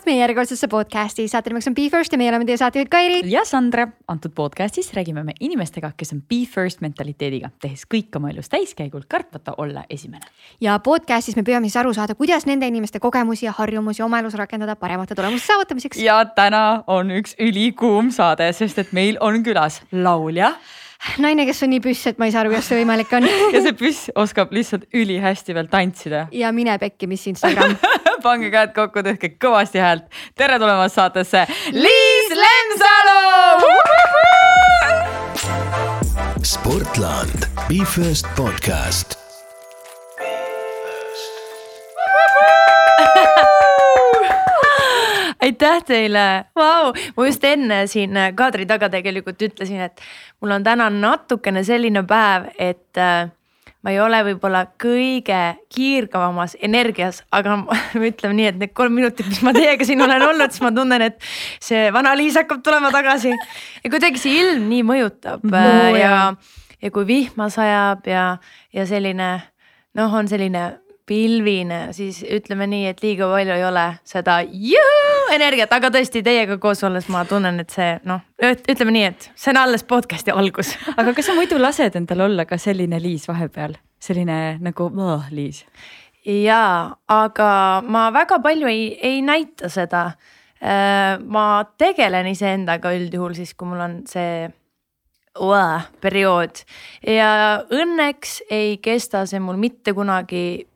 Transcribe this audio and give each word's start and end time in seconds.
tulemast 0.00 0.06
meie 0.08 0.20
järjekordsesse 0.22 0.68
podcasti, 0.68 1.26
saate 1.28 1.50
nimeks 1.50 1.66
on 1.68 1.74
Be 1.76 1.88
First 1.92 2.12
ja 2.12 2.18
meie 2.18 2.30
oleme 2.30 2.46
teie 2.48 2.56
saatejuhid 2.56 2.88
Kairi. 2.88 3.20
ja 3.28 3.44
Sandra, 3.44 3.86
antud 4.08 4.32
podcastis 4.32 4.92
räägime 4.96 5.24
me 5.24 5.32
inimestega, 5.40 5.92
kes 5.96 6.12
on 6.14 6.22
Be 6.22 6.46
First 6.48 6.80
mentaliteediga, 6.80 7.50
tehes 7.60 7.84
kõik 7.84 8.16
oma 8.16 8.30
elus 8.30 8.48
täiskäigul, 8.48 9.02
kartmata 9.08 9.54
olla 9.58 9.84
esimene. 9.90 10.24
ja 10.60 10.78
podcastis 10.78 11.36
me 11.36 11.42
püüame 11.42 11.68
siis 11.68 11.76
aru 11.76 11.92
saada, 11.92 12.14
kuidas 12.14 12.46
nende 12.46 12.66
inimeste 12.66 13.00
kogemusi 13.00 13.46
ja 13.46 13.52
harjumusi 13.52 14.02
oma 14.02 14.20
elus 14.20 14.34
rakendada 14.34 14.76
paremate 14.76 15.14
tulemuste 15.14 15.52
saavutamiseks. 15.52 15.98
ja 16.00 16.24
täna 16.24 16.84
on 16.86 17.10
üks 17.10 17.36
ülikuum 17.38 18.10
saade, 18.10 18.52
sest 18.52 18.78
et 18.78 18.92
meil 18.92 19.20
on 19.20 19.42
külas 19.44 19.82
laulja 19.92 20.54
naine, 21.22 21.46
kes 21.48 21.62
on 21.64 21.70
nii 21.74 21.80
püss, 21.84 22.06
et 22.10 22.18
ma 22.20 22.28
ei 22.28 22.34
saa 22.34 22.42
aru, 22.44 22.52
kuidas 22.54 22.68
see 22.70 22.80
võimalik 22.80 23.12
on. 23.16 23.26
Ja 23.54 23.62
see 23.64 23.74
püss 23.76 24.10
oskab 24.18 24.52
lihtsalt 24.54 24.86
ülihästi 24.94 25.54
veel 25.56 25.68
tantsida. 25.72 26.26
ja 26.32 26.52
mine 26.56 26.78
pekki, 26.82 27.08
mis 27.10 27.26
Instagram. 27.30 27.76
Pange 28.24 28.50
käed 28.52 28.74
kokku, 28.76 29.02
tehke 29.06 29.34
kõvasti 29.40 29.80
häält. 29.80 30.04
tere 30.36 30.58
tulemast 30.60 30.98
saatesse, 31.00 31.46
Liis 31.72 32.34
Lemsalu 32.42 33.20
Sportland, 36.44 37.48
Be 37.68 37.84
First 37.84 38.26
podcast 38.36 39.19
aitäh 45.42 45.82
teile, 45.86 46.26
vau, 46.56 46.92
ma 47.16 47.26
just 47.28 47.44
enne 47.44 47.82
siin 47.90 48.16
kaadri 48.36 48.66
taga 48.68 48.90
tegelikult 48.92 49.42
ütlesin, 49.42 49.84
et 49.88 50.00
mul 50.40 50.56
on 50.56 50.64
täna 50.64 50.90
natukene 50.92 51.64
selline 51.66 52.02
päev, 52.08 52.50
et 52.58 53.00
äh, 53.00 53.30
ma 53.80 53.92
ei 53.94 54.00
ole 54.02 54.20
võib-olla 54.28 54.64
kõige 54.80 55.40
kiirgavamas 55.72 56.56
energias, 56.62 57.22
aga 57.32 57.56
ma 57.62 57.78
ütleme 58.10 58.36
nii, 58.36 58.48
et 58.52 58.60
need 58.60 58.74
kolm 58.76 58.96
minutit, 58.98 59.28
mis 59.30 59.40
ma 59.46 59.54
teiega 59.56 59.86
siin 59.88 60.02
olen 60.04 60.24
olnud, 60.26 60.52
siis 60.52 60.64
ma 60.64 60.72
tunnen, 60.76 61.06
et 61.08 61.30
see 61.62 61.88
vana 61.94 62.12
Liis 62.18 62.36
hakkab 62.40 62.64
tulema 62.66 62.92
tagasi. 62.94 63.32
ja 63.84 63.92
kuidagi 63.92 64.20
see 64.20 64.36
ilm 64.42 64.68
nii 64.72 64.84
mõjutab 64.86 65.46
no, 65.48 65.96
ja, 65.96 66.34
ja 66.82 66.92
kui 66.92 67.08
vihma 67.08 67.48
sajab 67.52 68.06
ja, 68.10 68.26
ja 68.76 68.86
selline 68.88 69.32
noh, 69.96 70.14
on 70.14 70.28
selline 70.30 70.68
pilvine, 71.10 71.80
siis 71.96 72.20
ütleme 72.22 72.68
nii, 72.70 72.86
et 72.92 73.00
liiga 73.02 73.26
palju 73.30 73.54
ei 73.56 73.64
ole 73.66 73.86
seda 74.06 74.38
juhu, 74.46 75.24
energiat, 75.34 75.72
aga 75.74 75.90
tõesti 75.94 76.22
teiega 76.26 76.58
koos 76.62 76.84
olles 76.86 77.08
ma 77.10 77.24
tunnen, 77.28 77.58
et 77.62 77.74
see 77.74 77.96
noh, 78.06 78.22
ütleme 78.40 78.94
nii, 78.94 79.06
et 79.10 79.30
see 79.34 79.50
on 79.50 79.60
alles 79.64 79.82
podcast'i 79.90 80.34
algus. 80.34 80.76
aga 81.00 81.14
kas 81.16 81.30
sa 81.30 81.34
muidu 81.38 81.58
lased 81.58 81.98
endal 81.98 82.28
olla 82.28 82.46
ka 82.46 82.60
selline 82.62 83.02
Liis 83.02 83.26
vahepeal, 83.30 83.74
selline 84.02 84.60
nagu 84.62 84.90
oh, 84.90 85.26
Liis? 85.34 85.64
jaa, 86.20 86.94
aga 87.10 87.50
ma 87.88 88.06
väga 88.14 88.38
palju 88.44 88.70
ei, 88.70 88.92
ei 89.02 89.20
näita 89.24 89.70
seda. 89.72 90.12
Äh, 90.60 91.16
ma 91.24 91.64
tegelen 91.80 92.28
iseendaga 92.28 92.92
üldjuhul 92.92 93.32
siis, 93.38 93.54
kui 93.56 93.70
mul 93.70 93.80
on 93.80 94.00
see 94.08 94.50
Uah, 95.40 95.86
periood 96.02 96.58
ja 97.06 97.62
õnneks 97.70 98.40
ei 98.50 98.74
kesta 98.82 99.22
see 99.30 99.38
mul 99.40 99.60
mitte 99.62 99.94
kunagi 99.94 100.66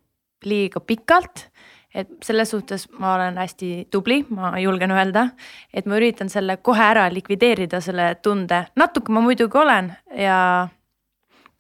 liiga 0.47 0.81
pikalt. 0.81 1.49
et 1.95 2.09
selles 2.27 2.51
suhtes 2.51 2.89
ma 2.99 3.13
olen 3.15 3.37
hästi 3.39 3.87
tubli, 3.91 4.25
ma 4.35 4.57
julgen 4.59 4.91
öelda, 4.91 5.29
et 5.71 5.87
ma 5.87 5.95
üritan 5.95 6.27
selle 6.29 6.57
kohe 6.57 6.83
ära 6.83 7.05
likvideerida, 7.13 7.79
selle 7.81 8.17
tunde, 8.23 8.65
natuke 8.75 9.15
ma 9.15 9.23
muidugi 9.23 9.59
olen 9.59 9.93
ja 10.19 10.39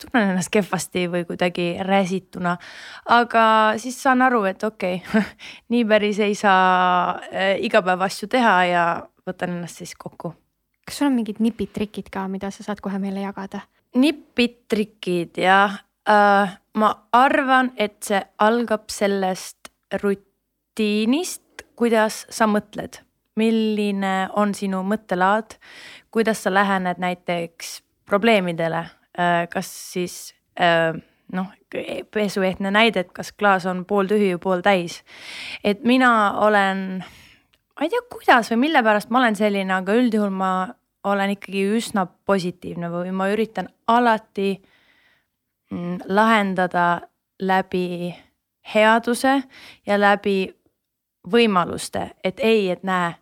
tunnen 0.00 0.30
ennast 0.30 0.50
kehvasti 0.50 1.06
või 1.10 1.24
kuidagi 1.28 1.76
räsituna. 1.80 2.56
aga 3.06 3.44
siis 3.78 4.02
saan 4.02 4.22
aru, 4.22 4.44
et 4.50 4.62
okei 4.64 5.00
okay, 5.00 5.22
nii 5.72 5.84
päris 5.88 6.18
ei 6.18 6.34
saa 6.34 7.14
äh, 7.30 7.54
igapäevaasju 7.68 8.28
teha 8.28 8.56
ja 8.64 8.84
võtan 9.26 9.56
ennast 9.56 9.82
siis 9.82 9.94
kokku. 9.98 10.34
kas 10.84 10.98
sul 10.98 11.08
on 11.08 11.18
mingid 11.20 11.40
nipid, 11.40 11.72
trikid 11.72 12.10
ka, 12.10 12.26
mida 12.28 12.50
sa 12.50 12.66
saad 12.66 12.82
kohe 12.84 12.98
meile 12.98 13.24
jagada? 13.24 13.64
nipid, 13.94 14.64
trikid 14.68 15.38
jah 15.38 15.80
äh,? 16.08 16.58
Ma 16.78 16.90
arvan, 17.14 17.72
et 17.76 17.98
see 18.04 18.20
algab 18.42 18.90
sellest 18.92 19.70
rutiinist, 20.02 21.64
kuidas 21.78 22.24
sa 22.32 22.48
mõtled, 22.50 23.00
milline 23.38 24.14
on 24.38 24.54
sinu 24.54 24.82
mõttelaad, 24.86 25.56
kuidas 26.14 26.44
sa 26.44 26.52
lähened 26.54 27.02
näiteks 27.02 27.80
probleemidele? 28.06 28.84
Äh,, 29.14 29.44
kas 29.50 29.70
siis 29.94 30.34
äh, 30.58 30.96
noh, 31.32 31.50
pesuehtne 32.14 32.70
näide, 32.74 33.04
et 33.04 33.12
kas 33.14 33.32
klaas 33.32 33.66
on 33.70 33.84
pooltühi 33.86 34.32
või 34.34 34.42
pooltäis. 34.42 35.02
et 35.64 35.84
mina 35.86 36.38
olen, 36.42 37.04
ma 37.78 37.86
ei 37.86 37.90
tea, 37.90 38.02
kuidas 38.10 38.50
või 38.50 38.66
mille 38.66 38.82
pärast 38.82 39.10
ma 39.10 39.22
olen 39.22 39.38
selline, 39.38 39.74
aga 39.74 39.94
üldjuhul 39.94 40.34
ma 40.34 40.50
olen 41.04 41.36
ikkagi 41.36 41.66
üsna 41.76 42.06
positiivne 42.26 42.90
või 42.90 43.12
ma 43.14 43.28
üritan 43.30 43.68
alati 43.86 44.50
äh, 44.56 44.73
lahendada 46.08 47.00
läbi 47.42 48.14
headuse 48.74 49.42
ja 49.86 50.00
läbi 50.00 50.54
võimaluste, 51.30 52.10
et 52.24 52.40
ei, 52.40 52.70
et 52.70 52.82
näe, 52.84 53.14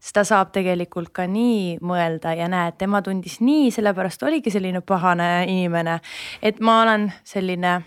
seda 0.00 0.24
saab 0.28 0.52
tegelikult 0.54 1.10
ka 1.16 1.26
nii 1.28 1.78
mõelda 1.84 2.34
ja 2.36 2.48
näe, 2.52 2.70
et 2.70 2.78
tema 2.78 3.02
tundis 3.02 3.40
nii, 3.40 3.70
sellepärast 3.74 4.22
oligi 4.22 4.52
selline 4.52 4.80
pahane 4.80 5.46
inimene. 5.48 6.00
et 6.42 6.60
ma 6.60 6.82
olen 6.82 7.12
selline, 7.24 7.80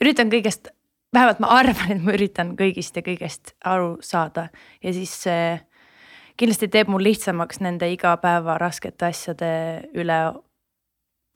üritan 0.00 0.30
kõigest, 0.30 0.70
vähemalt 1.14 1.40
ma 1.40 1.52
arvan, 1.58 1.92
et 1.92 2.02
ma 2.02 2.14
üritan 2.14 2.54
kõigist 2.56 2.96
ja 2.96 3.02
kõigest 3.02 3.54
aru 3.64 3.96
saada 4.00 4.48
ja 4.82 4.92
siis 4.92 5.14
see 5.22 5.58
kindlasti 6.38 6.68
teeb 6.68 6.88
mul 6.88 7.02
lihtsamaks 7.02 7.60
nende 7.60 7.90
igapäeva 7.90 8.58
raskete 8.58 9.10
asjade 9.10 9.54
üle 9.98 10.18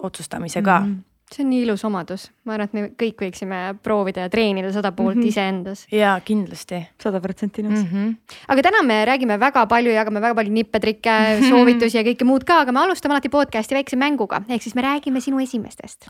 otsustamise 0.02 0.62
ka 0.62 0.80
mm. 0.80 0.92
-hmm 0.92 1.11
see 1.34 1.44
on 1.44 1.50
nii 1.52 1.62
ilus 1.64 1.84
omadus, 1.86 2.26
ma 2.46 2.56
arvan, 2.56 2.68
et 2.68 2.74
me 2.76 2.82
kõik 3.00 3.22
võiksime 3.24 3.58
proovida 3.84 4.26
ja 4.26 4.30
treenida 4.32 4.72
seda 4.74 4.92
poolt 4.92 5.16
mm 5.16 5.22
-hmm. 5.22 5.28
iseendas. 5.28 5.86
ja 5.92 6.14
kindlasti. 6.24 6.82
sada 7.02 7.20
protsenti 7.20 7.62
nõus 7.62 7.82
mm. 7.82 7.88
-hmm. 7.92 8.36
aga 8.48 8.62
täna 8.62 8.82
me 8.82 9.04
räägime 9.04 9.38
väga 9.40 9.66
palju, 9.66 9.92
jagame 9.92 10.20
väga 10.20 10.34
palju 10.34 10.52
nippe, 10.52 10.80
trikke, 10.80 11.16
soovitusi 11.48 11.98
ja 11.98 12.04
kõike 12.04 12.24
muud 12.24 12.44
ka, 12.44 12.60
aga 12.66 12.72
me 12.72 12.80
alustame 12.80 13.14
alati 13.14 13.28
podcast'i 13.28 13.74
väikse 13.74 13.96
mänguga, 13.96 14.42
ehk 14.48 14.62
siis 14.62 14.74
me 14.74 14.82
räägime 14.82 15.20
sinu 15.20 15.40
esimestest. 15.40 16.06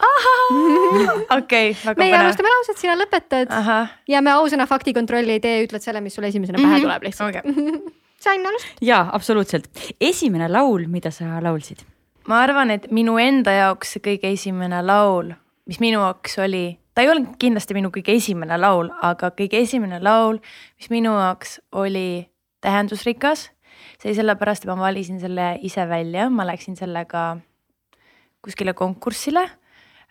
okei, 1.38 1.72
väga 1.84 1.94
põnev. 1.94 1.98
meie 1.98 2.18
alustame 2.18 2.48
lauset, 2.56 2.78
sina 2.78 2.96
lõpetad. 2.96 3.88
ja 4.08 4.20
me 4.20 4.30
ausõna 4.30 4.66
faktikontrolli 4.66 5.38
ei 5.38 5.40
tee, 5.40 5.64
ütled 5.66 5.80
selle, 5.82 6.00
mis 6.00 6.14
sulle 6.14 6.28
esimesena 6.28 6.58
pähe 6.58 6.68
mm 6.68 6.76
-hmm. 6.76 6.82
tuleb 6.82 7.02
lihtsalt 7.02 7.36
okay. 7.36 7.52
sain 8.26 8.46
alustada? 8.46 8.78
jaa, 8.80 9.10
absoluutselt. 9.12 9.68
esimene 10.00 10.48
laul, 10.48 10.86
mida 10.86 11.10
sa 11.10 11.40
laulsid 11.42 11.82
ma 12.28 12.42
arvan, 12.42 12.70
et 12.70 12.90
minu 12.94 13.16
enda 13.20 13.54
jaoks 13.56 13.96
see 13.96 14.04
kõige 14.04 14.32
esimene 14.32 14.82
laul, 14.84 15.32
mis 15.68 15.80
minu 15.82 16.02
jaoks 16.02 16.38
oli, 16.42 16.64
ta 16.94 17.04
ei 17.04 17.10
olnud 17.12 17.36
kindlasti 17.40 17.76
minu 17.76 17.92
kõige 17.94 18.16
esimene 18.18 18.58
laul, 18.60 18.90
aga 19.02 19.32
kõige 19.38 19.62
esimene 19.62 20.00
laul, 20.02 20.38
mis 20.78 20.90
minu 20.92 21.14
jaoks 21.16 21.58
oli 21.72 22.28
tähendusrikas. 22.62 23.50
see 24.02 24.14
sellepärast, 24.14 24.64
et 24.64 24.70
ma 24.70 24.76
valisin 24.80 25.20
selle 25.22 25.58
ise 25.62 25.84
välja, 25.88 26.28
ma 26.30 26.42
läksin 26.46 26.74
sellega 26.76 27.36
kuskile 28.42 28.74
konkursile 28.74 29.44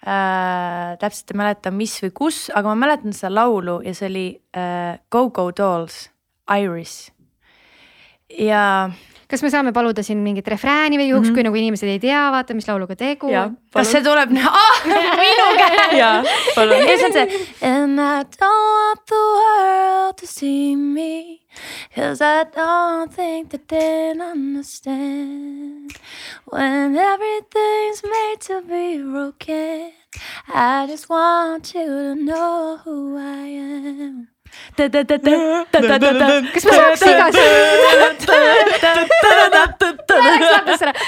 äh,. 0.07 0.97
täpselt 0.99 1.31
ei 1.31 1.37
mäleta, 1.37 1.71
mis 1.71 1.97
või 2.03 2.11
kus, 2.15 2.37
aga 2.55 2.71
ma 2.71 2.85
mäletan 2.85 3.13
seda 3.13 3.33
laulu 3.35 3.81
ja 3.85 3.93
see 3.95 4.07
oli 4.07 4.27
äh, 4.55 4.99
Go 5.11 5.29
Go 5.29 5.51
Dolls, 5.51 6.09
Iris. 6.47 7.11
ja 8.39 8.89
kas 9.31 9.43
me 9.45 9.49
saame 9.53 9.71
paluda 9.75 10.03
siin 10.03 10.19
mingit 10.25 10.47
refrääni 10.51 10.99
või 10.99 11.07
juhuks 11.09 11.29
mm, 11.29 11.31
-hmm. 11.31 11.37
kui 11.39 11.47
nagu 11.47 11.59
inimesed 11.61 11.87
ei 11.87 11.99
tea, 12.03 12.23
vaata, 12.35 12.55
mis 12.57 12.67
lauluga 12.67 12.95
tegu. 12.99 13.31
kas 13.73 13.91
see 13.91 14.03
tuleb 14.03 14.33
ah, 14.37 14.81
minu 15.23 15.47
käest? 15.59 15.93
ja, 15.97 16.09
palun. 16.55 16.83
ja 16.89 16.97
see 16.97 17.07
on 17.07 17.13
see. 17.15 17.45
And 17.61 17.99
I 17.99 18.23
don't 18.35 18.65
want 18.75 19.05
the 19.07 19.23
world 19.37 20.17
to 20.17 20.27
see 20.27 20.75
me. 20.75 21.39
Cause 21.95 22.21
I 22.21 22.45
don't 22.55 23.13
think 23.13 23.49
that 23.51 23.67
they'll 23.67 24.21
understand. 24.21 25.91
When 26.45 26.95
everything's 26.95 28.03
made 28.03 28.39
to 28.47 28.61
be 28.61 29.01
broken. 29.03 29.91
I 30.53 30.87
just 30.87 31.09
want 31.09 31.73
you 31.73 31.85
to 31.85 32.15
know 32.15 32.79
who 32.83 33.17
I 33.17 33.47
am 33.47 34.27
kas 36.53 36.63
ma 36.67 36.73
saaks 36.77 37.03
igasse 37.11 37.45
kas 38.21 38.27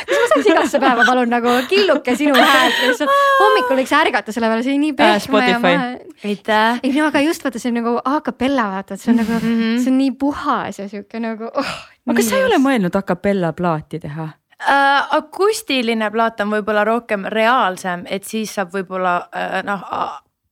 ma 0.09 0.27
saaks 0.31 0.47
igasse 0.47 0.81
päeva 0.83 1.05
palun 1.07 1.31
nagu 1.33 1.53
killuke 1.71 2.15
sinu 2.19 2.35
häält 2.37 2.77
lihtsalt 2.83 3.13
hommikul 3.41 3.81
võiks 3.81 3.95
ärgata 3.99 4.35
selle 4.35 4.51
peale, 4.51 4.65
see 4.65 4.75
oli 4.75 4.83
nii 4.85 4.95
pehme 4.99 5.43
ja 5.47 5.59
mahe. 5.63 5.89
aitäh. 6.23 6.83
ei 6.83 6.93
no 6.95 7.09
aga 7.09 7.23
just 7.25 7.45
vaata, 7.45 7.61
see 7.61 7.73
on 7.73 7.79
nagu 7.81 7.97
a 8.03 8.15
capella 8.25 8.69
vaata, 8.75 8.97
et 8.97 9.03
see 9.03 9.13
on 9.13 9.19
nagu 9.21 9.41
see 9.43 9.91
on 9.91 9.99
nii 9.99 10.13
puhas 10.19 10.79
ja 10.79 10.87
sihuke 10.91 11.21
nagu 11.23 11.51
oh,. 11.51 11.75
aga 12.09 12.25
sa 12.25 12.39
ei 12.39 12.47
ole 12.47 12.61
mõelnud 12.63 12.99
a 12.99 13.03
capella 13.13 13.53
plaati 13.57 14.01
teha? 14.03 14.31
Uh, 14.63 15.17
akustiline 15.17 16.07
plaat 16.11 16.39
on 16.39 16.53
võib-olla 16.53 16.85
rohkem 16.87 17.25
reaalsem, 17.27 18.05
et 18.07 18.23
siis 18.23 18.53
saab 18.55 18.71
võib-olla 18.71 19.17
uh, 19.27 19.59
noh 19.67 19.81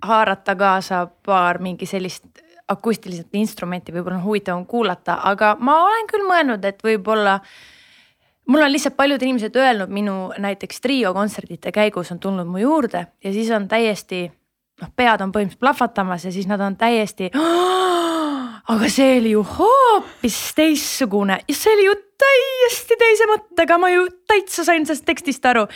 haarata 0.02 0.56
kaasa 0.56 1.08
paar 1.26 1.62
mingi 1.62 1.86
sellist 1.86 2.26
akustiliselt 2.72 3.36
instrumenti 3.38 3.94
võib-olla 3.94 4.20
on 4.20 4.26
huvitavam 4.26 4.66
kuulata, 4.66 5.20
aga 5.30 5.56
ma 5.60 5.78
olen 5.86 6.10
küll 6.10 6.28
mõelnud, 6.28 6.66
et 6.66 6.84
võib-olla 6.86 7.40
mul 8.52 8.66
on 8.66 8.72
lihtsalt 8.72 8.98
paljud 8.98 9.22
inimesed 9.22 9.56
öelnud 9.56 9.92
minu 9.94 10.16
näiteks 10.42 10.82
trio 10.82 11.14
kontsertide 11.14 11.72
käigus 11.76 12.12
on 12.12 12.20
tulnud 12.20 12.48
mu 12.50 12.62
juurde 12.62 13.06
ja 13.24 13.34
siis 13.34 13.52
on 13.56 13.68
täiesti 13.72 14.26
noh, 14.82 14.92
pead 14.96 15.22
on 15.22 15.34
põhimõtteliselt 15.34 15.62
plahvatamas 15.62 16.26
ja 16.26 16.34
siis 16.34 16.50
nad 16.50 16.62
on 16.62 16.78
täiesti. 16.78 17.32
aga 18.72 18.90
see 18.90 19.18
oli 19.20 19.34
ju 19.34 19.44
hoopis 19.58 20.40
teistsugune 20.56 21.40
ja 21.48 21.56
see 21.56 21.74
oli 21.76 21.86
ju 21.86 21.96
täiesti 22.22 22.98
teise 23.00 23.28
mõttega, 23.30 23.78
ma 23.82 23.90
ju 23.90 24.06
täitsa 24.30 24.66
sain 24.66 24.86
sellest 24.86 25.06
tekstist 25.06 25.46
aru. 25.46 25.68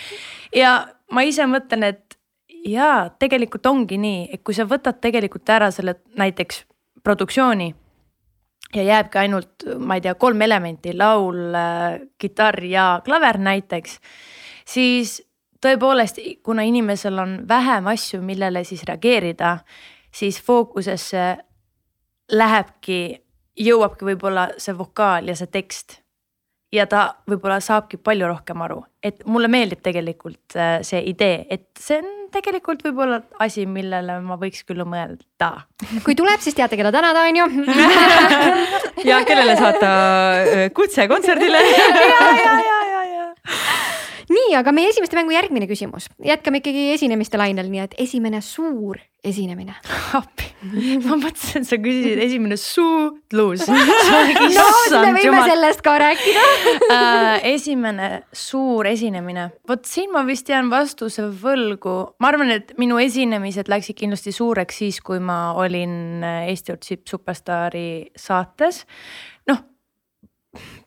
ja 0.55 0.77
ma 1.11 1.25
ise 1.25 1.47
mõtlen, 1.49 1.83
et 1.91 2.17
jaa, 2.65 3.09
tegelikult 3.19 3.65
ongi 3.65 3.97
nii, 4.01 4.29
et 4.33 4.43
kui 4.43 4.55
sa 4.57 4.65
võtad 4.69 5.01
tegelikult 5.01 5.49
ära 5.49 5.71
selle 5.73 5.99
näiteks 6.17 6.63
produktsiooni 7.05 7.69
ja 8.75 8.83
jääbki 8.83 9.17
ainult, 9.21 9.65
ma 9.79 9.95
ei 9.95 10.03
tea, 10.03 10.15
kolm 10.19 10.41
elementi, 10.41 10.93
laul, 10.97 11.55
kitarr 12.17 12.63
ja 12.67 12.85
klaver 13.05 13.37
näiteks, 13.39 13.99
siis 14.67 15.19
tõepoolest, 15.63 16.19
kuna 16.43 16.65
inimesel 16.67 17.19
on 17.21 17.37
vähem 17.47 17.87
asju, 17.93 18.21
millele 18.25 18.63
siis 18.67 18.83
reageerida, 18.87 19.57
siis 20.11 20.41
fookusesse 20.43 21.27
lähebki, 22.31 22.99
jõuabki 23.59 24.09
võib-olla 24.11 24.49
see 24.57 24.75
vokaal 24.77 25.31
ja 25.31 25.37
see 25.37 25.51
tekst. 25.51 26.01
Ja 26.73 26.85
ta 26.89 27.05
võib-olla 27.29 27.59
saabki 27.63 27.99
palju 28.01 28.29
rohkem 28.29 28.61
aru, 28.65 28.81
et 29.03 29.23
mulle 29.29 29.49
meeldib 29.51 29.83
tegelikult 29.85 30.57
äh, 30.57 30.79
see 30.85 31.01
idee, 31.11 31.45
et 31.49 31.67
see 31.79 31.99
on 32.01 32.11
tegelikult 32.35 32.83
võib-olla 32.85 33.21
asi, 33.43 33.65
millele 33.69 34.17
ma 34.25 34.37
võiks 34.39 34.65
küll 34.67 34.83
mõelda. 34.87 35.51
kui 36.03 36.17
tuleb, 36.17 36.41
siis 36.43 36.57
teate, 36.57 36.77
keda 36.79 36.91
tänada, 36.95 37.25
on 37.29 37.41
ju. 37.41 37.47
ja 39.09 39.21
kellele 39.27 39.55
saata 39.59 39.91
äh, 40.41 40.65
kutse 40.75 41.07
kontserdile. 41.11 41.61
ja, 41.71 42.31
ja, 42.41 42.57
ja, 42.65 42.79
ja, 42.91 43.03
ja 43.13 43.29
nii, 44.25 44.55
aga 44.57 44.73
meie 44.75 44.89
esimeste 44.89 45.17
mängu 45.17 45.35
järgmine 45.35 45.67
küsimus, 45.69 46.09
jätkame 46.25 46.61
ikkagi 46.61 46.89
esinemiste 46.95 47.39
lainel, 47.39 47.69
nii 47.71 47.83
et 47.85 47.97
esimene 48.07 48.41
suur 48.43 48.97
esinemine. 49.25 49.75
appi, 50.17 50.47
ma 51.05 51.17
mõtlesin, 51.19 51.63
et 51.63 51.69
sa 51.69 51.79
küsisid 51.81 52.21
esimene 52.25 52.57
suudlus. 52.59 53.65
no 53.71 55.01
me 55.01 55.11
võime 55.11 55.25
jumal. 55.25 55.49
sellest 55.49 55.83
ka 55.85 55.95
rääkida 56.01 56.45
uh, 56.87 57.29
esimene 57.51 58.09
suur 58.35 58.89
esinemine, 58.89 59.49
vot 59.69 59.85
siin 59.89 60.13
ma 60.15 60.25
vist 60.27 60.49
jään 60.51 60.71
vastuse 60.73 61.27
võlgu, 61.43 61.97
ma 62.21 62.31
arvan, 62.31 62.53
et 62.55 62.75
minu 62.81 62.99
esinemised 63.01 63.71
läksid 63.71 63.99
kindlasti 63.99 64.35
suureks 64.35 64.83
siis, 64.83 65.01
kui 65.05 65.21
ma 65.23 65.55
olin 65.59 66.23
Eesti 66.25 66.75
otsib 66.75 67.05
superstaari 67.09 68.11
saates. 68.19 68.85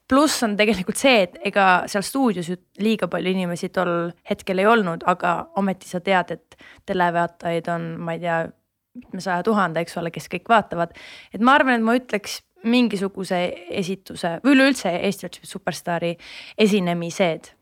Pluss 0.08 0.42
on 0.42 0.56
tegelikult 0.56 0.98
see, 1.00 1.24
et 1.26 1.36
ega 1.50 1.66
seal 1.90 2.04
stuudios 2.06 2.48
ju 2.48 2.56
liiga 2.82 3.08
palju 3.12 3.32
inimesi 3.34 3.68
tol 3.74 4.10
hetkel 4.30 4.62
ei 4.62 4.68
olnud, 4.70 5.04
aga 5.06 5.34
ometi 5.60 5.90
sa 5.90 6.00
tead, 6.04 6.32
et 6.36 6.58
televaatajaid 6.88 7.68
on, 7.74 7.88
ma 8.00 8.16
ei 8.16 8.24
tea, 8.24 8.40
mitmesaja 8.98 9.44
tuhande, 9.46 9.84
eks 9.84 9.98
ole, 10.00 10.10
kes 10.10 10.26
kõik 10.32 10.48
vaatavad. 10.50 10.96
et 11.34 11.40
ma 11.44 11.54
arvan, 11.58 11.78
et 11.78 11.86
ma 11.86 11.94
ütleks 11.98 12.40
mingisuguse 12.66 13.38
esituse 13.70 14.38
või 14.42 14.56
üleüldse 14.56 14.90
Eesti 14.90 15.28
otsib 15.28 15.46
superstaari 15.46 16.16
esinemised 16.58 17.52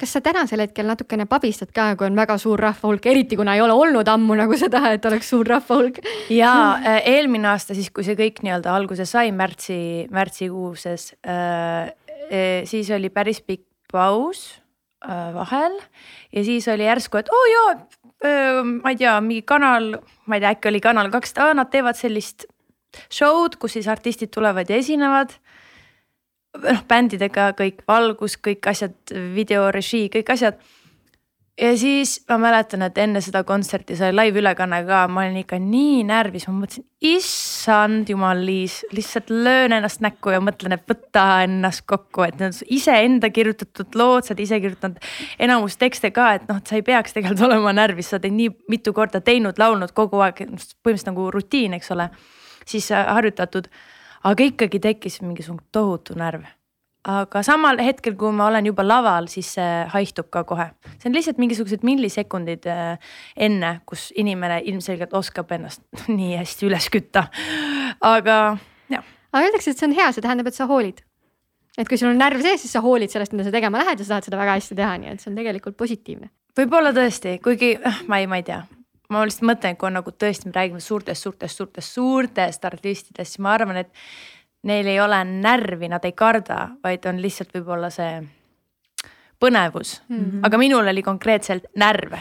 kas 0.00 0.16
sa 0.16 0.20
tänasel 0.24 0.64
hetkel 0.64 0.88
natukene 0.88 1.26
pabistad 1.30 1.70
ka, 1.74 1.92
kui 1.98 2.08
on 2.08 2.16
väga 2.18 2.36
suur 2.42 2.60
rahva 2.60 2.88
hulk, 2.88 3.06
eriti 3.06 3.38
kuna 3.38 3.54
ei 3.54 3.62
ole 3.62 3.76
olnud 3.78 4.08
ammu 4.10 4.36
nagu 4.38 4.56
seda, 4.58 4.82
et 4.94 5.04
oleks 5.06 5.30
suur 5.30 5.46
rahva 5.46 5.78
hulk? 5.78 6.00
ja 6.34 6.54
äh, 6.80 7.00
eelmine 7.14 7.52
aasta 7.52 7.76
siis, 7.76 7.92
kui 7.94 8.06
see 8.06 8.18
kõik 8.18 8.42
nii-öelda 8.42 8.74
alguse 8.74 9.06
sai 9.08 9.30
märtsi, 9.36 9.78
märtsikuuses 10.14 11.12
äh,, 11.22 11.92
äh, 12.26 12.64
siis 12.70 12.90
oli 12.94 13.12
päris 13.14 13.38
pikk 13.44 13.68
paus 13.94 14.48
äh, 15.06 15.30
vahel 15.36 15.78
ja 16.34 16.42
siis 16.46 16.66
oli 16.72 16.88
järsku, 16.88 17.22
et 17.22 17.30
oo 17.30 17.38
oh, 17.38 17.52
jaa 17.52 17.70
äh,, 17.78 18.60
ma 18.80 18.94
ei 18.94 18.98
tea, 18.98 19.14
mingi 19.22 19.46
kanal, 19.46 19.92
ma 20.26 20.40
ei 20.40 20.42
tea, 20.42 20.56
äkki 20.56 20.72
oli 20.72 20.82
Kanal 20.82 21.12
kaks, 21.14 21.36
nad 21.54 21.70
teevad 21.70 21.98
sellist 22.00 22.48
show'd, 23.10 23.58
kus 23.62 23.78
siis 23.78 23.88
artistid 23.90 24.34
tulevad 24.34 24.70
ja 24.70 24.78
esinevad 24.82 25.34
noh 26.62 26.86
bändidega 26.88 27.50
kõik 27.58 27.84
valgus, 27.88 28.38
kõik 28.38 28.70
asjad, 28.70 28.96
videorežii, 29.34 30.08
kõik 30.18 30.32
asjad. 30.34 30.58
ja 31.60 31.70
siis 31.78 32.16
ma 32.28 32.34
mäletan, 32.42 32.82
et 32.82 32.96
enne 32.98 33.20
seda 33.22 33.44
kontserti 33.46 33.94
sai 33.94 34.10
laivülekanne 34.10 34.80
ka, 34.88 35.04
ma 35.06 35.22
olin 35.22 35.36
ikka 35.44 35.60
nii 35.62 36.00
närvis, 36.08 36.48
ma 36.48 36.54
mõtlesin, 36.56 36.86
issand 37.04 38.10
jumal, 38.10 38.42
Liis, 38.42 38.80
lihtsalt 38.90 39.30
löön 39.30 39.76
ennast 39.76 40.02
näkku 40.02 40.34
ja 40.34 40.40
mõtlen, 40.42 40.74
et 40.74 40.82
võta 40.90 41.44
ennast 41.46 41.84
kokku, 41.86 42.26
et 42.26 42.42
need 42.42 42.58
iseenda 42.74 43.30
kirjutatud 43.30 43.94
lood, 43.94 44.26
sa 44.26 44.34
oled 44.34 44.42
ise 44.42 44.58
kirjutanud 44.64 44.98
enamus 45.46 45.78
tekste 45.78 46.10
ka, 46.16 46.32
et 46.40 46.50
noh, 46.50 46.58
et 46.58 46.66
sa 46.66 46.78
ei 46.80 46.86
peaks 46.86 47.14
tegelikult 47.14 47.46
olema 47.50 47.74
närvis, 47.76 48.10
sa 48.10 48.18
oled 48.18 48.34
nii 48.34 48.50
mitu 48.74 48.94
korda 48.96 49.22
teinud, 49.22 49.58
laulnud 49.62 49.94
kogu 49.94 50.26
aeg, 50.26 50.42
põhimõtteliselt 50.42 51.12
nagu 51.12 51.30
rutiin, 51.34 51.78
eks 51.78 51.94
ole, 51.94 52.10
siis 52.66 52.90
harjutatud 52.90 53.70
aga 54.24 54.50
ikkagi 54.50 54.80
tekkis 54.80 55.20
mingisugune 55.22 55.66
tohutu 55.72 56.16
närv. 56.18 56.44
aga 57.04 57.42
samal 57.44 57.76
hetkel, 57.84 58.14
kui 58.16 58.32
ma 58.32 58.46
olen 58.48 58.64
juba 58.70 58.80
laval, 58.86 59.26
siis 59.28 59.50
see 59.58 59.72
haihtub 59.92 60.30
ka 60.32 60.44
kohe. 60.48 60.70
see 60.98 61.10
on 61.10 61.16
lihtsalt 61.16 61.40
mingisugused 61.42 61.84
millisekundid 61.84 62.68
äh, 62.70 62.98
enne, 63.36 63.80
kus 63.86 64.10
inimene 64.16 64.62
ilmselgelt 64.64 65.12
oskab 65.14 65.52
ennast 65.52 65.82
nii 66.18 66.36
hästi 66.40 66.70
üles 66.70 66.88
kütta. 66.92 67.26
aga 68.00 68.38
jah. 68.92 69.04
aga 69.32 69.44
öeldakse, 69.48 69.74
et 69.74 69.82
see 69.82 69.90
on 69.90 69.98
hea, 69.98 70.12
see 70.12 70.24
tähendab, 70.24 70.48
et 70.48 70.56
sa 70.56 70.68
hoolid 70.70 71.04
et 71.78 71.88
kui 71.90 71.98
sul 71.98 72.12
on 72.12 72.20
närv 72.20 72.42
sees, 72.44 72.62
siis 72.62 72.74
sa 72.76 72.82
hoolid 72.84 73.12
sellest, 73.12 73.34
mida 73.34 73.48
sa 73.48 73.54
tegema 73.54 73.82
lähed 73.82 74.00
ja 74.00 74.06
sa 74.06 74.16
tahad 74.16 74.28
seda 74.28 74.40
väga 74.40 74.56
hästi 74.60 74.78
teha, 74.78 74.96
nii 75.02 75.12
et 75.14 75.22
see 75.22 75.32
on 75.32 75.38
tegelikult 75.40 75.76
positiivne. 75.76 76.30
võib-olla 76.56 76.94
tõesti, 76.96 77.36
kuigi 77.44 77.74
ah, 77.82 78.00
ma 78.08 78.22
ei, 78.22 78.30
ma 78.30 78.38
ei 78.40 78.46
tea, 78.46 78.62
ma 79.14 79.24
lihtsalt 79.24 79.48
mõtlen, 79.48 79.76
kui 79.78 79.88
on 79.88 79.98
nagu 80.00 80.12
tõesti, 80.12 80.50
me 80.50 80.56
räägime 80.58 80.80
suurtest, 80.82 81.22
suurtest, 81.22 81.56
suurtest, 81.56 81.98
suurtest 81.98 82.64
artistidest, 82.70 83.34
siis 83.34 83.42
ma 83.44 83.54
arvan, 83.54 83.82
et 83.84 83.92
neil 84.68 84.88
ei 84.88 85.00
ole 85.00 85.20
närvi, 85.28 85.88
nad 85.92 86.04
ei 86.04 86.16
karda, 86.16 86.68
vaid 86.82 87.06
on 87.06 87.20
lihtsalt 87.22 87.52
võib-olla 87.54 87.90
see 87.94 88.22
põnevus 89.40 90.00
mm. 90.08 90.16
-hmm. 90.18 90.40
aga 90.46 90.58
minul 90.58 90.88
oli 90.88 91.02
konkreetselt 91.02 91.70
närv. 91.76 92.18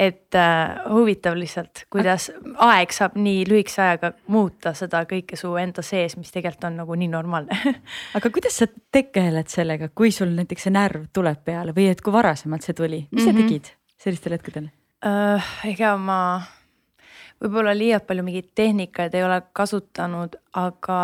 et 0.00 0.34
äh, 0.34 0.80
huvitav 0.88 1.34
lihtsalt, 1.36 1.84
kuidas 1.90 2.30
aeg 2.56 2.92
saab 2.94 3.16
nii 3.20 3.44
lühikese 3.48 3.82
ajaga 3.82 4.12
muuta 4.32 4.72
seda 4.74 5.02
kõike 5.04 5.36
su 5.36 5.50
enda 5.60 5.82
sees, 5.82 6.16
mis 6.16 6.32
tegelikult 6.32 6.64
on 6.64 6.78
nagu 6.80 6.94
nii 6.94 7.08
normaalne 7.08 7.58
aga 8.18 8.30
kuidas 8.30 8.58
sa 8.62 8.66
tegeled 8.92 9.52
sellega, 9.52 9.90
kui 9.94 10.10
sul 10.10 10.32
näiteks 10.36 10.68
see 10.68 10.74
närv 10.74 11.10
tuleb 11.12 11.44
peale 11.44 11.76
või 11.76 11.90
et 11.92 12.00
kui 12.00 12.12
varasemalt 12.12 12.64
see 12.64 12.74
tuli, 12.74 13.06
mis 13.10 13.24
mm 13.24 13.28
-hmm. 13.28 13.32
sa 13.32 13.32
mhm. 13.32 13.48
tegid 13.48 13.72
sellistel 13.98 14.38
hetkedel? 14.38 14.70
Uh,? 15.06 15.50
ega 15.68 15.94
ma 16.00 16.20
võib-olla 17.40 17.74
liialt 17.76 18.06
palju 18.08 18.24
mingeid 18.24 18.50
tehnikaid 18.58 19.14
ei 19.16 19.24
ole 19.24 19.40
kasutanud, 19.56 20.36
aga 20.60 21.00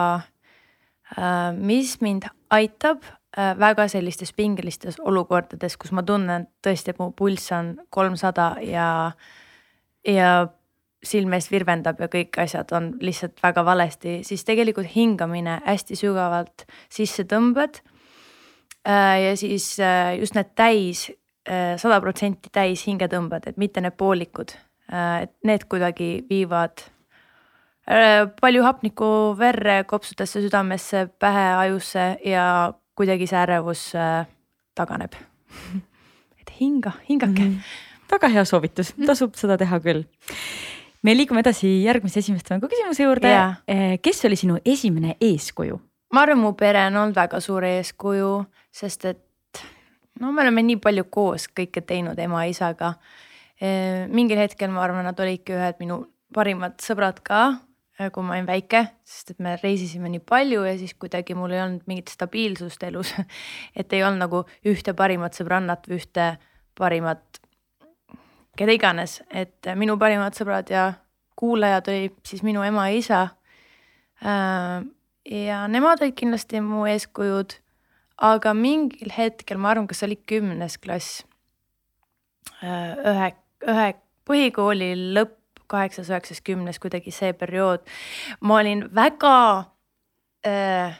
uh, 1.17 1.51
mis 1.57 1.97
mind 2.05 2.29
aitab 2.53 3.05
uh, 3.07 3.55
väga 3.59 3.89
sellistes 3.93 4.35
pingelistes 4.37 5.01
olukordades, 5.01 5.79
kus 5.81 5.95
ma 5.97 6.05
tunnen 6.07 6.49
tõesti, 6.65 6.93
et 6.93 7.01
mu 7.01 7.11
pulss 7.17 7.53
on 7.57 7.75
kolmsada 7.91 8.55
ja, 8.67 8.89
ja 10.07 10.31
silme 11.07 11.39
eest 11.39 11.53
virvendab 11.53 12.01
ja 12.03 12.11
kõik 12.13 12.37
asjad 12.43 12.73
on 12.77 12.95
lihtsalt 13.01 13.41
väga 13.43 13.65
valesti, 13.65 14.21
siis 14.27 14.45
tegelikult 14.45 14.91
hingamine 14.93 15.61
hästi 15.65 15.97
sügavalt 15.97 16.67
sisse 16.93 17.25
tõmbad. 17.29 17.79
ja 18.87 19.37
siis 19.37 19.77
just 20.19 20.35
need 20.35 20.51
täis 20.55 21.07
Äh, 21.09 21.26
sada 21.47 22.01
protsenti 22.03 22.51
täis 22.53 22.83
hingetõmbad, 22.89 23.45
et 23.47 23.57
mitte 23.61 23.81
need 23.81 23.95
poolikud. 23.99 24.57
Äh, 24.93 25.27
et 25.27 25.33
need 25.47 25.67
kuidagi 25.71 26.11
viivad 26.31 26.85
äh, 27.91 28.27
palju 28.41 28.63
hapnikku 28.63 29.09
verre, 29.39 29.81
kopsudesse, 29.89 30.43
südamesse, 30.45 31.09
pähe, 31.19 31.47
ajusse 31.65 32.07
ja 32.27 32.47
kuidagi 32.97 33.27
see 33.27 33.41
ärevus 33.41 33.89
taganeb. 34.79 35.19
et 36.41 36.55
hinga, 36.61 36.93
hingake 37.09 37.43
mm. 37.43 37.59
-hmm. 37.59 38.13
väga 38.13 38.29
hea 38.29 38.45
soovitus, 38.45 38.95
tasub 39.07 39.35
seda 39.35 39.59
teha 39.59 39.81
küll 39.81 40.05
me 41.03 41.15
liigume 41.15 41.41
edasi 41.41 41.69
järgmise 41.85 42.19
esimeste 42.19 42.55
mängu 42.55 42.69
küsimuse 42.69 43.05
juurde 43.05 43.31
yeah.. 43.31 43.99
kes 44.03 44.25
oli 44.25 44.37
sinu 44.37 44.59
esimene 44.65 45.17
eeskuju? 45.21 45.79
ma 46.13 46.23
arvan, 46.23 46.39
mu 46.39 46.53
pere 46.53 46.87
on 46.87 46.97
olnud 46.97 47.17
väga 47.17 47.41
suur 47.41 47.65
eeskuju, 47.65 48.31
sest 48.73 49.05
et 49.05 49.21
no 50.21 50.33
me 50.33 50.43
oleme 50.45 50.65
nii 50.67 50.81
palju 50.83 51.07
koos 51.13 51.49
kõike 51.49 51.83
teinud 51.87 52.19
ema-isaga. 52.19 52.95
mingil 54.13 54.39
hetkel 54.39 54.71
ma 54.71 54.83
arvan, 54.85 55.07
nad 55.07 55.21
olidki 55.21 55.55
ühed 55.57 55.79
minu 55.81 56.03
parimad 56.35 56.77
sõbrad 56.85 57.23
ka, 57.25 57.61
kui 58.13 58.25
ma 58.27 58.35
olin 58.37 58.49
väike, 58.49 58.83
sest 59.07 59.33
et 59.33 59.39
me 59.41 59.55
reisisime 59.63 60.11
nii 60.13 60.21
palju 60.21 60.67
ja 60.67 60.75
siis 60.77 60.93
kuidagi 61.01 61.35
mul 61.35 61.55
ei 61.55 61.63
olnud 61.63 61.87
mingit 61.89 62.13
stabiilsust 62.13 62.83
elus. 62.85 63.15
et 63.79 63.93
ei 63.93 64.05
olnud 64.05 64.27
nagu 64.27 64.45
ühte 64.69 64.93
parimat 64.97 65.39
sõbrannat 65.39 65.89
või 65.89 66.03
ühte 66.03 66.29
parimat, 66.77 67.41
keda 68.57 68.77
iganes, 68.77 69.23
et 69.33 69.73
minu 69.77 69.97
parimad 70.01 70.37
sõbrad 70.37 70.69
ja 70.73 70.91
kuulajad 71.37 71.89
olid 71.93 72.21
siis 72.25 72.45
minu 72.45 72.65
ema 72.65 72.89
ja 72.91 73.01
isa 73.01 73.23
ja 75.31 75.67
nemad 75.69 76.03
olid 76.03 76.17
kindlasti 76.17 76.61
mu 76.65 76.87
eeskujud, 76.89 77.57
aga 78.17 78.53
mingil 78.57 79.13
hetkel, 79.13 79.59
ma 79.61 79.73
arvan, 79.73 79.89
kas 79.91 80.03
oli 80.07 80.17
kümnes 80.29 80.79
klass, 80.81 81.25
äh, 82.63 82.95
ühe, 83.13 83.33
ühe 83.69 83.89
põhikooli 84.27 84.93
lõpp, 85.17 85.35
kaheksas, 85.71 86.09
üheksas, 86.13 86.41
kümnes, 86.47 86.79
kuidagi 86.79 87.13
see 87.15 87.33
periood, 87.37 87.83
ma 88.41 88.61
olin 88.61 88.85
väga 88.95 89.35
äh, 90.47 90.95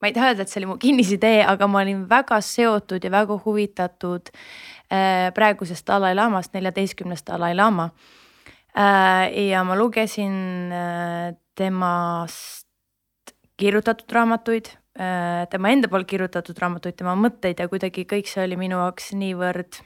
ma 0.00 0.08
ei 0.08 0.14
taha 0.16 0.30
öelda, 0.30 0.46
et 0.46 0.52
see 0.52 0.60
oli 0.62 0.70
mu 0.70 0.78
kinnisidee, 0.80 1.42
aga 1.44 1.68
ma 1.68 1.82
olin 1.82 2.06
väga 2.08 2.40
seotud 2.44 3.04
ja 3.04 3.12
väga 3.12 3.36
huvitatud 3.44 4.32
äh, 4.32 5.28
praegusest 5.36 5.86
Dalai-laamast, 5.90 6.54
neljateistkümnest 6.56 7.28
Dalai-laama 7.28 7.90
äh,. 8.72 9.48
ja 9.50 9.64
ma 9.66 9.76
lugesin 9.76 10.72
temast 11.58 12.66
kirjutatud 13.60 14.12
raamatuid, 14.14 14.70
tema 14.94 15.70
enda 15.70 15.88
poolt 15.88 16.08
kirjutatud 16.10 16.58
raamatuid, 16.58 16.96
tema 16.98 17.14
mõtteid 17.14 17.60
ja 17.62 17.68
kuidagi 17.70 18.04
kõik 18.10 18.26
see 18.28 18.42
oli 18.44 18.56
minu 18.58 18.80
jaoks 18.80 19.12
niivõrd 19.14 19.78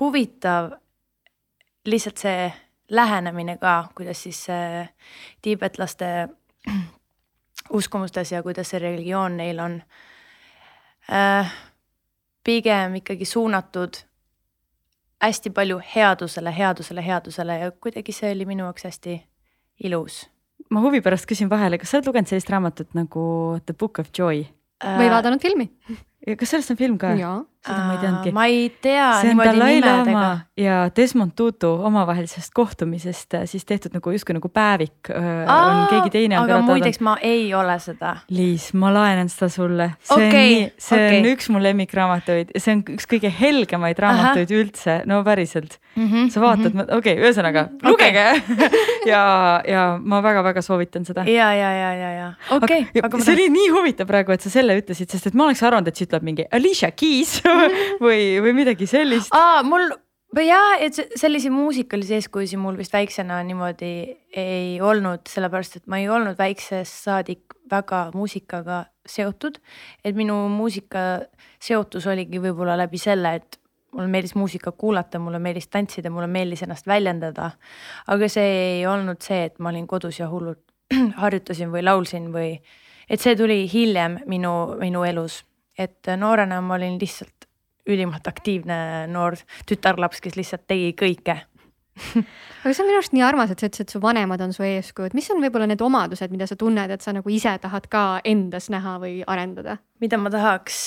huvitav. 0.00 0.72
lihtsalt 1.86 2.18
see 2.18 2.52
lähenemine 2.90 3.56
ka, 3.58 3.88
kuidas 3.94 4.22
siis 4.22 4.46
tiibetlaste 5.42 6.28
uskumustes 7.78 8.32
ja 8.32 8.42
kuidas 8.42 8.70
see 8.70 8.78
religioon 8.78 9.36
neil 9.36 9.58
on 9.58 9.82
äh, 11.12 11.52
pigem 12.44 12.94
ikkagi 12.94 13.24
suunatud 13.24 14.02
hästi 15.22 15.50
palju 15.50 15.80
headusele, 15.94 16.56
headusele, 16.58 17.06
headusele 17.06 17.58
ja 17.58 17.70
kuidagi 17.70 18.12
see 18.12 18.32
oli 18.32 18.46
minu 18.46 18.64
jaoks 18.64 18.84
hästi 18.84 19.16
ilus 19.84 20.26
ma 20.70 20.82
huvi 20.84 21.02
pärast 21.04 21.28
küsin 21.30 21.50
vahele, 21.50 21.78
kas 21.80 21.92
sa 21.92 21.98
oled 21.98 22.10
lugenud 22.10 22.30
sellist 22.30 22.50
raamatut 22.52 22.94
nagu 22.98 23.24
The 23.66 23.74
Book 23.74 24.02
of 24.02 24.10
Joy? 24.16 24.46
või 24.80 25.10
vaadanud 25.12 25.42
filmi? 25.42 25.68
kas 26.38 26.52
sellest 26.52 26.74
on 26.74 26.78
film 26.80 26.98
ka? 27.00 27.14
jaa 27.18 27.40
seda 27.60 27.80
ma 27.84 27.92
ei 27.92 27.98
teadnudki. 28.00 28.32
ma 28.32 28.44
ei 28.46 28.68
tea. 28.82 29.08
see 29.20 29.30
on 29.34 29.42
Dalai-laama 29.44 30.24
ja 30.56 30.76
Desmond 30.96 31.32
Tutu 31.36 31.68
omavahelisest 31.84 32.54
kohtumisest 32.54 33.34
äh, 33.34 33.44
siis 33.44 33.64
tehtud 33.68 33.92
nagu 33.96 34.12
justkui 34.14 34.36
nagu 34.36 34.48
päevik 34.48 35.10
äh, 35.12 35.26
Aa, 35.46 35.66
on 35.68 35.82
keegi 35.90 36.12
teine. 36.14 36.38
aga 36.40 36.60
muideks 36.64 37.00
ma 37.04 37.16
ei 37.20 37.50
ole 37.54 37.76
seda. 37.82 38.16
Liis, 38.32 38.70
ma 38.72 38.92
laenan 38.94 39.28
seda 39.28 39.50
sulle. 39.52 39.90
see 40.02 40.16
okay, 40.16 40.28
on 40.30 40.32
nii, 40.32 40.72
see 40.78 41.02
okay. 41.02 41.18
on 41.18 41.28
üks 41.34 41.50
mu 41.52 41.62
lemmikraamatuid 41.62 42.54
see 42.56 42.78
on 42.78 42.84
üks 42.96 43.08
kõige 43.10 43.32
helgemaid 43.40 44.00
raamatuid 44.00 44.48
Aha. 44.48 44.62
üldse, 44.62 44.96
no 45.10 45.20
päriselt 45.26 45.76
mm. 45.96 46.06
-hmm, 46.06 46.30
sa 46.32 46.40
vaatad 46.40 46.72
mm, 46.72 46.80
-hmm. 46.80 46.96
okei 46.96 47.14
okay,, 47.18 47.24
ühesõnaga 47.24 47.66
okay. 47.68 47.90
lugege 47.90 48.24
ja, 49.12 49.22
ja 49.68 49.84
ma 50.00 50.22
väga-väga 50.22 50.62
soovitan 50.62 51.04
seda. 51.04 51.24
ja, 51.28 51.52
ja, 51.54 51.72
ja, 51.72 51.92
ja, 51.94 52.10
ja 52.10 52.32
okei 52.50 52.86
okay,. 52.94 53.20
see 53.20 53.34
oli 53.36 53.48
nii 53.52 53.68
huvitav 53.76 54.08
praegu, 54.08 54.32
et 54.32 54.40
sa 54.40 54.50
selle 54.50 54.80
ütlesid, 54.80 55.12
sest 55.12 55.28
et 55.28 55.34
ma 55.34 55.50
oleks 55.50 55.62
arvanud, 55.62 55.88
et 55.88 55.96
siit 55.96 56.10
tuleb 56.10 56.24
mingi 56.24 56.48
Alicia 56.52 56.90
Keys 56.90 57.40
või, 58.04 58.38
või 58.44 58.54
midagi 58.62 58.88
sellist. 58.90 59.34
aa, 59.36 59.62
mul 59.66 59.90
või 60.36 60.46
jaa, 60.46 60.74
et 60.82 60.98
sellise 61.18 61.50
muusikalisi 61.50 62.16
eeskujusid 62.18 62.60
mul 62.62 62.78
vist 62.78 62.92
väiksena 62.94 63.40
niimoodi 63.46 63.92
ei 64.38 64.76
olnud, 64.82 65.26
sellepärast 65.28 65.80
et 65.80 65.88
ma 65.90 65.98
ei 65.98 66.08
olnud 66.08 66.38
väiksest 66.38 67.06
saadik 67.06 67.56
väga 67.70 68.08
muusikaga 68.14 68.84
seotud. 69.06 69.58
et 70.04 70.14
minu 70.16 70.36
muusika 70.48 71.26
seotus 71.60 72.06
oligi 72.06 72.38
võib-olla 72.42 72.76
läbi 72.78 72.98
selle, 72.98 73.34
et 73.40 73.60
mulle 73.92 74.08
meeldis 74.08 74.34
muusikat 74.38 74.76
kuulata, 74.78 75.18
mulle 75.18 75.38
meeldis 75.42 75.68
tantsida, 75.68 76.10
mulle 76.10 76.26
meeldis 76.26 76.62
ennast 76.62 76.86
väljendada. 76.86 77.50
aga 78.06 78.28
see 78.28 78.78
ei 78.78 78.86
olnud 78.86 79.22
see, 79.22 79.44
et 79.44 79.58
ma 79.58 79.70
olin 79.70 79.86
kodus 79.86 80.20
ja 80.20 80.28
hullult 80.30 80.62
harjutasin 81.22 81.70
või 81.72 81.82
laulsin 81.82 82.30
või, 82.32 82.60
et 83.08 83.20
see 83.20 83.36
tuli 83.36 83.66
hiljem 83.72 84.20
minu, 84.26 84.76
minu 84.78 85.04
elus 85.04 85.44
et 85.80 86.10
noorena 86.20 86.60
ma 86.64 86.76
olin 86.76 86.98
lihtsalt 87.00 87.48
ülimalt 87.90 88.26
aktiivne 88.28 89.06
noor 89.10 89.38
tütarlaps, 89.66 90.20
kes 90.20 90.36
lihtsalt 90.36 90.66
tegi 90.68 90.92
kõike 90.98 91.40
aga 92.62 92.72
see 92.72 92.82
on 92.82 92.88
minu 92.88 92.98
arust 92.98 93.14
nii 93.16 93.24
armas, 93.24 93.50
et 93.52 93.60
sa 93.60 93.68
ütlesid, 93.68 93.88
et 93.88 93.94
su 93.94 94.00
vanemad 94.02 94.40
on 94.44 94.54
su 94.56 94.64
eeskujud, 94.64 95.14
mis 95.16 95.28
on 95.32 95.42
võib-olla 95.42 95.68
need 95.68 95.82
omadused, 95.84 96.32
mida 96.32 96.46
sa 96.48 96.56
tunned, 96.60 96.92
et 96.92 97.04
sa 97.04 97.14
nagu 97.16 97.32
ise 97.32 97.52
tahad 97.62 97.88
ka 97.92 98.04
endas 98.24 98.70
näha 98.72 98.96
või 99.02 99.20
arendada? 99.28 99.78
mida 100.00 100.20
ma 100.20 100.32
tahaks? 100.32 100.78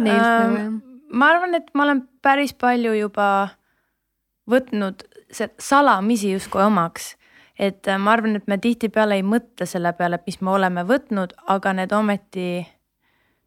Ähm, 0.00 0.78
ma 1.12 1.32
arvan, 1.34 1.56
et 1.58 1.68
ma 1.76 1.86
olen 1.88 2.04
päris 2.24 2.54
palju 2.56 2.94
juba 2.96 3.26
võtnud 4.50 5.04
salamisi 5.60 6.32
justkui 6.32 6.64
omaks 6.64 7.14
et 7.58 7.88
äh, 7.88 7.98
ma 8.00 8.16
arvan, 8.16 8.36
et 8.38 8.48
me 8.48 8.58
tihtipeale 8.58 9.18
ei 9.18 9.26
mõtle 9.26 9.66
selle 9.68 9.92
peale, 9.96 10.18
et 10.18 10.28
mis 10.30 10.40
me 10.40 10.54
oleme 10.56 10.86
võtnud, 10.88 11.34
aga 11.52 11.74
need 11.76 11.92
ometi 11.94 12.46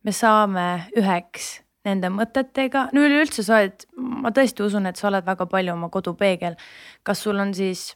me 0.06 0.14
saame 0.14 0.66
üheks 0.98 1.60
nende 1.86 2.10
mõtetega, 2.14 2.88
no 2.94 3.04
üleüldse 3.06 3.44
sa 3.46 3.60
oled, 3.60 3.86
ma 3.98 4.32
tõesti 4.34 4.66
usun, 4.66 4.90
et 4.90 4.98
sa 4.98 5.10
oled 5.12 5.26
väga 5.26 5.46
palju 5.50 5.74
oma 5.76 5.92
kodupeegel. 5.94 6.58
kas 7.04 7.22
sul 7.22 7.40
on 7.42 7.54
siis 7.54 7.94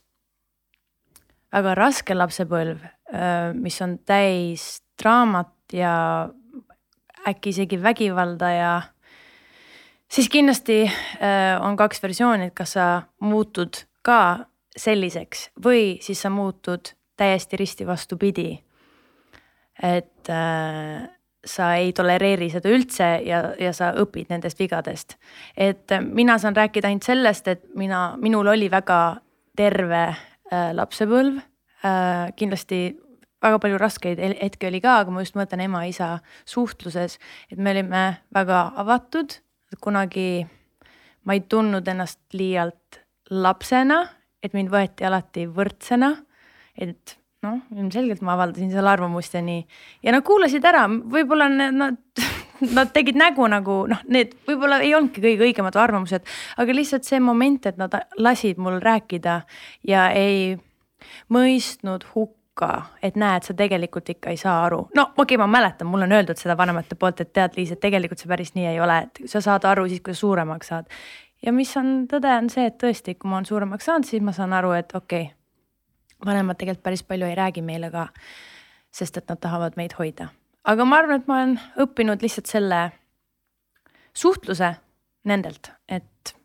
väga 1.53 1.73
raske 1.77 2.13
lapsepõlv, 2.13 2.83
mis 3.57 3.81
on 3.81 3.97
täis 4.05 4.81
draamat 5.01 5.73
ja 5.73 6.29
äkki 7.29 7.53
isegi 7.53 7.81
vägivalda 7.81 8.51
ja 8.53 8.71
siis 10.09 10.29
kindlasti 10.29 10.83
on 11.61 11.77
kaks 11.77 12.03
versiooni, 12.03 12.49
et 12.49 12.57
kas 12.57 12.77
sa 12.77 12.87
muutud 13.25 13.83
ka 14.05 14.45
selliseks 14.77 15.49
või 15.65 15.97
siis 16.05 16.21
sa 16.21 16.29
muutud 16.29 16.93
täiesti 17.17 17.57
risti 17.57 17.87
vastupidi. 17.87 18.63
et 19.83 20.29
sa 21.45 21.73
ei 21.79 21.93
tolereeri 21.95 22.49
seda 22.51 22.71
üldse 22.73 23.09
ja, 23.25 23.41
ja 23.59 23.73
sa 23.73 23.93
õpid 24.01 24.31
nendest 24.33 24.59
vigadest. 24.59 25.15
et 25.57 25.91
mina 26.03 26.37
saan 26.37 26.55
rääkida 26.55 26.87
ainult 26.87 27.07
sellest, 27.07 27.47
et 27.47 27.63
mina, 27.75 28.17
minul 28.17 28.47
oli 28.47 28.71
väga 28.71 29.21
terve 29.55 30.03
äh, 30.09 30.71
lapsepõlv 30.75 31.39
äh,. 31.39 32.31
kindlasti 32.35 32.97
väga 33.41 33.59
palju 33.59 33.77
raskeid 33.79 34.19
hetki 34.19 34.67
oli 34.67 34.81
ka, 34.83 34.99
aga 35.03 35.11
ma 35.11 35.23
just 35.23 35.37
mõtlen 35.39 35.63
ema-isa 35.63 36.17
suhtluses, 36.45 37.17
et 37.51 37.57
me 37.57 37.71
olime 37.71 38.03
väga 38.35 38.65
avatud, 38.83 39.37
kunagi 39.81 40.47
ma 41.23 41.37
ei 41.37 41.45
tundnud 41.47 41.87
ennast 41.87 42.19
liialt 42.33 42.99
lapsena, 43.29 44.01
et 44.43 44.55
mind 44.55 44.71
võeti 44.73 45.07
alati 45.07 45.47
võrdsena. 45.47 46.15
et 46.79 47.18
noh, 47.45 47.59
ilmselgelt 47.75 48.23
ma 48.25 48.35
avaldasin 48.35 48.71
seal 48.73 48.87
arvamust 48.89 49.35
ja 49.35 49.41
nii. 49.43 49.61
ja 50.03 50.13
nad 50.15 50.25
kuulasid 50.27 50.65
ära, 50.67 50.85
võib-olla 50.89 51.47
nad, 51.51 51.99
nad 52.77 52.91
tegid 52.95 53.19
nägu 53.19 53.47
nagu 53.51 53.83
noh, 53.91 54.01
need 54.11 54.35
võib-olla 54.47 54.81
ei 54.83 54.95
olnudki 54.97 55.23
kõige 55.23 55.47
õigemad 55.47 55.77
arvamused, 55.79 56.25
aga 56.59 56.75
lihtsalt 56.75 57.07
see 57.07 57.21
moment, 57.23 57.69
et 57.69 57.79
nad 57.79 57.95
lasid 58.19 58.59
mul 58.59 58.81
rääkida 58.83 59.41
ja 59.87 60.09
ei 60.15 60.57
mõistnud 61.31 62.03
hukka, 62.11 62.73
et 63.05 63.15
näed, 63.19 63.47
sa 63.47 63.55
tegelikult 63.55 64.11
ikka 64.11 64.35
ei 64.35 64.41
saa 64.41 64.59
aru. 64.65 64.83
no 64.95 65.07
okei 65.13 65.23
okay,, 65.23 65.39
ma 65.39 65.47
mäletan, 65.47 65.87
mulle 65.87 66.09
on 66.09 66.17
öeldud 66.19 66.41
seda 66.41 66.57
vanemate 66.59 66.99
poolt, 66.99 67.23
et 67.23 67.33
tead, 67.33 67.55
Liis, 67.55 67.71
et 67.71 67.79
tegelikult 67.79 68.19
see 68.19 68.31
päris 68.31 68.53
nii 68.57 68.67
ei 68.73 68.83
ole, 68.83 68.99
et 69.07 69.23
sa 69.31 69.41
saad 69.45 69.67
aru 69.69 69.87
siis, 69.87 70.03
kui 70.03 70.15
sa 70.15 70.25
suuremaks 70.25 70.73
saad. 70.73 70.91
ja 71.45 71.55
mis 71.55 71.71
on 71.79 72.03
tõde, 72.11 72.35
on 72.35 72.51
see, 72.51 72.67
et 72.67 72.79
tõesti, 72.83 73.15
kui 73.15 73.31
ma 73.31 73.39
olen 73.39 73.47
suuremaks 73.47 73.87
saanud, 73.87 74.11
siis 74.11 74.23
ma 74.23 74.35
saan 74.35 74.59
aru, 74.59 74.75
et 74.75 74.91
okei 74.91 75.29
okay, 75.29 75.38
vanemad 76.25 76.57
tegelikult 76.59 76.83
päris 76.83 77.03
palju 77.03 77.25
ei 77.25 77.35
räägi 77.35 77.61
meile 77.61 77.91
ka, 77.91 78.07
sest 78.91 79.17
et 79.17 79.29
nad 79.29 79.39
tahavad 79.39 79.77
meid 79.77 79.95
hoida. 79.99 80.29
aga 80.63 80.85
ma 80.85 80.97
arvan, 80.97 81.21
et 81.21 81.27
ma 81.27 81.35
olen 81.35 81.59
õppinud 81.79 82.21
lihtsalt 82.21 82.45
selle 82.45 82.91
suhtluse 84.13 84.75
nendelt, 85.25 85.71
et 85.87 86.35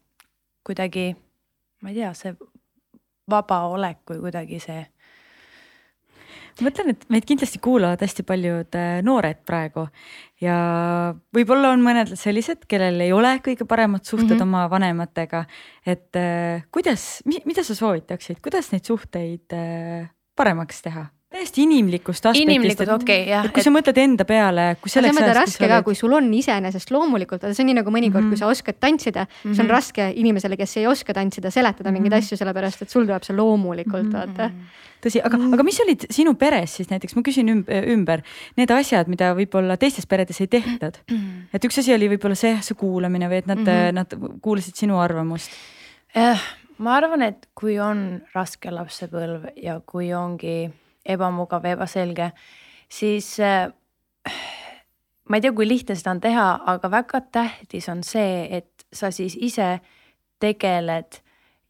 kuidagi, 0.64 1.16
ma 1.82 1.90
ei 1.90 1.94
tea, 1.94 2.12
see 2.14 2.34
vaba 3.30 3.64
olek 3.72 4.04
või 4.10 4.20
kuidagi 4.26 4.60
see 4.60 4.84
ma 6.60 6.68
mõtlen, 6.68 6.92
et 6.94 7.04
meid 7.12 7.26
kindlasti 7.28 7.60
kuulavad 7.62 8.02
hästi 8.04 8.24
paljud 8.26 8.78
äh, 8.78 8.98
noored 9.06 9.42
praegu 9.46 9.86
ja 10.42 10.56
võib-olla 11.34 11.72
on 11.74 11.82
mõned 11.84 12.14
sellised, 12.18 12.66
kellel 12.70 13.00
ei 13.04 13.12
ole 13.14 13.36
kõige 13.44 13.66
paremad 13.68 14.04
suhted 14.04 14.30
mm 14.30 14.38
-hmm. 14.38 14.42
oma 14.42 14.70
vanematega. 14.70 15.44
et 15.86 16.16
äh, 16.16 16.64
kuidas, 16.70 17.22
mida 17.24 17.64
sa 17.64 17.74
soovitaksid, 17.74 18.40
kuidas 18.42 18.72
neid 18.72 18.84
suhteid 18.84 19.52
äh, 19.52 20.10
paremaks 20.36 20.82
teha? 20.82 21.06
Täiesti 21.34 21.64
inimlikust 21.64 22.26
aspektist. 22.26 22.44
inimlikud, 22.44 22.90
okei 22.94 23.22
okay,, 23.22 23.32
jah. 23.32 23.48
et 23.48 23.54
kui 23.54 23.62
et... 23.62 23.66
sa 23.66 23.72
mõtled 23.74 23.98
enda 24.04 24.26
peale, 24.28 24.66
kui 24.82 24.92
selleks 24.92 25.18
ajaks. 25.18 25.38
raske 25.40 25.70
ka, 25.70 25.80
kui 25.86 25.98
sul 25.98 26.14
on 26.14 26.30
iseenesest 26.36 26.92
loomulikult, 26.94 27.46
see 27.50 27.64
on 27.64 27.70
nii 27.70 27.78
nagu 27.80 27.94
mõnikord 27.94 28.22
mm, 28.22 28.30
-hmm. 28.30 28.36
kui 28.36 28.42
sa 28.42 28.50
oskad 28.50 28.78
tantsida 28.80 29.26
mm, 29.26 29.34
-hmm. 29.34 29.54
see 29.54 29.62
on 29.62 29.66
mhm. 29.66 29.74
raske 29.74 30.08
inimesele, 30.22 30.56
kes 30.60 30.76
ei 30.80 30.86
oska 30.86 31.14
tantsida, 31.14 31.50
seletada 31.50 31.90
mm 31.90 31.96
-hmm. 31.96 32.02
mingeid 32.02 32.14
mhm. 32.14 32.24
asju, 32.24 32.38
sellepärast 32.38 32.82
et 32.82 32.90
sul 32.90 33.06
tuleb 33.06 33.22
see 33.22 33.36
loomulikult 33.36 34.02
mm, 34.02 34.12
-hmm. 34.12 34.36
vaata. 34.38 34.50
tõsi, 35.06 35.20
aga 35.24 35.36
mm, 35.36 35.42
-hmm. 35.42 35.54
aga 35.54 35.62
mis 35.62 35.80
olid 35.80 36.06
sinu 36.10 36.34
peres 36.34 36.76
siis 36.76 36.90
näiteks, 36.90 37.16
ma 37.16 37.22
küsin 37.22 37.50
ümber, 37.94 38.22
need 38.56 38.70
asjad, 38.70 39.08
mida 39.08 39.34
võib-olla 39.34 39.76
teistes 39.76 40.06
peredes 40.06 40.40
ei 40.40 40.46
tehtud 40.46 41.00
mm. 41.10 41.16
-hmm. 41.16 41.48
et 41.54 41.64
üks 41.64 41.78
asi 41.78 41.94
oli 41.94 42.08
võib-olla 42.08 42.34
see, 42.34 42.58
see 42.62 42.74
kuulamine 42.74 43.28
või 43.28 43.42
et 43.42 43.46
nad 43.46 43.58
mm, 43.58 43.66
-hmm. 43.66 43.92
nad 43.92 44.38
kuulasid 44.40 44.74
sinu 44.76 44.98
arvamust 44.98 45.50
eh,. 46.14 46.40
ma 46.78 46.96
arvan, 46.96 47.22
et 47.22 47.48
kui 47.54 47.80
on 47.80 48.22
raske 48.34 48.70
lapsepõlv 48.70 49.50
ja 49.56 49.80
kui 49.86 50.14
ongi 50.14 50.70
ebamugav 51.04 51.64
ebaselge, 51.68 52.30
siis 52.88 53.34
äh, 53.40 53.68
ma 55.28 55.38
ei 55.38 55.44
tea, 55.44 55.52
kui 55.56 55.68
lihtne 55.68 55.96
seda 55.98 56.14
on 56.14 56.22
teha, 56.24 56.46
aga 56.74 56.90
väga 56.92 57.20
tähtis 57.34 57.88
on 57.92 58.02
see, 58.06 58.44
et 58.50 58.86
sa 58.92 59.10
siis 59.14 59.36
ise 59.40 59.78
tegeled 60.42 61.20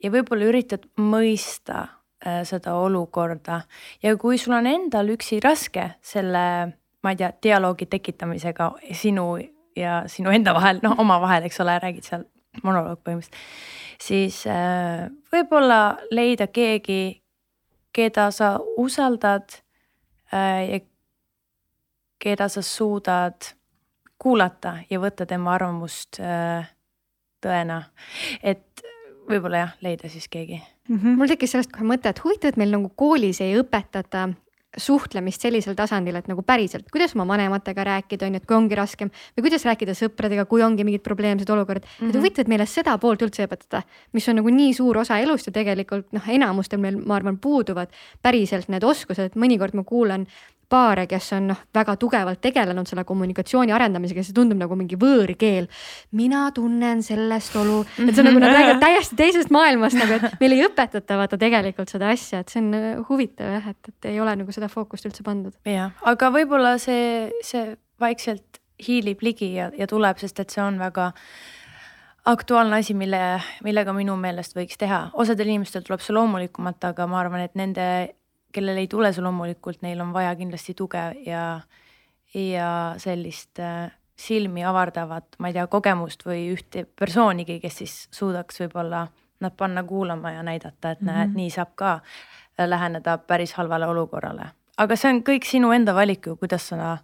ja 0.03 0.13
võib-olla 0.13 0.51
üritad 0.51 0.87
mõista 1.01 1.87
äh, 2.25 2.43
seda 2.49 2.77
olukorda. 2.81 3.63
Ja 4.03 4.15
kui 4.21 4.39
sul 4.41 4.57
on 4.59 4.69
endal 4.69 5.15
üksi 5.15 5.41
raske 5.45 5.95
selle, 6.05 6.45
ma 7.03 7.15
ei 7.15 7.21
tea, 7.21 7.33
dialoogi 7.43 7.89
tekitamisega 7.91 8.71
sinu 8.97 9.35
ja 9.77 10.03
sinu 10.11 10.35
enda 10.35 10.55
vahel, 10.57 10.81
noh 10.85 10.99
omavahel, 11.03 11.49
eks 11.49 11.61
ole, 11.65 11.79
räägid 11.83 12.07
seal 12.07 12.27
monoloog 12.63 13.01
põhimõtteliselt, 13.03 13.39
siis 14.03 14.45
äh, 14.51 15.07
võib-olla 15.35 15.97
leida 16.15 16.47
keegi, 16.53 17.24
keda 17.95 18.31
sa 18.35 18.57
usaldad 18.81 19.61
äh, 20.35 20.63
ja 20.71 20.81
keda 22.19 22.49
sa 22.49 22.63
suudad 22.63 23.55
kuulata 24.19 24.79
ja 24.91 25.01
võtta 25.03 25.27
tema 25.29 25.55
arvamust 25.55 26.21
äh, 26.21 26.69
tõena. 27.45 27.83
et 28.43 28.85
võib-olla 29.29 29.65
jah, 29.65 29.75
leida 29.85 30.09
siis 30.09 30.29
keegi 30.29 30.61
mm. 30.89 30.97
-hmm. 30.99 31.19
mul 31.19 31.29
tekkis 31.29 31.55
sellest 31.55 31.73
kohe 31.73 31.87
mõte, 31.89 32.09
et 32.09 32.25
huvitav, 32.25 32.53
et 32.53 32.61
meil 32.61 32.73
nagu 32.75 32.91
koolis 32.97 33.41
ei 33.45 33.57
õpetata 33.61 34.29
suhtlemist 34.81 35.45
sellisel 35.45 35.77
tasandil, 35.79 36.17
et 36.19 36.29
nagu 36.31 36.43
päriselt, 36.47 36.87
kuidas 36.93 37.15
oma 37.17 37.27
vanematega 37.29 37.85
rääkida, 37.85 38.27
on 38.27 38.37
ju, 38.37 38.43
et 38.43 38.49
kui 38.49 38.57
ongi 38.57 38.79
raskem 38.79 39.11
või 39.37 39.47
kuidas 39.47 39.67
rääkida 39.69 39.95
sõpradega, 39.99 40.47
kui 40.51 40.65
ongi 40.67 40.87
mingid 40.87 41.05
probleemsed 41.05 41.51
olukorrad 41.51 41.85
mm. 41.85 41.91
-hmm. 41.91 42.09
et 42.09 42.15
mhm. 42.15 42.23
huvitav, 42.23 42.45
et 42.45 42.53
meile 42.53 42.67
seda 42.67 42.97
poolt 42.99 43.23
üldse 43.23 43.47
õpetada, 43.47 43.83
mis 44.13 44.29
on 44.29 44.41
nagu 44.41 44.51
nii 44.51 44.75
suur 44.75 44.99
osa 44.99 45.19
elust 45.19 45.47
ja 45.47 45.53
tegelikult 45.53 46.13
noh, 46.13 46.29
enamustel 46.29 46.81
meil, 46.81 46.99
ma 46.99 47.17
arvan, 47.17 47.39
puuduvad 47.39 47.93
päriselt 48.23 48.69
need 48.69 48.85
oskused, 48.85 49.37
mõnikord 49.37 49.75
ma 49.75 49.85
kuulan 49.85 50.27
paare, 50.75 51.07
kes 51.11 51.31
on 51.37 51.49
noh, 51.53 51.61
väga 51.75 51.95
tugevalt 52.01 52.43
tegelenud 52.45 52.91
selle 52.91 53.05
kommunikatsiooni 53.09 53.75
arendamisega, 53.75 54.25
see 54.27 54.37
tundub 54.37 54.61
nagu 54.61 54.79
mingi 54.79 54.99
võõrkeel. 55.01 55.69
mina 56.19 56.47
tunnen 56.57 57.03
sellest 57.07 57.57
olu, 57.61 57.83
et 58.03 58.13
see 58.13 58.25
on 58.25 58.31
nagu 58.31 58.43
nad 58.43 58.55
räägivad 58.57 58.83
täiesti 58.83 59.19
teisest 59.19 59.55
maailmast 59.55 59.99
nagu, 60.01 60.19
et 60.19 60.41
meil 60.43 60.57
ei 60.57 60.67
õpetata 60.67 61.21
vaata 61.21 61.39
tegelikult 61.41 61.93
seda 61.93 62.11
asja, 62.15 62.43
et 62.43 62.53
see 62.53 62.63
on 62.63 62.75
äh, 62.79 62.91
huvitav 63.09 63.55
jah, 63.59 63.71
et, 63.75 63.93
et 63.93 64.11
ei 64.13 64.21
ole 64.23 64.35
nagu 64.43 64.55
seda 64.57 64.71
fookust 64.73 65.07
üldse 65.11 65.27
pandud. 65.27 65.55
jah, 65.69 65.95
aga 66.11 66.31
võib-olla 66.35 66.77
see, 66.83 67.31
see 67.45 67.75
vaikselt 68.03 68.61
hiilib 68.83 69.23
ligi 69.23 69.53
ja, 69.55 69.71
ja 69.79 69.87
tuleb, 69.91 70.19
sest 70.23 70.41
et 70.43 70.55
see 70.55 70.63
on 70.65 70.81
väga 70.83 71.13
aktuaalne 72.25 72.81
asi, 72.81 72.95
mille, 72.97 73.21
millega 73.65 73.93
minu 73.97 74.17
meelest 74.17 74.57
võiks 74.57 74.79
teha, 74.81 75.09
osadel 75.21 75.51
inimestel 75.53 75.85
tuleb 75.85 76.03
see 76.03 76.17
loomulikumalt, 76.17 76.83
aga 76.89 77.07
ma 77.11 77.21
arvan, 77.21 77.45
et 77.45 77.57
nende 77.59 77.87
kellel 78.55 78.79
ei 78.81 78.89
tule 78.91 79.13
see 79.13 79.25
loomulikult, 79.25 79.83
neil 79.85 80.01
on 80.05 80.13
vaja 80.15 80.35
kindlasti 80.39 80.75
tuge 80.79 81.03
ja, 81.27 81.45
ja 82.35 82.71
sellist 83.03 83.61
äh, 83.63 83.91
silmi 84.17 84.65
avardavat, 84.65 85.37
ma 85.39 85.51
ei 85.51 85.57
tea, 85.57 85.67
kogemust 85.71 86.23
või 86.27 86.47
ühte 86.53 86.85
persoonigi, 87.01 87.59
kes 87.63 87.81
siis 87.83 87.97
suudaks 88.15 88.63
võib-olla 88.63 89.07
nad 89.43 89.57
panna 89.59 89.83
kuulama 89.85 90.37
ja 90.37 90.45
näidata, 90.47 90.95
et 90.95 91.01
mm 91.01 91.09
-hmm. 91.09 91.15
näed, 91.15 91.35
nii 91.35 91.51
saab 91.51 91.75
ka 91.75 91.95
äh, 91.95 92.69
läheneda 92.69 93.19
päris 93.19 93.55
halvale 93.59 93.87
olukorrale. 93.87 94.53
aga 94.77 94.97
see 94.97 95.11
on 95.11 95.23
kõik 95.23 95.45
sinu 95.47 95.73
enda 95.73 95.95
valik 95.95 96.27
ju, 96.27 96.37
kuidas 96.37 96.69
sa 96.69 96.99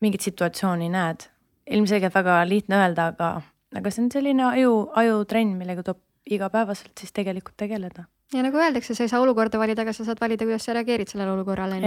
mingit 0.00 0.20
situatsiooni 0.20 0.88
näed. 0.88 1.28
ilmselgelt 1.70 2.14
väga 2.14 2.48
lihtne 2.48 2.76
öelda, 2.76 3.06
aga, 3.06 3.42
aga 3.76 3.90
see 3.90 4.04
on 4.04 4.10
selline 4.12 4.44
aju, 4.44 4.90
ajutrenn, 4.94 5.56
millega 5.56 5.82
tuleb 5.82 6.02
igapäevaselt 6.26 6.92
siis 6.98 7.12
tegelikult 7.12 7.56
tegeleda 7.56 8.04
ja 8.32 8.44
nagu 8.44 8.60
öeldakse, 8.60 8.94
sa 8.94 9.04
ei 9.04 9.12
saa 9.12 9.22
olukorda 9.22 9.58
valida, 9.58 9.82
aga 9.82 9.92
sa 9.92 10.06
saad 10.06 10.20
valida, 10.20 10.46
kuidas 10.46 10.64
sa 10.64 10.76
reageerid 10.76 11.10
sellele 11.10 11.34
olukorrale, 11.34 11.80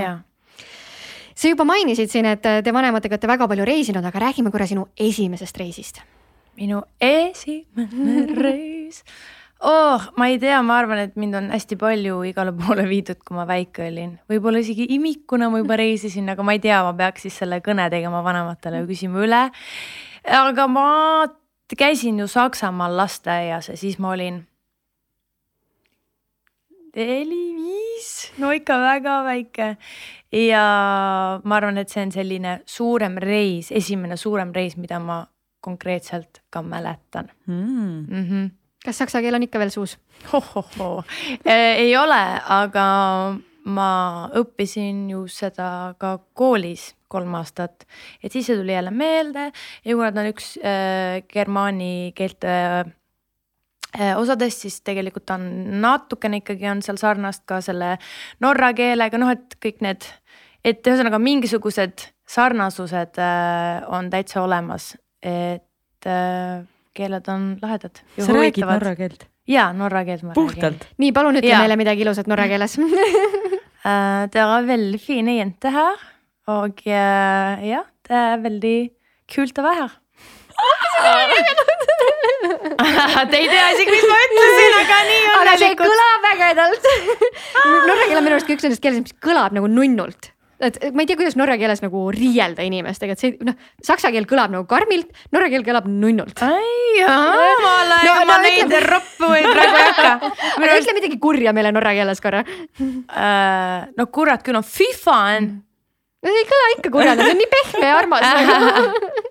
sa 1.38 1.50
juba 1.50 1.66
mainisid 1.68 2.12
siin, 2.12 2.30
et 2.30 2.44
te 2.44 2.74
vanematega 2.74 3.18
olete 3.18 3.32
väga 3.32 3.48
palju 3.48 3.66
reisinud, 3.66 4.06
aga 4.06 4.22
räägime 4.28 4.52
korra 4.52 4.68
sinu 4.68 4.88
esimesest 4.98 5.58
reisist. 5.58 6.02
minu 6.58 6.82
esimene 7.00 8.34
reis 8.46 9.04
oh, 9.60 10.02
ma 10.18 10.28
ei 10.28 10.40
tea, 10.40 10.60
ma 10.62 10.78
arvan, 10.82 11.02
et 11.08 11.16
mind 11.20 11.38
on 11.38 11.50
hästi 11.54 11.78
palju 11.80 12.20
igale 12.30 12.54
poole 12.58 12.86
viidud, 12.90 13.20
kui 13.26 13.38
ma 13.38 13.48
väike 13.50 13.88
olin, 13.88 14.16
võib-olla 14.30 14.62
isegi 14.62 14.88
imikuna 14.98 15.50
ma 15.54 15.62
juba 15.62 15.78
reisisin, 15.80 16.30
aga 16.34 16.46
ma 16.46 16.56
ei 16.58 16.62
tea, 16.64 16.82
ma 16.86 16.94
peaks 16.98 17.28
siis 17.28 17.40
selle 17.42 17.60
kõne 17.66 17.88
tegema 17.94 18.22
vanematele 18.26 18.84
ja 18.84 18.90
küsima 18.90 19.24
üle. 19.26 19.44
aga 20.42 20.68
ma 20.68 20.90
käisin 21.78 22.20
ju 22.20 22.28
Saksamaal 22.28 22.98
lasteaias 22.98 23.70
ja 23.70 23.78
siis 23.78 24.00
ma 24.00 24.14
olin 24.16 24.44
neli-viis, 26.98 28.12
no 28.42 28.52
ikka 28.56 28.78
väga 28.82 29.18
väike. 29.28 29.72
ja 30.34 30.64
ma 31.44 31.58
arvan, 31.60 31.78
et 31.82 31.94
see 31.94 32.04
on 32.04 32.12
selline 32.12 32.60
suurem 32.68 33.18
reis, 33.22 33.72
esimene 33.72 34.18
suurem 34.20 34.54
reis, 34.56 34.78
mida 34.78 35.00
ma 35.00 35.22
konkreetselt 35.64 36.44
ka 36.50 36.62
mäletan 36.62 37.30
mm.. 37.48 38.06
Mm 38.08 38.26
-hmm. 38.30 38.50
kas 38.86 38.98
saksa 38.98 39.22
keel 39.22 39.36
on 39.36 39.44
ikka 39.44 39.60
veel 39.60 39.70
suus? 39.70 39.98
ei 41.46 41.98
ole, 41.98 42.24
aga 42.50 42.88
ma 43.68 43.92
õppisin 44.36 45.10
ju 45.12 45.26
seda 45.28 45.96
ka 46.00 46.18
koolis 46.34 46.94
kolm 47.12 47.36
aastat, 47.40 47.86
et 48.24 48.32
siis 48.32 48.48
see 48.48 48.58
tuli 48.58 48.74
jälle 48.74 48.92
meelde 48.92 49.52
ja 49.86 49.96
kuna 49.96 50.12
ta 50.12 50.24
on 50.24 50.32
üks 50.32 50.56
äh, 50.60 51.24
germaani 51.32 52.14
keelte 52.16 52.48
äh, 52.48 52.94
Äh, 53.96 54.18
osadest 54.20 54.66
siis 54.66 54.82
tegelikult 54.84 55.32
on 55.32 55.46
natukene 55.80 56.42
ikkagi 56.42 56.68
on 56.68 56.82
seal 56.84 56.98
sarnast 57.00 57.46
ka 57.48 57.62
selle 57.64 57.94
norra 58.44 58.74
keelega, 58.76 59.20
noh, 59.22 59.32
et 59.32 59.56
kõik 59.64 59.80
need, 59.86 60.04
et 60.68 60.84
ühesõnaga 60.84 61.22
mingisugused 61.24 62.04
sarnasused 62.28 63.20
äh, 63.24 63.86
on 63.96 64.10
täitsa 64.12 64.42
olemas, 64.44 64.92
et 65.24 66.10
äh, 66.10 66.66
keeled 67.00 67.32
on 67.32 67.54
lahedad. 67.62 68.04
sa 68.20 68.36
räägid 68.36 68.68
norra 68.68 68.94
keelt? 69.00 69.24
jaa, 69.48 69.70
norra 69.72 70.04
keelt 70.04 70.28
ma 70.28 70.36
Puhtalt. 70.36 70.84
räägin. 70.84 71.00
nii, 71.06 71.14
palun 71.16 71.40
ütle 71.40 71.54
ja. 71.54 71.62
meile 71.64 71.80
midagi 71.80 72.04
ilusat 72.04 72.28
norra 72.28 72.50
keeles 72.52 72.76
Det 73.88 74.42
er 74.42 74.66
veldig 74.68 75.00
fine 75.00 75.38
jenter 75.38 75.72
her 75.72 76.02
og 76.52 76.82
ja, 76.84 77.86
det 78.04 78.20
er 78.20 78.42
veldig 78.44 78.76
kult 79.32 79.64
å 79.64 79.64
være 79.64 79.86
her 79.86 79.96
Te 83.32 83.38
ei 83.38 83.48
tea 83.50 83.68
isegi, 83.74 83.92
mis 83.92 84.06
ma 84.08 84.18
ütlesin, 84.26 84.74
aga 84.80 84.98
nii 85.08 85.22
on. 85.28 85.36
aga 85.42 85.54
see 85.62 85.76
kõlab 85.80 86.26
ägedalt 86.32 86.88
Norra 87.58 88.04
keel 88.08 88.20
on 88.20 88.26
minu 88.26 88.36
arust 88.38 88.48
ka 88.48 88.56
üks 88.56 88.66
nendest 88.66 88.84
keelest, 88.84 89.06
mis 89.08 89.18
kõlab 89.24 89.56
nagu 89.58 89.70
nunnult 89.72 90.32
et 90.58 90.78
ma 90.96 91.04
ei 91.04 91.10
tea, 91.10 91.18
kuidas 91.20 91.36
norra 91.38 91.54
keeles 91.60 91.84
nagu 91.84 92.08
riielda 92.14 92.66
inimestega, 92.66 93.14
et 93.14 93.22
see 93.22 93.36
noh, 93.46 93.54
saksa 93.86 94.10
keel 94.14 94.26
kõlab 94.30 94.54
nagu 94.56 94.66
karmilt, 94.70 95.12
norra 95.36 95.52
keel 95.54 95.66
kõlab 95.66 95.86
nunnult. 95.92 96.42
ai 96.42 96.98
jaa, 96.98 97.54
ma 97.62 97.76
olen 97.84 98.08
no,, 98.08 98.16
no, 98.32 98.40
neid 98.42 98.74
roppu 98.88 99.30
ei 99.38 99.46
praegu 99.46 99.78
ei 99.78 99.86
hakka. 99.92 100.34
aga 100.64 100.80
ütle 100.82 100.98
midagi 100.98 101.22
kurja 101.22 101.54
meile 101.54 101.74
norra 101.76 101.94
keeles 101.98 102.24
korra 102.24 102.42
uh,. 102.42 103.86
no 103.94 104.10
kurat 104.10 104.46
küll 104.46 104.58
on 104.58 104.66
fifan. 104.66 105.52
no 106.26 106.34
see 106.34 106.44
ei 106.44 106.50
kõla 106.50 106.74
ikka 106.80 106.94
kurjana, 106.98 107.22
see 107.22 107.38
on 107.38 107.42
nii 107.44 107.52
pehme 107.54 107.92
ja 107.92 108.02
armas 108.02 109.26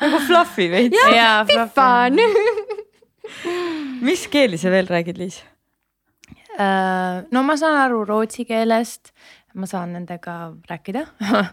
nagu 0.00 0.20
fluffy 0.28 0.70
veits. 0.72 1.02
jah, 1.14 1.44
fifan 1.48 2.20
mis 4.06 4.26
keeli 4.30 4.58
sa 4.58 4.70
veel 4.70 4.88
räägid, 4.90 5.18
Liis? 5.18 5.40
Äh, 6.56 7.24
no 7.32 7.42
ma 7.44 7.56
saan 7.60 7.76
aru 7.82 8.04
rootsi 8.08 8.46
keelest, 8.48 9.12
ma 9.56 9.68
saan 9.68 9.92
nendega 9.96 10.54
rääkida 10.70 11.04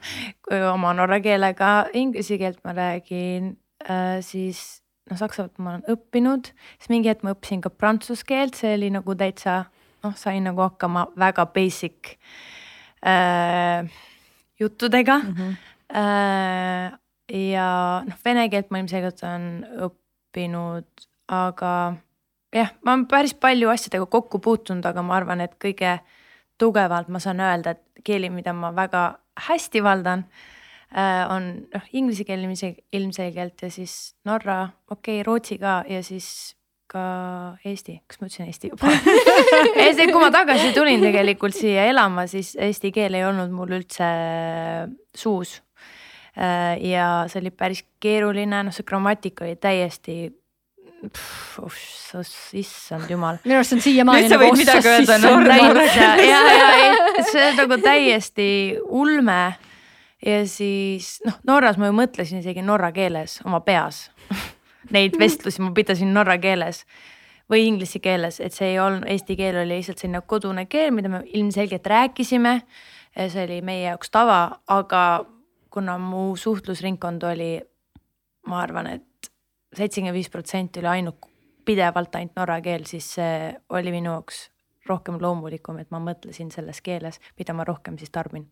oma 0.74 0.94
norra 0.96 1.20
keelega, 1.24 1.74
inglise 1.98 2.38
keelt 2.40 2.62
ma 2.64 2.76
räägin, 2.78 3.54
äh, 3.84 4.22
siis 4.24 4.64
noh, 5.10 5.20
saksa 5.20 5.48
keelt 5.48 5.60
ma 5.60 5.76
olen 5.76 5.86
õppinud, 5.92 6.54
siis 6.78 6.94
mingi 6.94 7.12
hetk 7.12 7.26
ma 7.26 7.36
õppisin 7.36 7.64
ka 7.66 7.74
prantsuse 7.74 8.28
keelt, 8.28 8.56
see 8.60 8.76
oli 8.78 8.94
nagu 8.96 9.18
täitsa 9.20 9.64
noh, 10.06 10.16
sain 10.20 10.44
nagu 10.48 10.64
hakkama 10.64 11.10
väga 11.20 11.48
basic 11.52 12.16
äh, 13.04 13.92
juttudega 14.60 15.20
mm. 15.20 15.38
-hmm. 15.38 15.62
Äh, 15.94 16.90
ja 17.32 17.68
noh, 18.08 18.20
vene 18.26 18.50
keelt 18.52 18.72
ma 18.72 18.82
ilmselgelt 18.82 19.24
olen 19.24 19.50
õppinud 19.88 21.08
aga 21.32 21.72
jah, 22.54 22.72
ma 22.84 22.96
olen 22.96 23.06
päris 23.10 23.36
palju 23.40 23.72
asjadega 23.74 24.08
kokku 24.12 24.42
puutunud, 24.44 24.86
aga 24.86 25.04
ma 25.06 25.18
arvan, 25.18 25.44
et 25.44 25.56
kõige 25.62 25.98
tugevalt 26.62 27.10
ma 27.12 27.22
saan 27.24 27.42
öelda, 27.44 27.76
et 27.76 28.04
keeli, 28.06 28.30
mida 28.34 28.54
ma 28.56 28.74
väga 28.76 29.06
hästi 29.48 29.82
valdan, 29.84 30.26
äh, 30.94 31.24
on 31.32 31.54
noh, 31.74 31.88
inglise 31.94 32.26
keel 32.28 32.44
ilmselgelt 32.44 33.64
ja 33.66 33.72
siis 33.74 34.16
Norra, 34.26 34.68
okei 34.92 35.22
okay,, 35.22 35.26
Rootsi 35.28 35.58
ka 35.62 35.82
ja 35.90 36.04
siis 36.06 36.56
ka 36.94 37.04
Eesti, 37.66 37.96
kas 38.06 38.20
ma 38.22 38.28
ütlesin 38.28 38.50
Eesti 38.52 38.70
juba 38.70 38.92
Eesti, 39.88 40.10
kui 40.12 40.22
ma 40.22 40.30
tagasi 40.34 40.74
tulin 40.76 41.02
tegelikult 41.02 41.56
siia 41.58 41.88
elama, 41.90 42.28
siis 42.30 42.54
eesti 42.60 42.92
keel 42.94 43.18
ei 43.18 43.26
olnud 43.26 43.54
mul 43.56 43.80
üldse 43.80 44.10
suus. 45.18 45.56
Äh, 46.34 46.80
ja 46.90 47.26
see 47.30 47.44
oli 47.44 47.52
päris 47.54 47.84
keeruline, 48.02 48.64
noh, 48.66 48.74
see 48.74 48.86
grammatika 48.88 49.46
oli 49.46 49.56
täiesti 49.62 50.16
issand 52.56 53.10
jumal 53.12 53.36
minu 53.44 53.58
arust 53.58 53.74
see 53.74 53.78
on 53.78 53.84
siiamaani 53.84 54.30
ja, 56.00 56.16
ja, 56.24 56.40
ja 56.56 56.70
ei, 56.80 57.26
see 57.28 57.44
on 57.50 57.60
nagu 57.60 57.78
täiesti 57.84 58.48
ulme. 58.88 59.42
ja 60.26 60.40
siis 60.48 61.18
noh, 61.28 61.38
Norras 61.48 61.78
ma 61.78 61.92
ju 61.92 61.98
mõtlesin 61.98 62.40
isegi 62.40 62.64
norra 62.64 62.94
keeles 62.96 63.42
oma 63.44 63.60
peas 63.68 64.08
Neid 64.92 65.20
vestlusi 65.20 65.62
ma 65.64 65.72
pidasin 65.76 66.12
norra 66.16 66.38
keeles 66.42 66.84
või 67.52 67.68
inglise 67.68 68.00
keeles, 68.04 68.40
et 68.44 68.56
see 68.56 68.74
ei 68.74 68.80
olnud, 68.82 69.06
eesti 69.12 69.36
keel 69.40 69.60
oli 69.62 69.78
lihtsalt 69.78 70.02
selline 70.02 70.24
kodune 70.28 70.66
keel, 70.72 70.92
mida 70.96 71.12
me 71.12 71.22
ilmselgelt 71.36 71.88
rääkisime. 71.88 72.62
see 73.28 73.44
oli 73.44 73.62
meie 73.62 73.84
jaoks 73.88 74.10
tava, 74.10 74.60
aga 74.68 75.26
kuna 75.74 75.98
mu 75.98 76.36
suhtlusringkond 76.38 77.24
oli, 77.26 77.52
ma 78.48 78.60
arvan 78.62 78.90
et, 78.92 79.06
et 79.26 79.78
seitsekümmend 79.78 80.16
viis 80.16 80.30
protsenti 80.30 80.84
oli 80.84 80.92
ainult 80.98 81.30
pidevalt 81.66 82.16
ainult 82.20 82.36
norra 82.38 82.60
keel, 82.62 82.86
siis 82.86 83.08
see 83.18 83.54
oli 83.74 83.94
minu 83.96 84.12
jaoks 84.12 84.50
rohkem 84.90 85.18
loomulikum, 85.22 85.80
et 85.80 85.90
ma 85.96 86.02
mõtlesin 86.04 86.52
selles 86.52 86.82
keeles, 86.84 87.20
mida 87.40 87.56
ma 87.56 87.64
rohkem 87.68 87.98
siis 87.98 88.12
tarbin. 88.12 88.46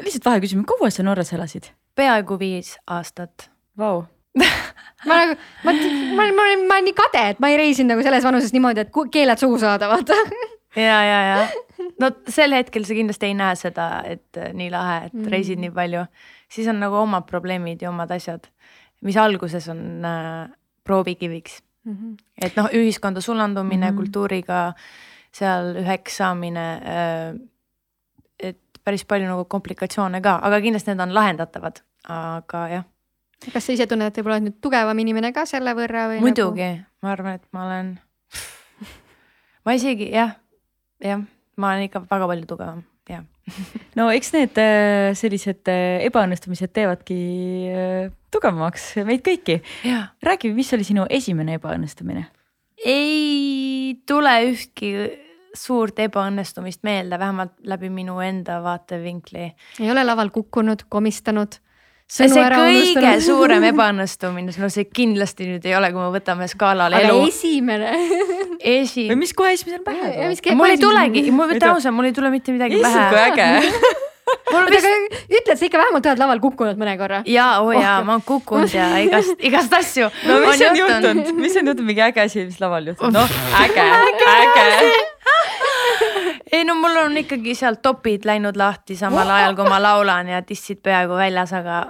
lihtsalt 0.00 0.24
vaheküsimus, 0.24 0.66
kaua 0.66 0.90
sa 0.90 1.04
Norras 1.06 1.32
elasid? 1.36 1.70
peaaegu 1.94 2.38
viis 2.38 2.74
aastat. 2.90 3.50
Vau 3.78 4.04
ma 5.08 5.18
nagu, 5.20 5.36
ma, 5.62 5.72
ma, 6.16 6.24
ma 6.34 6.46
olin, 6.48 6.66
ma 6.66 6.78
olin 6.78 6.88
nii 6.88 6.96
kade, 6.98 7.22
et 7.34 7.42
ma 7.42 7.52
ei 7.52 7.58
reisinud 7.60 7.94
nagu 7.94 8.02
selles 8.02 8.24
vanuses 8.24 8.54
niimoodi, 8.54 8.82
et 8.82 8.90
keeled 9.12 9.38
suhu 9.38 9.60
saada, 9.62 9.88
vaata. 9.92 10.16
ja, 10.76 10.98
ja, 11.04 11.20
ja 11.28 11.38
no 12.00 12.10
sel 12.30 12.54
hetkel 12.56 12.86
sa 12.86 12.96
kindlasti 12.96 13.30
ei 13.30 13.36
näe 13.38 13.54
seda, 13.58 13.88
et 14.08 14.40
nii 14.56 14.70
lahe, 14.72 14.98
et 15.08 15.16
mm. 15.16 15.30
reisid 15.32 15.62
nii 15.62 15.72
palju, 15.74 16.04
siis 16.52 16.68
on 16.70 16.80
nagu 16.82 16.98
omad 17.02 17.26
probleemid 17.28 17.82
ja 17.84 17.90
omad 17.92 18.12
asjad, 18.14 18.48
mis 19.06 19.18
alguses 19.20 19.68
on 19.72 20.04
äh, 20.08 20.52
proovikiviks 20.84 21.60
mm. 21.84 21.96
-hmm. 21.96 22.14
et 22.42 22.56
noh, 22.56 22.70
ühiskonda 22.72 23.20
sulandumine 23.20 23.90
mm, 23.90 23.92
-hmm. 23.92 23.96
kultuuriga 23.96 24.72
seal 25.32 25.76
üheks 25.82 26.16
saamine 26.16 26.66
äh,. 26.74 27.40
et 28.38 28.60
päris 28.84 29.04
palju 29.04 29.28
nagu 29.28 29.44
komplikatsioone 29.44 30.20
ka, 30.20 30.38
aga 30.42 30.60
kindlasti 30.60 30.90
need 30.90 31.00
on 31.00 31.14
lahendatavad, 31.14 31.80
aga 32.08 32.68
jah 32.68 32.84
kas 33.52 33.66
sa 33.66 33.72
ise 33.72 33.86
tunned, 33.86 34.08
et 34.08 34.16
võib-olla 34.16 34.38
oled 34.38 34.48
nüüd 34.48 34.60
tugevam 34.62 34.98
inimene 34.98 35.32
ka 35.32 35.44
selle 35.48 35.74
võrra 35.76 36.08
või? 36.12 36.20
muidugi 36.24 36.64
nagu..., 36.64 36.86
ma 37.02 37.12
arvan, 37.12 37.40
et 37.40 37.44
ma 37.52 37.66
olen, 37.66 37.90
ma 39.66 39.74
isegi 39.76 40.08
jah, 40.14 40.36
jah, 41.02 41.24
ma 41.56 41.72
olen 41.72 41.88
ikka 41.88 42.04
väga 42.10 42.28
palju 42.30 42.46
tugevam, 42.50 42.84
jah. 43.10 43.24
no 43.98 44.08
eks 44.14 44.32
need 44.36 44.60
äh, 44.60 45.10
sellised 45.18 45.68
äh, 45.72 46.04
ebaõnnestumised 46.06 46.72
teevadki 46.76 47.18
äh, 47.72 48.12
tugevamaks 48.32 48.94
meid 49.04 49.24
kõiki. 49.26 49.60
räägi, 50.24 50.54
mis 50.56 50.72
oli 50.76 50.86
sinu 50.86 51.08
esimene 51.10 51.58
ebaõnnestumine? 51.60 52.28
ei 52.84 54.00
tule 54.06 54.32
ühtki 54.50 54.94
suurt 55.54 56.00
ebaõnnestumist 56.02 56.82
meelde, 56.86 57.18
vähemalt 57.18 57.54
läbi 57.68 57.90
minu 57.92 58.18
enda 58.24 58.58
vaatevinkli. 58.64 59.52
ei 59.80 59.90
ole 59.90 60.04
laval 60.04 60.32
kukkunud, 60.34 60.86
komistanud? 60.88 61.60
See 62.10 62.28
kõige 62.28 63.12
suurem 63.24 63.64
ebaõnnestumine, 63.70 64.54
no 64.60 64.70
see 64.72 64.86
kindlasti 64.86 65.48
nüüd 65.48 65.68
ei 65.68 65.76
ole, 65.78 65.90
kui 65.94 66.02
me 66.02 66.10
võtame 66.14 66.48
skaalal 66.50 66.92
aga 66.92 67.08
elu. 67.08 67.26
esimene. 67.30 67.92
Esi.... 68.60 69.08
või 69.10 69.20
mis 69.24 69.34
kohe 69.36 69.54
esimesena 69.56 69.82
pähe 69.84 70.12
tuleb? 70.12 70.56
mul 70.60 70.72
ei 70.72 70.80
tulegi, 70.80 71.28
ma 71.34 71.48
ütlen 71.50 71.70
ausalt, 71.74 71.96
mul 71.96 72.10
ei 72.10 72.16
tule 72.16 72.32
mitte 72.32 72.54
midagi 72.54 72.80
pähe. 72.80 72.92
issand, 72.92 73.12
kui 73.12 73.22
äge. 73.28 74.02
Vist... 74.70 74.86
ütled 75.28 75.58
sa 75.58 75.66
ikka 75.66 75.78
vähemalt 75.80 76.06
oled 76.08 76.20
laval 76.20 76.40
kukkunud 76.40 76.78
mõne 76.80 76.94
korra? 77.00 77.22
ja, 77.28 77.48
oo 77.64 77.72
oh. 77.72 77.76
jaa, 77.76 77.98
ma 78.06 78.16
olen 78.16 78.24
kukkunud 78.24 78.72
ja 78.72 78.86
igast, 79.02 79.34
igast 79.44 79.74
asju. 79.76 80.08
no 80.28 80.38
mis 80.44 80.62
on, 80.62 80.70
on 80.70 80.80
juhtunud, 80.80 81.32
mis 81.40 81.58
on 81.60 81.72
juhtunud, 81.72 81.88
mingi 81.90 82.04
äge 82.06 82.24
asi, 82.24 82.46
mis 82.48 82.60
laval 82.62 82.92
juhtub, 82.92 83.12
noh 83.14 83.36
äge, 83.64 83.84
äge, 83.84 84.30
äge 84.36 85.13
ei 86.54 86.64
no 86.64 86.74
mul 86.78 86.96
on 87.00 87.16
ikkagi 87.18 87.54
sealt 87.58 87.82
topid 87.82 88.26
läinud 88.28 88.56
lahti 88.58 88.96
samal 88.98 89.30
ajal, 89.36 89.56
kui 89.58 89.66
ma 89.68 89.80
laulan 89.82 90.28
ja 90.30 90.42
dissid 90.46 90.82
peaaegu 90.84 91.16
väljas, 91.18 91.54
aga, 91.56 91.80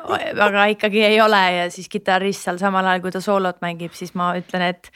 aga 0.46 0.64
ikkagi 0.72 1.04
ei 1.04 1.20
ole. 1.20 1.42
Ja 1.58 1.66
siis 1.74 1.90
kitarrist 1.92 2.46
seal 2.46 2.60
samal 2.62 2.86
ajal, 2.88 3.04
kui 3.04 3.12
ta 3.14 3.20
soolot 3.24 3.60
mängib, 3.64 3.92
siis 3.96 4.14
ma 4.18 4.32
ütlen, 4.38 4.64
et 4.72 4.90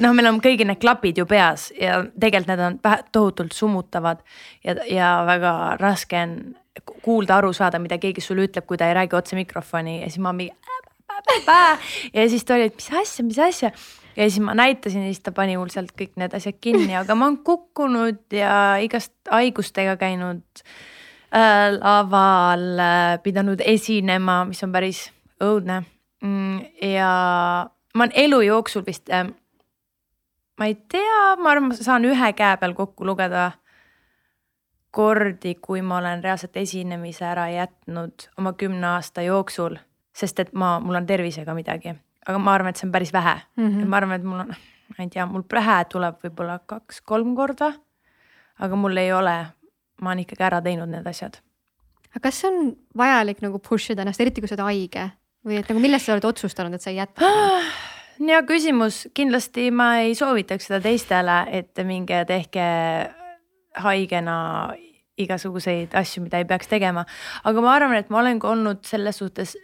noh, 0.00 0.14
meil 0.14 0.30
on 0.30 0.40
kõigil 0.42 0.68
need 0.70 0.80
klapid 0.82 1.18
ju 1.18 1.26
peas 1.28 1.68
ja 1.76 2.00
tegelikult 2.06 2.52
need 2.52 2.62
on 2.68 2.78
tohutult 3.12 3.56
summutavad 3.56 4.22
ja, 4.64 4.76
ja 4.88 5.08
väga 5.26 5.54
raske 5.80 6.20
on 6.22 6.38
kuulda, 7.02 7.38
aru 7.38 7.52
saada, 7.54 7.78
mida 7.82 7.98
keegi 8.02 8.22
sulle 8.22 8.46
ütleb, 8.48 8.66
kui 8.66 8.78
ta 8.78 8.88
ei 8.88 8.96
räägi 8.96 9.18
otse 9.18 9.36
mikrofoni. 9.38 10.00
Ja 10.00 10.08
siis 10.08 10.22
ma 10.22 10.32
mingi. 10.32 10.54
ja 12.16 12.24
siis 12.30 12.44
ta 12.44 12.56
oli, 12.56 12.70
et 12.70 12.80
mis 12.80 12.90
asja, 13.02 13.26
mis 13.26 13.38
asja 13.38 13.70
ja 14.16 14.30
siis 14.30 14.40
ma 14.40 14.54
näitasin 14.54 15.02
ja 15.02 15.12
siis 15.12 15.20
ta 15.20 15.32
pani 15.32 15.56
mul 15.56 15.70
sealt 15.72 15.92
kõik 15.98 16.14
need 16.20 16.34
asjad 16.36 16.58
kinni, 16.60 16.94
aga 16.96 17.16
ma 17.18 17.28
olen 17.28 17.40
kukkunud 17.46 18.34
ja 18.34 18.76
igast 18.82 19.14
haigustega 19.30 19.96
käinud 20.00 20.44
äh, 21.34 21.74
laval 21.78 22.66
äh,, 22.78 23.22
pidanud 23.22 23.62
esinema, 23.64 24.42
mis 24.48 24.62
on 24.64 24.72
päris 24.74 25.06
õudne 25.42 25.82
mm,. 26.22 26.60
ja 26.94 27.10
ma 27.94 28.06
olen 28.06 28.16
elu 28.26 28.40
jooksul 28.50 28.86
vist 28.86 29.10
äh,, 29.10 29.26
ma 30.58 30.70
ei 30.70 30.78
tea, 30.88 31.34
ma 31.40 31.54
arvan, 31.54 31.72
ma 31.72 31.78
saan 31.78 32.06
ühe 32.08 32.32
käe 32.38 32.56
peal 32.60 32.76
kokku 32.78 33.06
lugeda 33.06 33.50
kordi, 34.94 35.56
kui 35.58 35.82
ma 35.82 35.98
olen 35.98 36.22
reaalselt 36.22 36.56
esinemise 36.56 37.26
ära 37.26 37.48
jätnud 37.50 38.28
oma 38.38 38.52
kümne 38.54 38.92
aasta 38.94 39.24
jooksul, 39.26 39.80
sest 40.14 40.38
et 40.38 40.52
ma, 40.54 40.76
mul 40.80 41.02
on 41.02 41.06
tervisega 41.06 41.54
midagi 41.56 41.96
aga 42.24 42.38
ma 42.38 42.54
arvan, 42.54 42.72
et 42.72 42.80
see 42.80 42.88
on 42.88 42.92
päris 42.92 43.12
vähe 43.12 43.34
mm. 43.56 43.66
-hmm. 43.68 43.88
ma 43.88 43.96
arvan, 43.96 44.18
et 44.18 44.28
mul 44.28 44.44
on, 44.44 44.54
ma 44.94 45.04
ei 45.04 45.10
tea, 45.12 45.26
mul 45.26 45.42
pähe 45.48 45.78
tuleb 45.92 46.20
võib-olla 46.24 46.58
kaks-kolm 46.66 47.34
korda. 47.36 47.72
aga 48.58 48.76
mul 48.76 48.96
ei 48.96 49.12
ole, 49.12 49.36
ma 50.00 50.10
olen 50.10 50.24
ikkagi 50.24 50.44
ära 50.44 50.62
teinud 50.62 50.88
need 50.88 51.06
asjad. 51.06 51.40
aga 52.10 52.20
kas 52.28 52.44
on 52.44 52.76
vajalik 52.96 53.42
nagu 53.42 53.58
push 53.58 53.92
ida 53.92 54.02
ennast, 54.02 54.20
eriti 54.20 54.40
kui 54.40 54.48
sa 54.48 54.54
oled 54.54 54.70
haige 54.70 55.10
või 55.44 55.58
et 55.60 55.68
nagu 55.68 55.80
millest 55.80 56.06
sa 56.06 56.16
oled 56.16 56.24
otsustanud, 56.24 56.74
et 56.74 56.82
sa 56.82 56.90
ei 56.90 56.96
jäta 57.02 57.26
ah,? 57.26 57.74
hea 58.20 58.42
küsimus, 58.46 59.08
kindlasti 59.14 59.70
ma 59.74 59.98
ei 60.04 60.14
soovitaks 60.14 60.68
seda 60.68 60.80
teistele, 60.80 61.44
et 61.50 61.84
minge 61.84 62.24
tehke 62.28 62.66
haigena 63.74 64.36
igasuguseid 65.18 65.94
asju, 65.98 66.22
mida 66.24 66.38
ei 66.38 66.46
peaks 66.48 66.70
tegema. 66.70 67.04
aga 67.44 67.60
ma 67.62 67.74
arvan, 67.74 67.96
et 67.98 68.10
ma 68.10 68.20
olen 68.22 68.38
ka 68.38 68.50
olnud 68.50 68.84
selles 68.86 69.18
suhtes 69.18 69.56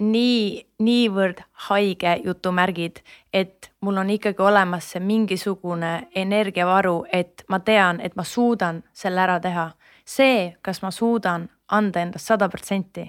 nii, 0.00 0.66
niivõrd 0.78 1.40
haige 1.68 2.16
jutumärgid, 2.24 3.00
et 3.32 3.70
mul 3.80 3.96
on 3.96 4.10
ikkagi 4.10 4.42
olemas 4.42 4.90
see 4.92 5.00
mingisugune 5.00 6.08
energiavaru, 6.14 7.04
et 7.12 7.44
ma 7.48 7.60
tean, 7.60 8.00
et 8.00 8.16
ma 8.16 8.24
suudan 8.24 8.82
selle 8.92 9.20
ära 9.20 9.40
teha. 9.40 9.70
see, 10.04 10.56
kas 10.62 10.82
ma 10.82 10.90
suudan 10.90 11.48
anda 11.68 12.00
endast 12.00 12.26
sada 12.26 12.48
protsenti, 12.48 13.06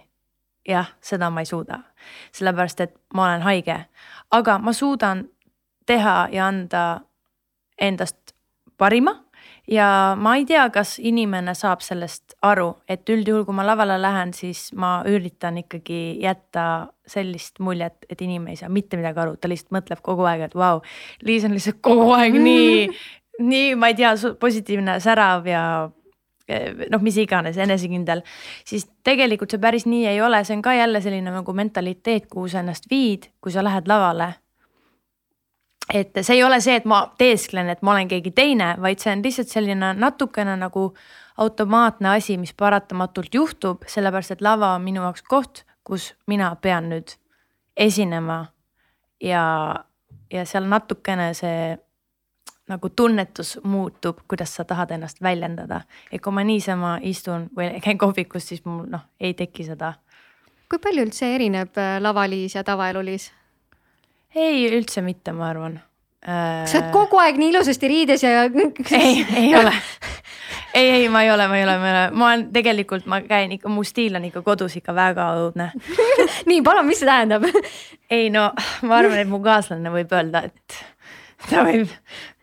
jah, 0.67 0.93
seda 1.01 1.29
ma 1.29 1.41
ei 1.41 1.45
suuda, 1.45 1.79
sellepärast 2.31 2.79
et 2.79 2.93
ma 3.13 3.25
olen 3.25 3.41
haige, 3.41 3.75
aga 4.31 4.57
ma 4.59 4.73
suudan 4.73 5.25
teha 5.85 6.27
ja 6.31 6.47
anda 6.47 7.01
endast 7.81 8.31
parima 8.77 9.24
ja 9.67 9.87
ma 10.19 10.35
ei 10.37 10.45
tea, 10.45 10.67
kas 10.73 10.95
inimene 10.99 11.55
saab 11.57 11.83
sellest 11.85 12.35
aru, 12.45 12.71
et 12.89 13.09
üldjuhul, 13.09 13.45
kui 13.47 13.57
ma 13.57 13.65
lavale 13.65 13.97
lähen, 14.01 14.33
siis 14.37 14.69
ma 14.77 14.99
üritan 15.09 15.59
ikkagi 15.61 16.19
jätta 16.21 16.87
sellist 17.07 17.59
muljet, 17.59 17.97
et 18.09 18.21
inimene 18.21 18.55
ei 18.55 18.61
saa 18.61 18.69
mitte 18.69 18.99
midagi 18.99 19.21
aru, 19.23 19.35
ta 19.37 19.49
lihtsalt 19.49 19.75
mõtleb 19.75 20.01
kogu 20.05 20.25
aeg, 20.29 20.47
et 20.47 20.55
vau, 20.57 20.81
Liis 21.25 21.45
on 21.47 21.53
lihtsalt 21.57 21.81
kogu 21.85 22.09
aeg 22.17 22.37
nii, 22.37 22.87
nii, 23.51 23.75
ma 23.79 23.91
ei 23.91 23.99
tea, 23.99 24.15
positiivne, 24.39 24.99
särav 25.03 25.49
ja 25.49 25.65
eh, 26.47 26.71
noh, 26.91 27.03
mis 27.05 27.17
iganes, 27.21 27.57
enesekindel, 27.61 28.23
siis 28.67 28.87
tegelikult 29.05 29.53
see 29.53 29.61
päris 29.61 29.89
nii 29.89 30.07
ei 30.13 30.21
ole, 30.21 30.43
see 30.45 30.57
on 30.57 30.65
ka 30.65 30.77
jälle 30.77 31.01
selline 31.01 31.33
nagu 31.33 31.57
mentaliteet, 31.57 32.29
kuhu 32.31 32.49
sa 32.51 32.61
ennast 32.61 32.89
viid, 32.91 33.31
kui 33.41 33.53
sa 33.53 33.65
lähed 33.65 33.89
lavale 33.89 34.33
et 35.93 36.17
see 36.21 36.35
ei 36.37 36.43
ole 36.43 36.59
see, 36.61 36.75
et 36.79 36.85
ma 36.85 37.03
teesklen, 37.17 37.69
et 37.69 37.81
ma 37.81 37.93
olen 37.93 38.09
keegi 38.09 38.31
teine, 38.35 38.73
vaid 38.81 38.99
see 39.01 39.13
on 39.13 39.23
lihtsalt 39.23 39.51
selline 39.51 39.93
natukene 39.99 40.55
nagu 40.57 40.89
automaatne 41.37 42.15
asi, 42.15 42.37
mis 42.37 42.53
paratamatult 42.53 43.33
juhtub, 43.33 43.83
sellepärast 43.87 44.37
et 44.37 44.41
lava 44.41 44.73
on 44.75 44.85
minu 44.85 45.03
jaoks 45.03 45.25
koht, 45.29 45.65
kus 45.83 46.13
mina 46.27 46.53
pean 46.61 46.89
nüüd 46.89 47.17
esinema. 47.77 48.45
ja, 49.21 49.43
ja 50.31 50.45
seal 50.45 50.65
natukene 50.67 51.33
see 51.33 51.77
nagu 52.67 52.89
tunnetus 52.89 53.59
muutub, 53.63 54.19
kuidas 54.27 54.55
sa 54.55 54.63
tahad 54.65 54.91
ennast 54.91 55.21
väljendada. 55.21 55.81
et 56.11 56.21
kui 56.21 56.33
ma 56.33 56.43
niisama 56.43 56.97
istun 57.01 57.49
või 57.57 57.79
käin 57.81 57.97
kohvikus, 57.97 58.47
siis 58.47 58.65
mul 58.65 58.85
noh, 58.89 59.05
ei 59.19 59.33
teki 59.33 59.63
seda. 59.63 59.93
kui 60.69 60.79
palju 60.79 61.05
üldse 61.05 61.35
erineb 61.35 61.77
äh, 61.77 61.99
lavaliis 62.01 62.55
ja 62.55 62.63
tavaeluliis? 62.63 63.31
Ei, 64.35 64.65
üldse 64.75 65.03
mitte, 65.05 65.33
ma 65.35 65.49
arvan 65.53 65.79
äh.... 66.25 66.65
sa 66.67 66.81
oled 66.81 66.91
kogu 66.93 67.21
aeg 67.23 67.39
nii 67.41 67.53
ilusasti 67.53 67.91
riides 67.91 68.25
ja. 68.25 68.45
ei, 68.99 69.25
ei 69.35 69.55
ole 69.55 69.73
ei, 70.75 70.89
ei, 70.89 71.09
ma 71.09 71.23
ei 71.23 71.31
ole, 71.31 71.47
ma 71.47 71.57
ei 71.57 71.63
ole, 71.63 71.77
ma 71.77 71.87
ei 71.87 71.93
ole, 71.93 72.09
ma 72.11 72.27
olen 72.27 72.47
tegelikult, 72.53 73.05
ma 73.05 73.21
käin 73.23 73.53
ikka, 73.55 73.71
mu 73.71 73.83
stiil 73.87 74.17
on 74.19 74.27
ikka 74.27 74.41
kodus 74.45 74.75
ikka 74.75 74.95
väga 74.95 75.29
õudne. 75.39 75.69
nii, 76.49 76.61
palun, 76.65 76.87
mis 76.89 76.99
see 77.01 77.09
tähendab? 77.09 77.47
ei 78.11 78.27
no 78.33 78.49
ma 78.85 78.99
arvan, 78.99 79.21
et 79.23 79.31
mu 79.31 79.39
kaaslane 79.43 79.93
võib 79.93 80.11
öelda, 80.13 80.43
et 80.49 80.79
ta 81.49 81.63
võib 81.65 81.91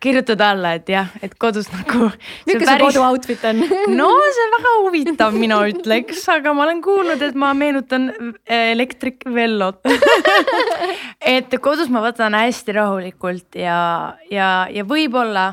kirjutada 0.03 0.51
alla, 0.53 0.75
et 0.79 0.89
jah, 0.91 1.11
et 1.25 1.35
kodus 1.41 1.69
nagu. 1.73 2.11
milline 2.49 2.67
see 2.67 2.83
kodu 2.83 3.03
outfit 3.07 3.45
on 3.49 3.63
no 4.01 4.09
see 4.21 4.45
on 4.45 4.55
väga 4.57 4.75
huvitav, 4.83 5.39
mina 5.39 5.61
ütleks, 5.71 6.23
aga 6.33 6.55
ma 6.57 6.67
olen 6.67 6.83
kuulnud, 6.85 7.23
et 7.23 7.39
ma 7.39 7.53
meenutan 7.57 8.11
Electric 8.47 9.27
Vellot 9.33 9.81
et 11.37 11.59
kodus 11.63 11.93
ma 11.93 12.05
võtan 12.05 12.37
hästi 12.39 12.77
rahulikult 12.79 13.59
ja, 13.59 13.81
ja, 14.31 14.53
ja 14.73 14.87
võib-olla 14.89 15.53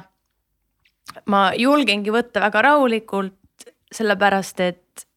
ma 1.30 1.50
julgengi 1.58 2.14
võtta 2.14 2.44
väga 2.44 2.66
rahulikult, 2.70 3.36
sellepärast 3.94 4.66
et 4.66 5.09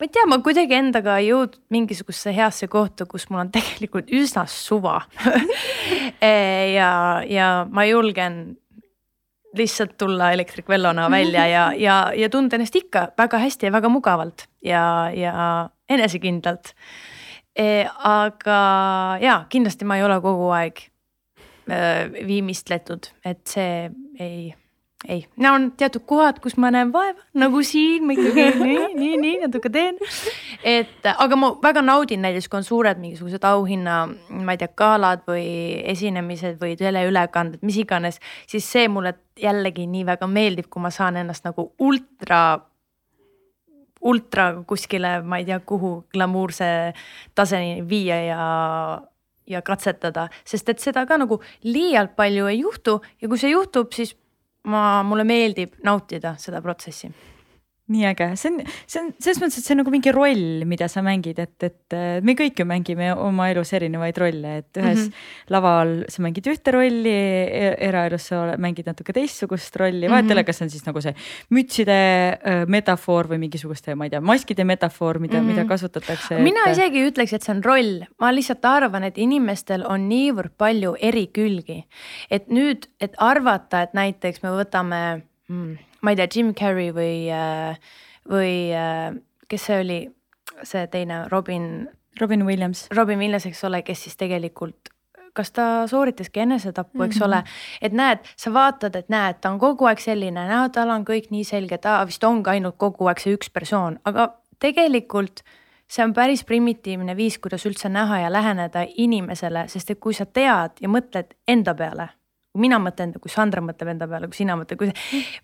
ma 0.00 0.06
ei 0.06 0.12
tea, 0.12 0.24
ma 0.26 0.38
kuidagi 0.40 0.72
endaga 0.78 1.18
ei 1.20 1.28
jõudnud 1.28 1.60
mingisugusesse 1.74 2.32
heasse 2.32 2.70
kohta, 2.72 3.04
kus 3.04 3.28
mul 3.28 3.42
on 3.42 3.50
tegelikult 3.52 4.08
üsna 4.16 4.46
suva 4.48 5.02
ja, 6.78 6.92
ja 7.28 7.48
ma 7.68 7.84
julgen 7.84 8.40
lihtsalt 9.56 9.96
tulla 9.98 10.30
Electric 10.32 10.68
Vellona 10.68 11.10
välja 11.10 11.46
ja, 11.50 11.64
ja, 11.76 11.96
ja 12.16 12.30
tunda 12.32 12.56
ennast 12.56 12.76
ikka 12.80 13.10
väga 13.18 13.42
hästi 13.42 13.68
ja 13.68 13.74
väga 13.74 13.90
mugavalt 13.92 14.46
ja, 14.64 15.10
ja 15.14 15.34
enesekindlalt 15.90 16.72
e,. 17.56 17.84
aga 18.08 18.60
ja 19.20 19.42
kindlasti 19.52 19.84
ma 19.84 19.98
ei 19.98 20.06
ole 20.06 20.20
kogu 20.24 20.48
aeg 20.54 20.80
äh, 21.68 22.08
viimistletud, 22.26 23.10
et 23.24 23.44
see 23.50 23.90
ei 24.16 24.54
ei, 25.08 25.26
no 25.36 25.54
on 25.54 25.70
teatud 25.80 26.04
kohad, 26.06 26.40
kus 26.44 26.56
ma 26.60 26.68
näen 26.74 26.90
vaeva, 26.92 27.18
nagu 27.40 27.62
siin 27.64 28.04
ma 28.06 28.14
ikkagi 28.16 28.46
nii, 28.60 28.88
nii, 28.98 29.16
nii 29.20 29.36
natuke 29.44 29.72
teen. 29.72 29.98
et 30.66 31.08
aga 31.12 31.38
ma 31.40 31.52
väga 31.62 31.82
naudin 31.84 32.20
näiteks, 32.24 32.50
kui 32.50 32.60
on 32.60 32.66
suured 32.66 33.00
mingisugused 33.00 33.44
auhinna, 33.48 34.00
ma 34.30 34.56
ei 34.56 34.60
tea, 34.60 34.72
galad 34.76 35.24
või 35.28 35.46
esinemised 35.94 36.60
või 36.60 36.76
teleülekanded, 36.80 37.64
mis 37.64 37.80
iganes, 37.80 38.20
siis 38.50 38.68
see 38.68 38.88
mulle 38.92 39.14
jällegi 39.40 39.86
nii 39.88 40.04
väga 40.08 40.28
meeldib, 40.28 40.68
kui 40.68 40.84
ma 40.84 40.92
saan 40.94 41.20
ennast 41.20 41.48
nagu 41.48 41.70
ultra 41.80 42.42
ultra 44.00 44.54
kuskile, 44.64 45.18
ma 45.24 45.40
ei 45.40 45.46
tea, 45.48 45.58
kuhu 45.60 46.06
glamuurse 46.12 46.66
taseni 47.36 47.80
viia 47.88 48.20
ja 48.24 48.44
ja 49.50 49.64
katsetada, 49.66 50.28
sest 50.46 50.68
et 50.70 50.78
seda 50.78 51.02
ka 51.10 51.16
nagu 51.18 51.40
liialt 51.66 52.12
palju 52.14 52.46
ei 52.46 52.60
juhtu 52.60 53.00
ja 53.18 53.28
kui 53.28 53.40
see 53.40 53.50
juhtub, 53.50 53.90
siis 53.96 54.14
ma, 54.64 55.02
mulle 55.02 55.24
meeldib 55.24 55.78
nautida 55.84 56.34
seda 56.38 56.60
protsessi 56.60 57.10
nii 57.90 58.06
äge, 58.10 58.28
see 58.38 58.52
on, 58.52 58.60
see 58.86 59.00
on 59.02 59.08
selles 59.18 59.40
mõttes, 59.42 59.58
et 59.58 59.66
see 59.66 59.74
on 59.74 59.80
nagu 59.82 59.92
mingi 59.92 60.12
roll, 60.14 60.62
mida 60.68 60.86
sa 60.90 61.02
mängid, 61.04 61.40
et, 61.42 61.66
et 61.66 61.96
me 62.26 62.36
kõik 62.38 62.62
ju 62.62 62.66
mängime 62.68 63.10
oma 63.18 63.48
elus 63.50 63.72
erinevaid 63.76 64.20
rolle, 64.20 64.52
et 64.62 64.78
ühes 64.78 65.00
mm 65.00 65.08
-hmm. 65.08 65.24
laval 65.54 65.94
sa 66.12 66.22
mängid 66.22 66.46
ühte 66.52 66.74
rolli 66.76 67.14
e, 67.14 67.74
eraelus 67.88 68.28
sa 68.30 68.42
mängid 68.58 68.86
natuke 68.86 69.14
teistsugust 69.16 69.76
rolli, 69.80 70.10
vahet 70.10 70.30
ei 70.30 70.36
ole, 70.36 70.44
kas 70.44 70.60
see 70.60 70.68
on 70.68 70.70
siis 70.70 70.86
nagu 70.86 71.02
see 71.02 71.14
mütside 71.50 71.98
metafoor 72.70 73.30
või 73.32 73.42
mingisuguste, 73.46 73.94
ma 73.94 74.06
ei 74.06 74.14
tea, 74.14 74.20
maskide 74.20 74.64
metafoor, 74.64 75.18
mida 75.18 75.40
mm, 75.40 75.48
-hmm. 75.48 75.56
mida 75.56 75.64
kasutatakse. 75.64 76.38
mina 76.38 76.66
et... 76.66 76.78
isegi 76.78 76.98
ei 76.98 77.10
ütleks, 77.10 77.34
et 77.34 77.42
see 77.42 77.54
on 77.54 77.64
roll, 77.64 78.06
ma 78.20 78.30
lihtsalt 78.30 78.64
arvan, 78.64 79.04
et 79.04 79.18
inimestel 79.18 79.84
on 79.86 80.08
niivõrd 80.08 80.54
palju 80.58 80.96
eri 81.00 81.26
külgi, 81.26 81.84
et 82.30 82.48
nüüd, 82.48 82.86
et 83.00 83.14
arvata, 83.18 83.82
et 83.82 83.94
näiteks 83.94 84.42
me 84.42 84.54
võtame 84.54 85.22
mm, 85.48 85.89
ma 86.02 86.12
ei 86.12 86.20
tea, 86.20 86.28
Jim 86.34 86.54
Carrey 86.54 86.92
või, 86.96 87.28
äh, 87.34 87.76
või 88.30 88.54
äh, 88.76 89.10
kes 89.48 89.66
see 89.68 89.80
oli, 89.84 90.00
see 90.62 90.86
teine 90.92 91.26
Robin. 91.30 91.88
Robin 92.20 92.42
Williams. 92.44 92.88
Robin 92.96 93.18
Williams, 93.18 93.46
eks 93.46 93.62
ole, 93.64 93.82
kes 93.86 94.02
siis 94.04 94.18
tegelikult 94.18 94.90
kas 95.32 95.52
ta 95.54 95.86
sooritaski 95.86 96.40
enesetappu, 96.40 97.02
eks 97.02 97.16
mm 97.16 97.22
-hmm. 97.22 97.26
ole, 97.26 97.44
et 97.80 97.92
näed, 97.92 98.18
sa 98.36 98.52
vaatad, 98.52 98.96
et 98.96 99.08
näed, 99.08 99.38
ta 99.40 99.50
on 99.50 99.58
kogu 99.58 99.86
aeg 99.86 99.98
selline, 99.98 100.46
näed, 100.48 100.72
tal 100.74 100.90
on 100.90 101.04
kõik 101.04 101.30
nii 101.30 101.44
selge, 101.44 101.78
ta 101.78 102.04
vist 102.06 102.24
ongi 102.24 102.50
ainult 102.50 102.74
kogu 102.76 103.06
aeg 103.06 103.18
see 103.18 103.34
üks 103.34 103.50
persoon, 103.52 103.98
aga 104.04 104.28
tegelikult 104.58 105.42
see 105.88 106.04
on 106.04 106.14
päris 106.14 106.44
primitiivne 106.44 107.16
viis, 107.16 107.38
kuidas 107.38 107.66
üldse 107.66 107.88
näha 107.88 108.18
ja 108.18 108.32
läheneda 108.32 108.86
inimesele, 108.96 109.68
sest 109.68 109.90
et 109.90 110.00
kui 110.00 110.14
sa 110.14 110.26
tead 110.26 110.70
ja 110.80 110.88
mõtled 110.88 111.34
enda 111.48 111.74
peale 111.74 112.08
kui 112.50 112.64
mina 112.64 112.80
mõtlen, 112.82 113.12
kui 113.22 113.30
Sandra 113.30 113.62
mõtleb 113.62 113.92
enda 113.92 114.08
peale, 114.10 114.28
kui 114.30 114.40
sina 114.40 114.56
mõtled, 114.58 114.78
kui 114.78 114.90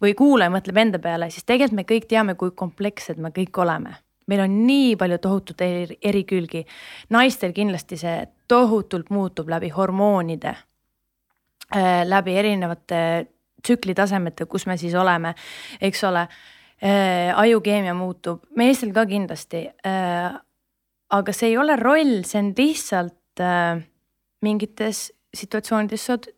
või 0.03 0.15
kuulaja 0.19 0.51
mõtleb 0.51 0.81
enda 0.83 1.01
peale, 1.03 1.31
siis 1.31 1.47
tegelikult 1.47 1.79
me 1.79 1.87
kõik 1.87 2.09
teame, 2.11 2.35
kui 2.35 2.51
komplekssed 2.51 3.21
me 3.23 3.31
kõik 3.35 3.63
oleme. 3.63 3.97
meil 4.27 4.41
on 4.43 4.55
nii 4.67 4.97
palju 4.99 5.19
tohutut 5.23 5.61
eri, 5.61 5.99
eri 6.03 6.25
külgi. 6.25 6.67
naistel 7.11 7.53
kindlasti 7.53 7.97
see 7.97 8.27
tohutult 8.49 9.11
muutub 9.11 9.49
läbi 9.49 9.69
hormoonide 9.69 10.57
äh,, 11.75 12.03
läbi 12.05 12.35
erinevate 12.35 13.27
tsüklitasemete, 13.63 14.47
kus 14.47 14.67
me 14.67 14.77
siis 14.77 14.95
oleme, 14.95 15.35
eks 15.81 16.05
ole 16.05 16.27
äh,. 16.83 17.39
ajukeemia 17.39 17.95
muutub, 17.95 18.43
meestel 18.57 18.93
ka 18.93 19.07
kindlasti 19.07 19.69
äh,. 19.87 20.41
aga 21.11 21.33
see 21.33 21.49
ei 21.49 21.57
ole 21.57 21.77
roll, 21.77 22.25
see 22.25 22.43
on 22.43 22.53
lihtsalt 22.59 23.15
mingites 24.43 25.13
situatsioonides 25.37 26.07
sa 26.07 26.17
oled 26.17 26.36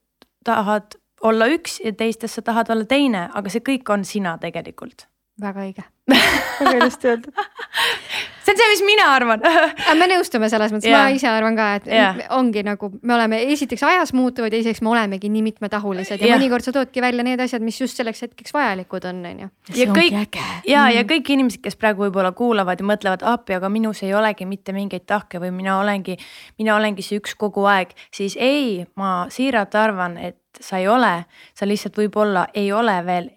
tahad 0.48 0.98
olla 1.28 1.48
üks 1.52 1.78
ja 1.84 1.92
teistes 1.92 2.38
sa 2.38 2.42
tahad 2.46 2.70
olla 2.72 2.86
teine, 2.88 3.28
aga 3.34 3.52
see 3.52 3.64
kõik 3.64 3.92
on 3.92 4.04
sina 4.08 4.36
tegelikult. 4.42 5.06
väga 5.40 5.66
õige 5.66 5.84
väga 6.60 6.76
ilusti 6.80 7.12
öeldud 7.12 7.34
see 8.48 8.54
on 8.54 8.60
see, 8.60 8.68
mis 8.72 8.82
mina 8.86 9.06
arvan 9.14 9.42
aga 9.44 9.94
me 9.98 10.08
nõustume 10.10 10.48
selles 10.50 10.72
mõttes 10.74 10.88
yeah., 10.88 11.04
ma 11.04 11.14
ise 11.14 11.28
arvan 11.30 11.58
ka, 11.58 11.68
et 11.78 11.88
yeah. 11.90 12.20
ongi 12.36 12.62
nagu 12.66 12.90
me 13.02 13.14
oleme 13.16 13.40
esiteks 13.52 13.84
ajas 13.88 14.14
muutuvad, 14.16 14.52
teiseks 14.54 14.80
me 14.84 14.92
olemegi 14.94 15.30
nii 15.32 15.44
mitmetahulised 15.50 16.16
ja 16.18 16.30
yeah. 16.30 16.38
mõnikord 16.38 16.66
sa 16.66 16.74
toodki 16.74 17.04
välja 17.04 17.26
need 17.26 17.42
asjad, 17.44 17.64
mis 17.64 17.80
just 17.80 17.98
selleks 18.00 18.24
hetkeks 18.26 18.54
vajalikud 18.56 19.08
on, 19.10 19.22
on 19.30 19.44
ju. 19.44 19.50
ja 19.78 19.88
kõik 19.92 20.40
ja 20.68 20.86
mm., 20.86 20.96
ja 20.96 21.06
kõik 21.08 21.32
inimesed, 21.36 21.62
kes 21.64 21.78
praegu 21.80 22.06
võib-olla 22.06 22.32
kuulavad 22.36 22.80
ja 22.80 22.88
mõtlevad 22.88 23.24
appi, 23.28 23.58
aga 23.58 23.70
minus 23.72 24.02
ei 24.06 24.14
olegi 24.16 24.48
mitte 24.48 24.74
mingeid 24.76 25.06
tahke 25.08 25.42
või 25.42 25.52
mina 25.54 25.78
olengi, 25.82 26.18
mina 26.60 26.76
olengi 26.78 27.04
see 27.04 27.20
üks 27.20 27.36
kogu 27.38 27.66
aeg, 27.68 27.94
siis 28.14 28.36
ei, 28.40 28.84
ma 28.98 29.26
siiralt 29.32 29.74
arvan, 29.78 30.18
et 30.30 30.38
sa 30.60 30.80
ei 30.80 30.88
ole, 30.90 31.24
sa 31.54 31.68
lihtsalt 31.68 31.98
võib-olla 31.98 32.48
ei 32.56 32.72
ole 32.72 32.96
veel 33.06 33.28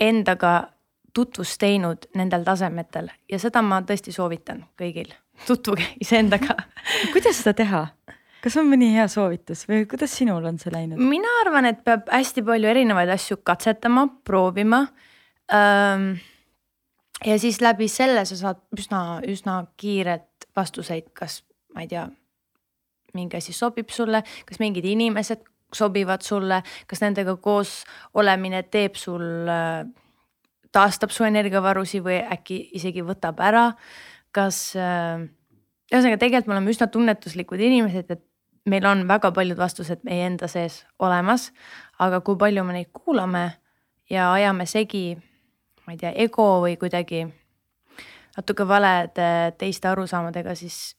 endaga 0.00 0.70
tutvust 1.14 1.58
teinud 1.60 2.08
nendel 2.18 2.44
tasemetel 2.46 3.10
ja 3.30 3.38
seda 3.42 3.62
ma 3.62 3.80
tõesti 3.86 4.14
soovitan 4.14 4.64
kõigil, 4.80 5.12
tutvuge 5.46 5.86
iseendaga 6.00 6.56
kuidas 7.14 7.42
seda 7.42 7.54
teha? 7.62 7.84
kas 8.40 8.56
on 8.60 8.70
mõni 8.70 8.90
hea 8.94 9.06
soovitus 9.10 9.66
või 9.68 9.84
kuidas 9.90 10.14
sinul 10.16 10.44
on 10.48 10.58
see 10.60 10.72
läinud? 10.72 11.00
mina 11.02 11.32
arvan, 11.44 11.68
et 11.70 11.84
peab 11.84 12.08
hästi 12.12 12.44
palju 12.46 12.70
erinevaid 12.72 13.12
asju 13.16 13.40
katsetama, 13.44 14.06
proovima 14.24 14.84
ja 17.26 17.38
siis 17.38 17.60
läbi 17.60 17.88
selle 17.90 18.24
sa 18.24 18.38
saad 18.38 18.64
üsna, 18.78 19.20
üsna 19.28 19.60
kiiret 19.80 20.48
vastuseid, 20.56 21.12
kas 21.14 21.42
ma 21.74 21.84
ei 21.84 21.90
tea, 21.90 22.06
mingi 23.14 23.38
asi 23.38 23.54
sobib 23.56 23.90
sulle, 23.94 24.22
kas 24.46 24.60
mingid 24.62 24.86
inimesed 24.86 25.44
sobivad 25.74 26.24
sulle, 26.26 26.62
kas 26.90 27.02
nendega 27.04 27.36
koos 27.42 27.80
olemine 28.18 28.62
teeb 28.70 28.96
sul 28.98 29.22
taastab 30.72 31.12
su 31.14 31.26
energiavarusid 31.26 32.04
või 32.04 32.20
äkki 32.22 32.60
isegi 32.78 33.02
võtab 33.06 33.40
ära. 33.42 33.70
kas 34.30 34.76
äh,, 34.78 35.26
ühesõnaga 35.90 36.20
tegelikult 36.22 36.46
me 36.46 36.54
oleme 36.54 36.70
üsna 36.70 36.86
tunnetuslikud 36.86 37.60
inimesed, 37.60 38.10
et 38.10 38.22
meil 38.70 38.86
on 38.86 39.02
väga 39.08 39.32
paljud 39.34 39.58
vastused 39.58 40.04
meie 40.06 40.26
enda 40.28 40.48
sees 40.48 40.84
olemas, 40.98 41.50
aga 41.98 42.20
kui 42.20 42.38
palju 42.38 42.64
me 42.64 42.76
neid 42.76 42.92
kuulame 42.94 43.44
ja 44.10 44.30
ajame 44.32 44.66
segi, 44.70 45.16
ma 45.86 45.96
ei 45.96 45.98
tea, 45.98 46.14
ego 46.14 46.46
või 46.62 46.76
kuidagi 46.78 47.24
natuke 48.36 48.66
valede 48.68 49.28
teiste 49.58 49.90
arusaamadega, 49.90 50.54
siis 50.54 50.94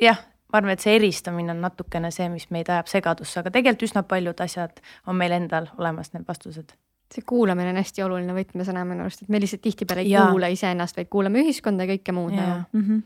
jah, 0.00 0.18
ma 0.50 0.58
arvan, 0.58 0.74
et 0.74 0.84
see 0.84 0.96
eristamine 0.98 1.54
on 1.54 1.62
natukene 1.62 2.10
see, 2.10 2.26
mis 2.32 2.48
meid 2.50 2.70
ajab 2.72 2.90
segadusse, 2.90 3.38
aga 3.40 3.54
tegelikult 3.54 3.86
üsna 3.90 4.02
paljud 4.08 4.42
asjad 4.42 4.82
on 5.06 5.20
meil 5.20 5.38
endal 5.38 5.70
olemas, 5.78 6.10
need 6.16 6.26
vastused 6.26 6.74
see 7.12 7.24
kuulamine 7.26 7.72
on 7.72 7.80
hästi 7.80 8.02
oluline 8.04 8.34
võtmesõna 8.36 8.84
minu 8.88 9.04
arust, 9.04 9.24
et 9.24 9.32
me 9.32 9.40
lihtsalt 9.40 9.62
tihtipeale 9.64 10.04
ei 10.04 10.12
ja. 10.14 10.26
kuula 10.30 10.48
iseennast, 10.52 10.96
vaid 10.96 11.10
kuulame 11.12 11.42
ühiskonda 11.44 11.86
ja 11.86 11.92
kõike 11.94 12.14
muud. 12.16 12.34
ja, 12.36 12.62
mm 12.72 12.82
-hmm. 12.82 13.02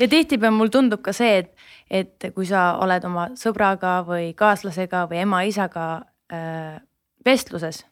ja 0.00 0.08
tihtipeale 0.08 0.56
mulle 0.56 0.70
tundub 0.70 1.02
ka 1.02 1.12
see, 1.12 1.38
et, 1.38 1.52
et 1.90 2.32
kui 2.34 2.46
sa 2.46 2.78
oled 2.80 3.04
oma 3.04 3.28
sõbraga 3.36 4.00
või 4.08 4.32
kaaslasega 4.34 5.06
või 5.10 5.22
ema-isaga 5.26 5.88
äh, 6.32 6.80
vestluses, 7.24 7.84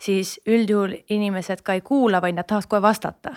siis 0.00 0.40
üldjuhul 0.46 0.96
inimesed 1.08 1.62
ka 1.62 1.74
ei 1.74 1.80
kuula, 1.80 2.20
vaid 2.20 2.34
nad 2.34 2.46
tahaks 2.46 2.66
kohe 2.66 2.82
vastata. 2.82 3.30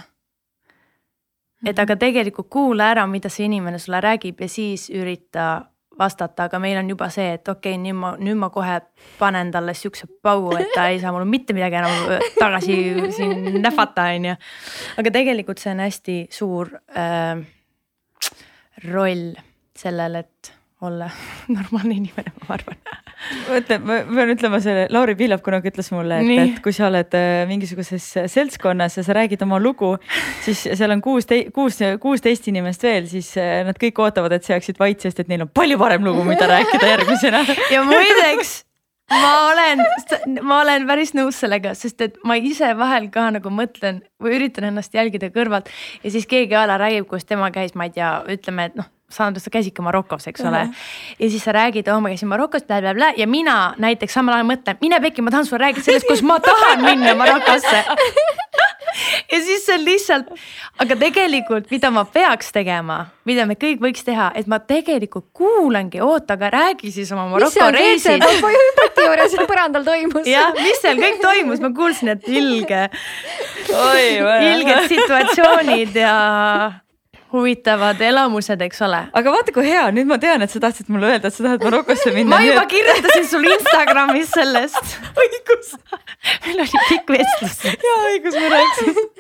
et 1.65 1.76
mhm. 1.76 1.82
aga 1.82 1.95
tegelikult 1.95 2.49
kuula 2.49 2.91
ära, 2.91 3.08
mida 3.08 3.30
see 3.30 3.45
inimene 3.45 3.80
sulle 3.80 4.02
räägib 4.02 4.41
ja 4.41 4.49
siis 4.49 4.89
ürita 4.89 5.72
vastata, 5.99 6.47
aga 6.47 6.60
meil 6.60 6.77
on 6.79 6.89
juba 6.89 7.10
see, 7.13 7.36
et 7.38 7.47
okei 7.47 7.75
okay,, 7.75 7.82
nüüd 7.82 7.97
ma, 7.99 8.13
nüüd 8.17 8.39
ma 8.39 8.49
kohe 8.53 8.79
panen 9.19 9.51
talle 9.53 9.75
siukse 9.77 10.08
paugu, 10.25 10.56
et 10.58 10.73
ta 10.75 10.88
ei 10.89 10.99
saa 11.01 11.13
mul 11.13 11.27
mitte 11.29 11.53
midagi 11.53 11.79
enam 11.82 12.25
tagasi 12.39 12.77
siin 13.15 13.62
nähvata, 13.62 14.10
on 14.15 14.32
ju. 14.32 14.36
aga 15.03 15.13
tegelikult 15.19 15.62
see 15.62 15.73
on 15.75 15.84
hästi 15.86 16.17
suur 16.34 16.73
äh, 16.97 17.43
roll 18.89 19.32
sellel, 19.77 20.21
et 20.23 20.53
olla 20.84 21.10
normaalne 21.56 21.98
inimene, 21.98 22.34
ma 22.48 22.58
arvan 22.58 22.80
mõtle, 23.50 23.78
ma 23.84 24.00
pean 24.10 24.34
ütlema 24.34 24.60
selle, 24.63 24.88
Lauri 24.93 25.15
Pihlap 25.19 25.43
kunagi 25.46 25.72
ütles 25.72 25.89
mulle, 25.96 26.19
et, 26.19 26.34
et 26.43 26.60
kui 26.63 26.76
sa 26.76 26.88
oled 26.89 27.15
äh, 27.17 27.43
mingisuguses 27.50 28.10
seltskonnas 28.32 29.00
ja 29.00 29.06
sa 29.06 29.15
räägid 29.17 29.46
oma 29.46 29.62
lugu, 29.63 29.93
siis 30.43 30.65
seal 30.65 30.96
on 30.96 31.04
kuus, 31.04 31.30
kuus, 31.56 31.80
kuusteist 32.04 32.52
inimest 32.52 32.84
veel, 32.84 33.08
siis 33.12 33.32
äh, 33.39 33.62
nad 33.67 33.80
kõik 33.80 34.04
ootavad, 34.04 34.36
et 34.36 34.46
sa 34.46 34.58
jääksid 34.58 34.82
vait, 34.82 35.00
sest 35.00 35.24
et 35.24 35.32
neil 35.32 35.46
on 35.48 35.52
palju 35.54 35.80
parem 35.82 36.06
lugu, 36.08 36.28
mida 36.28 36.50
rääkida 36.50 36.93
järgmisena. 36.96 37.46
ja 37.74 37.84
muideks 37.88 38.62
ma 39.10 39.32
olen, 39.52 39.84
ma 40.41 40.62
olen 40.62 40.88
päris 40.88 41.13
nõus 41.17 41.39
sellega, 41.43 41.74
sest 41.78 42.02
et 42.06 42.17
ma 42.28 42.38
ise 42.39 42.72
vahel 42.80 43.10
ka 43.13 43.28
nagu 43.36 43.52
mõtlen 43.54 44.02
või 44.22 44.38
üritan 44.39 44.69
ennast 44.69 44.96
jälgida 44.96 45.30
kõrvalt 45.34 45.69
ja 46.04 46.13
siis 46.13 46.28
keegi 46.30 46.58
a 46.58 46.65
la 46.69 46.80
räägib, 46.82 47.08
kus 47.12 47.28
tema 47.28 47.52
käis, 47.54 47.76
ma 47.76 47.89
ei 47.89 47.96
tea, 47.96 48.15
ütleme, 48.32 48.69
et 48.72 48.80
noh 48.80 48.89
saanud, 49.13 49.41
sa 49.41 49.54
käisidki 49.54 49.86
Marokos, 49.86 50.28
eks 50.28 50.41
ole 50.41 50.63
uh. 50.63 50.69
-huh. 50.69 51.19
ja 51.19 51.30
siis 51.30 51.43
sa 51.43 51.52
räägid, 51.56 51.89
oo 51.93 51.99
ma 52.02 52.13
käisin 52.13 52.32
Marokos 52.32 52.63
blä,, 52.67 52.82
blablabla 52.82 53.13
ja 53.17 53.28
mina 53.28 53.73
näiteks 53.78 54.13
samal 54.13 54.36
ajal 54.36 54.49
mõtlen, 54.49 54.78
mine 54.82 54.99
pekki, 54.99 55.21
ma 55.21 55.32
tahan 55.32 55.45
sulle 55.45 55.65
rääkida 55.65 55.86
sellest, 55.86 56.08
kus 56.08 56.21
ma 56.21 56.39
tahan 56.39 56.84
minna 56.86 57.15
Marokosse 57.15 57.84
ja 59.32 59.39
siis 59.41 59.65
see 59.65 59.76
on 59.76 59.86
lihtsalt, 59.86 60.30
aga 60.84 60.97
tegelikult, 60.99 61.69
mida 61.71 61.91
ma 61.93 62.04
peaks 62.06 62.52
tegema, 62.56 62.99
mida 63.28 63.45
me 63.49 63.58
kõik 63.60 63.82
võiks 63.84 64.06
teha, 64.06 64.30
et 64.38 64.49
ma 64.52 64.60
tegelikult 64.60 65.30
kuulangi, 65.36 66.02
oota, 66.04 66.38
aga 66.38 66.52
räägi 66.54 66.93
siis 66.93 67.12
oma 67.15 67.26
Maroko 67.32 67.54
seal 67.54 67.73
hüpati 67.73 69.08
juures 69.08 69.38
põrandal 69.49 69.88
toimus? 69.88 70.30
jah, 70.30 70.54
mis 70.60 70.82
seal 70.84 71.02
kõik 71.02 71.21
toimus, 71.23 71.63
ma 71.63 71.73
kuulsin, 71.76 72.13
et 72.15 72.30
ilge, 72.30 72.86
ilged 74.54 74.89
situatsioonid 74.93 76.02
ja 76.04 76.15
huvitavad 77.34 78.02
elamused, 78.02 78.62
eks 78.62 78.82
ole. 78.86 79.00
aga 79.19 79.34
vaata, 79.36 79.54
kui 79.56 79.65
hea, 79.67 79.86
nüüd 79.96 80.10
ma 80.10 80.19
tean, 80.22 80.46
et 80.46 80.54
sa 80.54 80.62
tahtsid 80.63 80.91
mulle 80.93 81.10
öelda, 81.10 81.32
et 81.32 81.38
sa 81.38 81.46
tahad 81.48 81.65
Marokosse 81.65 82.13
minna. 82.15 82.36
ma 82.36 82.41
juba 82.46 82.63
et... 82.63 82.72
kirjutasin 82.76 83.28
sulle 83.32 83.58
Instagramis 83.58 84.32
sellest. 84.38 84.96
õigus. 85.24 85.74
meil 86.46 86.63
oli 86.65 86.86
pikk 86.89 87.15
vestlus. 87.17 87.60
ja 87.89 87.98
õigus, 88.12 88.39
ma 88.39 88.54
rääkisin. 88.56 89.12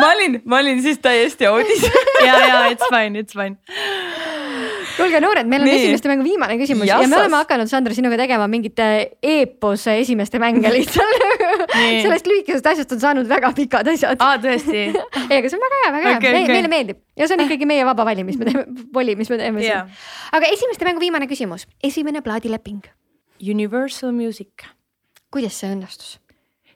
ma 0.00 0.10
olin, 0.10 0.40
ma 0.44 0.62
olin 0.64 0.82
siis 0.84 1.00
täiesti 1.04 1.48
audis 1.50 1.86
ja, 2.28 2.38
ja 2.48 2.60
it's 2.74 2.90
fine, 2.90 3.18
it's 3.18 3.38
fine 3.38 3.56
kuulge, 4.96 5.20
noored, 5.22 5.48
meil 5.50 5.64
on 5.64 5.68
Nii. 5.68 5.80
esimeste 5.80 6.10
mängu 6.10 6.24
viimane 6.26 6.56
küsimus 6.60 6.88
Jassas. 6.88 7.04
ja 7.06 7.10
me 7.10 7.18
oleme 7.20 7.38
hakanud, 7.40 7.70
Sandra, 7.70 7.94
sinuga 7.96 8.18
tegema 8.20 8.46
mingit 8.50 8.80
eepose 9.22 9.96
esimeste 10.02 10.40
mänge 10.42 10.70
lihtsalt 10.76 11.24
sellest 11.74 12.28
lühikesest 12.30 12.68
asjast 12.72 12.94
on 12.96 13.02
saanud 13.02 13.30
väga 13.30 13.52
pikad 13.56 13.88
asjad. 13.94 14.20
aa, 14.22 14.38
tõesti? 14.42 14.84
ei, 15.30 15.38
aga 15.38 15.50
see 15.50 15.58
on 15.58 15.64
väga 15.66 15.80
hea, 15.80 15.92
väga 15.98 16.12
okay, 16.16 16.34
hea 16.34 16.42
okay. 16.42 16.58
meile 16.58 16.72
meeldib 16.72 17.00
ja 17.18 17.28
see 17.28 17.38
on 17.38 17.44
ikkagi 17.46 17.68
meie 17.70 17.86
vaba 17.88 18.06
vali, 18.08 18.26
mis 18.26 18.38
me 18.40 18.50
teeme, 18.50 18.66
voli, 18.94 19.16
mis 19.20 19.32
me 19.32 19.40
teeme 19.40 19.64
yeah. 19.64 19.88
siin. 19.88 20.36
aga 20.40 20.52
esimeste 20.56 20.88
mängu 20.88 21.02
viimane 21.04 21.30
küsimus, 21.30 21.68
esimene 21.84 22.24
plaadileping. 22.24 22.84
Universal 23.44 24.14
Music. 24.14 24.68
kuidas 25.34 25.58
see 25.58 25.72
õnnestus? 25.74 26.18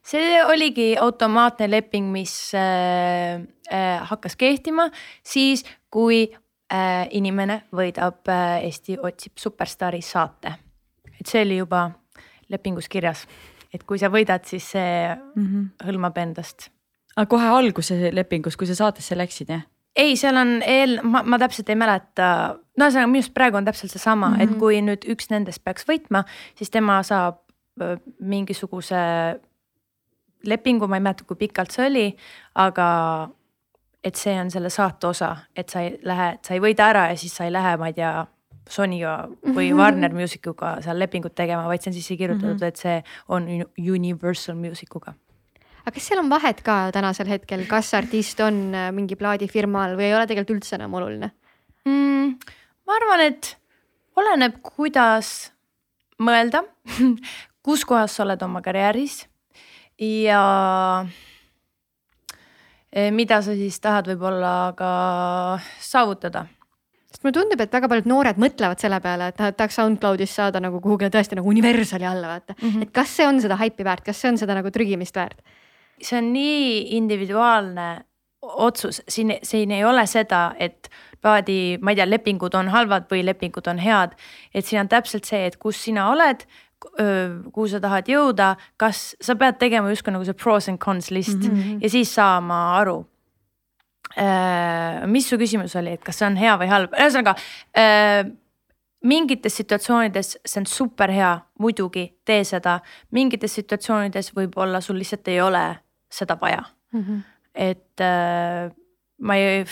see 0.08 0.38
oligi 0.44 0.94
automaatne 0.96 1.68
leping, 1.70 2.10
mis 2.12 2.34
äh, 2.56 3.42
äh, 3.68 3.96
hakkas 4.08 4.38
kehtima 4.40 4.88
siis, 5.26 5.66
kui 5.92 6.28
äh, 6.32 6.38
inimene 7.10 7.62
võidab 7.72 8.28
äh, 8.28 8.64
Eesti 8.64 8.98
otsib 9.00 9.38
superstaari 9.40 10.02
saate. 10.02 10.52
et 11.20 11.26
see 11.26 11.42
oli 11.42 11.56
juba 11.56 11.90
lepingus 12.48 12.88
kirjas, 12.88 13.26
et 13.72 13.84
kui 13.84 13.98
sa 13.98 14.10
võidad, 14.12 14.44
siis 14.44 14.70
see 14.70 15.08
mm 15.08 15.46
-hmm. 15.46 15.86
hõlmab 15.86 16.18
endast. 16.18 16.70
aga 17.16 17.26
kohe 17.26 17.46
alguse 17.46 18.10
lepingus, 18.12 18.56
kui 18.56 18.66
sa 18.66 18.74
saatesse 18.74 19.16
läksid, 19.16 19.48
jah? 19.48 19.62
ei, 19.96 20.16
seal 20.16 20.36
on 20.36 20.62
eel, 20.62 21.00
ma, 21.02 21.22
ma 21.22 21.38
täpselt 21.38 21.68
ei 21.68 21.76
mäleta, 21.76 22.58
no 22.76 22.84
ühesõnaga 22.84 23.10
minu 23.10 23.22
arust 23.22 23.34
praegu 23.34 23.56
on 23.56 23.64
täpselt 23.64 23.90
seesama 23.90 24.28
mm, 24.28 24.34
-hmm. 24.34 24.42
et 24.42 24.50
mhm. 24.50 24.58
kui 24.58 24.80
nüüd 24.82 25.08
üks 25.08 25.30
nendest 25.30 25.64
peaks 25.64 25.88
võitma, 25.88 26.24
siis 26.54 26.70
tema 26.70 27.02
saab 27.02 27.40
äh, 27.80 27.98
mingisuguse 28.20 29.40
lepingu, 30.44 30.86
ma 30.88 30.96
ei 30.96 31.00
mäleta, 31.00 31.24
kui 31.24 31.36
pikalt 31.36 31.70
see 31.70 31.86
oli, 31.86 32.16
aga 32.54 33.28
et 34.08 34.18
see 34.18 34.34
on 34.40 34.50
selle 34.52 34.70
saate 34.72 35.10
osa, 35.10 35.30
et 35.56 35.70
sa 35.72 35.84
ei 35.84 35.94
lähe, 36.06 36.32
sa 36.44 36.56
ei 36.56 36.62
võida 36.64 36.88
ära 36.92 37.06
ja 37.12 37.16
siis 37.20 37.34
sa 37.36 37.46
ei 37.46 37.54
lähe, 37.54 37.76
ma 37.80 37.92
ei 37.92 37.96
tea, 38.00 38.12
Sonyga 38.68 39.14
või 39.46 39.70
mhm. 39.70 39.78
Warner 39.80 40.12
Musicuga 40.12 40.74
seal 40.84 40.98
lepingut 41.00 41.32
tegema, 41.32 41.64
vaid 41.70 41.80
see 41.80 41.88
on 41.88 41.96
sisse 41.96 42.16
kirjutatud 42.20 42.58
-hmm. 42.60 42.68
et 42.68 42.76
see 42.76 42.98
on 43.32 43.46
Universal 43.80 44.58
Musicuga. 44.60 45.14
aga 45.80 45.94
kas 45.94 46.08
seal 46.10 46.20
on 46.20 46.28
vahet 46.28 46.60
ka 46.62 46.90
tänasel 46.92 47.30
hetkel, 47.32 47.64
kas 47.66 47.94
artist 47.94 48.40
on 48.44 48.74
äh, 48.74 48.90
mingi 48.92 49.16
plaadifirma 49.16 49.84
all 49.84 49.96
või 49.96 50.10
ei 50.10 50.14
ole 50.14 50.26
tegelikult 50.26 50.58
üldse 50.58 50.76
enam 50.76 50.94
oluline 50.94 51.30
mm,? 51.84 52.36
ma 52.86 52.98
arvan, 53.00 53.24
et 53.24 53.56
oleneb, 54.16 54.60
kuidas 54.60 55.52
mõelda 56.20 56.64
kus 57.64 57.84
kohas 57.84 58.16
sa 58.16 58.26
oled 58.26 58.42
oma 58.42 58.60
karjääris 58.60 59.22
ja 59.98 60.42
mida 63.12 63.42
sa 63.44 63.52
siis 63.52 63.80
tahad 63.84 64.06
võib-olla 64.08 64.72
ka 64.76 64.92
saavutada 65.84 66.46
sest 67.08 67.24
mulle 67.24 67.36
tundub, 67.36 67.60
et 67.60 67.72
väga 67.72 67.88
paljud 67.90 68.08
noored 68.08 68.40
mõtlevad 68.40 68.80
selle 68.82 69.00
peale, 69.04 69.30
et 69.32 69.40
nad 69.40 69.56
tahaks 69.56 69.78
SoundCloudist 69.80 70.38
saada 70.38 70.60
nagu 70.60 70.80
kuhugile 70.84 71.10
tõesti 71.12 71.38
nagu 71.38 71.48
Universali 71.48 72.06
alla 72.06 72.34
vaata 72.34 72.54
mm, 72.54 72.68
-hmm. 72.68 72.82
et 72.82 72.92
kas 72.92 73.16
see 73.16 73.26
on 73.26 73.40
seda 73.40 73.56
haipi 73.56 73.84
väärt, 73.84 74.04
kas 74.04 74.20
see 74.20 74.30
on 74.32 74.38
seda 74.38 74.54
nagu 74.54 74.70
trügimist 74.70 75.16
väärt? 75.16 75.40
see 76.02 76.18
on 76.18 76.32
nii 76.32 76.96
individuaalne 76.96 77.88
otsus, 78.42 79.02
siin, 79.08 79.34
siin 79.42 79.70
ei 79.70 79.84
ole 79.84 80.06
seda, 80.06 80.52
et 80.58 80.88
plaadi, 81.20 81.78
ma 81.82 81.90
ei 81.90 81.96
tea, 81.96 82.06
lepingud 82.06 82.54
on 82.54 82.68
halvad 82.68 83.08
või 83.10 83.24
lepingud 83.24 83.66
on 83.66 83.78
head. 83.78 84.14
et 84.54 84.66
siin 84.66 84.80
on 84.80 84.88
täpselt 84.88 85.24
see, 85.24 85.46
et 85.46 85.56
kus 85.56 85.84
sina 85.84 86.10
oled, 86.10 86.46
kuhu 87.52 87.68
sa 87.68 87.80
tahad 87.82 88.08
jõuda, 88.10 88.54
kas 88.76 89.16
sa 89.20 89.36
pead 89.38 89.58
tegema 89.58 89.90
justkui 89.92 90.14
nagu 90.14 90.26
see 90.26 90.36
pros 90.38 90.68
and 90.70 90.78
cons 90.82 91.10
list 91.10 91.38
mm 91.38 91.54
-hmm. 91.54 91.78
ja 91.82 91.90
siis 91.90 92.14
saama 92.14 92.78
aru. 92.78 93.06
mis 95.06 95.28
su 95.28 95.36
küsimus 95.36 95.76
oli, 95.76 95.92
et 95.92 96.04
kas 96.04 96.18
see 96.18 96.26
on 96.26 96.36
hea 96.36 96.56
või 96.58 96.68
halb, 96.68 96.92
ühesõnaga 96.92 97.34
mingites 99.04 99.56
situatsioonides 99.56 100.38
see 100.46 100.60
on 100.60 100.66
super 100.66 101.10
hea, 101.10 101.38
muidugi 101.58 102.18
tee 102.24 102.44
seda, 102.44 102.80
mingites 103.10 103.54
situatsioonides 103.54 104.32
võib-olla 104.34 104.80
sul 104.80 104.98
lihtsalt 104.98 105.28
ei 105.28 105.40
ole 105.40 105.78
seda 106.10 106.38
vaja 106.40 106.62
mm. 106.92 107.04
-hmm. 107.04 107.22
et 107.54 108.00
ma 109.18 109.36
ei, 109.36 109.64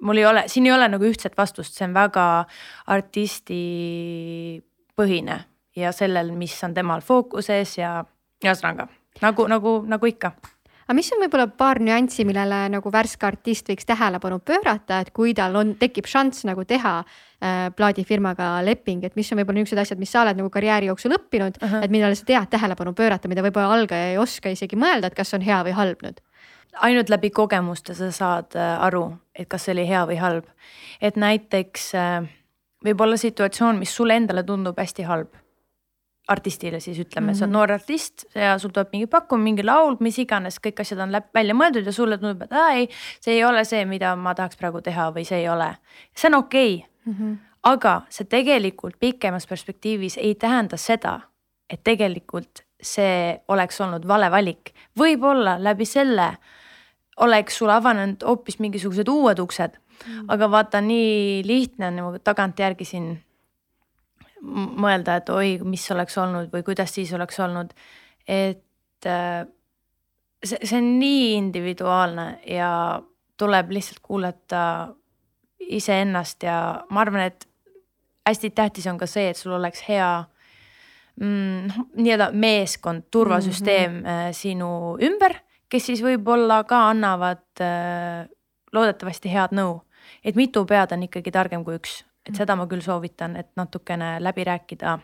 mul 0.00 0.16
ei 0.16 0.26
ole, 0.26 0.44
siin 0.46 0.66
ei 0.66 0.72
ole 0.72 0.88
nagu 0.88 1.04
ühtset 1.04 1.36
vastust, 1.36 1.74
see 1.74 1.88
on 1.88 1.94
väga 1.94 2.44
artisti 2.86 4.62
põhine 4.96 5.44
ja 5.76 5.92
sellel, 5.92 6.32
mis 6.38 6.56
on 6.64 6.74
temal 6.74 7.00
fookuses 7.04 7.78
ja 7.78 7.96
ühesõnaga 8.44 8.88
nagu, 9.22 9.46
nagu, 9.50 9.78
nagu 9.88 10.10
ikka 10.10 10.34
aga 10.84 10.96
mis 10.96 11.08
on 11.14 11.22
võib-olla 11.22 11.46
paar 11.48 11.80
nüanssi, 11.80 12.26
millele 12.28 12.58
nagu 12.74 12.92
värske 12.92 13.26
artist 13.28 13.68
võiks 13.70 13.86
tähelepanu 13.88 14.40
pöörata, 14.44 15.00
et 15.00 15.12
kui 15.16 15.32
tal 15.36 15.56
on, 15.56 15.72
tekib 15.80 16.08
šanss 16.10 16.44
nagu 16.48 16.66
teha 16.68 16.98
äh, 17.00 17.70
plaadifirmaga 17.76 18.50
leping, 18.66 19.06
et 19.06 19.16
mis 19.16 19.32
on 19.32 19.40
võib-olla 19.40 19.62
niisugused 19.62 19.82
asjad, 19.84 20.02
mis 20.02 20.12
sa 20.12 20.22
oled 20.24 20.40
nagu 20.40 20.52
karjääri 20.52 20.90
jooksul 20.90 21.16
õppinud 21.16 21.58
uh, 21.60 21.68
-huh. 21.70 21.86
et 21.86 21.94
millele 21.94 22.18
sa 22.18 22.28
tead 22.28 22.52
tähelepanu 22.52 22.92
pöörata, 22.92 23.28
mida 23.32 23.44
võib-olla 23.46 23.72
algaja 23.78 24.12
ei 24.12 24.18
oska 24.20 24.52
isegi 24.52 24.76
mõelda, 24.76 25.08
et 25.08 25.16
kas 25.16 25.34
on 25.34 25.44
hea 25.44 25.62
või 25.64 25.76
halb 25.76 26.04
nüüd? 26.04 26.20
ainult 26.82 27.08
läbi 27.08 27.30
kogemuste 27.30 27.94
sa 27.94 28.10
saad 28.10 28.56
äh, 28.58 28.82
aru, 28.82 29.14
et 29.34 29.48
kas 29.48 29.64
see 29.64 29.72
oli 29.72 29.86
hea 29.88 30.04
või 30.06 30.18
halb. 30.18 30.44
et 31.00 31.16
näiteks 31.16 31.94
äh, 31.94 32.28
võib 32.84 33.00
olla 33.00 33.16
situatsioon, 33.16 33.78
mis 33.78 33.94
sulle 33.94 34.16
endale 34.16 34.42
tundub 34.42 34.78
hästi 34.78 35.02
halb 35.02 35.43
artistile 36.28 36.80
siis 36.80 36.98
ütleme 36.98 37.26
mm, 37.26 37.30
-hmm. 37.30 37.38
sa 37.38 37.44
oled 37.44 37.50
mhm. 37.50 37.52
noor 37.52 37.72
artist 37.72 38.24
ja 38.34 38.58
sul 38.58 38.70
tuleb 38.70 38.88
mingi 38.92 39.06
pakkumine, 39.06 39.44
mingi 39.44 39.64
laul, 39.64 39.96
mis 40.00 40.18
iganes, 40.18 40.58
kõik 40.66 40.80
asjad 40.80 41.00
on 41.04 41.12
läbi, 41.12 41.28
välja 41.34 41.54
mõeldud 41.54 41.86
ja 41.86 41.92
sulle 41.92 42.18
tundub, 42.18 42.42
et 42.42 42.52
aa 42.52 42.70
ei, 42.72 42.88
see 43.20 43.34
ei 43.34 43.44
ole 43.44 43.64
see, 43.64 43.84
mida 43.84 44.16
ma 44.16 44.34
tahaks 44.34 44.56
praegu 44.56 44.80
teha 44.80 45.10
või 45.12 45.24
see 45.28 45.42
ei 45.42 45.48
ole. 45.48 45.74
see 46.16 46.28
on 46.28 46.34
okei 46.34 46.74
okay. 46.74 46.88
mm, 47.04 47.14
-hmm. 47.18 47.36
aga 47.62 48.02
see 48.08 48.24
tegelikult 48.24 48.98
pikemas 49.00 49.46
perspektiivis 49.46 50.16
ei 50.16 50.34
tähenda 50.34 50.76
seda, 50.76 51.20
et 51.70 51.84
tegelikult 51.84 52.64
see 52.82 53.40
oleks 53.48 53.80
olnud 53.80 54.08
vale 54.08 54.30
valik. 54.30 54.72
võib-olla 54.98 55.56
läbi 55.58 55.84
selle 55.84 56.36
oleks 57.16 57.58
sul 57.58 57.70
avanenud 57.70 58.22
hoopis 58.26 58.58
mingisugused 58.58 59.08
uued 59.08 59.38
uksed 59.38 59.76
mm. 59.76 60.12
-hmm. 60.12 60.24
aga 60.28 60.50
vaata, 60.50 60.80
nii 60.80 61.42
lihtne 61.46 61.86
on 61.86 61.96
nagu 61.96 62.18
tagantjärgi 62.18 62.84
siin 62.84 63.24
mõelda, 64.44 65.18
et 65.20 65.30
oi, 65.32 65.56
mis 65.64 65.84
oleks 65.94 66.18
olnud 66.20 66.52
või 66.52 66.64
kuidas 66.66 66.94
siis 66.94 67.12
oleks 67.16 67.40
olnud. 67.40 67.72
et 68.28 69.06
äh, 69.06 69.46
see, 70.44 70.58
see 70.62 70.78
on 70.78 70.92
nii 70.98 71.34
individuaalne 71.36 72.28
ja 72.48 73.02
tuleb 73.36 73.72
lihtsalt 73.74 74.00
kuulata 74.02 74.94
iseennast 75.60 76.42
ja 76.42 76.84
ma 76.90 77.00
arvan, 77.00 77.28
et 77.30 77.48
hästi 78.26 78.50
tähtis 78.50 78.86
on 78.86 78.98
ka 79.00 79.08
see, 79.10 79.30
et 79.30 79.36
sul 79.36 79.56
oleks 79.56 79.84
hea 79.88 80.08
mm, 81.20 81.66
noh, 81.68 81.80
nii-öelda 81.96 82.30
meeskond, 82.32 83.08
turvasüsteem 83.10 83.92
mm 83.92 84.04
-hmm. 84.04 84.32
sinu 84.32 84.70
ümber, 85.02 85.36
kes 85.68 85.86
siis 85.86 86.02
võib-olla 86.02 86.64
ka 86.64 86.88
annavad 86.88 87.44
äh, 87.60 88.28
loodetavasti 88.72 89.32
head 89.32 89.52
nõu. 89.52 89.80
et 90.24 90.36
mitu 90.36 90.64
pead 90.64 90.92
on 90.92 91.02
ikkagi 91.02 91.30
targem 91.30 91.64
kui 91.64 91.76
üks, 91.76 92.04
et 92.28 92.36
seda 92.36 92.56
ma 92.56 92.66
küll 92.70 92.82
soovitan, 92.84 93.36
et 93.36 93.50
natukene 93.56 94.16
läbi 94.22 94.44
rääkida 94.48 94.98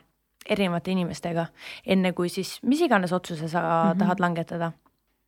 erinevate 0.51 0.95
inimestega, 0.95 1.47
enne 1.87 2.13
kui 2.17 2.31
siis 2.33 2.57
mis 2.67 2.81
iganes 2.81 3.13
otsuse 3.13 3.49
sa 3.49 3.61
mm 3.61 3.91
-hmm. 3.91 3.99
tahad 3.99 4.21
langetada. 4.21 4.73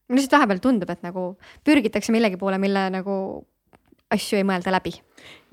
mulle 0.08 0.20
lihtsalt 0.20 0.38
vahepeal 0.38 0.58
tundub, 0.58 0.90
et 0.90 1.02
nagu 1.02 1.38
pürgitakse 1.64 2.12
millegi 2.12 2.36
poole, 2.36 2.58
mille 2.58 2.90
nagu 2.90 3.46
asju 4.10 4.36
ei 4.36 4.44
mõelda 4.44 4.72
läbi. 4.72 4.92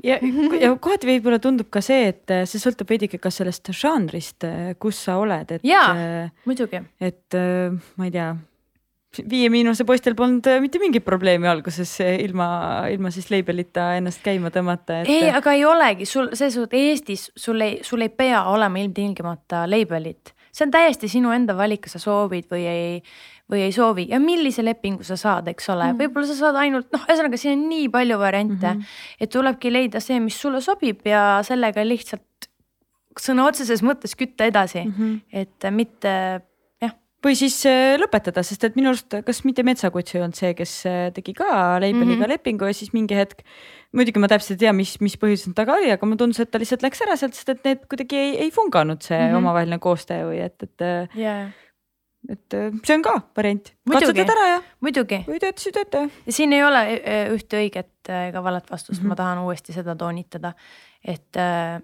ja, 0.04 0.18
ja 0.64 0.76
kohati 0.76 1.08
võib-olla 1.08 1.40
tundub 1.40 1.70
ka 1.70 1.82
see, 1.82 2.08
et 2.08 2.28
see 2.46 2.60
sõltub 2.60 2.90
veidike 2.90 3.18
ka 3.18 3.30
sellest 3.30 3.72
žanrist, 3.72 4.44
kus 4.80 5.04
sa 5.04 5.18
oled, 5.18 5.52
et. 5.52 5.64
jaa, 5.64 6.30
muidugi. 6.46 6.82
et 7.00 7.40
ma 7.98 8.06
ei 8.06 8.12
tea, 8.12 8.36
Viie 9.18 9.50
Miinuse 9.50 9.86
poistel 9.90 10.14
polnud 10.14 10.46
mitte 10.62 10.78
mingit 10.78 11.02
probleemi 11.06 11.48
alguses 11.50 11.96
ilma, 12.06 12.50
ilma 12.94 13.10
siis 13.10 13.32
label'ita 13.34 13.96
ennast 13.98 14.22
käima 14.22 14.52
tõmmata 14.54 15.00
et.... 15.02 15.10
ei, 15.10 15.32
aga 15.34 15.56
ei 15.58 15.66
olegi, 15.66 16.06
sul 16.06 16.30
selles 16.36 16.54
suhtes 16.60 16.78
Eestis 16.78 17.24
sul 17.34 17.66
ei, 17.66 17.80
sul 17.84 18.06
ei 18.06 18.14
pea 18.14 18.44
olema 18.52 18.78
ilmtingimata 18.84 19.64
label'it, 19.72 20.36
see 20.54 20.68
on 20.68 20.76
täiesti 20.78 21.10
sinu 21.10 21.34
enda 21.34 21.58
valik, 21.58 21.88
kas 21.88 21.98
sa 21.98 22.04
soovid 22.06 22.46
või 22.54 22.68
ei 22.70 22.94
või 23.50 23.64
ei 23.66 23.74
soovi 23.74 24.06
ja 24.12 24.20
millise 24.22 24.62
lepingu 24.62 25.06
sa 25.06 25.18
saad, 25.18 25.48
eks 25.50 25.72
ole 25.74 25.88
mm 25.88 25.92
-hmm., 25.92 26.04
võib-olla 26.04 26.30
sa 26.30 26.38
saad 26.38 26.60
ainult 26.62 26.92
noh, 26.94 27.06
ühesõnaga 27.10 27.38
siin 27.42 27.58
on 27.58 27.66
nii 27.72 27.90
palju 27.90 28.20
variante 28.22 28.74
mm, 28.74 28.80
-hmm. 28.80 29.24
et 29.26 29.34
tulebki 29.34 29.74
leida 29.74 30.00
see, 30.00 30.20
mis 30.20 30.38
sulle 30.42 30.62
sobib 30.62 31.02
ja 31.08 31.42
sellega 31.44 31.86
lihtsalt 31.86 32.50
sõna 33.20 33.48
otseses 33.50 33.82
mõttes 33.84 34.16
kütta 34.16 34.46
edasi 34.46 34.86
mm, 34.86 34.94
-hmm. 34.94 35.20
et 35.34 35.72
mitte. 35.72 36.14
Või 37.26 37.36
siis 37.40 37.58
äh, 37.70 37.96
lõpetada, 38.00 38.44
sest 38.46 38.64
et 38.68 38.78
minu 38.80 38.94
arust, 38.94 39.18
kas 39.26 39.44
mitte 39.48 39.66
Metsakuts 39.68 40.16
ei 40.16 40.24
olnud 40.24 40.40
see, 40.40 40.54
kes 40.58 40.76
äh, 40.90 41.00
tegi 41.16 41.36
ka 41.38 41.50
label'iga 41.50 42.06
mm 42.06 42.16
-hmm. 42.16 42.34
lepingu 42.34 42.70
ja 42.70 42.74
siis 42.74 42.94
mingi 42.94 43.16
hetk. 43.16 43.44
muidugi 43.92 44.20
ma 44.20 44.28
täpselt 44.28 44.58
ei 44.58 44.66
tea, 44.66 44.74
mis, 44.74 45.00
mis 45.02 45.18
põhjusel 45.18 45.54
taga 45.58 45.74
oli, 45.74 45.92
aga 45.92 46.06
mulle 46.06 46.18
tundus, 46.18 46.40
et 46.40 46.52
ta 46.52 46.60
lihtsalt 46.60 46.84
läks 46.86 47.02
ära 47.02 47.16
sealt, 47.18 47.34
sest 47.34 47.50
et 47.50 47.64
need 47.66 47.88
kuidagi 47.90 48.16
ei, 48.16 48.38
ei 48.46 48.52
funganud 48.52 49.02
see 49.02 49.18
mm 49.18 49.32
-hmm. 49.32 49.38
omavaheline 49.38 49.80
koostöö 49.80 50.30
või 50.30 50.46
et, 50.46 50.64
et 50.64 50.86
yeah 51.16 51.50
et 52.28 52.54
äh, 52.54 52.72
see 52.84 52.96
on 52.98 53.04
ka 53.06 53.14
variant, 53.38 53.72
katsetad 53.88 54.34
ära 54.34 54.48
ja. 54.48 54.58
muidugi. 54.84 55.22
või 55.28 55.40
tööta, 55.40 55.62
siis 55.62 55.76
tööta. 55.76 56.04
siin 56.28 56.54
ei 56.54 56.64
ole 56.64 56.82
äh, 56.98 57.32
ühte 57.32 57.62
õiget 57.62 58.12
ega 58.28 58.44
valet 58.44 58.68
vastust 58.72 59.00
mm, 59.00 59.06
-hmm. 59.06 59.10
ma 59.10 59.16
tahan 59.16 59.44
uuesti 59.46 59.74
seda 59.74 59.96
toonitada, 59.96 60.54
et 61.04 61.40
äh, 61.40 61.80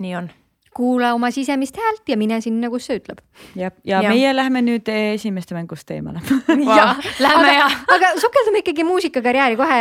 nii 0.00 0.16
on 0.16 0.30
kuula 0.76 1.12
oma 1.16 1.30
sisemist 1.32 1.78
häält 1.80 2.10
ja 2.12 2.16
mine 2.20 2.38
sinna, 2.44 2.68
kus 2.72 2.88
see 2.88 2.98
ütleb. 3.00 3.22
ja, 3.56 3.70
ja, 3.86 4.02
meie 4.10 4.32
lähme 4.36 4.62
nüüd 4.64 4.88
esimeste 4.92 5.56
mängust 5.56 5.90
eemale 5.94 6.20
ja, 6.78 6.88
lähme 7.22 7.54
ja. 7.56 7.68
aga 7.94 8.12
sukeldume 8.20 8.62
ikkagi 8.62 8.84
muusikakarjääri 8.88 9.58
kohe, 9.58 9.80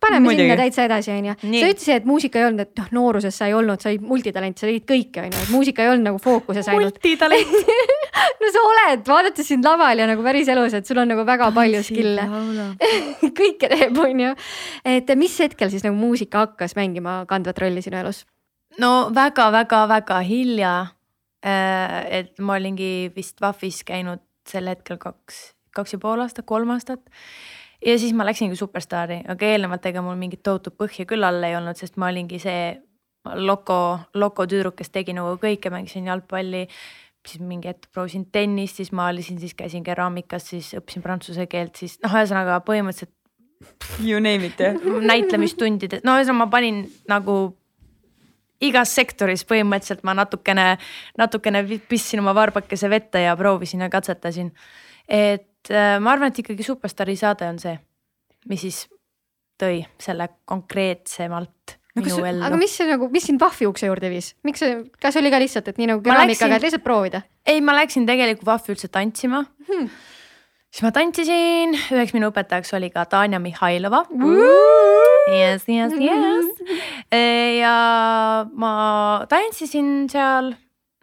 paneme 0.00 0.24
Muidugi. 0.28 0.46
sinna 0.46 0.58
täitsa 0.60 0.86
edasi, 0.88 1.12
onju. 1.16 1.36
sa 1.42 1.72
ütlesid, 1.74 1.94
et 2.00 2.08
muusika 2.08 2.40
ei 2.40 2.48
olnud, 2.48 2.64
et 2.64 2.82
noh, 2.82 2.88
nooruses 3.00 3.36
sa 3.36 3.50
ei 3.50 3.56
olnud, 3.56 3.82
sa 3.82 3.92
olid 3.92 4.06
multitalent, 4.06 4.58
sa 4.60 4.68
tegid 4.68 4.88
kõike, 4.88 5.26
onju, 5.26 5.44
et 5.44 5.52
muusika 5.52 5.84
ei 5.84 5.92
olnud 5.92 6.10
nagu 6.10 6.22
fookuses 6.22 6.72
ainult. 6.72 6.96
multitalent 6.96 7.54
no 8.42 8.52
sa 8.54 8.64
oled, 8.72 9.04
vaadates 9.06 9.52
sind 9.52 9.66
laval 9.66 10.00
ja 10.00 10.08
nagu 10.10 10.24
päris 10.24 10.48
elus, 10.52 10.74
et 10.76 10.88
sul 10.88 11.02
on 11.02 11.12
nagu 11.12 11.24
väga 11.28 11.52
palju 11.56 11.84
skill'e 11.86 12.26
kõike 13.40 13.70
teeb, 13.70 14.04
onju. 14.08 14.34
et 14.96 15.16
mis 15.20 15.38
hetkel 15.44 15.72
siis 15.72 15.84
nagu 15.86 15.98
muusika 16.00 16.46
hakkas 16.46 16.76
mängima 16.78 17.22
kandvat 17.30 17.60
rolli 17.60 17.84
sinu 17.84 18.00
elus? 18.00 18.24
No 18.78 19.10
väga-väga-väga 19.14 20.20
hilja. 20.26 20.74
Äh, 21.40 22.20
et 22.20 22.38
ma 22.38 22.58
olingi 22.60 23.10
vist 23.14 23.40
VAF-is 23.40 23.80
käinud 23.88 24.20
sel 24.48 24.68
hetkel 24.68 24.98
kaks, 25.00 25.54
kaks 25.72 25.96
ja 25.96 25.98
pool 26.02 26.20
aastat, 26.20 26.44
kolm 26.46 26.70
aastat. 26.74 27.00
ja 27.86 27.98
siis 27.98 28.12
ma 28.12 28.26
läksingi 28.28 28.58
superstaari, 28.60 29.22
aga 29.28 29.46
eelnevalt 29.46 29.86
ega 29.88 30.02
mul 30.04 30.18
mingit 30.20 30.42
tohutut 30.44 30.76
põhja 30.76 31.06
küll 31.08 31.24
all 31.24 31.42
ei 31.42 31.56
olnud, 31.56 31.78
sest 31.80 31.96
ma 31.96 32.10
olingi 32.12 32.38
see 32.42 32.74
loko, 33.40 34.00
loko 34.14 34.44
tüdruk, 34.46 34.76
kes 34.76 34.92
tegi 34.92 35.16
nagu 35.16 35.38
kõike, 35.40 35.72
mängisin 35.72 36.10
jalgpalli 36.10 36.66
siis 37.28 37.40
mingi 37.44 37.68
hetk 37.68 37.90
proovisin 37.92 38.26
tennist, 38.32 38.80
siis 38.80 38.92
maalisin, 38.96 39.38
siis 39.40 39.54
käisin 39.54 39.84
keraamikas, 39.84 40.46
siis 40.52 40.72
õppisin 40.78 41.04
prantsuse 41.04 41.46
keelt, 41.50 41.76
siis 41.76 41.98
noh, 42.04 42.14
ühesõnaga 42.16 42.60
põhimõtteliselt. 42.66 43.14
You 44.00 44.22
name 44.24 44.48
it 44.48 44.60
jah. 44.60 44.76
näitlemistundides, 45.04 46.04
no 46.04 46.16
ühesõnaga 46.16 46.46
ma 46.46 46.52
panin 46.52 46.84
nagu 47.10 47.34
igas 48.64 48.94
sektoris 48.96 49.44
põhimõtteliselt 49.48 50.04
ma 50.06 50.14
natukene, 50.18 50.74
natukene 51.18 51.64
pistsin 51.88 52.22
oma 52.22 52.34
varbakese 52.36 52.90
vette 52.92 53.24
ja 53.24 53.36
proovisin 53.38 53.84
ja 53.86 53.90
katsetasin. 53.92 54.52
et 55.08 55.72
äh, 55.72 55.98
ma 56.00 56.14
arvan, 56.14 56.30
et 56.30 56.42
ikkagi 56.44 56.66
Superstaari 56.66 57.16
saade 57.16 57.48
on 57.48 57.58
see, 57.62 57.76
mis 58.48 58.64
siis 58.66 58.84
tõi 59.60 59.82
selle 60.00 60.28
konkreetsemalt 60.48 61.76
no, 61.96 62.04
minu 62.04 62.22
ellu. 62.24 62.44
aga 62.46 62.60
mis 62.60 62.76
see 62.76 62.88
nagu, 62.88 63.10
mis 63.12 63.26
sind 63.30 63.40
Vahvi 63.40 63.68
ukse 63.68 63.90
juurde 63.90 64.12
viis, 64.12 64.34
miks 64.46 64.64
see, 64.64 64.78
kas 65.00 65.18
oli 65.20 65.32
ka 65.32 65.42
lihtsalt, 65.42 65.72
et 65.72 65.80
nii 65.80 65.92
nagu 65.94 66.04
keraamikaga, 66.04 66.60
et 66.60 66.68
lihtsalt 66.68 66.86
proovida? 66.86 67.24
ei, 67.48 67.60
ma 67.64 67.76
läksin 67.80 68.08
tegelikult 68.08 68.48
Vahvi 68.54 68.76
üldse 68.76 68.92
tantsima 68.92 69.44
hmm 69.68 69.92
siis 70.70 70.84
ma 70.86 70.92
tantsisin, 70.94 71.74
üheks 71.96 72.14
minu 72.14 72.30
õpetajaks 72.30 72.74
oli 72.78 72.92
ka 72.94 73.02
Tanja 73.10 73.40
Mihhailova. 73.42 74.04
Yes, 75.30 75.66
yes, 75.68 75.94
yes. 75.94 76.48
ja 77.60 77.76
ma 78.50 78.72
tantsisin 79.30 80.08
seal, 80.10 80.52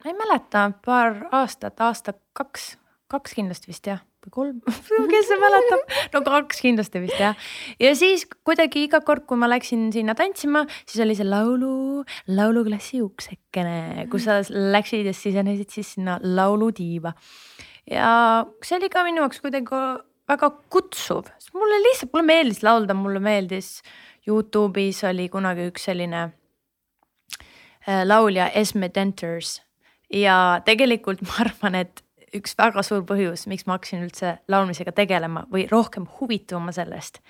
ma 0.03 0.11
ei 0.11 0.17
mäleta, 0.17 0.67
paar 0.85 1.23
aastat, 1.35 1.79
aasta 1.83 2.13
kaks, 2.37 2.75
kaks 3.11 3.37
kindlasti 3.37 3.71
vist 3.71 3.87
jah 3.87 4.03
või 4.27 4.33
kolm 4.35 4.57
kes 5.13 5.29
see 5.29 5.39
mäletab, 5.39 5.95
no 6.15 6.21
kaks 6.25 6.59
kindlasti 6.65 7.01
vist 7.03 7.19
jah. 7.21 7.47
ja 7.79 7.93
siis 7.95 8.27
kuidagi 8.47 8.87
iga 8.87 9.01
kord, 9.05 9.25
kui 9.29 9.39
ma 9.39 9.49
läksin 9.51 9.87
sinna 9.95 10.17
tantsima, 10.17 10.65
siis 10.85 11.03
oli 11.05 11.15
see 11.17 11.27
laulu, 11.27 12.03
lauluklassi 12.27 13.01
uksekene, 13.05 14.07
kus 14.11 14.27
sa 14.27 14.41
läksid 14.49 15.07
ja 15.07 15.15
sisenesid 15.15 15.71
siis 15.73 15.95
sinna 15.95 16.19
laulutiiva 16.23 17.15
ja 17.87 18.11
see 18.65 18.77
oli 18.79 18.91
ka 18.91 19.05
minu 19.07 19.23
jaoks 19.23 19.41
kuidagi 19.43 19.81
väga 20.27 20.49
kutsuv, 20.73 21.29
sest 21.37 21.53
mulle 21.55 21.79
lihtsalt, 21.83 22.11
mulle 22.13 22.27
meeldis 22.27 22.63
laulda, 22.65 22.95
mulle 22.97 23.21
meeldis. 23.23 23.81
Youtube'is 24.27 25.03
oli 25.07 25.29
kunagi 25.31 25.69
üks 25.69 25.85
selline 25.87 26.25
äh, 27.87 28.03
laulja 28.03 28.49
Esme 28.49 28.89
Denters 28.95 29.61
ja 30.13 30.59
tegelikult 30.65 31.23
ma 31.23 31.39
arvan, 31.45 31.79
et 31.79 32.03
üks 32.35 32.57
väga 32.59 32.83
suur 32.83 33.05
põhjus, 33.07 33.45
miks 33.47 33.63
ma 33.67 33.77
hakkasin 33.77 34.03
üldse 34.03 34.35
laulmisega 34.51 34.91
tegelema 34.91 35.45
või 35.51 35.63
rohkem 35.71 36.09
huvituma 36.19 36.73
sellest, 36.75 37.21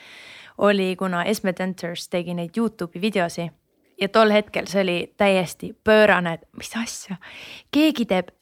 oli 0.58 0.96
kuna 0.98 1.24
Esme 1.30 1.54
Denters 1.58 2.10
tegi 2.10 2.34
neid 2.34 2.58
Youtube'i 2.58 3.02
videosi 3.02 3.46
ja 4.02 4.10
tol 4.10 4.34
hetkel 4.34 4.66
see 4.70 4.82
oli 4.82 4.98
täiesti 5.18 5.72
pöörane, 5.84 6.38
et 6.38 6.50
mis 6.58 6.74
asja, 6.78 7.18
keegi 7.74 8.06
teeb 8.10 8.34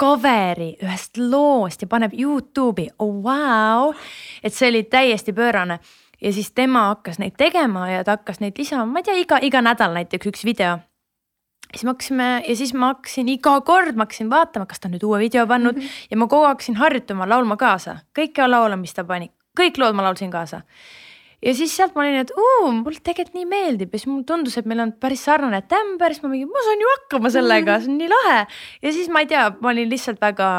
coveri 0.00 0.74
ühest 0.82 1.18
loost 1.20 1.82
ja 1.84 1.88
paneb 1.88 2.14
Youtube'i. 2.16 2.88
Oh,, 2.98 3.20
wow. 3.24 3.94
et 4.42 4.54
see 4.54 4.70
oli 4.70 4.84
täiesti 4.88 5.32
pöörane. 5.36 5.80
Ja 6.20 6.32
siis 6.32 6.52
tema 6.52 6.90
hakkas 6.90 7.18
neid 7.18 7.36
tegema 7.40 7.86
ja 7.88 8.04
ta 8.04 8.18
hakkas 8.18 8.42
neid 8.42 8.58
lisama, 8.60 8.84
ma 8.86 9.00
ei 9.00 9.06
tea, 9.06 9.16
iga, 9.22 9.38
iga 9.40 9.62
nädal 9.64 9.94
näiteks 9.96 10.28
üks 10.28 10.44
video. 10.44 10.78
siis 11.70 11.84
me 11.84 11.92
hakkasime 11.92 12.28
ja 12.48 12.56
siis 12.56 12.74
ma 12.74 12.92
hakkasin 12.92 13.28
iga 13.28 13.60
kord, 13.60 13.96
ma 13.96 14.04
hakkasin 14.04 14.30
vaatama, 14.30 14.66
kas 14.66 14.80
ta 14.80 14.88
on 14.88 14.96
nüüd 14.96 15.04
uue 15.06 15.18
video 15.18 15.46
pannud. 15.46 15.76
Mm 15.76 15.82
-hmm. 15.82 16.06
ja 16.10 16.16
ma 16.16 16.26
kogu 16.26 16.44
aeg 16.44 16.56
hakkasin 16.56 16.76
harjutama, 16.76 17.28
laulma 17.28 17.56
kaasa, 17.56 17.96
kõiki 18.18 18.48
laule, 18.48 18.76
mis 18.76 18.94
ta 18.94 19.04
pani, 19.04 19.30
kõik 19.60 19.78
lood 19.78 19.94
ma 19.94 20.02
laulsin 20.02 20.30
kaasa 20.30 20.60
ja 21.44 21.54
siis 21.56 21.74
sealt 21.76 21.96
ma 21.96 22.04
olin, 22.04 22.20
et 22.24 22.32
uu, 22.36 22.70
mulle 22.76 23.00
tegelikult 23.00 23.38
nii 23.38 23.48
meeldib 23.48 23.94
ja 23.94 24.02
siis 24.02 24.10
mulle 24.10 24.26
tundus, 24.28 24.58
et 24.60 24.68
meil 24.68 24.84
on 24.84 24.92
päris 25.00 25.24
sarnane 25.28 25.62
tämber, 25.70 26.14
siis 26.14 26.24
ma 26.24 26.32
mingi, 26.32 26.48
ma 26.50 26.64
saan 26.66 26.84
ju 26.84 26.92
hakkama 26.96 27.32
sellega, 27.32 27.80
see 27.80 27.92
on 27.92 27.98
nii 28.02 28.12
lahe. 28.12 28.38
ja 28.82 28.94
siis 28.96 29.10
ma 29.12 29.24
ei 29.24 29.30
tea, 29.30 29.48
ma 29.60 29.72
olin 29.72 29.90
lihtsalt 29.90 30.20
väga 30.22 30.50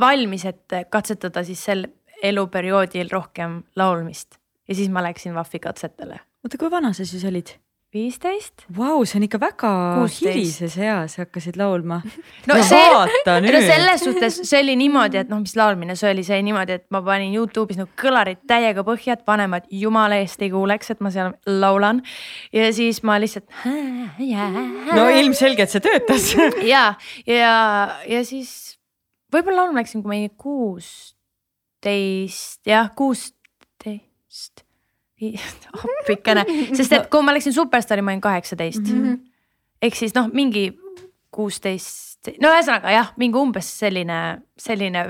valmis, 0.00 0.44
et 0.48 0.78
katsetada 0.90 1.44
siis 1.46 1.62
sel 1.70 1.86
eluperioodil 2.24 3.10
rohkem 3.12 3.62
laulmist 3.78 4.40
ja 4.68 4.74
siis 4.74 4.90
ma 4.92 5.02
läksin 5.04 5.34
VAF-i 5.36 5.60
katsetele. 5.62 6.20
oota, 6.44 6.60
kui 6.60 6.70
vana 6.70 6.92
sa 6.92 7.06
siis 7.06 7.24
olid? 7.28 7.56
Viisteist. 7.94 8.66
Vau, 8.76 9.00
see 9.08 9.16
on 9.16 9.24
ikka 9.24 9.38
väga 9.40 9.68
16. 10.02 10.28
hilises 10.34 10.74
eas 10.82 11.14
hakkasid 11.20 11.56
laulma. 11.56 12.02
no, 12.48 12.54
no 12.54 12.62
see, 12.68 12.88
no 13.24 13.60
selles 13.64 14.04
suhtes 14.04 14.34
see 14.42 14.60
oli 14.60 14.74
niimoodi, 14.76 15.16
et 15.22 15.30
noh, 15.32 15.40
mis 15.40 15.56
laulmine, 15.56 15.96
see 15.98 16.10
oli 16.12 16.24
see 16.26 16.42
niimoodi, 16.44 16.72
et 16.76 16.84
ma 16.94 17.00
panin 17.06 17.32
Youtube'is 17.32 17.78
nagu 17.80 17.90
kõlarid 18.00 18.40
täiega 18.50 18.82
põhja, 18.86 19.12
et 19.16 19.24
vanemad 19.28 19.64
jumala 19.72 20.16
eest 20.20 20.42
ei 20.44 20.50
kuuleks, 20.52 20.92
et 20.92 21.00
ma 21.04 21.08
seal 21.14 21.30
laulan. 21.48 22.02
ja 22.52 22.72
siis 22.76 23.02
ma 23.08 23.14
lihtsalt. 23.22 23.48
no 24.92 25.08
ilmselgelt 25.08 25.70
see 25.72 25.82
töötas 25.84 26.24
ja, 26.74 26.84
ja, 27.24 27.54
ja 28.04 28.20
siis 28.26 28.78
võib-olla 29.32 29.64
laulma 29.64 29.80
läksin, 29.80 30.02
kui 30.04 30.10
ma 30.12 30.16
olin 30.20 30.36
kuusteist, 30.36 31.16
jah, 32.68 32.92
kuusteist 32.98 34.67
appikene, 35.18 36.44
sest 36.78 36.94
et 36.94 37.08
kui 37.10 37.24
ma 37.26 37.34
läksin 37.36 37.54
Superstaari, 37.56 38.04
ma 38.04 38.14
olin 38.14 38.24
kaheksateist 38.24 38.84
mm. 38.84 39.04
-hmm. 39.04 39.18
ehk 39.82 39.98
siis 39.98 40.14
noh, 40.16 40.28
mingi 40.32 40.70
kuusteist, 41.34 42.30
no 42.42 42.52
ühesõnaga 42.54 42.92
jah, 42.92 43.14
mingi 43.20 43.38
umbes 43.38 43.68
selline, 43.80 44.18
selline, 44.58 45.04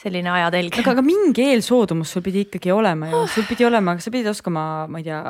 selline 0.00 0.32
ajatelg. 0.36 0.80
aga, 0.82 0.94
aga 0.96 1.04
mingi 1.04 1.46
eelsoodumus 1.52 2.12
sul 2.14 2.24
pidi 2.24 2.44
ikkagi 2.46 2.72
olema 2.72 3.10
ju, 3.10 3.24
sul 3.34 3.48
pidi 3.48 3.66
olema, 3.68 3.96
sa 4.00 4.12
pidid 4.12 4.30
oskama, 4.30 4.66
ma 4.90 5.02
ei 5.02 5.08
tea, 5.08 5.22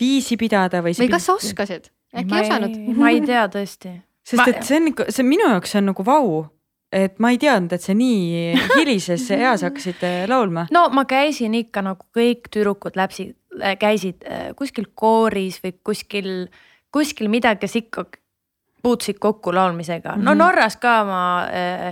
viisi 0.00 0.38
pidada 0.40 0.84
või. 0.84 0.94
või 0.98 1.10
kas 1.12 1.28
sa 1.28 1.36
oskasid, 1.36 1.90
äkki 2.14 2.38
ei 2.38 2.46
osanud? 2.46 2.78
ma 2.96 3.12
ei 3.14 3.20
tea 3.26 3.44
tõesti. 3.52 3.98
sest 4.24 4.40
ma... 4.42 4.48
et 4.48 4.64
see 4.66 4.80
on 4.80 4.90
ikka, 4.94 5.10
see 5.10 5.26
minu 5.26 5.50
jaoks 5.52 5.76
on 5.80 5.92
nagu 5.92 6.06
vau 6.06 6.40
et 6.90 7.20
ma 7.22 7.30
ei 7.30 7.38
teadnud, 7.38 7.72
et 7.74 7.84
sa 7.84 7.94
nii 7.94 8.54
hilises 8.74 9.28
eas 9.36 9.62
hakkasid 9.66 10.02
äh, 10.06 10.22
laulma. 10.30 10.66
no 10.74 10.88
ma 10.94 11.04
käisin 11.08 11.54
ikka 11.58 11.84
nagu 11.86 12.08
kõik 12.16 12.50
tüdrukud 12.50 12.98
läpsid, 12.98 13.36
käisid 13.78 14.24
äh, 14.24 14.50
kuskil 14.56 14.90
kooris 14.94 15.60
või 15.64 15.74
kuskil, 15.84 16.32
kuskil 16.92 17.30
midagi, 17.32 17.64
kes 17.64 17.76
ikka 17.82 18.04
puutusid 18.82 19.18
kokku 19.20 19.54
laulmisega 19.54 20.08
mm, 20.08 20.20
-hmm. 20.20 20.24
no 20.24 20.30
mhm. 20.30 20.38
Norras 20.38 20.76
ka 20.76 21.04
ma 21.04 21.44
äh, 21.44 21.86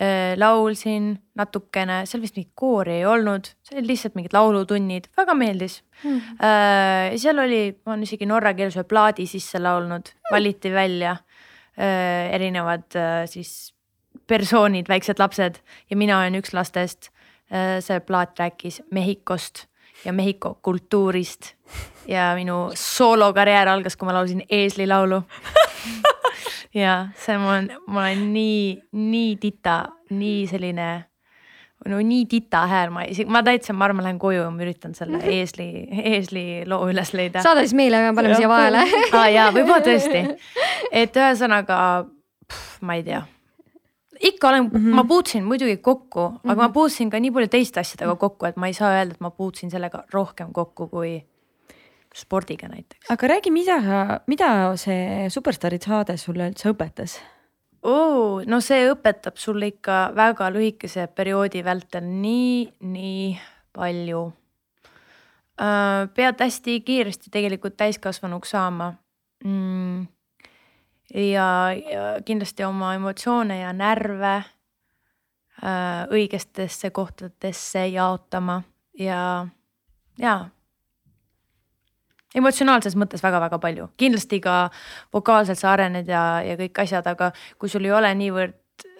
äh, 0.00 0.36
laulsin 0.36 1.18
natukene, 1.34 2.04
seal 2.06 2.22
vist 2.22 2.36
mingit 2.36 2.52
koori 2.54 2.92
ei 2.92 3.06
olnud, 3.06 3.48
see 3.62 3.78
oli 3.78 3.86
lihtsalt 3.86 4.14
mingid 4.14 4.32
laulutunnid, 4.32 5.08
väga 5.16 5.34
meeldis 5.34 5.82
mm. 6.04 6.10
-hmm. 6.10 6.44
Äh, 6.44 7.16
seal 7.16 7.38
oli, 7.38 7.78
ma 7.86 7.92
olen 7.92 8.02
isegi 8.02 8.26
norra 8.26 8.54
keeles 8.54 8.76
ühe 8.76 8.84
plaadi 8.84 9.26
sisse 9.26 9.58
laulnud, 9.58 10.12
valiti 10.32 10.72
välja 10.72 11.10
äh, 11.10 12.34
erinevad 12.34 12.96
äh, 12.96 13.24
siis 13.26 13.74
persoonid, 14.26 14.88
väiksed 14.88 15.18
lapsed 15.18 15.60
ja 15.90 15.96
mina 15.96 16.18
olen 16.18 16.34
üks 16.34 16.54
lastest 16.54 17.10
äh,. 17.52 17.80
see 17.80 18.00
plaat 18.00 18.38
rääkis 18.38 18.82
Mehhikost 18.90 19.66
ja 20.04 20.12
Mehhiko 20.12 20.58
kultuurist 20.62 21.54
ja 22.08 22.32
minu 22.36 22.70
soolokarjäär 22.74 23.68
algas, 23.68 23.96
kui 23.96 24.06
ma 24.08 24.14
laulsin 24.16 24.44
eeslilaulu 24.50 25.22
ja 26.84 27.08
see 27.20 27.38
mul 27.38 27.56
on, 27.56 27.72
ma 27.86 28.06
olen 28.06 28.30
nii, 28.34 28.60
nii 28.92 29.34
tita, 29.42 29.80
nii 30.10 30.46
selline 30.50 30.88
no 31.88 32.00
nii 32.00 32.24
tita 32.30 32.64
hääl, 32.68 32.92
ma 32.94 33.04
isegi, 33.08 33.28
ma 33.30 33.42
täitsa, 33.44 33.74
ma 33.76 33.88
arvan, 33.88 34.00
ma 34.00 34.06
lähen 34.06 34.18
koju 34.22 34.40
ja 34.40 34.50
ma 34.52 34.64
üritan 34.64 34.94
selle 34.96 35.20
eesli, 35.28 35.68
eesli 36.14 36.44
loo 36.70 36.88
üles 36.90 37.12
leida. 37.16 37.42
saada 37.44 37.64
siis 37.64 37.76
meile, 37.76 38.00
paneme 38.16 38.38
siia 38.38 38.48
vahele 38.48 38.82
aa 38.84 39.20
ah, 39.20 39.28
jaa, 39.32 39.50
võib-olla 39.54 39.84
tõesti. 39.84 40.24
et 41.02 41.20
ühesõnaga, 41.20 41.78
ma 42.80 42.98
ei 42.98 43.04
tea. 43.06 43.22
Ikka 44.24 44.48
olen 44.48 44.64
mm, 44.64 44.70
-hmm. 44.70 44.94
ma 44.94 45.04
puutusin 45.04 45.44
muidugi 45.44 45.76
kokku 45.76 46.28
mm, 46.28 46.36
-hmm. 46.36 46.50
aga 46.50 46.62
ma 46.62 46.68
mhm. 46.68 46.72
puutusin 46.72 47.10
ka 47.10 47.20
nii 47.20 47.30
palju 47.30 47.48
teiste 47.48 47.80
asjadega 47.80 48.16
kokku, 48.16 48.46
et 48.46 48.56
ma 48.56 48.66
ei 48.66 48.72
saa 48.72 48.90
öelda, 48.96 49.14
et 49.14 49.20
ma 49.20 49.30
puutusin 49.30 49.70
sellega 49.70 50.04
rohkem 50.12 50.52
kokku 50.52 50.88
kui 50.88 51.24
spordiga 52.14 52.68
näiteks. 52.68 53.10
aga 53.10 53.26
räägi, 53.26 53.50
mida, 53.50 53.76
mida 54.26 54.76
see 54.76 55.28
Superstaarid 55.28 55.82
saade 55.82 56.16
sulle 56.16 56.48
üldse 56.48 56.70
õpetas? 56.72 57.18
oo, 57.82 58.42
no 58.46 58.60
see 58.60 58.88
õpetab 58.92 59.36
sulle 59.36 59.68
ikka 59.74 60.12
väga 60.16 60.48
lühikese 60.54 61.06
perioodi 61.06 61.64
vältel 61.64 62.06
nii, 62.06 62.72
nii 62.80 63.38
palju. 63.72 64.24
pead 66.14 66.40
hästi 66.40 66.80
kiiresti 66.80 67.30
tegelikult 67.30 67.76
täiskasvanuks 67.76 68.50
saama 68.50 68.94
mm.. 69.44 70.06
Ja, 71.14 71.48
ja 71.74 72.04
kindlasti 72.24 72.64
oma 72.64 72.94
emotsioone 72.94 73.58
ja 73.60 73.72
närve 73.72 74.42
õigetesse 76.10 76.90
kohtadesse 76.90 77.86
jaotama 77.86 78.58
ja, 78.98 79.46
ja 80.18 80.34
emotsionaalses 82.34 82.96
mõttes 82.98 83.22
väga-väga 83.22 83.60
palju, 83.62 83.88
kindlasti 83.96 84.40
ka 84.42 84.56
vokaalselt 85.14 85.60
sa 85.60 85.72
arened 85.72 86.10
ja, 86.10 86.42
ja 86.44 86.58
kõik 86.58 86.82
asjad, 86.82 87.06
aga 87.06 87.30
kui 87.58 87.70
sul 87.70 87.86
ei 87.86 87.94
ole 87.94 88.10
niivõrd 88.18 88.58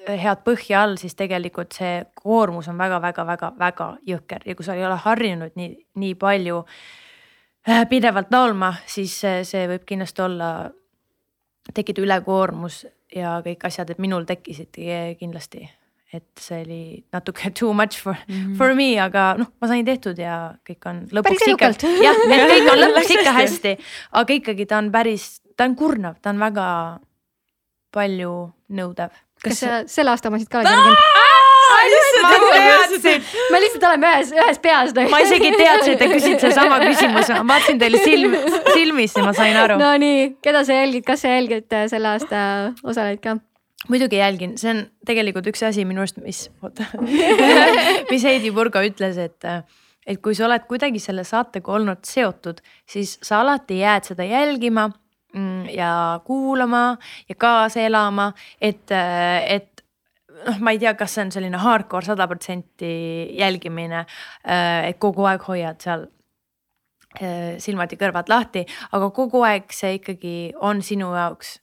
head 0.08 0.44
põhja 0.44 0.84
all, 0.84 0.98
siis 1.00 1.16
tegelikult 1.16 1.74
see 1.76 2.02
koormus 2.20 2.68
on 2.68 2.78
väga-väga-väga-väga 2.78 3.88
jõhker. 4.06 4.44
Ja 4.46 4.54
kui 4.54 4.66
sa 4.66 4.76
ei 4.76 4.84
ole 4.84 4.98
harjunud 5.00 5.56
nii, 5.56 5.70
nii 6.00 6.14
palju 6.20 6.60
äh, 6.60 7.84
pidevalt 7.88 8.32
laulma, 8.32 8.74
siis 8.86 9.16
see 9.20 9.66
võib 9.70 9.86
kindlasti 9.88 10.24
olla, 10.24 10.50
tekkida 11.72 12.02
ülekoormus 12.04 12.84
ja 13.14 13.38
kõik 13.44 13.64
asjad, 13.64 13.90
et 13.90 14.02
minul 14.02 14.26
tekkisidki 14.28 15.16
kindlasti 15.20 15.64
et 16.14 16.26
see 16.40 16.60
oli 16.62 16.82
natuke 17.14 17.50
too 17.58 17.72
much 17.74 17.98
for 18.00 18.14
mm, 18.14 18.34
-hmm. 18.34 18.56
for 18.58 18.74
me, 18.74 18.88
aga 19.00 19.34
noh, 19.38 19.50
ma 19.60 19.70
sain 19.70 19.84
tehtud 19.84 20.18
ja 20.18 20.54
kõik 20.68 20.88
on 20.90 21.02
lõpuks 21.10 21.48
ikka, 21.54 21.72
jah, 22.06 22.20
et 22.36 22.46
kõik 22.52 22.70
on 22.72 22.82
lõpuks 22.84 23.14
ikka 23.18 23.32
hästi, 23.40 23.76
aga 24.22 24.38
ikkagi 24.40 24.66
ta 24.70 24.78
on 24.78 24.92
päris, 24.94 25.40
ta 25.56 25.68
on 25.68 25.76
kurnav, 25.76 26.20
ta 26.22 26.30
on 26.30 26.38
väga 26.42 26.66
palju 27.94 28.34
nõudev. 28.74 29.10
kas 29.44 29.60
sa 29.60 29.82
selle 29.86 30.14
aasta 30.14 30.30
omasid 30.30 30.48
ka 30.48 30.62
järginud? 30.62 30.98
Ma 32.22 33.60
lihtsalt 33.62 33.86
oleme 33.88 34.10
ühes, 34.10 34.34
ühes 34.36 34.60
peas. 34.62 34.92
ma 35.10 35.22
isegi 35.24 35.50
teadsin, 35.56 35.94
et 35.94 36.02
te 36.02 36.10
küsite 36.12 36.40
sedasama 36.44 36.78
küsimuse, 36.84 37.40
ma 37.40 37.54
vaatasin 37.54 37.80
teile 37.80 38.02
silm, 38.02 38.36
silmisse, 38.72 39.24
ma 39.24 39.34
sain 39.36 39.56
aru. 39.60 39.78
Nonii, 39.80 40.28
keda 40.44 40.64
sa 40.66 40.78
jälgid, 40.82 41.06
kas 41.06 41.24
sa 41.24 41.34
jälgid 41.34 41.74
äh, 41.74 41.88
selle 41.92 42.14
aasta 42.14 42.44
osalejaid 42.84 43.22
ka? 43.24 43.36
muidugi 43.88 44.16
jälgin, 44.16 44.56
see 44.60 44.72
on 44.72 44.82
tegelikult 45.06 45.48
üks 45.50 45.64
asi 45.68 45.84
minu 45.84 46.04
arust, 46.04 46.20
mis, 46.24 46.46
oota 46.64 46.86
mis 48.12 48.24
Heidi 48.24 48.52
Purga 48.54 48.80
ütles, 48.86 49.18
et, 49.20 49.48
et 50.06 50.20
kui 50.24 50.36
sa 50.36 50.46
oled 50.48 50.64
kuidagi 50.70 51.02
selle 51.02 51.24
saatega 51.28 51.74
olnud 51.76 52.04
seotud, 52.08 52.62
siis 52.88 53.18
sa 53.24 53.42
alati 53.42 53.82
jääd 53.82 54.08
seda 54.08 54.24
jälgima 54.28 54.88
mm, 54.88 55.68
ja 55.74 55.90
kuulama 56.24 56.86
ja 57.28 57.38
kaasa 57.38 57.84
elama, 57.84 58.30
et, 58.60 58.88
et 58.88 59.73
noh, 60.46 60.58
ma 60.64 60.74
ei 60.74 60.80
tea, 60.82 60.94
kas 60.98 61.16
see 61.16 61.24
on 61.26 61.32
selline 61.34 61.60
hardcore 61.60 62.06
sada 62.06 62.26
protsenti 62.30 62.90
jälgimine, 63.38 64.04
et 64.44 65.00
kogu 65.02 65.26
aeg 65.30 65.46
hoiad 65.48 65.80
seal 65.84 66.08
silmad 67.62 67.92
ja 67.94 67.98
kõrvad 68.00 68.30
lahti, 68.30 68.64
aga 68.96 69.10
kogu 69.14 69.44
aeg 69.46 69.70
see 69.74 70.00
ikkagi 70.00 70.34
on 70.66 70.82
sinu 70.82 71.12
jaoks 71.14 71.60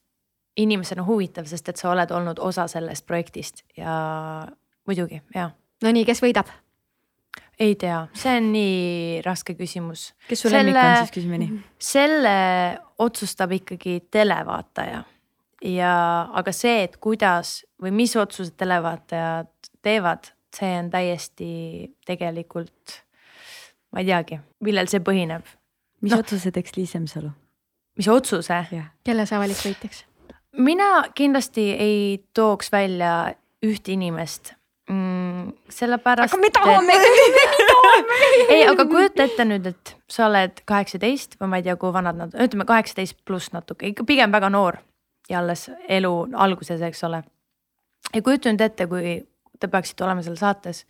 inimesena 0.62 1.04
huvitav, 1.08 1.48
sest 1.50 1.72
et 1.72 1.80
sa 1.80 1.92
oled 1.92 2.12
olnud 2.12 2.40
osa 2.40 2.68
sellest 2.72 3.06
projektist 3.08 3.64
ja 3.78 3.94
muidugi, 4.88 5.22
ja. 5.36 5.50
Nonii, 5.84 6.06
kes 6.08 6.24
võidab? 6.24 6.52
ei 7.62 7.76
tea, 7.78 8.00
see 8.18 8.40
on 8.40 8.48
nii 8.56 9.22
raske 9.26 9.54
küsimus. 9.54 10.12
kes 10.30 10.42
su 10.44 10.50
lemmik 10.50 10.78
on 10.82 10.96
siis, 11.04 11.14
küsime 11.14 11.38
nii? 11.42 11.60
selle 11.92 12.36
otsustab 13.04 13.54
ikkagi 13.60 14.00
televaataja 14.12 15.04
ja, 15.62 15.94
aga 16.34 16.54
see, 16.56 16.84
et 16.86 16.98
kuidas 17.02 17.62
või 17.82 17.94
mis 17.96 18.16
otsused 18.18 18.56
televaatajad 18.60 19.52
teevad, 19.86 20.32
see 20.56 20.72
on 20.80 20.92
täiesti 20.94 21.52
tegelikult, 22.08 23.02
ma 23.94 24.04
ei 24.04 24.10
teagi, 24.10 24.40
millel 24.66 24.90
see 24.92 25.04
põhineb. 25.04 25.46
mis 26.02 26.14
no, 26.14 26.22
otsuse 26.24 26.52
teeks 26.52 26.78
Liis 26.78 26.96
Emsalu? 26.98 27.32
mis 27.98 28.08
otsuse? 28.08 28.64
kelle 29.06 29.26
sa 29.30 29.42
valiks 29.42 29.66
võitjaks? 29.66 30.06
mina 30.58 31.06
kindlasti 31.16 31.72
ei 31.72 32.26
tooks 32.34 32.72
välja 32.72 33.34
ühte 33.64 33.94
inimest 33.94 34.54
mm,. 34.90 35.54
sellepärast. 35.70 36.34
aga 36.34 36.42
me 36.42 36.50
tahame 36.50 37.00
me 37.38 37.66
tahame 37.72 38.22
ei, 38.56 38.64
aga 38.68 38.86
kujuta 38.86 39.28
ette 39.30 39.46
nüüd, 39.48 39.74
et 39.74 39.96
sa 40.12 40.28
oled 40.28 40.64
kaheksateist 40.66 41.38
või 41.40 41.54
ma 41.54 41.62
ei 41.62 41.68
tea, 41.68 41.78
kui 41.80 41.94
vanad 41.94 42.18
nad, 42.18 42.34
ütleme 42.36 42.68
kaheksateist 42.70 43.22
pluss 43.26 43.54
natuke, 43.56 43.94
ikka 43.94 44.08
pigem 44.08 44.34
väga 44.34 44.50
noor 44.54 44.82
ja 45.32 45.40
alles 45.40 45.70
elu 45.90 46.14
alguses, 46.36 46.82
eks 46.82 47.04
ole. 47.08 47.24
ja 48.14 48.22
kujuta 48.22 48.52
nüüd 48.52 48.64
ette, 48.66 48.88
kui 48.92 49.18
te 49.60 49.70
peaksite 49.72 50.06
olema 50.06 50.24
seal 50.26 50.38
saates. 50.40 50.86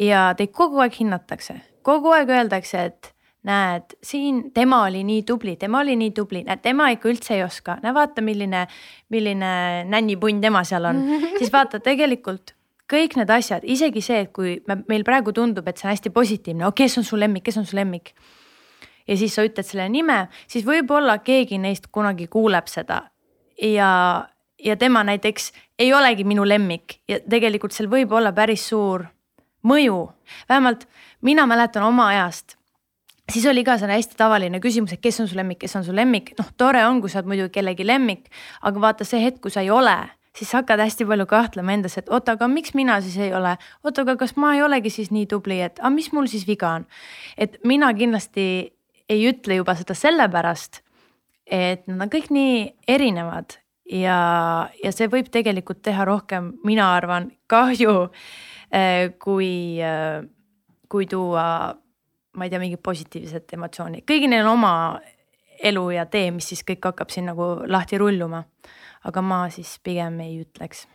Ja 0.00 0.30
teid 0.36 0.54
kogu 0.56 0.80
aeg 0.80 0.94
hinnatakse, 0.96 1.58
kogu 1.84 2.14
aeg 2.16 2.30
öeldakse, 2.32 2.84
et 2.88 3.10
näed, 3.46 3.96
siin 4.04 4.46
tema 4.56 4.82
oli 4.86 5.02
nii 5.04 5.24
tubli, 5.28 5.56
tema 5.60 5.80
oli 5.80 5.96
nii 5.96 6.14
tubli, 6.16 6.44
näed, 6.46 6.62
tema 6.64 6.90
ikka 6.94 7.10
üldse 7.10 7.36
ei 7.36 7.44
oska, 7.44 7.78
näe 7.84 7.92
vaata, 7.96 8.24
milline, 8.24 8.66
milline 9.12 9.52
nännipunn 9.88 10.40
tema 10.40 10.64
seal 10.68 10.88
on. 10.92 11.04
Siis 11.40 11.52
vaata 11.52 11.80
tegelikult 11.84 12.54
kõik 12.90 13.14
need 13.20 13.30
asjad, 13.30 13.64
isegi 13.70 14.02
see, 14.02 14.24
et 14.24 14.32
kui 14.34 14.56
me, 14.66 14.80
meil 14.90 15.04
praegu 15.06 15.32
tundub, 15.36 15.68
et 15.70 15.78
see 15.78 15.86
on 15.86 15.92
hästi 15.94 16.12
positiivne, 16.14 16.66
oh, 16.66 16.74
kes 16.76 16.98
on 16.98 17.06
su 17.06 17.18
lemmik, 17.20 17.44
kes 17.46 17.60
on 17.60 17.68
su 17.68 17.78
lemmik. 17.78 18.14
ja 19.06 19.16
siis 19.16 19.34
sa 19.34 19.42
ütled 19.46 19.66
selle 19.66 19.88
nime, 19.90 20.28
siis 20.50 20.66
võib-olla 20.66 21.16
keegi 21.24 21.58
neist 21.58 21.88
kunagi 21.90 22.26
kuuleb 22.30 22.68
seda 22.70 23.04
ja, 23.62 24.28
ja 24.64 24.76
tema 24.76 25.04
näiteks 25.04 25.52
ei 25.78 25.92
olegi 25.94 26.24
minu 26.24 26.48
lemmik 26.48 27.00
ja 27.08 27.20
tegelikult 27.30 27.72
seal 27.72 27.90
võib 27.90 28.12
olla 28.12 28.32
päris 28.32 28.68
suur 28.68 29.06
mõju, 29.66 30.00
vähemalt 30.48 30.86
mina 31.22 31.46
mäletan 31.46 31.84
oma 31.84 32.08
ajast. 32.14 32.56
Siis 33.30 33.46
oli 33.46 33.62
ka 33.64 33.76
see 33.78 33.86
hästi 33.86 34.16
tavaline 34.18 34.58
küsimus, 34.60 34.92
et 34.96 35.02
kes 35.02 35.20
on 35.22 35.28
su 35.30 35.36
lemmik, 35.38 35.60
kes 35.62 35.76
on 35.78 35.84
su 35.86 35.94
lemmik, 35.94 36.32
noh, 36.38 36.48
tore 36.58 36.82
on, 36.86 36.98
kui 37.00 37.12
sa 37.12 37.20
oled 37.20 37.30
muidugi 37.30 37.52
kellegi 37.60 37.86
lemmik, 37.86 38.26
aga 38.66 38.82
vaata 38.82 39.06
see 39.06 39.20
hetk, 39.22 39.38
kui 39.44 39.54
sa 39.54 39.62
ei 39.62 39.70
ole, 39.70 39.94
siis 40.34 40.50
sa 40.50 40.62
hakkad 40.64 40.82
hästi 40.82 41.06
palju 41.06 41.28
kahtlema 41.30 41.76
endas, 41.76 41.94
et 42.00 42.10
oota, 42.10 42.34
aga 42.34 42.48
miks 42.50 42.74
mina 42.74 42.98
siis 43.04 43.20
ei 43.22 43.30
ole, 43.36 43.54
oota, 43.84 44.02
aga 44.02 44.16
kas 44.18 44.34
ma 44.40 44.56
ei 44.56 44.64
olegi 44.66 44.90
siis 44.90 45.12
nii 45.14 45.28
tubli, 45.30 45.60
et 45.62 45.78
aga 45.78 45.92
mis 45.94 46.10
mul 46.16 46.26
siis 46.32 46.46
viga 46.48 46.74
on. 46.80 46.88
et 47.38 47.58
mina 47.64 47.92
kindlasti 47.94 48.46
ei 49.10 49.22
ütle 49.30 49.60
juba 49.60 49.76
seda 49.78 49.94
sellepärast, 49.94 50.82
et 51.50 51.86
nad 51.90 52.06
on 52.06 52.12
kõik 52.12 52.30
nii 52.34 52.62
erinevad 52.88 53.58
ja, 53.90 54.18
ja 54.82 54.92
see 54.94 55.10
võib 55.10 55.30
tegelikult 55.32 55.82
teha 55.86 56.06
rohkem, 56.08 56.54
mina 56.66 56.92
arvan, 56.96 57.30
kahju 57.50 57.94
äh, 58.06 59.10
kui, 59.22 59.52
äh, 59.82 60.20
kui 60.90 61.08
tuua, 61.10 61.46
ma 62.36 62.46
ei 62.46 62.52
tea, 62.52 62.62
mingit 62.62 62.82
positiivset 62.86 63.56
emotsiooni, 63.58 64.04
kõigil 64.06 64.30
neil 64.30 64.46
on 64.46 64.54
oma 64.54 64.74
elu 65.60 65.88
ja 65.92 66.06
tee, 66.08 66.30
mis 66.32 66.48
siis 66.52 66.62
kõik 66.66 66.86
hakkab 66.92 67.10
siin 67.12 67.28
nagu 67.28 67.52
lahti 67.68 67.98
rulluma. 68.00 68.44
aga 69.04 69.22
ma 69.24 69.46
siis 69.48 69.78
pigem 69.82 70.20
ei 70.20 70.42
ütleks 70.42 70.86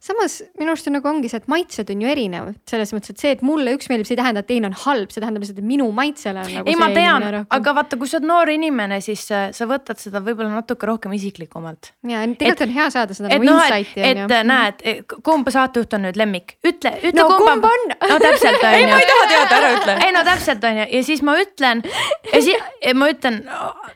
samas 0.00 0.38
minu 0.58 0.72
arust 0.72 0.88
on 0.88 0.96
nagu 0.96 1.08
ongi 1.10 1.28
see, 1.28 1.40
et 1.42 1.48
maitsed 1.50 1.90
on 1.92 2.02
ju 2.04 2.08
erinevad, 2.08 2.56
selles 2.68 2.92
mõttes, 2.96 3.12
et 3.12 3.22
see, 3.22 3.32
et 3.36 3.42
mulle 3.44 3.74
üks 3.76 3.90
meeldib, 3.90 4.08
see 4.08 4.16
ei 4.16 4.20
tähenda, 4.22 4.42
et 4.42 4.48
teine 4.48 4.70
on 4.70 4.76
halb, 4.86 5.12
see 5.12 5.20
tähendab 5.20 5.44
lihtsalt, 5.44 5.60
et 5.60 5.68
minu 5.68 5.90
maitsele 5.96 6.40
on 6.40 6.54
nagu. 6.56 6.70
ei, 6.72 6.78
ma 6.80 6.88
tean, 6.94 7.26
aga 7.42 7.74
vaata, 7.76 7.98
kui 8.00 8.08
sa 8.08 8.16
oled 8.18 8.28
noor 8.30 8.52
inimene, 8.54 9.00
siis 9.04 9.26
äh, 9.36 9.50
sa 9.56 9.68
võtad 9.68 10.00
seda 10.00 10.22
võib-olla 10.24 10.54
natuke 10.54 10.88
rohkem 10.88 11.12
isiklikumalt. 11.18 11.92
ja 12.08 12.22
tegelikult 12.24 12.64
et, 12.64 12.64
on 12.66 12.74
hea 12.78 12.88
saada 12.96 13.18
seda 13.18 13.32
nagu 13.34 13.48
no, 13.50 13.58
insight'i. 13.60 14.06
et, 14.08 14.22
et 14.24 14.48
näed, 14.48 14.82
kumb 15.26 15.52
saatejuht 15.52 15.98
on 15.98 16.06
nüüd 16.08 16.20
lemmik, 16.20 16.56
ütle, 16.64 16.94
ütle 17.02 17.20
no, 17.20 17.28
kumb 17.36 17.68
on. 17.68 17.86
no 18.14 18.18
täpselt 18.24 18.64
on 18.64 18.74
ju. 18.74 18.80
ei, 18.80 18.88
ma 18.88 19.04
ei 19.04 19.12
taha 19.12 19.30
teada, 19.34 19.60
ära 19.60 19.72
ütle. 19.76 19.98
ei 20.06 20.16
no 20.16 20.24
täpselt 20.32 20.68
on 20.70 20.82
ju 20.82 20.90
ja 20.96 21.04
siis 21.12 21.24
ma 21.28 21.36
ütlen 21.44 21.84
ja 22.32 22.42
siis 22.48 22.92
ma 22.96 23.12
ütlen 23.12 23.40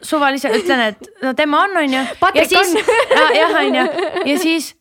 suvaliselt 0.05 0.61
ütlen, 0.61 0.89
et 0.93 1.13
no 1.25 1.33
tema 1.39 1.65
on, 1.65 1.77
on 1.81 1.99
ju. 1.99 2.07
Patrik 2.21 2.57
on. 2.61 2.81
jah, 3.41 3.61
on 3.65 3.79
ju 3.81 3.85
ja 4.29 4.41
siis 4.41 4.75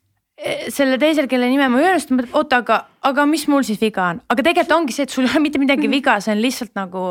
selle 0.74 0.98
teisel, 1.00 1.28
kelle 1.32 1.48
nime 1.52 1.70
ma 1.72 1.80
ei 1.80 1.88
öelnud, 1.88 2.04
siis 2.04 2.10
ta 2.10 2.18
mõtleb, 2.18 2.36
oota, 2.40 2.60
aga, 2.64 2.80
aga 3.10 3.26
mis 3.30 3.46
mul 3.52 3.64
siis 3.68 3.80
viga 3.82 4.10
on, 4.12 4.20
aga 4.28 4.46
tegelikult 4.46 4.76
ongi 4.78 4.96
see, 4.96 5.08
et 5.08 5.16
sul 5.16 5.28
ei 5.28 5.32
ole 5.32 5.44
mitte 5.46 5.62
midagi 5.62 5.90
viga, 5.92 6.18
see 6.24 6.34
on 6.36 6.44
lihtsalt 6.44 6.74
nagu 6.80 7.06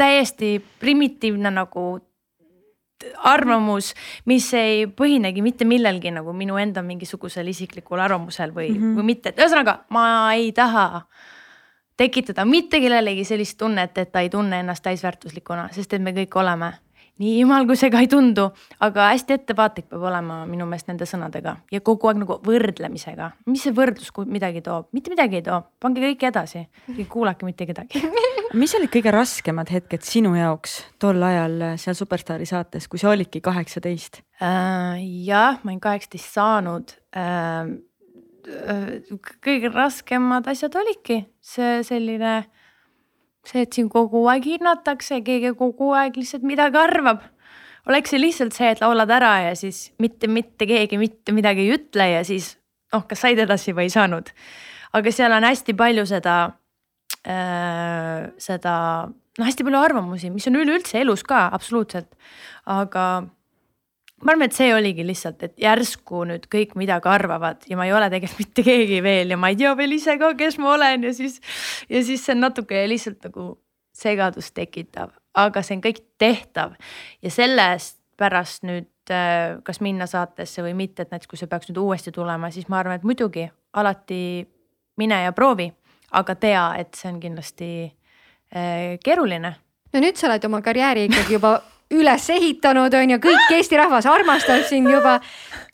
täiesti 0.00 0.56
primitiivne 0.80 1.52
nagu 1.54 1.84
arvamus, 3.28 3.92
mis 4.30 4.46
ei 4.56 4.86
põhinegi 4.88 5.42
mitte 5.44 5.66
millelgi 5.68 6.12
nagu 6.14 6.32
minu 6.36 6.56
enda 6.60 6.82
mingisugusel 6.86 7.48
isiklikul 7.52 8.00
arvamusel 8.00 8.54
või 8.54 8.70
mm, 8.70 8.80
-hmm. 8.80 8.98
või 8.98 9.08
mitte, 9.12 9.32
et 9.32 9.42
ühesõnaga 9.42 9.78
ma 9.92 10.06
ei 10.32 10.52
taha 10.56 11.04
tekitada 11.96 12.44
mitte 12.48 12.80
kellelegi 12.80 13.24
sellist 13.24 13.58
tunnet, 13.58 13.98
et 13.98 14.12
ta 14.12 14.24
ei 14.24 14.30
tunne 14.30 14.60
ennast 14.64 14.82
täisväärtuslikuna, 14.86 15.68
sest 15.72 15.92
et 15.92 16.02
me 16.02 16.14
kõik 16.16 16.40
oleme 16.40 16.72
nii 17.22 17.34
jumal, 17.38 17.66
kui 17.68 17.78
see 17.78 17.90
ka 17.94 18.00
ei 18.02 18.08
tundu, 18.10 18.48
aga 18.82 19.10
hästi 19.12 19.36
ettevaatlik 19.36 19.86
peab 19.92 20.02
olema 20.08 20.40
minu 20.48 20.66
meelest 20.66 20.88
nende 20.90 21.06
sõnadega 21.06 21.56
ja 21.70 21.80
kogu 21.84 22.10
aeg 22.10 22.18
nagu 22.24 22.40
võrdlemisega. 22.44 23.30
mis 23.46 23.62
see 23.66 23.74
võrdlus 23.76 24.10
midagi 24.26 24.64
toob, 24.66 24.88
mitte 24.96 25.12
midagi 25.12 25.38
ei 25.38 25.46
too, 25.46 25.60
pange 25.82 26.02
kõik 26.02 26.26
edasi, 26.30 26.64
kuulake 27.10 27.46
mitte 27.46 27.68
kedagi 27.70 28.02
mis 28.60 28.74
olid 28.78 28.90
kõige 28.94 29.14
raskemad 29.14 29.70
hetked 29.70 30.02
sinu 30.06 30.34
jaoks 30.38 30.80
tol 31.02 31.22
ajal 31.22 31.76
seal 31.80 31.98
Superstaari 31.98 32.48
saates, 32.50 32.88
kui 32.90 33.02
sa 33.02 33.12
olidki 33.14 33.42
kaheksateist 33.44 34.22
äh,? 34.42 34.98
jah, 35.28 35.60
ma 35.62 35.70
olin 35.70 35.82
kaheksateist 35.86 36.34
saanud 36.34 36.96
äh,. 37.14 37.70
kõige 39.44 39.70
raskemad 39.70 40.50
asjad 40.50 40.74
olidki 40.82 41.22
see 41.40 41.78
selline 41.86 42.40
see, 43.48 43.64
et 43.66 43.76
sind 43.76 43.92
kogu 43.92 44.24
aeg 44.30 44.46
hinnatakse, 44.54 45.20
keegi 45.26 45.54
kogu 45.58 45.92
aeg 45.98 46.18
lihtsalt 46.18 46.44
midagi 46.46 46.80
arvab. 46.80 47.22
oleks 47.88 48.14
see 48.14 48.20
lihtsalt 48.20 48.56
see, 48.56 48.70
et 48.72 48.80
laulad 48.80 49.10
ära 49.12 49.34
ja 49.48 49.54
siis 49.58 49.90
mitte, 50.00 50.28
mitte 50.28 50.66
keegi 50.66 50.98
mitte 51.00 51.32
midagi 51.36 51.66
ei 51.66 51.74
ütle 51.76 52.08
ja 52.14 52.22
siis 52.24 52.54
noh, 52.94 53.04
kas 53.08 53.24
said 53.26 53.40
edasi 53.42 53.74
või 53.76 53.88
ei 53.88 53.94
saanud. 53.94 54.30
aga 54.94 55.12
seal 55.12 55.32
on 55.34 55.44
hästi 55.44 55.74
palju 55.76 56.06
seda 56.06 56.36
äh,, 57.26 58.30
seda 58.38 58.74
noh, 59.10 59.46
hästi 59.46 59.66
palju 59.66 59.80
arvamusi, 59.80 60.30
mis 60.30 60.46
on 60.48 60.60
üleüldse 60.60 61.00
elus 61.02 61.24
ka 61.26 61.48
absoluutselt, 61.52 62.10
aga 62.70 63.26
ma 64.24 64.32
arvan, 64.32 64.48
et 64.48 64.56
see 64.56 64.70
oligi 64.74 65.04
lihtsalt, 65.06 65.42
et 65.46 65.54
järsku 65.60 66.24
nüüd 66.28 66.46
kõik 66.52 66.74
midagi 66.80 67.10
arvavad 67.12 67.66
ja 67.68 67.76
ma 67.78 67.88
ei 67.88 67.92
ole 67.96 68.08
tegelikult 68.12 68.40
mitte 68.40 68.64
keegi 68.66 69.02
veel 69.04 69.34
ja 69.34 69.40
ma 69.40 69.50
ei 69.52 69.58
tea 69.60 69.74
veel 69.78 69.96
ise 69.98 70.16
ka, 70.20 70.32
kes 70.38 70.56
ma 70.62 70.72
olen 70.74 71.04
ja 71.08 71.12
siis. 71.16 71.40
ja 71.92 72.02
siis 72.04 72.24
see 72.24 72.36
on 72.36 72.44
natuke 72.46 72.86
lihtsalt 72.88 73.28
nagu 73.28 73.50
segadust 73.94 74.54
tekitav, 74.56 75.12
aga 75.38 75.62
see 75.62 75.76
on 75.76 75.84
kõik 75.84 76.00
tehtav 76.18 76.74
ja 77.22 77.30
sellest 77.30 78.00
pärast 78.18 78.64
nüüd 78.66 79.12
äh, 79.12 79.60
kas 79.66 79.80
minna 79.84 80.06
saatesse 80.10 80.62
või 80.64 80.74
mitte, 80.78 81.04
et 81.04 81.12
näiteks 81.14 81.30
kui 81.30 81.38
see 81.40 81.50
peaks 81.50 81.70
nüüd 81.70 81.82
uuesti 81.82 82.14
tulema, 82.14 82.50
siis 82.54 82.68
ma 82.70 82.80
arvan, 82.80 82.98
et 82.98 83.06
muidugi 83.06 83.48
alati 83.74 84.46
mine 84.98 85.20
ja 85.24 85.34
proovi, 85.34 85.68
aga 86.14 86.36
tea, 86.38 86.64
et 86.80 86.94
see 86.98 87.10
on 87.10 87.20
kindlasti 87.22 87.70
äh, 87.84 88.96
keeruline. 89.04 89.54
no 89.92 90.02
nüüd 90.02 90.18
sa 90.18 90.30
oled 90.30 90.48
oma 90.48 90.62
karjääri 90.62 91.08
ikkagi 91.10 91.36
juba 91.36 91.58
üles 91.92 92.28
ehitanud, 92.30 92.94
on 92.94 93.14
ju, 93.14 93.18
kõik 93.22 93.50
Eesti 93.56 93.78
rahvas 93.80 94.06
armastab 94.08 94.64
sind 94.68 94.90
juba. 94.90 95.18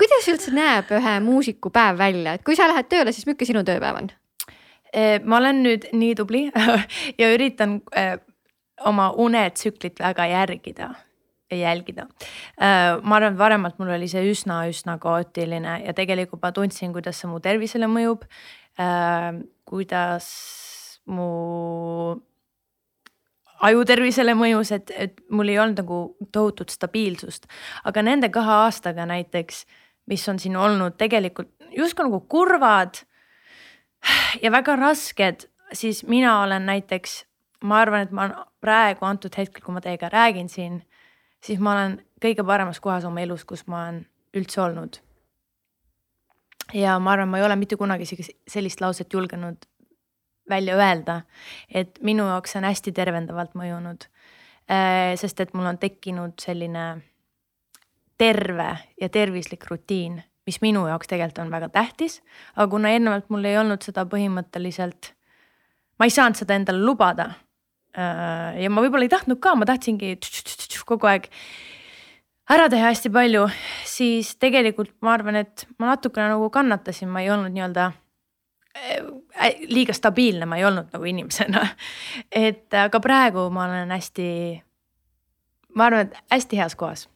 kuidas 0.00 0.28
üldse 0.32 0.54
näeb 0.54 0.90
ühe 0.96 1.18
muusiku 1.24 1.70
päev 1.70 1.98
välja, 2.00 2.34
et 2.34 2.44
kui 2.46 2.56
sa 2.56 2.68
lähed 2.70 2.88
tööle, 2.90 3.12
siis 3.12 3.28
milline 3.28 3.52
sinu 3.52 3.64
tööpäev 3.66 4.00
on? 4.02 4.10
Eh, 4.90 5.20
ma 5.22 5.38
olen 5.38 5.62
nüüd 5.62 5.86
nii 5.94 6.16
tubli 6.18 6.48
ja 7.20 7.30
üritan 7.30 7.78
eh, 7.94 8.16
oma 8.86 9.10
unetsüklit 9.12 10.00
väga 10.02 10.26
järgida 10.32 10.90
jälgida. 11.50 12.06
Eh, 12.58 12.96
ma 13.02 13.18
arvan, 13.18 13.34
et 13.34 13.38
varemalt 13.38 13.78
mul 13.78 13.92
oli 13.94 14.08
see 14.10 14.22
üsna-üsna 14.32 14.96
kaootiline 15.02 15.80
ja 15.84 15.94
tegelikult 15.94 16.42
ma 16.42 16.52
tundsin, 16.54 16.94
kuidas 16.94 17.22
see 17.22 17.30
mu 17.30 17.40
tervisele 17.42 17.90
mõjub. 17.90 18.26
kuidas 19.68 20.26
mu 21.06 21.26
ajutervisele 23.60 24.34
mõjus, 24.38 24.72
et, 24.74 24.90
et 24.96 25.20
mul 25.30 25.52
ei 25.52 25.58
olnud 25.60 25.82
nagu 25.82 26.00
tohutut 26.32 26.72
stabiilsust. 26.72 27.46
aga 27.84 28.02
nende 28.02 28.30
kahe 28.32 28.56
aastaga 28.66 29.06
näiteks, 29.06 29.64
mis 30.06 30.28
on 30.28 30.38
siin 30.38 30.56
olnud 30.56 30.96
tegelikult 30.98 31.52
justkui 31.76 32.08
nagu 32.08 32.20
kurvad 32.20 33.02
ja 34.42 34.52
väga 34.52 34.76
rasked, 34.76 35.46
siis 35.72 36.04
mina 36.08 36.40
olen 36.42 36.66
näiteks, 36.66 37.24
ma 37.64 37.80
arvan, 37.80 38.06
et 38.08 38.14
ma 38.16 38.30
praegu 38.60 39.04
antud 39.06 39.36
hetkel, 39.36 39.62
kui 39.64 39.74
ma 39.74 39.82
teiega 39.84 40.08
räägin 40.12 40.48
siin, 40.48 40.80
siis 41.44 41.60
ma 41.60 41.76
olen 41.76 42.00
kõige 42.22 42.44
paremas 42.46 42.80
kohas 42.80 43.04
oma 43.04 43.20
elus, 43.20 43.44
kus 43.44 43.66
ma 43.66 43.84
olen 43.84 44.04
üldse 44.36 44.60
olnud. 44.60 45.00
ja 46.74 46.98
ma 46.98 47.12
arvan, 47.12 47.28
ma 47.28 47.38
ei 47.38 47.44
ole 47.44 47.56
mitte 47.56 47.76
kunagi 47.76 48.06
sellist 48.48 48.80
lauset 48.80 49.12
julgenud 49.12 49.69
välja 50.50 50.76
öelda. 50.76 51.22
et 51.74 51.98
minu 52.02 52.26
jaoks 52.28 52.56
on 52.56 52.66
hästi 52.68 52.92
tervendavalt 52.92 53.54
mõjunud. 53.54 54.06
Äh, 54.70 55.16
sest 55.18 55.40
et 55.40 55.54
mul 55.54 55.66
on 55.66 55.78
tekkinud 55.78 56.38
selline 56.38 57.00
terve 58.20 58.68
ja 59.00 59.08
tervislik 59.08 59.64
rutiin, 59.70 60.20
mis 60.46 60.60
minu 60.60 60.84
jaoks 60.88 61.08
tegelikult 61.08 61.44
on 61.46 61.50
väga 61.50 61.68
tähtis. 61.68 62.20
aga 62.56 62.68
kuna 62.70 62.92
eelnevalt 62.92 63.30
mul 63.30 63.44
ei 63.44 63.58
olnud 63.58 63.82
seda 63.82 64.04
põhimõtteliselt, 64.04 65.14
ma 65.98 66.06
ei 66.06 66.14
saanud 66.14 66.36
seda 66.36 66.54
endale 66.54 66.84
lubada. 66.84 67.32
Äh, 67.96 68.62
ja 68.62 68.70
ma 68.70 68.84
võib-olla 68.84 69.08
ei 69.08 69.12
tahtnud 69.12 69.40
ka, 69.42 69.54
ma 69.54 69.66
tahtsingi 69.66 70.18
kogu 70.86 71.08
aeg 71.10 71.30
ära 72.50 72.68
teha 72.70 72.90
hästi 72.90 73.10
palju, 73.14 73.46
siis 73.86 74.34
tegelikult 74.42 74.92
ma 75.02 75.14
arvan, 75.16 75.40
et 75.42 75.66
ma 75.78 75.92
natukene 75.92 76.30
nagu 76.32 76.50
kannatasin, 76.52 77.10
ma 77.10 77.22
ei 77.24 77.30
olnud 77.30 77.54
nii-öelda 77.54 77.90
liiga 79.68 79.94
stabiilne 79.96 80.46
ma 80.46 80.58
ei 80.60 80.64
olnud 80.64 80.92
nagu 80.94 81.06
inimesena. 81.10 81.64
et 82.48 82.74
aga 82.74 83.00
praegu 83.02 83.48
ma 83.54 83.66
olen 83.66 83.90
hästi, 83.90 84.28
ma 85.74 85.88
arvan, 85.90 86.10
et 86.10 86.36
hästi 86.36 86.60
heas 86.60 86.76
kohas 86.78 87.08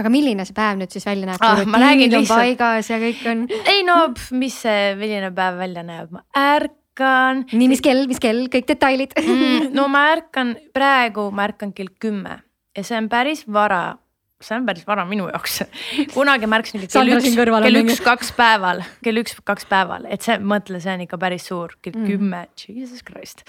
aga 0.00 0.12
milline 0.12 0.44
see 0.48 0.56
päev 0.56 0.78
nüüd 0.80 0.94
siis 0.94 1.04
välja 1.06 1.28
näeb 1.28 1.42
ah,? 1.44 1.62
ma 1.68 1.80
räägin 1.82 2.12
lihtsalt. 2.12 2.38
paigas 2.40 2.88
ja 2.90 2.98
kõik 3.02 3.24
on. 3.28 3.42
ei 3.68 3.82
no, 3.86 3.98
mis 4.40 4.56
see, 4.64 4.94
milline 4.98 5.32
päev 5.36 5.58
välja 5.60 5.84
näeb, 5.86 6.14
ma 6.14 6.22
ärkan. 6.38 7.44
nii, 7.52 7.68
mis 7.72 7.84
kell, 7.84 8.06
mis 8.08 8.22
kell, 8.22 8.46
kõik 8.52 8.68
detailid 8.70 9.12
mm,. 9.20 9.72
no 9.76 9.88
ma 9.92 10.06
ärkan, 10.14 10.56
praegu 10.72 11.28
ma 11.34 11.48
ärkan 11.50 11.74
kell 11.76 11.92
kümme 12.00 12.40
ja 12.76 12.86
see 12.86 12.96
on 12.96 13.10
päris 13.12 13.44
vara 13.52 13.98
see 14.42 14.58
on 14.58 14.66
päris 14.68 14.86
vara 14.88 15.04
minu 15.08 15.28
jaoks. 15.30 15.62
kunagi 16.16 16.48
ma 16.50 16.58
ärkasin 16.60 16.84
kell 16.84 17.12
üks, 17.16 17.28
kell 17.36 17.80
üks-kaks 17.82 18.32
päeval, 18.36 18.82
kell 19.04 19.22
üks-kaks 19.22 19.68
päeval, 19.70 20.06
et 20.12 20.24
see, 20.26 20.38
mõtle, 20.38 20.80
see 20.82 20.94
on 20.94 21.04
ikka 21.06 21.18
päris 21.22 21.46
suur, 21.50 21.76
kell 21.84 21.96
mm. 21.98 22.10
kümme, 22.10 22.42
jesus 22.66 23.04
christ. 23.06 23.44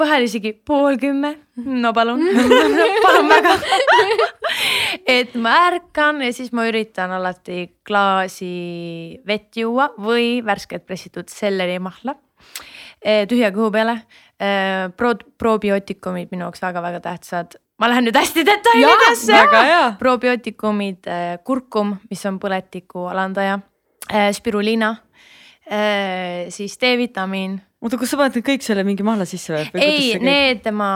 vahel 0.00 0.26
isegi 0.26 0.54
pool 0.54 0.98
kümme, 1.00 1.34
no 1.64 1.92
palun 1.96 2.24
palun 3.04 3.30
väga 3.30 3.56
et 5.18 5.36
ma 5.38 5.56
ärkan 5.68 6.22
ja 6.24 6.32
siis 6.34 6.54
ma 6.56 6.66
üritan 6.70 7.12
alati 7.16 7.66
klaasi 7.86 9.20
vett 9.26 9.56
juua 9.60 9.90
või 10.00 10.38
värsket 10.46 10.86
pressitud 10.88 11.30
sellerimahla 11.32 12.16
tühja 13.00 13.48
kõhu 13.54 13.70
peale. 13.72 13.96
Pro-, 14.96 15.32
probiootikumid 15.40 16.30
minu 16.32 16.46
jaoks 16.46 16.62
väga-väga 16.64 17.02
tähtsad 17.04 17.58
ma 17.80 17.88
lähen 17.88 18.08
nüüd 18.08 18.18
hästi 18.18 18.44
detailidesse. 18.46 19.40
probiootikumid, 19.98 21.06
äh, 21.08 21.38
kurkum, 21.44 21.96
mis 22.10 22.24
on 22.28 22.38
põletiku 22.42 23.06
alandaja, 23.10 23.58
äh, 24.12 24.28
spiruliina, 24.36 24.90
äh, 25.64 26.50
siis 26.52 26.76
D-vitamiin, 26.80 27.56
oota, 27.80 27.96
kas 27.96 28.12
sa 28.12 28.20
paned 28.20 28.36
kõik 28.44 28.64
selle 28.64 28.84
mingi 28.84 29.06
mahla 29.06 29.24
sisse 29.28 29.54
või? 29.54 29.64
ei, 29.80 30.18
need 30.20 30.68
ma 30.76 30.90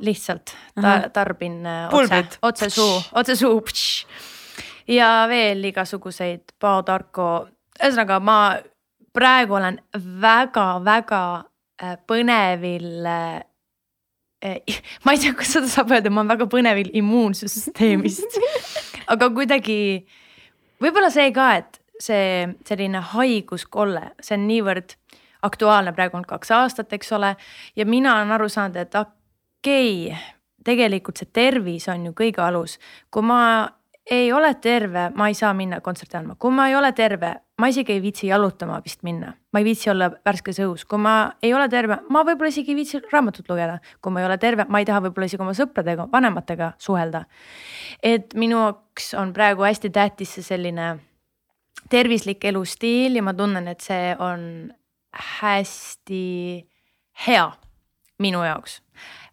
lihtsalt 0.00 0.48
ta, 0.48 0.80
Ahah. 0.80 1.10
tarbin 1.12 1.60
otse 1.92 2.24
otse 2.42 2.70
suu, 2.72 3.02
otse 3.12 3.36
suu. 3.36 3.60
ja 4.88 5.26
veel 5.28 5.64
igasuguseid 5.68 6.56
Bao 6.60 6.82
Tarko, 6.82 7.48
ühesõnaga 7.76 8.20
ma 8.24 8.40
praegu 9.12 9.60
olen 9.60 9.80
väga-väga 10.24 11.22
põnevil 12.08 13.06
ma 15.04 15.14
ei 15.14 15.18
tea, 15.22 15.34
kas 15.34 15.56
seda 15.56 15.70
saab 15.70 15.92
öelda, 15.94 16.12
ma 16.12 16.22
olen 16.22 16.34
väga 16.36 16.46
põnevil 16.50 16.92
immuunsüsteemist 17.00 18.38
aga 19.12 19.30
kuidagi 19.34 19.78
võib-olla 20.82 21.10
see 21.14 21.32
ka, 21.34 21.50
et 21.58 21.80
see 21.98 22.46
selline 22.68 23.02
haiguskolle, 23.12 24.12
see 24.22 24.36
on 24.38 24.46
niivõrd 24.46 24.94
aktuaalne, 25.46 25.94
praegu 25.94 26.18
on 26.18 26.26
kaks 26.26 26.52
aastat, 26.54 26.92
eks 26.94 27.12
ole. 27.14 27.34
ja 27.76 27.86
mina 27.86 28.16
olen 28.16 28.34
aru 28.34 28.48
saanud, 28.50 28.78
et 28.78 28.94
okei 28.94 30.08
okay,, 30.10 30.22
tegelikult 30.66 31.20
see 31.20 31.30
tervis 31.32 31.88
on 31.88 32.08
ju 32.08 32.14
kõige 32.16 32.42
alus. 32.44 32.78
kui 33.10 33.26
ma 33.26 33.40
ei 34.08 34.32
ole 34.32 34.54
terve, 34.62 35.10
ma 35.14 35.28
ei 35.28 35.34
saa 35.34 35.52
minna 35.54 35.80
kontserti 35.84 36.16
andma, 36.16 36.38
kui 36.38 36.54
ma 36.54 36.68
ei 36.68 36.76
ole 36.76 36.92
terve, 36.92 37.34
ma 37.58 37.68
isegi 37.70 37.92
ei 37.92 38.02
viitsi 38.02 38.28
jalutama 38.30 38.78
vist 38.84 39.02
minna, 39.06 39.32
ma 39.52 39.60
ei 39.60 39.66
viitsi 39.66 39.90
olla 39.90 40.08
värskes 40.26 40.60
õhus, 40.62 40.84
kui 40.88 41.00
ma 41.02 41.14
ei 41.42 41.50
ole 41.54 41.66
terve, 41.70 41.98
ma 42.14 42.22
võib-olla 42.26 42.52
isegi 42.52 42.72
ei 42.72 42.78
viitsi 42.78 43.00
raamatut 43.10 43.50
lugeda. 43.50 43.80
kui 44.02 44.14
ma 44.14 44.22
ei 44.22 44.28
ole 44.28 44.38
terve, 44.38 44.66
ma 44.70 44.78
ei 44.78 44.86
taha 44.86 45.02
võib-olla 45.08 45.26
isegi 45.26 45.42
oma 45.42 45.54
sõpradega, 45.58 46.06
vanematega 46.12 46.72
suhelda. 46.78 47.24
et 48.02 48.34
minu 48.38 48.62
jaoks 48.62 49.12
on 49.18 49.32
praegu 49.34 49.66
hästi 49.66 49.90
tähtis 49.90 50.36
see 50.38 50.46
selline 50.46 50.88
tervislik 51.90 52.44
elustiil 52.44 53.18
ja 53.18 53.22
ma 53.26 53.34
tunnen, 53.34 53.68
et 53.68 53.82
see 53.82 54.14
on 54.18 54.70
hästi 55.40 56.24
hea 57.26 57.50
minu 58.22 58.44
jaoks. 58.46 58.80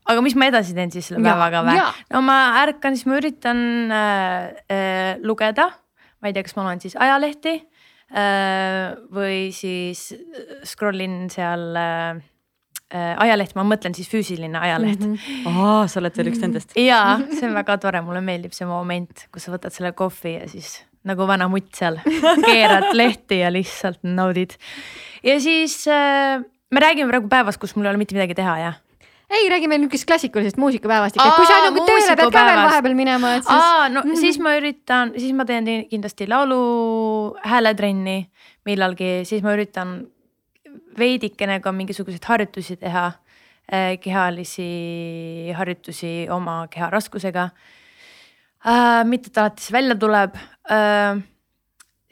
aga 0.09 0.25
mis 0.25 0.35
ma 0.35 0.49
edasi 0.49 0.73
teen 0.73 0.91
siis 0.91 1.11
selle 1.11 1.21
päevaga 1.21 1.61
või? 1.67 1.77
No 2.13 2.25
ma 2.25 2.39
ärkan, 2.63 2.97
siis 2.97 3.05
ma 3.05 3.21
üritan 3.21 3.63
äh, 3.93 4.51
äh, 4.65 5.15
lugeda, 5.21 5.69
ma 6.21 6.29
ei 6.29 6.33
tea, 6.33 6.45
kas 6.45 6.57
ma 6.57 6.65
loen 6.65 6.81
siis 6.81 6.97
ajalehti. 6.97 7.59
äh, 7.61 7.74
või 8.13 9.49
siis 9.55 10.11
scroll 10.67 11.01
in 11.01 11.25
seal 11.33 11.75
äh, 11.79 12.21
äh, 12.93 13.13
ajaleht, 13.25 13.55
ma 13.57 13.65
mõtlen 13.67 13.95
siis 13.97 14.09
füüsiline 14.11 14.59
ajaleht 14.59 15.01
mm. 15.01 15.15
-hmm. 15.15 15.61
aa, 15.65 15.87
sa 15.91 15.99
oled 16.01 16.17
veel 16.17 16.31
üks 16.31 16.43
nendest. 16.43 16.75
ja 16.79 17.17
see 17.31 17.47
on 17.49 17.55
väga 17.57 17.77
tore, 17.81 18.01
mulle 18.05 18.21
meeldib 18.25 18.53
see 18.53 18.67
moment, 18.69 19.27
kus 19.33 19.47
sa 19.47 19.55
võtad 19.55 19.73
selle 19.75 19.95
kohvi 19.97 20.37
ja 20.37 20.47
siis 20.51 20.83
nagu 21.05 21.27
vana 21.27 21.49
mutt 21.51 21.73
seal 21.77 21.99
keerad 22.49 22.91
lehti 22.93 23.41
ja 23.41 23.51
lihtsalt 23.53 24.01
naudid. 24.03 24.57
ja 25.23 25.39
siis 25.41 25.81
äh, 25.87 26.41
me 26.71 26.81
räägime 26.81 27.09
praegu 27.09 27.29
päevast, 27.31 27.61
kus 27.61 27.75
mul 27.75 27.89
ei 27.89 27.95
ole 27.95 28.03
mitte 28.05 28.17
midagi 28.17 28.37
teha, 28.37 28.57
jah 28.61 28.81
ei, 29.29 29.49
räägime 29.49 29.77
niisugusest 29.79 30.07
klassikalisest 30.07 30.57
muusikapäevast 30.61 31.17
ikka, 31.17 31.27
et 31.27 31.39
kui 31.39 31.49
sa 31.49 31.59
nagu 31.65 31.85
tööle 31.87 32.15
pead 32.19 32.33
ka 32.33 32.45
veel 32.47 32.61
vahepeal 32.61 32.97
minema, 32.97 33.35
et 33.39 33.45
siis. 33.47 33.61
aa, 33.61 33.89
no 33.89 34.01
mm 34.01 34.11
-hmm. 34.11 34.19
siis 34.21 34.39
ma 34.39 34.55
üritan, 34.59 35.13
siis 35.17 35.33
ma 35.33 35.45
teen 35.45 35.65
ti- 35.65 35.87
kindlasti 35.89 36.27
laulu 36.29 37.35
hääletrenni 37.43 38.29
millalgi, 38.65 39.25
siis 39.25 39.43
ma 39.43 39.53
üritan 39.53 40.07
veidikene 40.97 41.59
ka 41.59 41.71
mingisuguseid 41.71 42.25
harjutusi 42.25 42.77
teha. 42.77 43.11
kehalisi 44.01 45.51
harjutusi 45.57 46.27
oma 46.29 46.67
keha 46.69 46.89
raskusega 46.89 47.49
äh,. 48.67 49.03
mitte, 49.03 49.27
et 49.27 49.37
alati 49.37 49.63
see 49.63 49.73
välja 49.73 49.95
tuleb 49.95 50.35
äh,. 50.69 51.17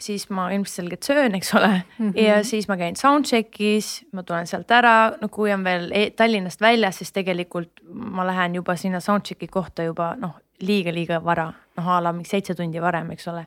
Siis 0.03 0.27
ma 0.33 0.49
ilmselgelt 0.51 1.03
söön, 1.07 1.35
eks 1.39 1.53
ole 1.55 1.69
mm, 1.71 2.09
-hmm. 2.09 2.19
ja 2.21 2.43
siis 2.43 2.67
ma 2.67 2.77
käin 2.77 2.95
soundcheck'is, 2.99 4.05
ma 4.11 4.23
tulen 4.23 4.47
sealt 4.47 4.71
ära, 4.71 5.13
no 5.21 5.29
kui 5.31 5.53
on 5.53 5.63
veel 5.63 5.89
e 5.91 6.09
Tallinnast 6.11 6.61
väljas, 6.61 6.97
siis 7.01 7.11
tegelikult 7.15 7.81
ma 7.93 8.27
lähen 8.27 8.55
juba 8.55 8.75
sinna 8.75 8.99
soundcheck'i 8.99 9.47
kohta 9.47 9.83
juba 9.83 10.13
noh, 10.19 10.37
liiga-liiga 10.61 11.23
vara, 11.23 11.51
noh 11.77 11.87
a 11.87 11.99
la 12.03 12.13
mingi 12.13 12.29
seitse 12.29 12.55
tundi 12.55 12.81
varem, 12.81 13.11
eks 13.11 13.27
ole. 13.27 13.45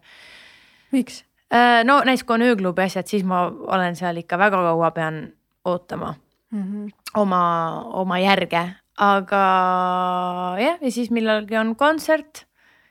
miks? 0.93 1.25
no 1.85 2.01
näiteks 2.05 2.25
kui 2.27 2.35
on 2.35 2.43
ööklubi 2.43 2.83
asjad, 2.83 3.07
siis 3.07 3.25
ma 3.25 3.47
olen 3.47 3.97
seal 3.97 4.17
ikka 4.17 4.39
väga 4.39 4.63
kaua 4.63 4.91
pean 4.91 5.29
ootama 5.65 6.15
Mhm. 6.53 6.89
oma, 7.15 7.41
oma 7.93 8.19
järge, 8.23 8.63
aga 9.03 9.45
jah, 10.61 10.79
ja 10.81 10.91
siis 10.91 11.11
millalgi 11.11 11.57
on 11.59 11.75
kontsert, 11.77 12.46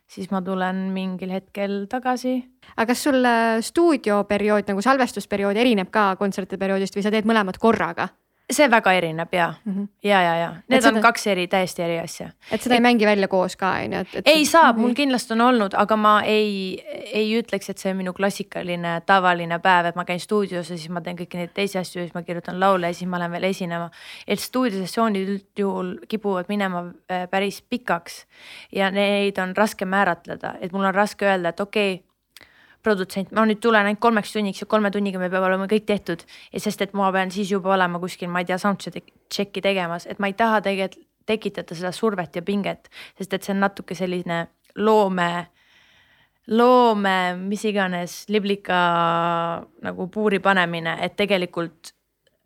siis 0.07 0.29
ma 0.31 0.41
tulen 0.45 0.89
mingil 0.93 1.31
hetkel 1.33 1.85
tagasi. 1.91 2.37
Aga 2.75 2.91
kas 2.93 3.05
sul 3.07 3.25
äh, 3.25 3.61
stuudioperiood 3.65 4.69
nagu 4.71 4.83
salvestusperiood 4.85 5.57
erineb 5.57 5.91
ka 5.93 6.13
kontsertide 6.19 6.61
perioodist 6.61 6.95
või 6.97 7.05
sa 7.05 7.13
teed 7.13 7.27
mõlemad 7.29 7.59
korraga 7.61 8.09
see 8.53 8.67
väga 8.69 8.93
erineb 8.93 9.33
ja 9.33 9.53
mm, 9.65 9.73
-hmm. 9.73 9.87
ja, 10.03 10.21
ja, 10.21 10.35
ja 10.35 10.49
need 10.69 10.81
seda- 10.83 10.95
on 10.95 11.01
kaks 11.01 11.27
eri, 11.27 11.47
täiesti 11.47 11.81
eri 11.81 11.99
asja. 11.99 12.29
et 12.51 12.61
seda 12.61 12.75
ei 12.75 12.81
mängi 12.81 13.05
välja 13.05 13.27
koos 13.27 13.55
ka 13.55 13.69
on 13.69 13.93
ju, 13.93 13.99
et, 13.99 14.15
et. 14.15 14.27
ei 14.27 14.45
saab, 14.45 14.77
mul 14.77 14.93
kindlasti 14.93 15.33
on 15.33 15.41
olnud, 15.41 15.73
aga 15.73 15.95
ma 15.95 16.21
ei, 16.21 16.83
ei 17.13 17.41
ütleks, 17.41 17.69
et 17.69 17.77
see 17.77 17.91
on 17.91 17.97
minu 17.97 18.13
klassikaline 18.13 19.01
tavaline 19.05 19.59
päev, 19.59 19.89
et 19.89 19.95
ma 19.95 20.05
käin 20.05 20.19
stuudios 20.19 20.69
ja 20.69 20.77
siis 20.77 20.89
ma 20.89 21.01
teen 21.01 21.17
kõiki 21.17 21.41
neid 21.41 21.53
teisi 21.53 21.77
asju 21.77 22.01
ja 22.01 22.05
siis 22.05 22.13
ma 22.13 22.21
kirjutan 22.21 22.59
laule 22.59 22.87
ja 22.87 22.93
siis 22.93 23.09
ma 23.09 23.19
lähen 23.19 23.31
veel 23.31 23.49
esinema. 23.49 23.89
et 24.27 24.39
stuudiosessioonid 24.39 25.29
üldjuhul 25.29 25.95
kipuvad 26.07 26.45
minema 26.49 26.85
äh, 27.11 27.29
päris 27.29 27.61
pikaks 27.61 28.25
ja 28.71 28.91
neid 28.91 29.37
on 29.41 29.55
raske 29.55 29.85
määratleda, 29.85 30.55
et 30.61 30.71
mul 30.71 30.85
on 30.85 30.93
raske 30.93 31.25
öelda, 31.25 31.49
et 31.49 31.59
okei 31.59 31.93
okay, 31.93 32.14
produtsent, 32.85 33.33
ma 33.33 33.45
nüüd 33.49 33.59
tulen 33.63 33.89
ainult 33.89 34.01
kolmeks 34.03 34.35
tunniks 34.35 34.61
ja 34.61 34.69
kolme 34.69 34.91
tunniga 34.93 35.19
me 35.21 35.29
peame 35.33 35.49
olema 35.49 35.67
kõik 35.71 35.87
tehtud. 35.89 36.23
Ja 36.53 36.61
sest, 36.61 36.83
et 36.85 36.93
ma 36.97 37.09
pean 37.15 37.33
siis 37.33 37.49
juba 37.51 37.73
olema 37.75 37.99
kuskil, 38.03 38.29
ma 38.31 38.43
ei 38.43 38.49
tea, 38.49 38.59
soundcheck'i 38.61 39.63
tegemas, 39.65 40.05
et 40.09 40.21
ma 40.21 40.29
ei 40.29 40.37
taha 40.37 40.61
tegelikult 40.65 41.03
tekitada 41.25 41.73
seda 41.73 41.89
survet 41.95 42.35
ja 42.37 42.43
pinget, 42.45 42.89
sest 43.17 43.33
et 43.33 43.45
see 43.45 43.55
on 43.55 43.63
natuke 43.63 43.97
selline 43.97 44.43
loome, 44.77 45.29
loome, 46.53 47.17
mis 47.41 47.63
iganes 47.65 48.25
liblika 48.29 48.77
nagu 49.85 50.07
puuri 50.13 50.39
panemine, 50.43 50.99
et 51.01 51.15
tegelikult 51.17 51.95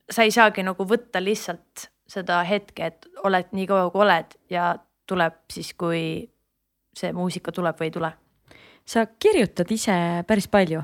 sa 0.09 0.23
ei 0.23 0.31
saagi 0.31 0.63
nagu 0.65 0.87
võtta 0.87 1.21
lihtsalt 1.21 1.89
seda 2.09 2.39
hetke, 2.47 2.87
et 2.87 3.09
oled 3.27 3.51
nii 3.53 3.67
kaua, 3.69 3.91
kui 3.93 4.05
oled 4.05 4.33
ja 4.49 4.71
tuleb 5.09 5.43
siis, 5.51 5.73
kui 5.77 6.01
see 6.95 7.13
muusika 7.13 7.53
tuleb 7.53 7.77
või 7.79 7.89
ei 7.89 7.95
tule. 7.99 8.13
Sa 8.89 9.05
kirjutad 9.21 9.69
ise 9.71 9.93
päris 10.27 10.47
palju, 10.51 10.81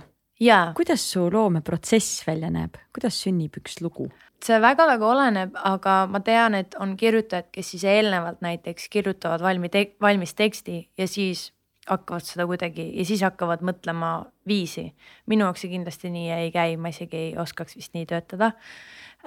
kuidas 0.78 1.02
su 1.12 1.26
loomeprotsess 1.32 2.26
välja 2.28 2.52
näeb, 2.54 2.78
kuidas 2.94 3.18
sünnib 3.24 3.58
üks 3.62 3.82
lugu? 3.82 4.10
see 4.46 4.60
väga-väga 4.62 5.08
oleneb, 5.08 5.56
aga 5.58 6.04
ma 6.12 6.20
tean, 6.22 6.54
et 6.60 6.76
on 6.82 6.94
kirjutajad, 7.00 7.48
kes 7.56 7.72
siis 7.74 7.86
eelnevalt 7.90 8.44
näiteks 8.46 8.90
kirjutavad 8.94 9.42
valmi 9.42 9.72
te 9.74 9.88
valmis 10.04 10.36
teksti 10.38 10.84
ja 11.00 11.08
siis 11.10 11.48
hakkavad 11.90 12.26
seda 12.26 12.46
kuidagi 12.50 12.86
ja 12.98 13.06
siis 13.08 13.24
hakkavad 13.26 13.64
mõtlema 13.66 14.12
viisi. 14.48 14.92
minu 15.26 15.48
jaoks 15.48 15.66
see 15.66 15.72
kindlasti 15.74 16.12
nii 16.14 16.30
ei 16.36 16.52
käi, 16.54 16.78
ma 16.78 16.92
isegi 16.94 17.18
ei 17.18 17.32
oskaks 17.42 17.78
vist 17.80 17.94
nii 17.98 18.10
töötada 18.10 18.54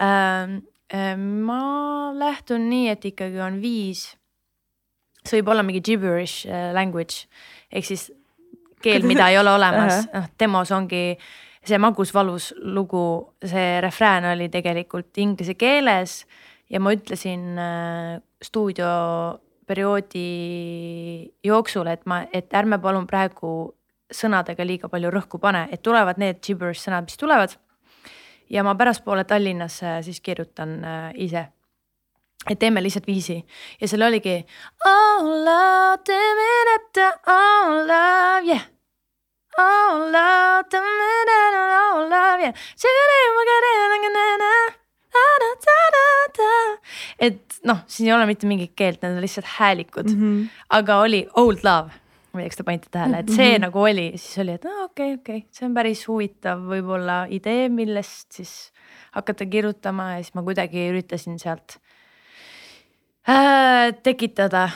ähm,. 0.01 0.61
Ähm, 0.89 1.45
ma 1.45 2.15
lähtun 2.17 2.63
nii, 2.71 2.87
et 2.89 3.03
ikkagi 3.05 3.43
on 3.45 3.59
viis, 3.61 4.07
see 5.21 5.43
võib 5.43 5.51
olla 5.53 5.61
mingi 5.61 5.83
gibberish 5.85 6.49
äh, 6.49 6.71
language 6.73 7.27
ehk 7.69 7.85
siis 7.85 8.07
keel, 8.83 9.07
mida 9.07 9.29
ei 9.33 9.39
ole 9.39 9.51
olemas, 9.55 10.09
noh 10.13 10.27
demos 10.41 10.71
ongi 10.75 11.19
see 11.69 11.79
magus-valus 11.83 12.55
lugu, 12.75 13.35
see 13.45 13.81
refrään 13.85 14.25
oli 14.33 14.49
tegelikult 14.49 15.19
inglise 15.19 15.55
keeles 15.59 16.27
ja 16.71 16.81
ma 16.81 16.93
ütlesin 16.97 17.59
äh, 17.59 18.21
stuudioperioodi 18.45 20.29
jooksul, 21.45 21.87
et 21.93 22.07
ma, 22.07 22.23
et 22.33 22.55
ärme 22.55 22.79
palun 22.83 23.07
praegu 23.09 23.75
sõnadega 24.15 24.65
liiga 24.65 24.89
palju 24.89 25.11
rõhku 25.13 25.39
pane, 25.41 25.69
et 25.73 25.83
tulevad 25.85 26.19
need 26.21 26.41
gibberish 26.45 26.83
sõnad, 26.87 27.05
mis 27.09 27.17
tulevad. 27.21 27.51
ja 28.51 28.63
ma 28.65 28.75
pärastpoole 28.75 29.25
Tallinnas 29.29 29.83
siis 30.03 30.21
kirjutan 30.21 30.85
äh, 30.85 31.13
ise. 31.15 31.49
Et 32.47 32.59
teeme 32.59 32.83
lihtsalt 32.83 33.07
viisi 33.07 33.39
ja 33.81 33.89
seal 33.89 34.07
oligi 34.07 34.39
all 34.87 35.31
love, 35.45 36.03
teeme 36.07 36.51
näita 36.71 37.13
all 37.27 37.87
love, 37.91 38.43
yeah 38.47 38.67
all 39.59 40.07
love, 40.13 40.69
teeme 40.71 41.09
all 41.75 42.05
love, 42.07 42.43
yeah. 42.43 42.55
et 47.19 47.59
noh, 47.67 47.81
siin 47.91 48.09
ei 48.09 48.15
ole 48.15 48.27
mitte 48.31 48.49
mingit 48.51 48.75
keelt, 48.79 49.01
need 49.03 49.17
on 49.17 49.25
lihtsalt 49.25 49.49
häälikud 49.59 50.13
mm, 50.13 50.21
-hmm. 50.21 50.61
aga 50.79 51.01
oli 51.03 51.27
old 51.37 51.65
love. 51.67 51.91
ma 52.33 52.41
ei 52.41 52.45
tea, 52.45 52.51
kas 52.53 52.61
te 52.61 52.63
panite 52.63 52.89
tähele, 52.93 53.19
et 53.19 53.29
see 53.29 53.49
mm 53.49 53.55
-hmm. 53.55 53.67
nagu 53.67 53.83
oli, 53.83 54.07
siis 54.15 54.39
oli, 54.39 54.53
et 54.53 54.65
okei, 54.85 55.15
okei, 55.15 55.45
see 55.51 55.67
on 55.67 55.75
päris 55.75 56.07
huvitav 56.09 56.61
võib-olla 56.61 57.27
idee, 57.31 57.69
millest 57.69 58.33
siis 58.33 58.73
hakata 59.17 59.47
kirjutama 59.47 60.13
ja 60.13 60.23
siis 60.23 60.35
ma 60.35 60.43
kuidagi 60.43 60.91
üritasin 60.93 61.39
sealt 61.39 61.79
äh, 63.29 63.93
tekitada 64.03 64.69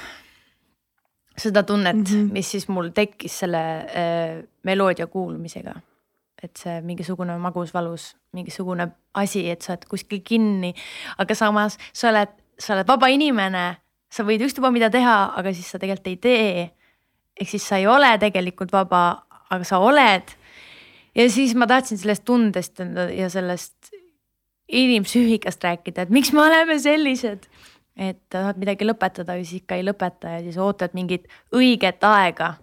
seda 1.38 1.62
tunnet 1.62 1.96
mm, 1.96 2.04
-hmm. 2.04 2.32
mis 2.32 2.50
siis 2.50 2.68
mul 2.68 2.88
tekkis 2.88 3.38
selle 3.38 3.62
äh, 3.78 4.44
meloodia 4.62 5.06
kuulmisega. 5.06 5.74
et 6.42 6.56
see 6.58 6.80
mingisugune 6.82 7.36
magus-valus, 7.38 8.16
mingisugune 8.32 8.88
asi, 9.14 9.50
et 9.50 9.62
sa 9.62 9.72
oled 9.72 9.84
kuskil 9.86 10.20
kinni, 10.24 10.74
aga 11.18 11.34
samas 11.34 11.76
sa 11.92 12.08
oled, 12.08 12.32
sa 12.58 12.74
oled 12.74 12.88
vaba 12.88 13.06
inimene, 13.06 13.76
sa 14.10 14.24
võid 14.26 14.42
ükstapuha 14.42 14.72
mida 14.74 14.88
teha, 14.90 15.32
aga 15.38 15.52
siis 15.54 15.70
sa 15.70 15.78
tegelikult 15.78 16.06
ei 16.06 16.16
tee. 16.16 16.70
ehk 17.40 17.48
siis 17.48 17.68
sa 17.68 17.78
ei 17.78 17.86
ole 17.86 18.18
tegelikult 18.18 18.72
vaba, 18.72 19.22
aga 19.50 19.64
sa 19.64 19.78
oled. 19.78 20.34
ja 21.14 21.30
siis 21.30 21.54
ma 21.54 21.66
tahtsin 21.66 21.98
sellest 21.98 22.24
tundest 22.24 22.82
ja 23.16 23.30
sellest 23.30 23.94
inimpsüühikast 24.68 25.64
rääkida, 25.64 26.02
et 26.02 26.10
miks 26.10 26.32
me 26.32 26.42
oleme 26.42 26.78
sellised 26.78 27.46
et 27.96 28.18
tahad 28.32 28.58
midagi 28.60 28.86
lõpetada 28.86 29.36
ja 29.36 29.44
siis 29.44 29.62
ikka 29.62 29.76
ei 29.76 29.84
lõpeta 29.84 30.36
ja 30.36 30.42
siis 30.44 30.58
ootad 30.60 30.94
mingit 30.96 31.28
õiget 31.54 32.04
aega. 32.08 32.54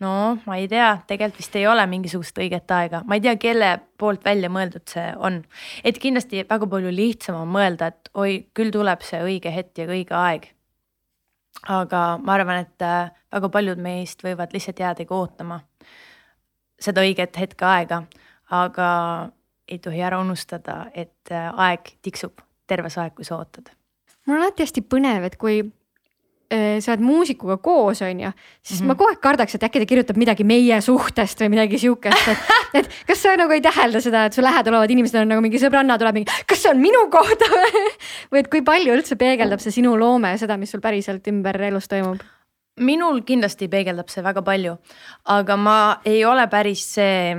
no 0.00 0.38
ma 0.46 0.58
ei 0.60 0.68
tea, 0.68 0.90
tegelikult 1.08 1.40
vist 1.40 1.56
ei 1.56 1.66
ole 1.66 1.86
mingisugust 1.90 2.38
õiget 2.38 2.70
aega, 2.70 3.02
ma 3.04 3.16
ei 3.16 3.24
tea, 3.24 3.36
kelle 3.40 3.70
poolt 3.98 4.24
välja 4.24 4.50
mõeldud 4.52 4.86
see 4.88 5.06
on. 5.16 5.42
et 5.84 5.98
kindlasti 5.98 6.44
väga 6.48 6.66
palju 6.66 6.92
lihtsam 6.92 7.40
on 7.42 7.48
mõelda, 7.48 7.90
et 7.90 8.10
oi, 8.14 8.46
küll 8.54 8.70
tuleb 8.70 9.02
see 9.02 9.22
õige 9.22 9.52
hetk 9.54 9.78
ja 9.82 9.88
õige 9.90 10.14
aeg. 10.14 10.50
aga 11.68 12.02
ma 12.22 12.36
arvan, 12.38 12.66
et 12.66 12.82
äh, 12.82 13.10
väga 13.32 13.48
paljud 13.48 13.80
meist 13.82 14.22
võivad 14.22 14.52
lihtsalt 14.54 14.78
jäädagi 14.80 15.14
ootama 15.14 15.62
seda 16.78 17.00
õiget 17.00 17.36
hetke 17.40 17.64
aega, 17.64 18.02
aga 18.52 18.88
ei 19.66 19.80
tohi 19.82 20.02
ära 20.04 20.20
unustada, 20.22 20.86
et 20.94 21.32
äh, 21.32 21.50
aeg 21.50 21.96
tiksub 22.02 22.38
terve 22.66 22.90
see 22.92 23.02
aeg, 23.02 23.16
kui 23.16 23.26
sa 23.26 23.40
ootad 23.40 23.72
mul 24.26 24.36
on 24.36 24.44
alati 24.44 24.66
hästi 24.66 24.82
põnev, 24.90 25.26
et 25.28 25.36
kui 25.40 25.60
äh, 25.62 26.76
sa 26.82 26.92
oled 26.92 27.04
muusikuga 27.06 27.56
koos, 27.62 28.02
on 28.06 28.20
ju, 28.20 28.30
siis 28.62 28.80
mm 28.80 28.84
-hmm. 28.84 28.88
ma 28.88 28.94
kogu 28.94 29.10
aeg 29.10 29.20
kardaks, 29.22 29.54
et 29.54 29.62
äkki 29.62 29.80
ta 29.80 29.86
kirjutab 29.86 30.16
midagi 30.16 30.44
meie 30.44 30.80
suhtest 30.80 31.40
või 31.40 31.48
midagi 31.54 31.78
sihukest, 31.78 32.28
et, 32.28 32.38
et 32.82 32.90
kas 33.06 33.22
sa 33.22 33.36
nagu 33.36 33.52
ei 33.52 33.60
tähelda 33.60 34.00
seda, 34.00 34.26
et 34.26 34.32
su 34.32 34.42
lähedal 34.42 34.74
olevad 34.74 34.90
inimesed 34.90 35.20
on 35.20 35.28
nagu 35.28 35.42
mingi 35.42 35.58
sõbranna 35.58 35.98
tuleb 35.98 36.14
mingi, 36.14 36.30
kas 36.46 36.62
see 36.62 36.70
on 36.70 36.80
minu 36.80 37.08
kohta 37.10 37.50
või 38.30 38.38
et 38.38 38.48
kui 38.48 38.62
palju 38.62 38.94
üldse 38.94 39.16
peegeldab 39.16 39.60
see 39.60 39.70
sinu 39.70 39.96
loome 39.98 40.38
seda, 40.38 40.56
mis 40.56 40.70
sul 40.70 40.80
päriselt 40.80 41.26
ümber 41.28 41.60
elus 41.62 41.88
toimub? 41.88 42.22
minul 42.76 43.22
kindlasti 43.24 43.68
peegeldab 43.68 44.08
see 44.12 44.22
väga 44.22 44.42
palju, 44.42 44.76
aga 45.24 45.56
ma 45.56 46.00
ei 46.04 46.24
ole 46.24 46.46
päris 46.46 46.84
see 46.94 47.36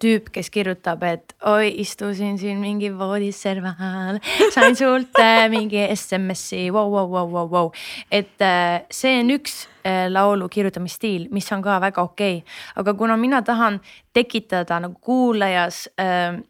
tüüp, 0.00 0.30
kes 0.34 0.50
kirjutab, 0.52 1.02
et 1.08 1.34
oi, 1.48 1.70
istusin 1.80 2.38
siin 2.40 2.58
mingi 2.60 2.90
voodis 2.92 3.38
serval, 3.44 4.20
sain 4.54 4.76
sult 4.76 5.20
äh, 5.20 5.46
mingi 5.52 5.80
SMS-i, 5.94 6.66
vau, 6.74 6.90
vau, 6.92 7.06
vau, 7.10 7.28
vau, 7.32 7.46
vau. 7.50 7.70
et 8.12 8.42
äh, 8.44 8.84
see 8.92 9.20
on 9.20 9.32
üks 9.34 9.64
laulu 9.84 10.48
kirjutamisstiil, 10.48 11.28
mis 11.32 11.50
on 11.52 11.62
ka 11.64 11.76
väga 11.82 12.02
okei 12.02 12.38
okay., 12.40 12.58
aga 12.80 12.94
kuna 12.96 13.16
mina 13.20 13.42
tahan 13.44 13.80
tekitada 14.12 14.80
nagu 14.86 14.98
kuulajas 15.00 15.88
äh,. 16.00 16.42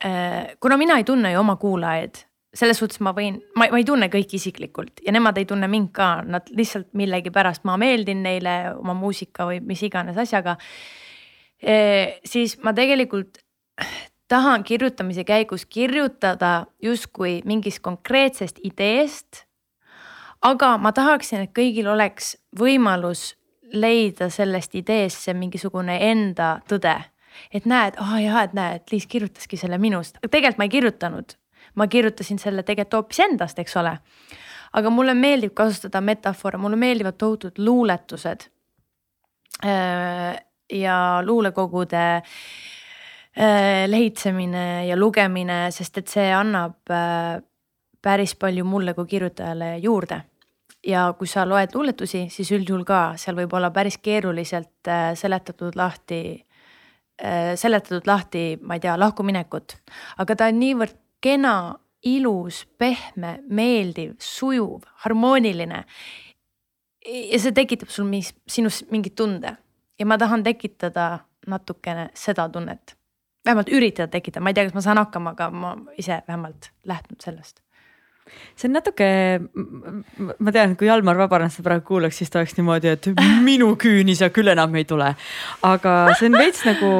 Äh, 0.00 0.56
kuna 0.60 0.78
mina 0.80 0.94
ei 0.96 1.04
tunne 1.04 1.28
ju 1.32 1.40
oma 1.42 1.58
kuulajaid 1.60 2.22
selles 2.56 2.78
suhtes 2.80 3.02
ma 3.04 3.12
võin, 3.14 3.36
ma, 3.54 3.66
ma 3.70 3.78
ei 3.78 3.84
tunne 3.86 4.08
kõiki 4.10 4.38
isiklikult 4.40 5.02
ja 5.04 5.12
nemad 5.14 5.38
ei 5.38 5.46
tunne 5.46 5.68
mind 5.70 5.90
ka, 5.94 6.08
nad 6.26 6.48
lihtsalt 6.56 6.88
millegipärast 6.98 7.66
ma 7.68 7.76
meeldin 7.80 8.24
neile 8.24 8.54
oma 8.78 8.94
muusika 8.96 9.46
või 9.50 9.60
mis 9.64 9.82
iganes 9.86 10.18
asjaga 10.18 10.56
siis 12.24 12.56
ma 12.64 12.72
tegelikult 12.72 13.38
tahan 14.30 14.64
kirjutamise 14.64 15.24
käigus 15.24 15.66
kirjutada 15.66 16.66
justkui 16.82 17.40
mingist 17.44 17.82
konkreetsest 17.82 18.58
ideest. 18.62 19.44
aga 20.42 20.78
ma 20.78 20.92
tahaksin, 20.92 21.42
et 21.44 21.50
kõigil 21.52 21.88
oleks 21.92 22.36
võimalus 22.58 23.34
leida 23.72 24.30
sellest 24.30 24.74
ideesse 24.74 25.34
mingisugune 25.34 25.98
enda 26.10 26.60
tõde. 26.68 26.94
et 27.54 27.66
näed, 27.66 27.98
aa 27.98 28.14
oh 28.14 28.22
jaa, 28.22 28.42
et 28.42 28.54
näed, 28.54 28.82
Liis 28.92 29.06
kirjutaski 29.06 29.56
selle 29.56 29.78
minust, 29.78 30.16
aga 30.16 30.28
tegelikult 30.28 30.58
ma 30.58 30.64
ei 30.64 30.76
kirjutanud. 30.76 31.34
ma 31.74 31.86
kirjutasin 31.86 32.38
selle 32.38 32.62
tegelikult 32.62 32.94
hoopis 32.94 33.20
endast, 33.20 33.58
eks 33.58 33.76
ole. 33.76 33.98
aga 34.72 34.90
mulle 34.90 35.14
meeldib 35.14 35.54
kasutada 35.54 36.00
metafoore, 36.00 36.58
mulle 36.58 36.76
meeldivad 36.76 37.18
tohutud 37.18 37.58
luuletused 37.58 38.48
ja 40.72 41.22
luulekogude 41.24 42.16
äh, 42.16 43.86
lehitsemine 43.86 44.86
ja 44.86 44.96
lugemine, 44.96 45.70
sest 45.70 45.98
et 45.98 46.10
see 46.10 46.30
annab 46.34 46.90
äh, 46.90 47.40
päris 48.02 48.34
palju 48.38 48.64
mulle 48.64 48.94
kui 48.94 49.06
kirjutajale 49.06 49.76
juurde. 49.78 50.22
ja 50.86 51.12
kui 51.18 51.28
sa 51.28 51.42
loed 51.44 51.74
luuletusi, 51.74 52.22
siis 52.32 52.50
üldjuhul 52.56 52.86
ka 52.88 53.12
seal 53.20 53.36
võib 53.36 53.52
olla 53.52 53.68
päris 53.70 53.98
keeruliselt 54.00 54.88
äh, 54.88 55.12
seletatud 55.14 55.76
lahti, 55.76 56.46
seletatud 57.60 58.06
lahti, 58.08 58.56
ma 58.64 58.78
ei 58.78 58.80
tea, 58.80 58.94
lahkuminekut, 58.96 59.74
aga 60.24 60.36
ta 60.40 60.46
on 60.48 60.56
niivõrd 60.56 60.94
kena, 61.20 61.74
ilus, 62.08 62.62
pehme, 62.80 63.34
meeldiv, 63.52 64.14
sujuv, 64.24 64.86
harmooniline. 65.04 65.82
ja 67.04 67.40
see 67.42 67.52
tekitab 67.52 67.92
sul 67.92 68.08
mis, 68.08 68.32
sinus 68.48 68.80
mingi 68.88 69.12
tunde 69.12 69.52
ja 70.00 70.06
ma 70.06 70.18
tahan 70.18 70.44
tekitada 70.46 71.10
natukene 71.46 72.10
seda 72.14 72.48
tunnet. 72.48 72.96
vähemalt 73.44 73.68
üritada 73.72 74.10
tekitada, 74.12 74.42
ma 74.44 74.50
ei 74.50 74.54
tea, 74.54 74.66
kas 74.68 74.74
ma 74.76 74.84
saan 74.84 74.98
hakkama, 75.00 75.30
aga 75.36 75.50
ma 75.50 75.76
ise 75.98 76.22
vähemalt 76.28 76.72
lähtun 76.84 77.16
sellest 77.24 77.62
see 78.58 78.68
on 78.68 78.76
natuke, 78.76 79.06
ma 80.38 80.52
tean, 80.54 80.76
kui 80.78 80.88
Jalmar 80.88 81.18
Vabarnas 81.18 81.56
seda 81.56 81.70
praegu 81.70 81.86
kuulaks, 81.88 82.20
siis 82.20 82.30
ta 82.30 82.40
oleks 82.40 82.56
niimoodi, 82.58 82.92
et 82.92 83.08
minu 83.46 83.72
küüni 83.80 84.14
sa 84.18 84.30
küll 84.34 84.52
enam 84.52 84.74
ei 84.78 84.86
tule. 84.88 85.08
aga 85.66 85.94
see 86.18 86.30
on 86.30 86.38
veits 86.38 86.62
nagu 86.68 86.92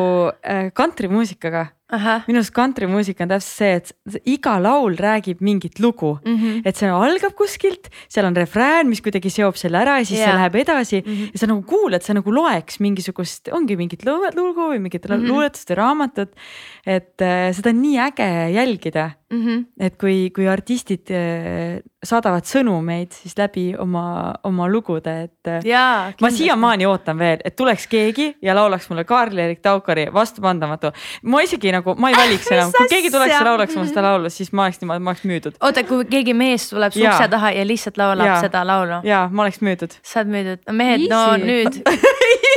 kantrimuusikaga 0.75 1.61
äh, 1.67 1.75
minu 2.29 2.41
arust 2.41 2.55
kantrimuusika 2.55 3.25
on 3.25 3.33
täpselt 3.33 3.51
see, 3.51 3.77
et 3.81 4.29
iga 4.31 4.57
laul 4.63 4.97
räägib 5.01 5.41
mingit 5.45 5.81
lugu 5.83 6.17
mm, 6.25 6.37
-hmm. 6.37 6.63
et 6.65 6.77
see 6.77 6.91
algab 6.91 7.35
kuskilt, 7.39 7.91
seal 8.09 8.27
on 8.27 8.37
refrään, 8.37 8.89
mis 8.89 9.03
kuidagi 9.03 9.31
seob 9.31 9.57
selle 9.57 9.81
ära 9.83 9.99
ja 9.99 10.05
siis 10.05 10.21
yeah. 10.21 10.31
see 10.31 10.39
läheb 10.39 10.55
edasi 10.65 11.03
mm 11.05 11.13
-hmm. 11.13 11.31
ja 11.33 11.39
sa 11.39 11.47
nagu 11.47 11.63
kuulad, 11.63 12.03
sa 12.03 12.15
nagu 12.15 12.35
loeks 12.35 12.81
mingisugust, 12.81 13.49
ongi 13.53 13.77
mingit 13.77 14.05
lugu 14.05 14.71
või 14.73 14.79
mingit 14.79 15.05
mm 15.09 15.17
-hmm. 15.17 15.29
luuletust 15.29 15.71
või 15.71 15.77
raamatut. 15.77 16.35
et 16.87 17.23
äh, 17.23 17.53
seda 17.53 17.71
on 17.71 17.83
nii 17.83 17.99
äge 17.99 18.31
jälgida 18.55 19.11
mm, 19.31 19.47
-hmm. 19.47 19.65
et 19.81 19.97
kui, 19.97 20.31
kui 20.35 20.49
artistid 20.49 21.11
äh, 21.11 21.81
saadavad 22.05 22.45
sõnumeid 22.49 23.13
siis 23.13 23.37
läbi 23.39 23.75
oma, 23.79 24.35
oma 24.45 24.69
lugude, 24.69 25.15
et 25.25 25.49
äh, 25.49 25.65
Jaa, 25.65 26.13
ma 26.21 26.31
siiamaani 26.31 26.87
ootan 26.87 27.19
veel, 27.19 27.43
et 27.45 27.57
tuleks 27.57 27.87
keegi 27.87 28.37
ja 28.43 28.55
laulaks 28.55 28.89
mulle 28.91 29.05
Kaarli-Erik 29.05 29.61
Taukari 29.61 30.07
Vastupandamatu. 30.13 30.93
ma 31.23 31.43
isegi 31.43 31.73
nagu, 31.73 31.95
ma 31.95 32.11
ei 32.11 32.17
valiks 32.17 32.51
enam, 32.51 32.73
kui 32.77 32.89
keegi 32.89 33.11
tuleks 33.11 33.35
ja 33.35 33.45
laulaks 33.45 33.77
mulle 33.77 33.89
seda 33.89 34.03
laulu, 34.03 34.31
siis 34.31 34.53
ma 34.53 34.65
oleks 34.65 34.81
niimoodi, 34.81 35.05
ma 35.05 35.11
oleks 35.11 35.25
müüdud. 35.25 35.61
oota, 35.61 35.85
kui 35.85 36.05
keegi 36.05 36.35
mees 36.35 36.71
tuleb 36.71 36.93
su 36.93 37.05
ukse 37.05 37.29
taha 37.29 37.51
ja 37.51 37.67
lihtsalt 37.67 38.01
laulab 38.01 38.27
ja. 38.27 38.41
seda 38.41 38.65
laulu? 38.67 39.03
ja 39.05 39.29
ma 39.33 39.43
oleks 39.43 39.61
müüdud. 39.61 39.99
sa 40.03 40.21
oled 40.21 40.35
müüdud, 40.37 40.65
mehed, 40.73 41.09
no 41.11 41.25
nüüd 41.37 41.83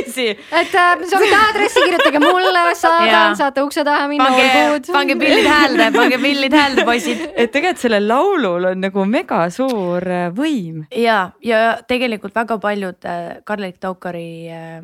Easy. 0.00 0.28
et 0.30 0.74
äh, 0.74 1.06
soovite 1.10 1.36
aadressi, 1.36 1.80
kirjutage 1.84 2.20
mulle, 2.22 2.62
saadan, 2.78 3.36
saate 3.36 3.62
ukse 3.62 3.84
taha 3.86 4.08
minna, 4.08 4.26
olgu. 4.30 4.92
pange 4.92 5.16
pillid 5.20 5.46
häälde, 5.48 5.90
pange 5.94 6.18
pillid 6.22 6.54
häälde, 6.58 6.63
poisid. 6.84 7.20
et 7.40 7.52
tegelikult 7.52 7.82
sellel 7.84 8.08
laulul 8.08 8.70
on 8.70 8.82
nagu 8.84 9.04
mega 9.08 9.44
suur 9.54 10.04
äh, 10.08 10.26
võim. 10.34 10.84
ja, 10.94 11.18
ja 11.44 11.60
tegelikult 11.88 12.34
väga 12.36 12.58
paljud 12.62 13.08
äh, 13.08 13.22
Karl-Erik 13.44 13.80
Taukari 13.82 14.28
äh, 14.50 14.82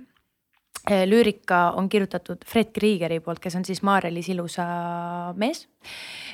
lüürika 1.06 1.70
on 1.76 1.88
kirjutatud 1.88 2.44
Fred 2.46 2.72
Kriegeri 2.74 3.20
poolt, 3.20 3.40
kes 3.42 3.56
on 3.58 3.64
siis 3.64 3.82
Maarja-Liis 3.86 4.30
Ilusa 4.32 4.66
mees. 5.36 5.66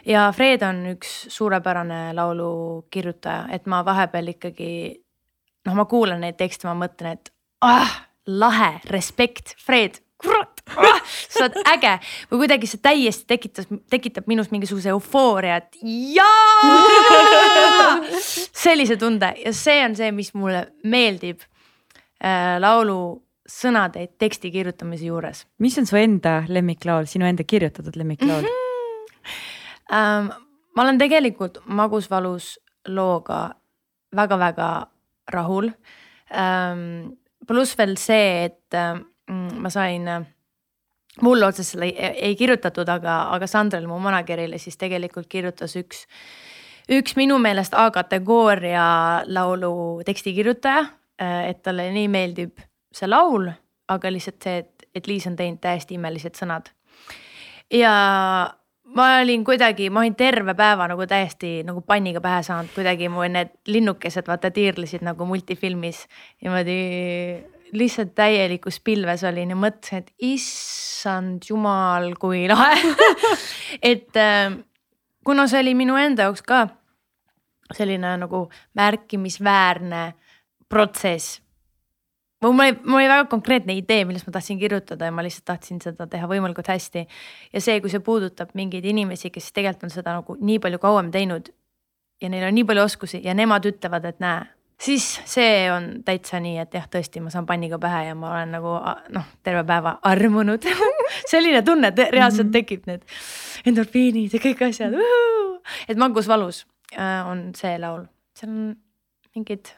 ja 0.06 0.28
Fred 0.36 0.62
on 0.66 0.84
üks 0.94 1.14
suurepärane 1.34 2.14
laulukirjutaja, 2.14 3.48
et 3.52 3.66
ma 3.66 3.82
vahepeal 3.84 4.34
ikkagi 4.36 4.70
noh, 5.66 5.74
ma 5.74 5.86
kuulan 5.90 6.22
neid 6.22 6.38
tekste, 6.38 6.68
ma 6.68 6.76
mõtlen, 6.78 7.18
et 7.18 7.32
ah, 7.66 8.02
lahe, 8.26 8.76
respekt, 8.90 9.56
Fred, 9.62 10.00
kurat 10.22 10.55
sa 11.32 11.44
oled 11.46 11.58
äge 11.70 11.92
või 12.30 12.42
kuidagi 12.42 12.70
see 12.70 12.80
täiesti 12.82 13.26
tekitas, 13.30 13.68
tekitab 13.90 14.26
minus 14.30 14.50
mingisuguse 14.50 14.90
eufooria, 14.94 15.60
et 15.60 15.78
jaa. 16.16 16.72
sellise 18.64 18.96
tunde 19.00 19.32
ja 19.44 19.52
see 19.54 19.84
on 19.84 19.96
see, 19.98 20.10
mis 20.16 20.32
mulle 20.34 20.66
meeldib 20.84 21.44
äh, 22.22 22.56
laulu 22.62 22.98
sõnade 23.46 24.08
teksti 24.18 24.50
kirjutamise 24.50 25.06
juures. 25.06 25.44
mis 25.62 25.78
on 25.78 25.86
su 25.86 25.98
enda 26.00 26.40
lemmiklaul, 26.48 27.06
sinu 27.06 27.28
enda 27.28 27.46
kirjutatud 27.46 27.96
lemmiklaul 27.96 28.42
mm? 28.42 28.48
-hmm. 28.48 28.62
Ähm, 29.92 30.32
ma 30.74 30.82
olen 30.82 30.98
tegelikult 30.98 31.60
Magus 31.66 32.10
valus 32.10 32.58
looga 32.88 33.54
väga-väga 34.16 34.86
rahul 35.30 35.70
ähm, 36.34 37.12
pluss 37.46 37.78
veel 37.78 37.96
see, 37.96 38.44
et 38.44 38.74
äh, 38.74 38.98
ma 39.58 39.70
sain 39.70 40.08
äh, 40.08 40.24
mulle 41.22 41.46
otseselt 41.46 41.82
ei, 41.82 41.94
ei 42.28 42.36
kirjutatud, 42.36 42.88
aga, 42.88 43.18
aga 43.34 43.46
Sandrel, 43.50 43.86
mu 43.88 43.98
manager'ile 44.04 44.58
siis 44.58 44.76
tegelikult 44.76 45.28
kirjutas 45.32 45.76
üks, 45.80 46.06
üks 46.92 47.16
minu 47.16 47.38
meelest 47.42 47.74
A-kategooria 47.74 48.86
laulu 49.26 50.02
tekstikirjutaja. 50.06 50.86
Äh, 51.16 51.48
et 51.50 51.62
talle 51.64 51.88
nii 51.94 52.08
meeldib 52.12 52.60
see 52.92 53.08
laul, 53.08 53.48
aga 53.88 54.10
lihtsalt 54.12 54.44
see, 54.44 54.58
et 54.64 54.76
et 54.96 55.06
Liis 55.06 55.26
on 55.28 55.36
teinud 55.36 55.60
täiesti 55.60 55.96
imelised 55.96 56.38
sõnad. 56.38 56.70
ja 57.72 57.92
ma 58.96 59.06
olin 59.20 59.44
kuidagi, 59.44 59.90
ma 59.90 60.04
olin 60.04 60.14
terve 60.14 60.54
päeva 60.54 60.86
nagu 60.88 61.06
täiesti 61.06 61.60
nagu 61.66 61.82
panniga 61.82 62.22
pähe 62.24 62.42
saanud, 62.46 62.70
kuidagi 62.74 63.10
mu 63.12 63.26
need 63.28 63.52
linnukesed 63.66 64.28
vaata 64.28 64.50
tiirlesid 64.50 65.04
nagu 65.04 65.26
multifilmis 65.26 66.04
niimoodi 66.42 66.78
lihtsalt 67.72 68.14
täielikus 68.14 68.80
pilves 68.84 69.24
olin 69.26 69.50
ja 69.50 69.58
mõtlesin, 69.58 70.04
et 70.04 70.12
issand 70.22 71.46
jumal, 71.48 72.12
kui 72.20 72.46
lahe 72.50 72.78
et 73.92 74.16
äh, 74.20 74.54
kuna 75.26 75.46
see 75.50 75.64
oli 75.64 75.74
minu 75.78 75.96
enda 75.98 76.28
jaoks 76.28 76.44
ka 76.46 76.66
selline 77.74 78.14
nagu 78.22 78.46
märkimisväärne 78.78 80.12
protsess. 80.68 81.42
mul 82.42 82.52
oli, 82.52 82.78
mul 82.84 83.00
oli 83.00 83.08
väga 83.08 83.24
konkreetne 83.24 83.74
idee, 83.74 84.04
millest 84.04 84.26
ma 84.26 84.36
tahtsin 84.36 84.58
kirjutada 84.58 85.08
ja 85.08 85.12
ma 85.12 85.24
lihtsalt 85.24 85.46
tahtsin 85.50 85.80
seda 85.82 86.06
teha 86.06 86.28
võimalikult 86.30 86.68
hästi. 86.68 87.06
ja 87.52 87.60
see, 87.60 87.80
kui 87.80 87.90
see 87.90 88.00
puudutab 88.00 88.54
mingeid 88.54 88.84
inimesi, 88.84 89.30
kes 89.30 89.52
tegelikult 89.52 89.88
on 89.90 89.94
seda 89.94 90.18
nagu 90.20 90.36
nii 90.40 90.58
palju 90.62 90.78
kauem 90.82 91.10
teinud 91.10 91.50
ja 92.22 92.30
neil 92.30 92.46
on 92.48 92.54
nii 92.54 92.64
palju 92.64 92.84
oskusi 92.86 93.20
ja 93.24 93.34
nemad 93.34 93.66
ütlevad, 93.66 94.06
et 94.08 94.20
näe, 94.22 94.46
siis 94.80 95.20
see 95.24 95.66
on 95.72 96.02
täitsa 96.04 96.40
nii, 96.40 96.58
et 96.58 96.74
jah, 96.74 96.86
tõesti, 96.92 97.20
ma 97.24 97.30
saan 97.30 97.46
panniga 97.46 97.78
pähe 97.78 98.06
ja 98.08 98.14
ma 98.14 98.34
olen 98.34 98.56
nagu 98.58 98.76
noh, 99.14 99.26
terve 99.42 99.64
päeva 99.64 99.98
armunud 100.02 100.64
selline 101.32 101.62
tunne, 101.62 101.92
et 101.92 102.08
reaalselt 102.12 102.48
mhm. 102.48 102.54
tekib 102.58 102.86
need 102.86 103.04
endorfiinid 103.66 104.36
ja 104.36 104.40
kõik 104.42 104.66
asjad. 104.68 104.96
et 105.88 105.96
magus 105.96 106.28
valus 106.28 106.66
Äh, 106.94 107.28
on 107.28 107.50
see 107.54 107.74
laul, 107.82 108.04
seal 108.38 108.50
on 108.52 108.66
mingid 109.34 109.72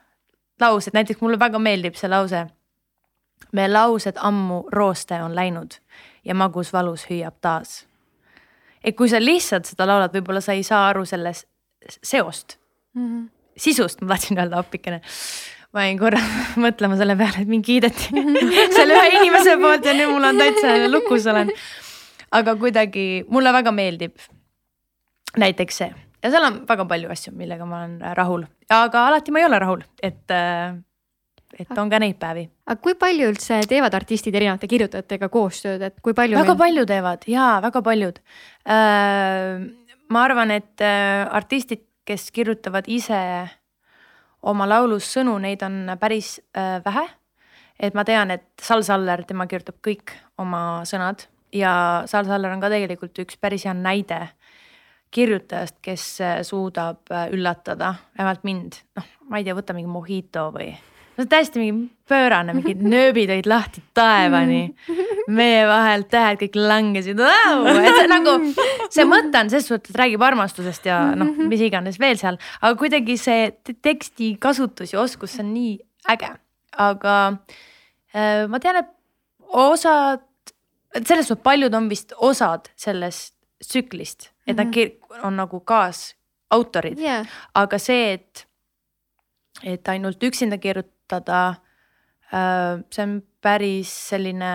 laused, 0.61 0.93
näiteks 0.93 1.23
mulle 1.25 1.39
väga 1.41 1.59
meeldib 1.59 1.97
see 1.97 2.11
lause. 2.11 2.47
me 3.53 3.65
laused 3.69 4.19
ammu 4.21 4.67
rooste 4.73 5.17
on 5.23 5.35
läinud 5.35 5.79
ja 6.25 6.35
magus 6.35 6.73
valus 6.73 7.07
hüüab 7.09 7.39
taas. 7.41 7.87
et 8.85 8.97
kui 8.97 9.09
sa 9.09 9.21
lihtsalt 9.21 9.65
seda 9.65 9.87
laulad, 9.87 10.13
võib-olla 10.13 10.41
sa 10.45 10.53
ei 10.53 10.63
saa 10.63 10.89
aru 10.89 11.05
sellest 11.05 11.49
seost 12.03 12.59
mm, 12.95 13.07
-hmm. 13.07 13.29
Sisust, 13.59 14.03
ma 14.03 14.15
tahtsin 14.15 14.41
öelda 14.41 14.63
appikene 14.63 15.03
ma 15.75 15.85
jäin 15.85 16.01
korra 16.01 16.23
mõtlema 16.65 16.99
selle 17.01 17.19
peale, 17.19 17.45
et 17.45 17.53
mind 17.53 17.67
kiideti 17.67 18.11
selle 18.79 18.97
ühe 18.97 19.15
inimese 19.21 19.59
poolt 19.61 19.87
ja 19.87 19.95
nüüd 19.99 20.15
mul 20.15 20.31
on 20.31 20.43
täitsa 20.43 20.75
lukus 20.89 21.29
olen. 21.29 21.53
aga 22.41 22.57
kuidagi 22.61 23.07
mulle 23.29 23.53
väga 23.57 23.75
meeldib 23.75 24.29
näiteks 25.39 25.83
see 25.83 25.91
ja 26.23 26.33
seal 26.33 26.47
on 26.49 26.61
väga 26.69 26.87
palju 26.89 27.11
asju, 27.15 27.33
millega 27.39 27.67
ma 27.69 27.83
olen 27.83 27.97
äh, 28.03 28.15
rahul, 28.19 28.45
aga 28.75 29.07
alati 29.11 29.35
ma 29.35 29.43
ei 29.43 29.49
ole 29.49 29.59
rahul, 29.63 29.83
et, 30.03 30.25
äh, 30.35 30.79
et 31.59 31.79
on 31.79 31.91
ka 31.91 32.01
neid 32.03 32.19
päevi. 32.21 32.47
aga 32.67 32.81
kui 32.85 32.97
palju 32.99 33.33
üldse 33.33 33.61
teevad 33.71 33.95
artistid 33.99 34.35
erinevate 34.35 34.71
kirjutajatega 34.71 35.31
koostööd, 35.33 35.85
et 35.91 36.01
kui 36.03 36.17
palju? 36.19 36.39
väga 36.39 36.55
meil... 36.55 36.63
palju 36.65 36.87
teevad 36.91 37.29
ja 37.31 37.51
väga 37.65 37.85
paljud. 37.87 38.23
Äh, 38.69 39.69
ma 40.09 40.25
arvan, 40.25 40.55
et 40.55 40.81
artistid, 40.81 41.85
kes 42.09 42.31
kirjutavad 42.33 42.89
ise 42.89 43.21
oma 44.43 44.69
laulus 44.69 45.09
sõnu, 45.13 45.37
neid 45.43 45.63
on 45.67 45.97
päris 46.01 46.39
vähe. 46.55 47.07
et 47.79 47.95
ma 47.95 48.05
tean, 48.05 48.31
et 48.31 48.47
Sal 48.63 48.83
Saller, 48.83 49.25
tema 49.25 49.47
kirjutab 49.47 49.77
kõik 49.85 50.15
oma 50.39 50.83
sõnad 50.89 51.27
ja 51.53 52.03
Sal 52.07 52.25
Saller 52.27 52.53
on 52.53 52.61
ka 52.61 52.71
tegelikult 52.73 53.19
üks 53.23 53.37
päris 53.37 53.67
hea 53.69 53.75
näide 53.75 54.29
kirjutajast, 55.11 55.79
kes 55.83 56.05
äh, 56.21 56.37
suudab 56.43 57.11
äh, 57.13 57.29
üllatada, 57.33 57.95
vähemalt 58.19 58.45
mind, 58.45 58.81
noh, 58.99 59.09
ma 59.31 59.41
ei 59.41 59.47
tea, 59.47 59.57
võta 59.57 59.77
mingi 59.77 59.91
mojito 59.91 60.49
või. 60.55 60.73
No 61.19 61.27
täiesti 61.29 61.61
mingi 61.63 61.89
pöörane, 62.09 62.55
mingid 62.57 62.83
nööbid 62.95 63.33
olid 63.35 63.49
lahti 63.51 63.83
taevani. 63.97 64.63
meie 65.29 65.65
vahelt 65.69 66.09
tähed 66.13 66.41
kõik 66.41 66.57
langesid, 66.57 67.19
et 67.21 67.99
see 67.99 68.07
nagu, 68.09 68.37
see 68.89 69.05
mõte 69.09 69.43
on 69.43 69.51
selles 69.53 69.69
suhtes, 69.69 69.93
et 69.93 70.01
räägib 70.01 70.25
armastusest 70.25 70.89
ja 70.89 71.01
noh, 71.19 71.35
mis 71.51 71.65
iganes 71.67 72.01
veel 72.01 72.17
seal, 72.21 72.39
aga 72.63 72.79
kuidagi 72.81 73.19
see 73.21 73.51
teksti 73.85 74.37
kasutus 74.41 74.95
ja 74.95 75.03
oskus, 75.03 75.35
see 75.37 75.45
on 75.45 75.53
nii 75.53 75.75
äge, 76.15 76.33
aga 76.81 77.19
äh, 78.15 78.47
ma 78.49 78.63
tean, 78.63 78.81
et 78.81 78.95
osad, 79.53 80.25
selles 81.03 81.29
suhtes 81.29 81.45
paljud 81.45 81.77
on 81.77 81.93
vist 81.93 82.17
osad 82.25 82.73
sellest 82.81 83.35
tsüklist 83.61 84.31
et 84.49 84.57
nad 84.57 85.23
on 85.23 85.37
nagu 85.37 85.61
kaasautorid. 85.61 86.99
Yeah., 87.01 87.27
aga 87.55 87.79
see, 87.83 88.13
et, 88.17 88.45
et 89.63 89.89
ainult 89.93 90.23
üksinda 90.25 90.59
kirjutada 90.59 90.98
äh,, 92.33 92.85
see 92.93 93.05
on 93.05 93.19
päris 93.43 93.93
selline 94.11 94.53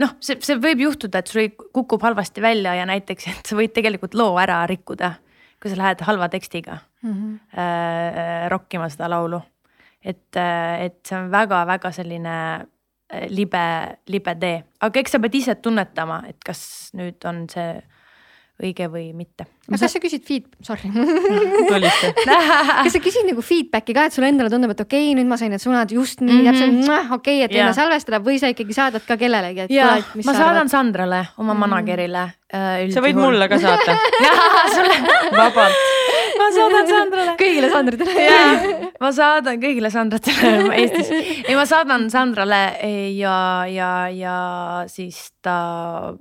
noh, 0.00 0.14
see, 0.24 0.38
see 0.42 0.58
võib 0.62 0.84
juhtuda, 0.86 1.20
et 1.20 1.30
sul 1.30 1.50
kukub 1.54 2.02
halvasti 2.02 2.42
välja 2.44 2.74
ja 2.78 2.86
näiteks, 2.88 3.28
et 3.32 3.50
sa 3.50 3.58
võid 3.58 3.74
tegelikult 3.76 4.16
loo 4.18 4.34
ära 4.40 4.62
rikkuda, 4.70 5.14
kui 5.62 5.72
sa 5.72 5.80
lähed 5.80 6.04
halva 6.06 6.28
tekstiga 6.32 6.78
mm 7.02 7.12
-hmm. 7.12 7.58
äh, 7.58 8.48
rokkima 8.52 8.88
seda 8.88 9.10
laulu. 9.10 9.42
et, 10.04 10.36
äh, 10.36 10.82
et 10.84 11.00
see 11.06 11.18
on 11.18 11.30
väga-väga 11.30 11.90
selline 11.92 12.66
libe, 13.28 13.98
libe 14.08 14.34
tee, 14.40 14.64
aga 14.80 15.00
eks 15.00 15.14
sa 15.14 15.18
pead 15.18 15.34
ise 15.34 15.54
tunnetama, 15.54 16.22
et 16.28 16.44
kas 16.44 16.90
nüüd 16.94 17.24
on 17.28 17.44
see 17.48 17.82
õige 18.62 18.86
või 18.90 19.08
mitte. 19.16 19.46
aga 19.66 19.78
kas 19.82 19.96
sa 19.96 20.00
küsid 20.02 20.22
feed, 20.26 20.46
sorry 20.62 20.90
kas 22.84 22.94
sa 22.94 23.00
küsid 23.02 23.26
nagu 23.26 23.42
feedback'i 23.42 23.96
ka, 23.96 24.06
et 24.06 24.14
sulle 24.14 24.30
endale 24.30 24.52
tundub, 24.52 24.74
et 24.74 24.84
okei 24.84 25.08
okay,, 25.08 25.16
nüüd 25.18 25.30
ma 25.30 25.38
sain 25.40 25.50
need 25.50 25.62
sõnad 25.62 25.90
just 25.94 26.22
nii 26.22 26.30
mm 26.30 26.46
-hmm. 26.46 26.86
täpselt, 26.86 27.10
okei 27.18 27.40
okay,, 27.40 27.48
et 27.48 27.58
enne 27.58 27.74
salvestada 27.74 28.22
või 28.22 28.38
sa 28.38 28.52
ikkagi 28.52 28.76
saadad 28.76 29.02
ka 29.06 29.18
kellelegi, 29.18 29.66
et. 29.66 30.14
ma 30.22 30.30
saadan 30.30 30.62
arvad? 30.62 30.70
Sandrale, 30.70 31.20
oma 31.36 31.54
mm 31.54 31.56
-hmm. 31.56 31.66
manager'ile 31.66 32.24
äh,. 32.54 32.90
sa 32.94 33.02
võid 33.02 33.18
mulle 33.18 33.48
ka 33.48 33.58
saata 33.58 33.98
vabalt 35.40 35.82
ma 36.38 36.50
saadan 36.54 36.88
Sandrale. 36.88 37.36
kõigile 37.40 37.70
Sandratele. 37.72 38.90
ma 39.00 39.12
saadan 39.12 39.60
kõigile 39.62 39.90
Sandratele 39.90 40.74
Eestis. 40.78 41.10
ei, 41.48 41.54
ma 41.54 41.66
saadan 41.66 42.10
Sandrale 42.10 42.62
ja, 43.16 43.38
ja, 43.70 43.90
ja 44.14 44.36
siis 44.86 45.32
ta 45.42 46.14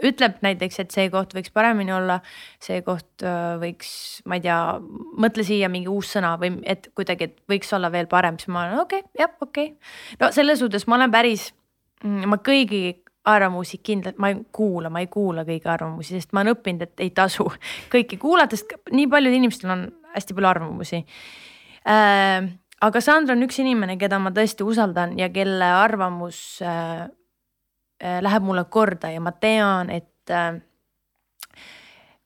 ütleb 0.00 0.40
näiteks, 0.44 0.80
et 0.82 0.94
see 0.94 1.08
koht 1.12 1.34
võiks 1.36 1.52
paremini 1.54 1.92
olla, 1.94 2.18
see 2.62 2.80
koht 2.86 3.24
äh, 3.26 3.54
võiks, 3.60 3.92
ma 4.28 4.38
ei 4.38 4.44
tea, 4.46 4.58
mõtle 5.20 5.44
siia 5.46 5.68
mingi 5.72 5.90
uus 5.92 6.14
sõna 6.16 6.34
või 6.40 6.54
et 6.68 6.88
kuidagi, 6.96 7.28
et 7.28 7.38
võiks 7.50 7.72
olla 7.76 7.92
veel 7.92 8.08
parem, 8.10 8.38
siis 8.40 8.52
ma 8.54 8.66
olen 8.66 8.82
okei 8.84 9.04
okay,, 9.04 9.20
jah, 9.20 9.34
okei 9.40 9.72
okay.. 9.74 10.18
no 10.22 10.32
selles 10.34 10.62
suhtes 10.62 10.86
ma 10.88 10.98
olen 11.00 11.12
päris, 11.12 11.50
mm, 12.04 12.30
ma 12.32 12.40
kõigi 12.44 12.84
arvamusi 13.28 13.78
kindlalt, 13.84 14.18
ma 14.18 14.32
ei 14.32 14.40
kuula, 14.54 14.90
ma 14.90 15.02
ei 15.02 15.08
kuula 15.12 15.44
kõigi 15.46 15.68
arvamusi, 15.70 16.16
sest 16.16 16.32
ma 16.34 16.42
olen 16.42 16.56
õppinud, 16.56 16.88
et 16.88 17.04
ei 17.04 17.12
tasu 17.14 17.46
kõiki 17.92 18.18
kuulata, 18.22 18.58
sest 18.58 18.74
nii 18.94 19.08
paljudel 19.12 19.38
inimestel 19.42 19.76
on 19.76 19.86
hästi 20.16 20.36
palju 20.38 20.52
arvamusi 20.54 21.04
äh,. 21.88 22.50
aga 22.82 23.00
Sandra 23.00 23.36
on 23.36 23.44
üks 23.46 23.60
inimene, 23.62 23.98
keda 24.00 24.18
ma 24.18 24.32
tõesti 24.34 24.66
usaldan 24.66 25.18
ja 25.20 25.28
kelle 25.30 25.68
arvamus 25.76 26.38
äh, 26.66 27.06
läheb 28.02 28.42
mulle 28.42 28.64
korda 28.70 29.12
ja 29.12 29.20
ma 29.22 29.32
tean, 29.32 29.90
et 29.90 30.30
äh, 30.30 30.58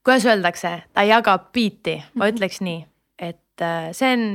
kuidas 0.04 0.26
öeldakse, 0.26 0.72
ta 0.92 1.04
jagab 1.06 1.50
biiti, 1.52 1.98
ma 2.14 2.26
mhm. 2.26 2.34
ütleks 2.34 2.60
nii, 2.64 2.82
et 3.18 3.64
äh, 3.64 3.90
see 3.96 4.12
on 4.16 4.28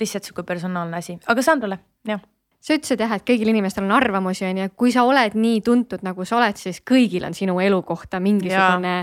lihtsalt 0.00 0.26
sihuke 0.26 0.46
personaalne 0.48 0.98
asi, 0.98 1.18
aga 1.30 1.44
Sandrale, 1.44 1.78
jah 2.08 2.22
sa 2.62 2.76
ütlesid 2.76 3.00
jah, 3.02 3.16
et 3.16 3.24
kõigil 3.26 3.50
inimestel 3.50 3.82
on 3.82 3.96
arvamusi, 3.96 4.44
on 4.46 4.60
ju, 4.60 4.68
kui 4.78 4.92
sa 4.94 5.02
oled 5.02 5.34
nii 5.34 5.62
tuntud, 5.66 6.04
nagu 6.06 6.26
sa 6.28 6.38
oled, 6.38 6.60
siis 6.60 6.78
kõigil 6.86 7.26
on 7.26 7.34
sinu 7.34 7.56
elu 7.58 7.80
kohta 7.86 8.20
mingisugune. 8.22 9.00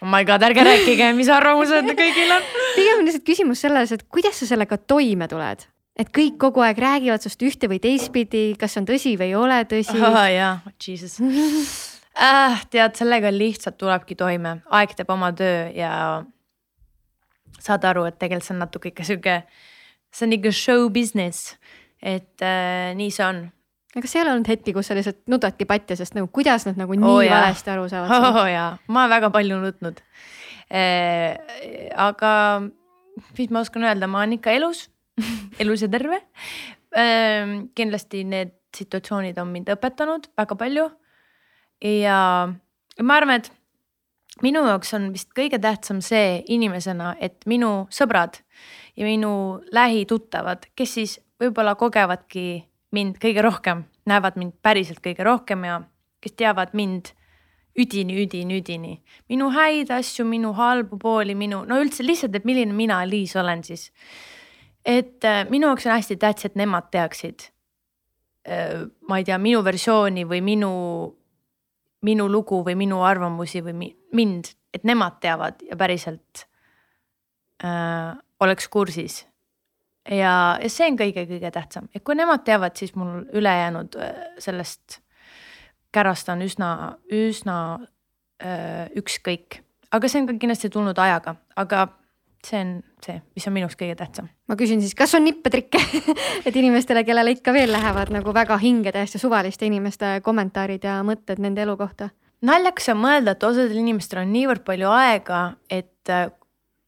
oh 0.00 0.08
my 0.08 0.24
god, 0.24 0.42
ärge 0.48 0.64
rääkige, 0.64 1.10
mis 1.16 1.28
arvamused 1.28 1.90
kõigil 1.98 2.32
on. 2.32 2.48
pigem 2.78 3.02
on 3.02 3.04
lihtsalt 3.04 3.26
küsimus 3.28 3.60
selles, 3.60 3.92
et 3.92 4.06
kuidas 4.08 4.40
sa 4.40 4.48
sellega 4.48 4.80
toime 4.80 5.28
tuled 5.28 5.68
et 5.98 6.10
kõik 6.14 6.38
kogu 6.42 6.62
aeg 6.64 6.78
räägivad 6.82 7.22
sinust 7.22 7.42
ühte 7.46 7.70
või 7.70 7.80
teistpidi, 7.82 8.44
kas 8.58 8.76
on 8.80 8.86
tõsi 8.88 9.14
või 9.20 9.30
ei 9.30 9.38
ole 9.38 9.60
tõsi 9.70 9.96
oh,. 10.00 10.20
jaa, 10.30 10.54
jesus 10.82 11.20
äh,. 11.22 12.62
tead, 12.72 12.96
sellega 12.98 13.30
lihtsalt 13.34 13.78
tulebki 13.78 14.18
toime, 14.18 14.58
aeg 14.74 14.94
teeb 14.98 15.10
oma 15.14 15.30
töö 15.36 15.68
ja 15.74 15.92
saad 17.62 17.84
aru, 17.88 18.08
et 18.10 18.18
tegelikult 18.18 18.48
see 18.48 18.56
on 18.56 18.62
natuke 18.64 18.90
ikka 18.90 19.06
sihuke, 19.06 19.40
see 20.14 20.26
on 20.26 20.36
ikka 20.36 20.54
show 20.54 20.88
business, 20.92 21.54
et 22.02 22.42
äh, 22.42 22.90
nii 22.98 23.12
see 23.14 23.26
on. 23.26 23.44
aga 23.94 24.02
kas 24.02 24.16
ei 24.16 24.24
ole 24.24 24.32
olnud 24.34 24.50
hetki, 24.50 24.74
kus 24.74 24.90
sa 24.90 24.96
lihtsalt 24.98 25.22
nudad 25.30 25.54
debatti, 25.60 25.96
sest 25.96 26.18
nagu 26.18 26.26
kuidas 26.34 26.66
nad 26.66 26.80
nagu 26.80 26.96
nii 26.98 27.06
oh, 27.06 27.22
valesti 27.22 27.70
aru 27.70 27.86
saavad? 27.92 28.16
oo 28.18 28.42
oh, 28.42 28.48
jaa, 28.50 28.72
ma 28.90 29.04
olen 29.04 29.14
väga 29.14 29.30
palju 29.36 29.60
nutnud 29.62 30.02
äh,. 30.74 31.38
aga 31.94 32.32
mis 33.38 33.54
ma 33.54 33.62
oskan 33.62 33.86
öelda, 33.86 34.10
ma 34.10 34.24
olen 34.24 34.40
ikka 34.40 34.58
elus 34.58 34.88
elus 35.62 35.84
ja 35.84 35.90
terve. 35.92 36.20
Kindlasti 37.74 38.22
need 38.28 38.54
situatsioonid 38.74 39.38
on 39.42 39.50
mind 39.50 39.70
õpetanud 39.74 40.30
väga 40.38 40.56
palju. 40.58 40.88
ja 41.82 42.18
ma 43.02 43.16
arvan, 43.18 43.42
et 43.42 43.50
minu 44.42 44.62
jaoks 44.66 44.94
on 44.94 45.10
vist 45.14 45.32
kõige 45.34 45.58
tähtsam 45.62 46.00
see 46.02 46.42
inimesena, 46.54 47.16
et 47.20 47.42
minu 47.46 47.86
sõbrad 47.90 48.38
ja 48.96 49.06
minu 49.06 49.60
lähituttavad, 49.74 50.70
kes 50.74 50.94
siis 50.98 51.18
võib-olla 51.42 51.74
kogevadki 51.74 52.64
mind 52.94 53.18
kõige 53.22 53.42
rohkem 53.42 53.84
näevad 54.08 54.38
mind 54.40 54.56
päriselt 54.62 55.02
kõige 55.04 55.24
rohkem 55.26 55.64
ja 55.66 55.80
kes 56.24 56.36
teavad 56.38 56.74
mind 56.76 57.12
üdini, 57.78 58.20
üdini, 58.22 58.60
üdini. 58.60 58.92
minu 59.28 59.50
häid 59.50 59.90
asju, 59.90 60.24
minu 60.28 60.52
halbu 60.54 60.98
pooli, 61.00 61.34
minu, 61.34 61.64
no 61.66 61.80
üldse 61.82 62.06
lihtsalt, 62.06 62.36
et 62.36 62.44
milline 62.46 62.72
mina, 62.72 63.00
Liis, 63.08 63.34
olen 63.36 63.64
siis. 63.66 63.90
Et 64.84 65.24
äh, 65.24 65.42
minu 65.50 65.70
jaoks 65.70 65.86
on 65.86 65.96
hästi 65.96 66.16
tähtis, 66.20 66.50
et 66.50 66.56
nemad 66.60 66.90
teaksid. 66.92 67.48
Äh, 68.48 68.86
ma 69.08 69.18
ei 69.18 69.24
tea, 69.24 69.38
minu 69.40 69.64
versiooni 69.64 70.26
või 70.28 70.40
minu, 70.44 70.72
minu 72.04 72.28
lugu 72.28 72.62
või 72.66 72.76
minu 72.78 73.02
arvamusi 73.04 73.64
või 73.64 73.76
mi, 73.78 73.92
mind, 74.12 74.52
et 74.74 74.84
nemad 74.84 75.20
teavad 75.24 75.62
ja 75.64 75.78
päriselt 75.80 76.44
äh, 77.64 78.12
oleks 78.40 78.68
kursis 78.68 79.22
ja, 80.10 80.34
ja 80.60 80.68
see 80.68 80.90
on 80.90 80.98
kõige-kõige 81.00 81.50
tähtsam, 81.54 81.88
et 81.94 82.04
kui 82.04 82.16
nemad 82.18 82.44
teavad, 82.44 82.76
siis 82.76 82.92
mul 82.98 83.24
ülejäänud 83.32 83.96
äh, 83.96 84.20
sellest 84.42 85.00
kärast 85.94 86.28
on 86.28 86.42
üsna, 86.42 86.68
üsna 87.12 87.56
öö, 88.42 88.86
ükskõik. 88.98 89.60
aga 89.94 90.08
see 90.10 90.24
on 90.24 90.26
ka 90.26 90.34
kindlasti 90.42 90.70
tulnud 90.74 90.98
ajaga, 90.98 91.36
aga 91.56 91.84
see 92.44 92.60
on 92.60 92.72
see, 93.04 93.20
mis 93.36 93.46
on 93.48 93.54
minu 93.54 93.66
jaoks 93.66 93.78
kõige 93.80 93.96
tähtsam. 93.98 94.28
ma 94.48 94.56
küsin 94.60 94.82
siis, 94.82 94.94
kas 94.98 95.14
on 95.16 95.24
nippetrikke 95.26 95.80
et 96.46 96.56
inimestele, 96.56 97.04
kellele 97.04 97.36
ikka 97.36 97.54
veel 97.56 97.72
lähevad 97.72 98.12
nagu 98.14 98.34
väga 98.34 98.58
hinge 98.62 98.92
täiesti 98.92 99.20
suvaliste 99.22 99.66
inimeste 99.66 100.18
kommentaarid 100.24 100.84
ja 100.84 101.00
mõtted 101.06 101.42
nende 101.42 101.64
elu 101.64 101.76
kohta? 101.80 102.10
naljakas 102.44 102.90
on 102.92 103.00
mõelda, 103.00 103.34
et 103.34 103.46
osadel 103.46 103.80
inimestel 103.80 104.22
on 104.24 104.32
niivõrd 104.34 104.64
palju 104.66 104.90
aega, 104.92 105.42
et 105.70 106.12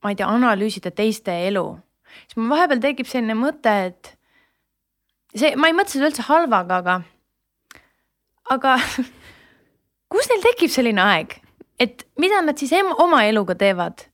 ma 0.05 0.13
ei 0.13 0.19
tea, 0.19 0.29
analüüsida 0.29 0.93
teiste 0.95 1.35
elu. 1.49 1.65
siis 2.27 2.39
mul 2.41 2.53
vahepeal 2.53 2.83
tekib 2.83 3.09
selline 3.11 3.37
mõte, 3.39 3.73
et 3.91 4.13
see, 5.35 5.55
ma 5.57 5.71
ei 5.71 5.77
mõtle 5.77 5.97
seda 5.97 6.11
üldse 6.11 6.27
halvaga, 6.29 6.83
aga 6.83 6.99
aga 8.53 8.77
kus 10.13 10.29
neil 10.31 10.45
tekib 10.45 10.73
selline 10.73 11.03
aeg, 11.03 11.39
et 11.81 12.07
mida 12.21 12.43
nad 12.45 12.59
siis 12.59 12.75
oma 12.97 13.25
eluga 13.29 13.57
teevad? 13.59 14.07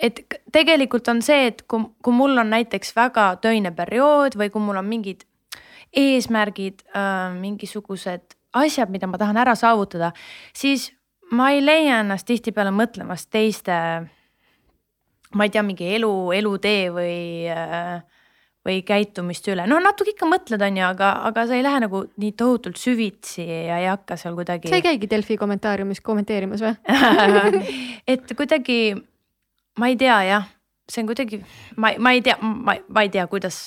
Et 0.00 0.20
tegelikult 0.52 1.08
on 1.12 1.22
see, 1.24 1.50
et 1.50 1.62
kui, 1.68 1.84
kui 2.02 2.16
mul 2.16 2.38
on 2.40 2.52
näiteks 2.54 2.94
väga 2.96 3.34
töine 3.44 3.72
periood 3.76 4.36
või 4.40 4.50
kui 4.52 4.64
mul 4.64 4.80
on 4.80 4.88
mingid 4.88 5.26
eesmärgid 5.96 6.84
äh,, 6.94 7.32
mingisugused 7.36 8.36
asjad, 8.56 8.90
mida 8.90 9.06
ma 9.10 9.18
tahan 9.20 9.38
ära 9.38 9.54
saavutada, 9.58 10.12
siis 10.56 10.90
ma 11.34 11.50
ei 11.54 11.62
leia 11.62 12.00
ennast 12.02 12.26
tihtipeale 12.26 12.72
mõtlemas 12.74 13.26
teiste, 13.30 13.74
ma 15.34 15.46
ei 15.46 15.52
tea, 15.54 15.62
mingi 15.66 15.92
elu, 15.96 16.14
elutee 16.34 16.88
või 16.94 17.20
äh, 17.50 18.00
või 18.66 18.82
käitumist 18.84 19.46
üle, 19.48 19.64
no 19.70 19.78
natuke 19.80 20.12
ikka 20.12 20.28
mõtled, 20.28 20.60
on 20.60 20.76
ju, 20.76 20.84
aga, 20.84 21.10
aga 21.30 21.46
sa 21.48 21.56
ei 21.56 21.62
lähe 21.64 21.80
nagu 21.80 22.02
nii 22.20 22.32
tohutult 22.36 22.76
süvitsi 22.80 23.46
ja 23.46 23.78
ei 23.80 23.86
hakka 23.88 24.18
seal 24.20 24.36
kuidagi. 24.36 24.68
sa 24.68 24.76
ei 24.76 24.84
käigi 24.84 25.08
Delfi 25.08 25.38
kommentaariumis 25.40 26.02
kommenteerimas 26.04 26.60
või 26.64 26.74
et 28.12 28.34
kuidagi, 28.36 28.80
ma 29.80 29.88
ei 29.90 29.96
tea 30.00 30.20
jah, 30.28 30.48
see 30.90 31.02
on 31.02 31.10
kuidagi, 31.10 31.40
ma, 31.80 31.94
ma 31.98 32.14
ei 32.16 32.22
tea, 32.24 32.36
ma, 32.40 32.76
ma 32.88 33.04
ei 33.06 33.12
tea, 33.12 33.26
kuidas, 33.30 33.58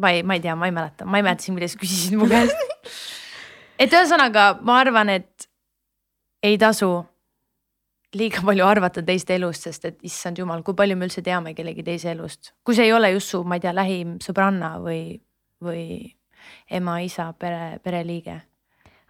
ma 0.00 0.12
ei, 0.14 0.24
ma 0.26 0.38
ei 0.38 0.44
tea, 0.44 0.56
ma 0.56 0.68
ei 0.70 0.74
mäleta, 0.74 1.04
ma 1.04 1.20
ei 1.20 1.26
mäleta 1.26 1.44
siin, 1.44 1.56
mida 1.58 1.68
sa 1.68 1.80
küsisid 1.80 2.16
mu 2.18 2.28
käest. 2.30 2.68
Et 3.82 3.90
ühesõnaga, 3.90 4.60
ma 4.62 4.76
arvan, 4.78 5.08
et 5.10 5.48
ei 6.44 6.54
tasu 6.60 7.00
liiga 8.14 8.42
palju 8.44 8.66
arvata 8.68 9.02
teiste 9.02 9.34
elust, 9.34 9.66
sest 9.66 9.88
et 9.88 9.96
issand 10.06 10.38
jumal, 10.38 10.62
kui 10.62 10.76
palju 10.78 10.94
me 10.98 11.08
üldse 11.08 11.24
teame 11.24 11.54
kellegi 11.56 11.82
teise 11.82 12.12
elust. 12.12 12.52
kui 12.62 12.76
see 12.78 12.86
ei 12.86 12.92
ole 12.92 13.10
just 13.14 13.32
su, 13.32 13.40
ma 13.42 13.58
ei 13.58 13.64
tea, 13.64 13.72
lähim 13.74 14.18
sõbranna 14.22 14.76
või, 14.84 15.16
või 15.64 15.84
ema, 16.70 17.00
isa, 17.02 17.32
pere, 17.38 17.80
pereliige 17.82 18.38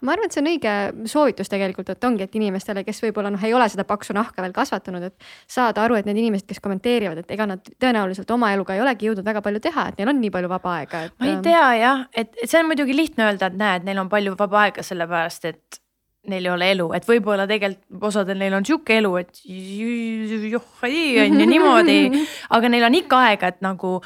ma 0.03 0.17
arvan, 0.17 0.29
et 0.29 0.35
see 0.35 0.43
on 0.43 0.51
õige 0.51 0.75
soovitus 1.11 1.51
tegelikult, 1.53 1.93
et 1.95 2.07
ongi, 2.09 2.27
et 2.27 2.39
inimestele, 2.39 2.85
kes 2.87 3.03
võib-olla 3.05 3.31
noh, 3.33 3.43
ei 3.47 3.55
ole 3.55 3.69
seda 3.73 3.85
paksu 3.89 4.17
nahka 4.17 4.45
veel 4.45 4.55
kasvatanud, 4.57 5.09
et 5.09 5.29
saada 5.51 5.85
aru, 5.87 5.99
et 5.99 6.09
need 6.09 6.21
inimesed, 6.25 6.47
kes 6.49 6.63
kommenteerivad, 6.65 7.23
et 7.23 7.35
ega 7.37 7.47
nad 7.55 7.73
tõenäoliselt 7.83 8.31
oma 8.35 8.53
eluga 8.57 8.77
ei 8.77 8.85
olegi 8.85 9.11
jõudnud 9.11 9.27
väga 9.27 9.45
palju 9.45 9.63
teha, 9.63 9.89
et 9.91 10.01
neil 10.01 10.13
on 10.15 10.21
nii 10.23 10.33
palju 10.35 10.51
vaba 10.53 10.77
aega 10.81 11.05
et.... 11.07 11.15
ma 11.19 11.29
ei 11.29 11.37
ähm, 11.37 11.45
tea 11.47 11.69
jah, 11.81 12.05
et, 12.15 12.35
et 12.37 12.51
see 12.51 12.61
on 12.61 12.71
muidugi 12.71 12.97
lihtne 12.97 13.29
öelda, 13.29 13.51
et 13.53 13.59
näed, 13.59 13.87
neil 13.89 14.03
on 14.03 14.11
palju 14.13 14.35
vaba 14.39 14.67
aega, 14.67 14.87
sellepärast 14.87 15.51
et 15.53 15.82
neil 16.31 16.47
ei 16.47 16.53
ole 16.53 16.69
elu, 16.71 16.87
et 16.95 17.07
võib-olla 17.07 17.49
tegelikult 17.51 18.07
osadel 18.13 18.39
neil 18.39 18.55
on 18.55 18.67
sihuke 18.67 18.95
elu, 19.01 19.11
et 19.19 19.41
johhai 19.43 21.01
on 21.25 21.41
ju 21.41 21.49
niimoodi, 21.51 21.97
aga 22.57 22.71
neil 22.71 22.87
on 22.87 22.99
ikka 23.01 23.23
aega, 23.27 23.51
et 23.51 23.65
nagu 23.65 23.97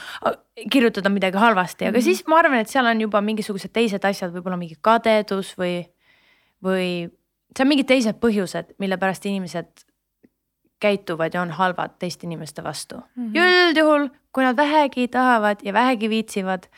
kirjutada 0.73 1.13
midagi 1.13 1.41
halvasti, 1.41 1.91
aga 1.91 2.01
siis 2.05 2.23
ma 2.31 2.41
arvan, 2.41 2.63
et 2.65 2.73
seal 2.73 2.89
on 2.89 3.05
juba 3.05 3.21
mingisugused 3.25 3.75
teised 3.75 4.05
asjad, 4.09 4.33
võib-olla 4.33 4.57
mingi 4.61 4.79
kadedus 4.81 5.53
või, 5.61 5.83
või 6.65 6.89
see 7.53 7.67
on 7.67 7.73
mingid 7.73 7.91
teised 7.93 8.21
põhjused, 8.23 8.73
mille 8.81 8.97
pärast 9.01 9.29
inimesed 9.29 9.87
käituvad 10.81 11.37
ja 11.37 11.43
on 11.45 11.53
halvad 11.57 11.97
teiste 12.01 12.27
inimeste 12.29 12.65
vastu. 12.65 13.01
Mm 13.17 13.33
-hmm.. 13.33 13.69
üldjuhul, 13.69 14.09
kui 14.33 14.45
nad 14.45 14.57
vähegi 14.57 15.09
tahavad 15.09 15.61
ja 15.65 15.73
vähegi 15.73 16.09
viitsivad 16.11 16.69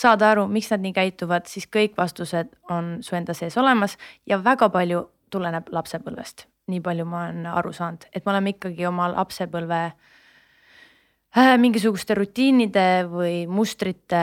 saada 0.00 0.30
aru, 0.32 0.46
miks 0.50 0.70
nad 0.72 0.82
nii 0.84 0.94
käituvad, 0.96 1.48
siis 1.50 1.68
kõik 1.70 1.96
vastused 1.98 2.52
on 2.72 2.98
su 3.04 3.16
enda 3.18 3.34
sees 3.36 3.56
olemas 3.60 3.96
ja 4.28 4.40
väga 4.44 4.70
palju 4.72 5.04
tuleneb 5.30 5.70
lapsepõlvest. 5.74 6.46
nii 6.70 6.78
palju 6.80 7.04
ma 7.08 7.24
olen 7.26 7.46
aru 7.50 7.72
saanud, 7.74 8.04
et 8.14 8.22
me 8.24 8.30
oleme 8.30 8.52
ikkagi 8.52 8.84
oma 8.86 9.08
lapsepõlve 9.10 9.78
äh, 9.90 11.56
mingisuguste 11.58 12.14
rutiinide 12.14 13.08
või 13.10 13.42
mustrite 13.50 14.20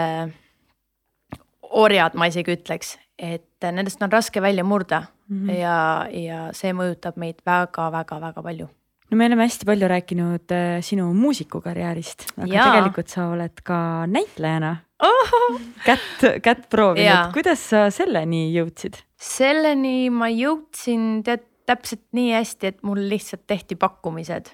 orjad, 1.62 2.16
ma 2.16 2.30
isegi 2.32 2.56
ütleks, 2.56 2.96
et 3.20 3.68
nendest 3.68 4.02
on 4.02 4.14
raske 4.14 4.42
välja 4.42 4.64
murda 4.64 5.02
mm 5.28 5.44
-hmm. 5.44 5.60
ja, 5.60 6.08
ja 6.12 6.40
see 6.54 6.72
mõjutab 6.74 7.20
meid 7.20 7.44
väga-väga-väga 7.46 8.44
palju 8.44 8.70
no 9.12 9.18
me 9.18 9.26
oleme 9.26 9.44
hästi 9.44 9.66
palju 9.66 9.88
rääkinud 9.88 10.52
äh, 10.52 10.82
sinu 10.82 11.14
muusikukarjäärist, 11.14 12.32
aga 12.38 12.54
ja. 12.54 12.64
tegelikult 12.64 13.08
sa 13.08 13.28
oled 13.28 13.64
ka 13.64 14.08
näitlejana 14.08 14.76
oh! 15.04 15.60
kätt, 15.86 16.26
kätt 16.44 16.70
proovinud, 16.70 17.34
kuidas 17.36 17.70
sa 17.72 17.88
selleni 17.94 18.48
jõudsid? 18.56 19.00
selleni 19.18 20.10
ma 20.14 20.30
jõudsin 20.32 21.22
tead 21.26 21.46
täpselt 21.68 22.06
nii 22.16 22.32
hästi, 22.32 22.70
et 22.72 22.84
mul 22.88 23.02
lihtsalt 23.12 23.44
tehti 23.48 23.76
pakkumised, 23.76 24.50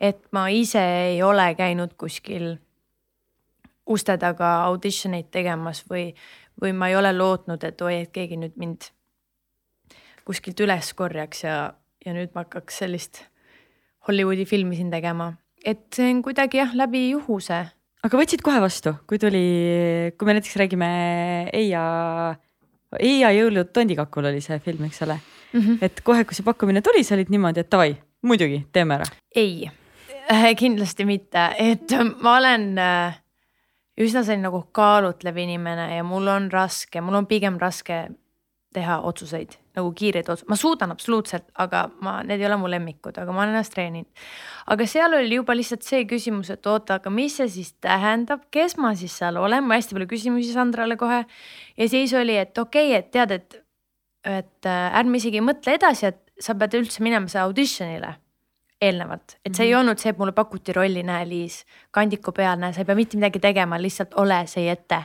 et 0.00 0.22
ma 0.32 0.46
ise 0.48 0.80
ei 1.10 1.22
ole 1.22 1.50
käinud 1.58 1.92
kuskil 2.00 2.54
uste 3.86 4.16
taga 4.18 4.54
auditioneid 4.70 5.28
tegemas 5.34 5.82
või, 5.90 6.08
või 6.60 6.72
ma 6.72 6.88
ei 6.88 6.96
ole 6.96 7.12
lootnud, 7.12 7.64
et 7.68 7.80
oi, 7.84 7.98
et 8.06 8.12
keegi 8.14 8.38
nüüd 8.40 8.56
mind 8.60 8.88
kuskilt 10.24 10.60
üles 10.64 10.94
korjaks 10.96 11.44
ja, 11.44 11.58
ja 12.06 12.16
nüüd 12.16 12.32
ma 12.34 12.46
hakkaks 12.46 12.80
sellist 12.84 13.26
Hollywoodi 14.08 14.44
filmi 14.48 14.76
siin 14.76 14.90
tegema, 14.92 15.34
et 15.64 15.86
see 15.96 16.10
on 16.12 16.22
kuidagi 16.24 16.60
jah, 16.60 16.74
läbi 16.76 17.10
juhuse. 17.10 17.64
Aga 18.04 18.20
võtsid 18.20 18.42
kohe 18.44 18.60
vastu, 18.62 18.94
kui 19.08 19.20
tuli, 19.20 19.44
kui 20.18 20.28
me 20.28 20.36
näiteks 20.36 20.58
räägime 20.60 20.88
Eia, 21.52 21.84
Eia 23.00 23.32
jõulud 23.34 23.72
tondikakul 23.74 24.30
oli 24.30 24.42
see 24.44 24.58
film, 24.64 24.84
eks 24.88 25.02
ole 25.06 25.16
mm. 25.16 25.60
-hmm. 25.60 25.78
et 25.82 26.04
kohe, 26.04 26.24
kui 26.24 26.36
see 26.36 26.46
pakkumine 26.46 26.82
tuli, 26.84 27.04
sa 27.04 27.16
olid 27.16 27.32
niimoodi, 27.32 27.64
et 27.64 27.70
davai, 27.72 27.96
muidugi, 28.22 28.66
teeme 28.72 29.00
ära. 29.00 29.08
ei, 29.34 29.70
kindlasti 30.56 31.04
mitte, 31.04 31.48
et 31.58 31.96
ma 32.20 32.36
olen 32.38 32.78
äh, 32.78 33.20
üsna 34.00 34.24
selline 34.24 34.48
nagu 34.48 34.64
kaalutlev 34.72 35.36
inimene 35.36 35.96
ja 35.96 36.04
mul 36.04 36.28
on 36.28 36.50
raske, 36.52 37.00
mul 37.00 37.22
on 37.22 37.26
pigem 37.26 37.58
raske 37.58 38.08
teha 38.74 39.00
otsuseid 39.06 39.58
nagu 39.74 39.90
kiireid 39.96 40.28
otsuseid, 40.30 40.48
ma 40.50 40.58
suudan 40.58 40.94
absoluutselt, 40.94 41.46
aga 41.60 41.84
ma, 42.04 42.18
need 42.26 42.42
ei 42.42 42.48
ole 42.48 42.58
mu 42.60 42.70
lemmikud, 42.70 43.16
aga 43.18 43.34
ma 43.34 43.42
olen 43.42 43.54
ennast 43.54 43.74
treeninud. 43.74 44.06
aga 44.70 44.86
seal 44.90 45.16
oli 45.18 45.38
juba 45.38 45.56
lihtsalt 45.56 45.86
see 45.86 46.04
küsimus, 46.10 46.52
et 46.54 46.66
oota, 46.70 47.00
aga 47.00 47.10
mis 47.10 47.38
see 47.40 47.48
siis 47.56 47.72
tähendab, 47.82 48.46
kes 48.54 48.76
ma 48.78 48.94
siis 48.98 49.16
seal 49.18 49.38
olen, 49.40 49.66
ma 49.66 49.78
hästi 49.78 49.96
palju 49.98 50.10
küsimusi 50.10 50.54
Sandrale 50.54 50.98
kohe. 51.00 51.24
ja 51.76 51.88
siis 51.90 52.14
oli, 52.14 52.36
et 52.38 52.58
okei 52.58 52.92
okay,, 52.92 53.00
et 53.02 53.10
tead, 53.14 53.34
et, 53.34 53.62
et 54.24 54.70
äh, 54.70 55.00
ärme 55.00 55.18
isegi 55.18 55.42
mõtle 55.42 55.74
edasi, 55.74 56.12
et 56.12 56.20
sa 56.40 56.54
pead 56.58 56.78
üldse 56.78 57.02
minema 57.02 57.30
see 57.30 57.42
auditionile 57.42 58.14
eelnevalt, 58.84 59.38
et 59.44 59.54
see 59.54 59.64
mm 59.64 59.66
-hmm. 59.66 59.66
ei 59.66 59.72
mhm. 59.72 59.80
olnud 59.80 59.98
see, 59.98 60.10
et 60.10 60.18
mulle 60.18 60.32
pakuti 60.32 60.72
rolli, 60.72 61.02
näe 61.02 61.26
Liis, 61.28 61.64
kandiku 61.90 62.32
peal, 62.32 62.58
näe, 62.58 62.72
sa 62.72 62.80
ei 62.80 62.84
pea 62.84 62.94
mitte 62.94 63.16
midagi 63.16 63.40
tegema, 63.40 63.80
lihtsalt 63.82 64.14
ole 64.16 64.46
see 64.46 64.70
ette. 64.70 65.04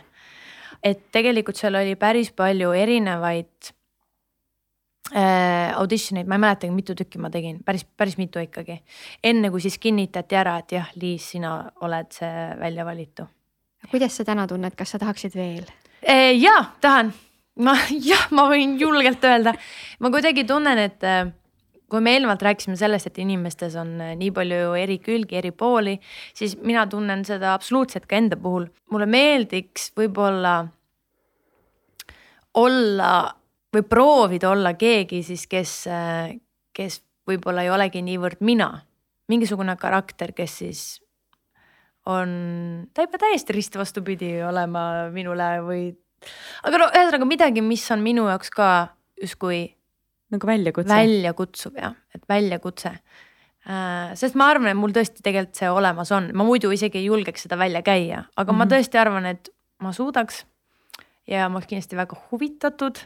Et 0.83 1.09
tegelikult 1.11 1.59
seal 1.59 1.75
oli 1.79 1.95
päris 1.99 2.31
palju 2.35 2.71
erinevaid 2.75 3.71
äh, 5.15 5.75
auditioneid, 5.75 6.27
ma 6.27 6.37
ei 6.37 6.45
mäletagi, 6.45 6.73
mitu 6.75 6.95
tükki 6.97 7.21
ma 7.21 7.31
tegin, 7.33 7.61
päris, 7.65 7.85
päris 7.97 8.17
mitu 8.17 8.41
ikkagi. 8.43 8.79
enne 9.23 9.51
kui 9.51 9.61
siis 9.61 9.77
kinnitati 9.77 10.39
ära, 10.39 10.57
et 10.59 10.77
jah, 10.77 10.91
Liis, 11.01 11.31
sina 11.35 11.55
oled 11.81 12.11
see 12.15 12.45
välja 12.59 12.85
valitu. 12.85 13.27
kuidas 13.91 14.17
sa 14.17 14.25
täna 14.25 14.47
tunned, 14.47 14.75
kas 14.75 14.95
sa 14.95 14.99
tahaksid 14.99 15.35
veel 15.35 15.65
äh,? 16.07 16.35
ja 16.39 16.73
tahan, 16.81 17.13
ma 17.59 17.75
jah, 18.11 18.27
ma 18.31 18.49
võin 18.51 18.77
julgelt 18.79 19.23
öelda, 19.23 19.53
ma 19.99 20.11
kuidagi 20.11 20.45
tunnen, 20.47 20.79
et 20.79 21.03
äh, 21.03 21.27
kui 21.89 22.01
me 22.05 22.13
eelnevalt 22.15 22.43
rääkisime 22.45 22.77
sellest, 22.79 23.09
et 23.09 23.19
inimestes 23.21 23.75
on 23.79 23.95
äh, 24.03 24.13
nii 24.19 24.31
palju 24.35 24.75
eri 24.79 24.99
külgi, 25.03 25.39
eri 25.41 25.51
pooli, 25.51 25.97
siis 26.37 26.57
mina 26.61 26.85
tunnen 26.89 27.25
seda 27.27 27.53
absoluutselt 27.57 28.07
ka 28.09 28.19
enda 28.19 28.37
puhul. 28.39 28.69
mulle 28.91 29.05
meeldiks 29.09 29.91
võib-olla 29.97 30.55
olla 32.57 33.11
või 33.75 33.85
proovida 33.85 34.49
olla 34.49 34.73
keegi 34.73 35.21
siis, 35.23 35.45
kes, 35.47 35.73
kes 36.73 37.01
võib-olla 37.29 37.63
ei 37.65 37.69
olegi 37.69 38.01
niivõrd 38.01 38.41
mina, 38.41 38.71
mingisugune 39.29 39.75
karakter, 39.77 40.33
kes 40.33 40.57
siis 40.63 40.83
on, 42.09 42.29
ta 42.93 43.03
ei 43.03 43.11
pea 43.11 43.21
täiesti 43.25 43.53
risti 43.53 43.81
vastupidi 43.81 44.31
olema 44.45 45.09
minule 45.13 45.49
või, 45.65 45.83
aga 46.65 46.81
no 46.81 46.89
ühesõnaga 46.89 47.27
midagi, 47.29 47.65
mis 47.65 47.85
on 47.93 48.01
minu 48.05 48.25
jaoks 48.29 48.49
ka 48.55 48.69
justkui 49.21 49.67
nagu 50.33 50.47
väljakutse. 50.47 50.93
väljakutsuv 50.93 51.79
jah, 51.79 51.95
et 52.15 52.23
väljakutse 52.29 52.91
äh,. 52.93 54.15
sest 54.19 54.37
ma 54.39 54.49
arvan, 54.53 54.71
et 54.71 54.79
mul 54.79 54.93
tõesti 54.95 55.23
tegelikult 55.25 55.61
see 55.61 55.71
olemas 55.71 56.11
on, 56.15 56.31
ma 56.33 56.45
muidu 56.47 56.71
isegi 56.75 57.01
ei 57.01 57.07
julgeks 57.09 57.47
seda 57.47 57.59
välja 57.59 57.81
käia, 57.85 58.25
aga 58.35 58.51
mm 58.51 58.55
-hmm. 58.55 58.57
ma 58.57 58.65
mhm. 58.65 58.73
tõesti 58.73 59.01
arvan, 59.01 59.25
et 59.25 59.49
ma 59.79 59.93
suudaks. 59.93 60.45
ja 61.27 61.49
ma 61.49 61.59
oleks 61.59 61.69
kindlasti 61.69 61.95
väga 61.95 62.17
huvitatud, 62.31 62.99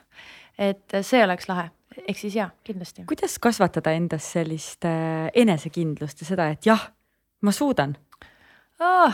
et 0.58 0.98
see 1.02 1.24
oleks 1.24 1.48
lahe, 1.50 1.70
ehk 2.08 2.18
siis 2.18 2.36
jaa, 2.36 2.50
kindlasti. 2.64 3.06
kuidas 3.06 3.40
kasvatada 3.40 3.92
endas 3.92 4.32
sellist 4.32 4.86
äh, 4.86 5.30
enesekindlust 5.34 6.22
ja 6.22 6.26
seda, 6.26 6.50
et 6.50 6.66
jah, 6.66 6.92
ma 7.42 7.52
suudan 7.52 7.98
oh,? 8.80 9.14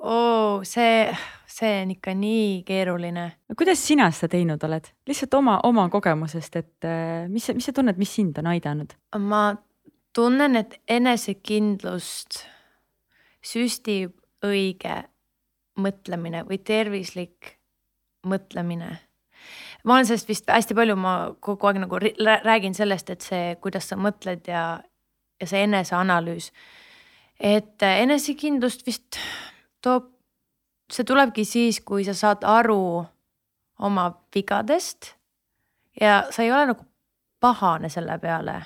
Oh, 0.00 0.62
see, 0.64 1.16
see 1.46 1.82
on 1.82 1.90
ikka 1.92 2.14
nii 2.16 2.62
keeruline. 2.64 3.24
no 3.48 3.54
kuidas 3.58 3.82
sina 3.84 4.06
seda 4.16 4.32
teinud 4.32 4.62
oled, 4.64 4.86
lihtsalt 5.08 5.34
oma, 5.36 5.58
oma 5.68 5.88
kogemusest, 5.92 6.56
et 6.56 6.88
äh, 6.88 7.26
mis, 7.28 7.50
mis 7.52 7.68
sa 7.68 7.74
tunned, 7.76 8.00
mis 8.00 8.14
sind 8.16 8.38
on 8.40 8.48
aidanud? 8.48 8.94
ma 9.20 9.42
tunnen, 10.16 10.56
et 10.56 10.78
enesekindlust 10.88 12.40
süstib 13.44 14.16
õige 14.46 15.02
mõtlemine 15.80 16.46
või 16.48 16.62
tervislik 16.64 17.58
mõtlemine. 18.24 18.94
ma 19.84 19.98
olen 19.98 20.08
sellest 20.08 20.28
vist 20.32 20.48
hästi 20.48 20.76
palju, 20.80 20.96
ma 20.96 21.14
kogu 21.40 21.68
aeg 21.68 21.82
nagu 21.84 22.00
räägin 22.00 22.74
sellest, 22.74 23.10
et 23.12 23.20
see, 23.20 23.54
kuidas 23.60 23.92
sa 23.92 24.00
mõtled 24.00 24.48
ja, 24.48 24.64
ja 25.40 25.46
see 25.46 25.64
eneseanalüüs. 25.68 26.50
et 27.36 27.82
enesekindlust 27.82 28.86
vist 28.86 29.20
toob, 29.82 30.10
see 30.92 31.06
tulebki 31.06 31.44
siis, 31.44 31.80
kui 31.80 32.04
sa 32.04 32.14
saad 32.14 32.44
aru 32.46 33.04
oma 33.80 34.10
vigadest 34.34 35.14
ja 36.00 36.24
sa 36.30 36.42
ei 36.42 36.52
ole 36.52 36.72
nagu 36.72 36.84
pahane 37.40 37.88
selle 37.88 38.18
peale. 38.18 38.60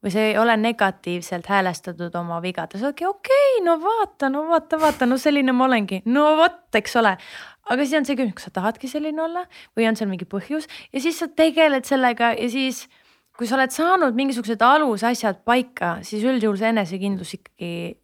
või 0.00 0.08
sa 0.14 0.22
ei 0.24 0.38
ole 0.40 0.54
negatiivselt 0.56 1.44
häälestatud 1.52 2.14
oma 2.16 2.38
vigades, 2.40 2.82
okei 2.82 3.06
okei, 3.06 3.58
no 3.64 3.74
vaata, 3.82 4.30
no 4.32 4.46
vaata, 4.48 4.78
vaata, 4.80 5.06
no 5.06 5.18
selline 5.20 5.52
ma 5.52 5.66
olengi, 5.66 6.00
no 6.08 6.36
vot, 6.38 6.62
eks 6.74 6.96
ole. 6.96 7.16
aga 7.70 7.84
siis 7.84 7.98
on 7.98 8.08
see 8.08 8.16
küsimus, 8.16 8.38
kas 8.38 8.48
sa 8.48 8.54
tahadki 8.56 8.88
selline 8.88 9.22
olla 9.22 9.44
või 9.76 9.90
on 9.90 10.00
seal 10.00 10.08
mingi 10.08 10.24
põhjus 10.24 10.66
ja 10.92 11.04
siis 11.04 11.20
sa 11.20 11.28
tegeled 11.28 11.84
sellega 11.84 12.32
ja 12.32 12.48
siis 12.48 12.86
kui 13.36 13.48
sa 13.48 13.58
oled 13.58 13.72
saanud 13.72 14.16
mingisugused 14.16 14.60
alusasjad 14.60 15.44
paika, 15.44 15.98
siis 16.04 16.24
üldjuhul 16.24 16.58
see 16.60 16.72
enesekindlus 16.72 17.36
ikkagi 17.36 17.99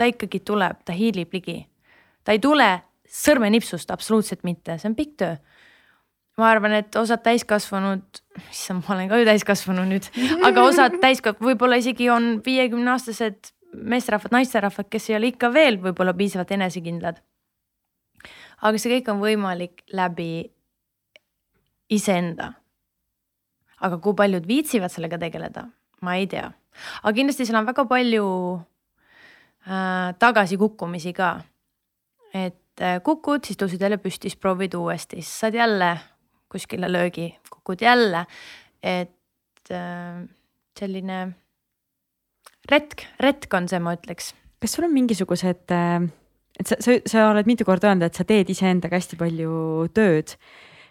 ta 0.00 0.08
ikkagi 0.08 0.40
tuleb, 0.48 0.80
ta 0.88 0.96
hiilib 0.96 1.34
ligi. 1.36 1.60
ta 2.24 2.32
ei 2.32 2.40
tule 2.40 2.70
sõrmenipsust, 3.10 3.90
absoluutselt 3.92 4.44
mitte, 4.48 4.78
see 4.80 4.88
on 4.90 4.96
pikk 4.96 5.16
töö. 5.20 5.36
ma 6.40 6.48
arvan, 6.54 6.72
et 6.78 6.96
osad 6.96 7.20
täiskasvanud, 7.20 8.20
issand, 8.48 8.86
ma 8.86 8.94
olen 8.94 9.10
ka 9.10 9.18
ju 9.20 9.26
täiskasvanu 9.28 9.82
nüüd, 9.90 10.06
aga 10.46 10.62
osad 10.64 10.96
täiskasvanud, 11.02 11.50
võib-olla 11.50 11.76
isegi 11.82 12.08
on 12.08 12.38
viiekümne 12.46 12.94
aastased 12.94 13.52
meesterahvad, 13.74 14.32
naisterahvad, 14.32 14.88
kes 14.90 15.10
ei 15.10 15.18
ole 15.18 15.28
ikka 15.34 15.50
veel 15.52 15.76
võib-olla 15.82 16.14
piisavalt 16.16 16.54
enesekindlad. 16.56 17.20
aga 18.60 18.80
see 18.80 18.94
kõik 18.94 19.12
on 19.12 19.20
võimalik 19.20 19.84
läbi 19.92 20.48
iseenda. 21.92 22.54
aga 23.80 23.98
kui 23.98 24.16
paljud 24.16 24.48
viitsivad 24.48 24.92
sellega 24.92 25.18
tegeleda, 25.18 25.68
ma 26.00 26.16
ei 26.16 26.26
tea, 26.26 26.48
aga 27.02 27.14
kindlasti 27.16 27.44
seal 27.44 27.60
on 27.60 27.68
väga 27.68 27.84
palju 27.84 28.26
äh, 29.66 30.14
tagasikukkumisi 30.18 31.12
ka. 31.12 31.40
et 32.34 32.80
äh, 32.80 33.00
kukud, 33.02 33.44
siis 33.44 33.58
tõusid 33.58 33.82
jälle 33.82 33.98
püsti, 33.98 34.30
siis 34.30 34.40
proovid 34.40 34.74
uuesti, 34.74 35.20
siis 35.20 35.32
saad 35.44 35.54
jälle 35.54 35.96
kuskile 36.50 36.92
löögi, 36.92 37.34
kukud 37.50 37.82
jälle. 37.82 38.26
et 38.82 39.70
äh, 39.70 40.22
selline 40.78 41.20
retk, 42.70 43.06
retk 43.20 43.54
on 43.54 43.68
see, 43.68 43.82
ma 43.82 43.94
ütleks. 43.98 44.32
kas 44.60 44.74
sul 44.76 44.88
on 44.88 44.94
mingisugused, 44.94 45.70
äh, 45.74 46.08
et 46.60 46.66
sa, 46.66 46.80
sa, 46.80 46.98
sa 47.06 47.28
oled 47.30 47.48
mitu 47.48 47.66
korda 47.68 47.90
öelnud, 47.90 48.08
et 48.08 48.18
sa 48.18 48.26
teed 48.28 48.50
iseendaga 48.52 48.98
hästi 49.00 49.18
palju 49.20 49.88
tööd. 49.96 50.36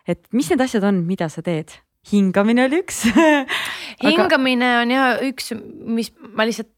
et 0.08 0.26
mis 0.34 0.50
need 0.50 0.62
asjad 0.66 0.88
on, 0.90 1.06
mida 1.10 1.30
sa 1.30 1.46
teed? 1.46 1.78
hingamine 2.10 2.64
oli 2.66 2.80
üks 2.80 3.04
hingamine 4.06 4.70
on 4.80 4.94
jah 4.94 5.20
üks, 5.28 5.52
mis 5.84 6.14
ma 6.34 6.46
lihtsalt 6.48 6.72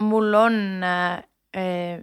mul 0.00 0.34
on 0.34 0.84
äh, 0.84 2.00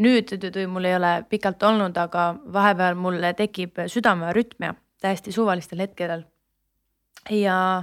nüüd, 0.00 0.32
mul 0.68 0.88
ei 0.88 0.96
ole 0.96 1.12
pikalt 1.30 1.62
olnud, 1.62 1.96
aga 1.96 2.34
vahepeal 2.52 2.98
mul 2.98 3.20
tekib 3.36 3.82
südamerütmia 3.86 4.74
täiesti 5.00 5.32
suvalistel 5.32 5.80
hetkedel. 5.80 6.24
ja 7.30 7.82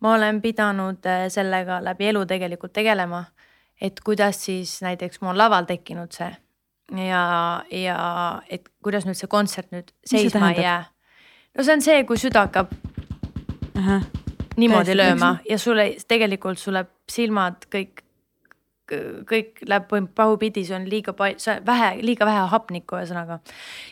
ma 0.00 0.14
olen 0.14 0.42
pidanud 0.42 1.06
äh, 1.06 1.28
sellega 1.28 1.80
läbi 1.84 2.06
elu 2.12 2.26
tegelikult 2.26 2.72
tegelema, 2.72 3.24
et 3.80 4.00
kuidas 4.04 4.44
siis 4.44 4.82
näiteks 4.82 5.20
mul 5.20 5.30
on 5.34 5.38
laval 5.38 5.64
tekkinud 5.64 6.12
see 6.12 6.30
ja, 7.08 7.62
ja 7.70 7.98
et 8.50 8.68
kuidas 8.82 9.06
nüüd 9.06 9.18
see 9.18 9.30
kontsert 9.30 9.72
nüüd 9.72 9.92
seisma 10.06 10.52
ei 10.52 10.62
jää. 10.62 10.84
no 11.56 11.64
see 11.64 11.74
on 11.74 11.84
see, 11.84 12.04
kui 12.04 12.18
süda 12.20 12.46
hakkab 12.46 12.72
Aha, 13.78 14.00
niimoodi 14.56 14.92
täiesti, 14.92 14.98
lööma 15.00 15.32
ja 15.48 15.58
sulle 15.58 15.90
tegelikult 16.08 16.58
sulle 16.58 16.86
silmad 17.10 17.68
kõik 17.72 18.04
kõik 19.28 19.62
läheb 19.68 19.90
pahupidi, 20.16 20.64
see 20.66 20.76
on 20.76 20.86
liiga 20.88 21.12
palju, 21.16 21.58
vähe, 21.66 21.90
liiga 22.02 22.26
vähe 22.28 22.46
hapnikku 22.52 22.98
ühesõnaga. 22.98 23.40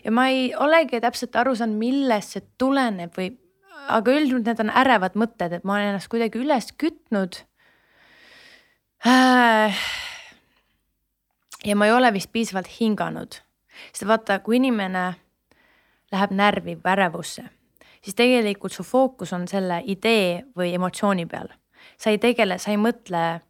ja 0.04 0.12
ma 0.14 0.28
ei 0.32 0.54
olegi 0.54 1.00
täpselt 1.00 1.36
aru 1.36 1.54
saanud, 1.56 1.78
millest 1.80 2.36
see 2.36 2.46
tuleneb 2.58 3.12
või, 3.16 3.34
aga 3.88 4.16
üldjuhul 4.16 4.44
need 4.46 4.62
on 4.64 4.72
ärevad 4.82 5.18
mõtted, 5.18 5.52
et 5.52 5.64
ma 5.64 5.76
olen 5.76 5.92
ennast 5.92 6.10
kuidagi 6.12 6.40
üles 6.42 6.72
kütnud 6.78 7.42
äh,. 9.06 9.84
ja 11.64 11.76
ma 11.76 11.86
ei 11.86 11.92
ole 11.92 12.12
vist 12.16 12.32
piisavalt 12.32 12.70
hinganud, 12.80 13.40
sest 13.92 14.08
vaata, 14.08 14.40
kui 14.40 14.60
inimene 14.60 15.12
läheb 16.12 16.32
närvi 16.32 16.76
või 16.78 16.92
ärevusse, 16.94 17.48
siis 18.02 18.16
tegelikult 18.16 18.72
su 18.72 18.86
fookus 18.86 19.32
on 19.36 19.48
selle 19.50 19.82
idee 19.84 20.44
või 20.56 20.72
emotsiooni 20.74 21.26
peal. 21.26 21.48
sa 21.98 22.10
ei 22.10 22.18
tegele, 22.18 22.58
sa 22.58 22.70
ei 22.70 22.80
mõtle 22.80 23.40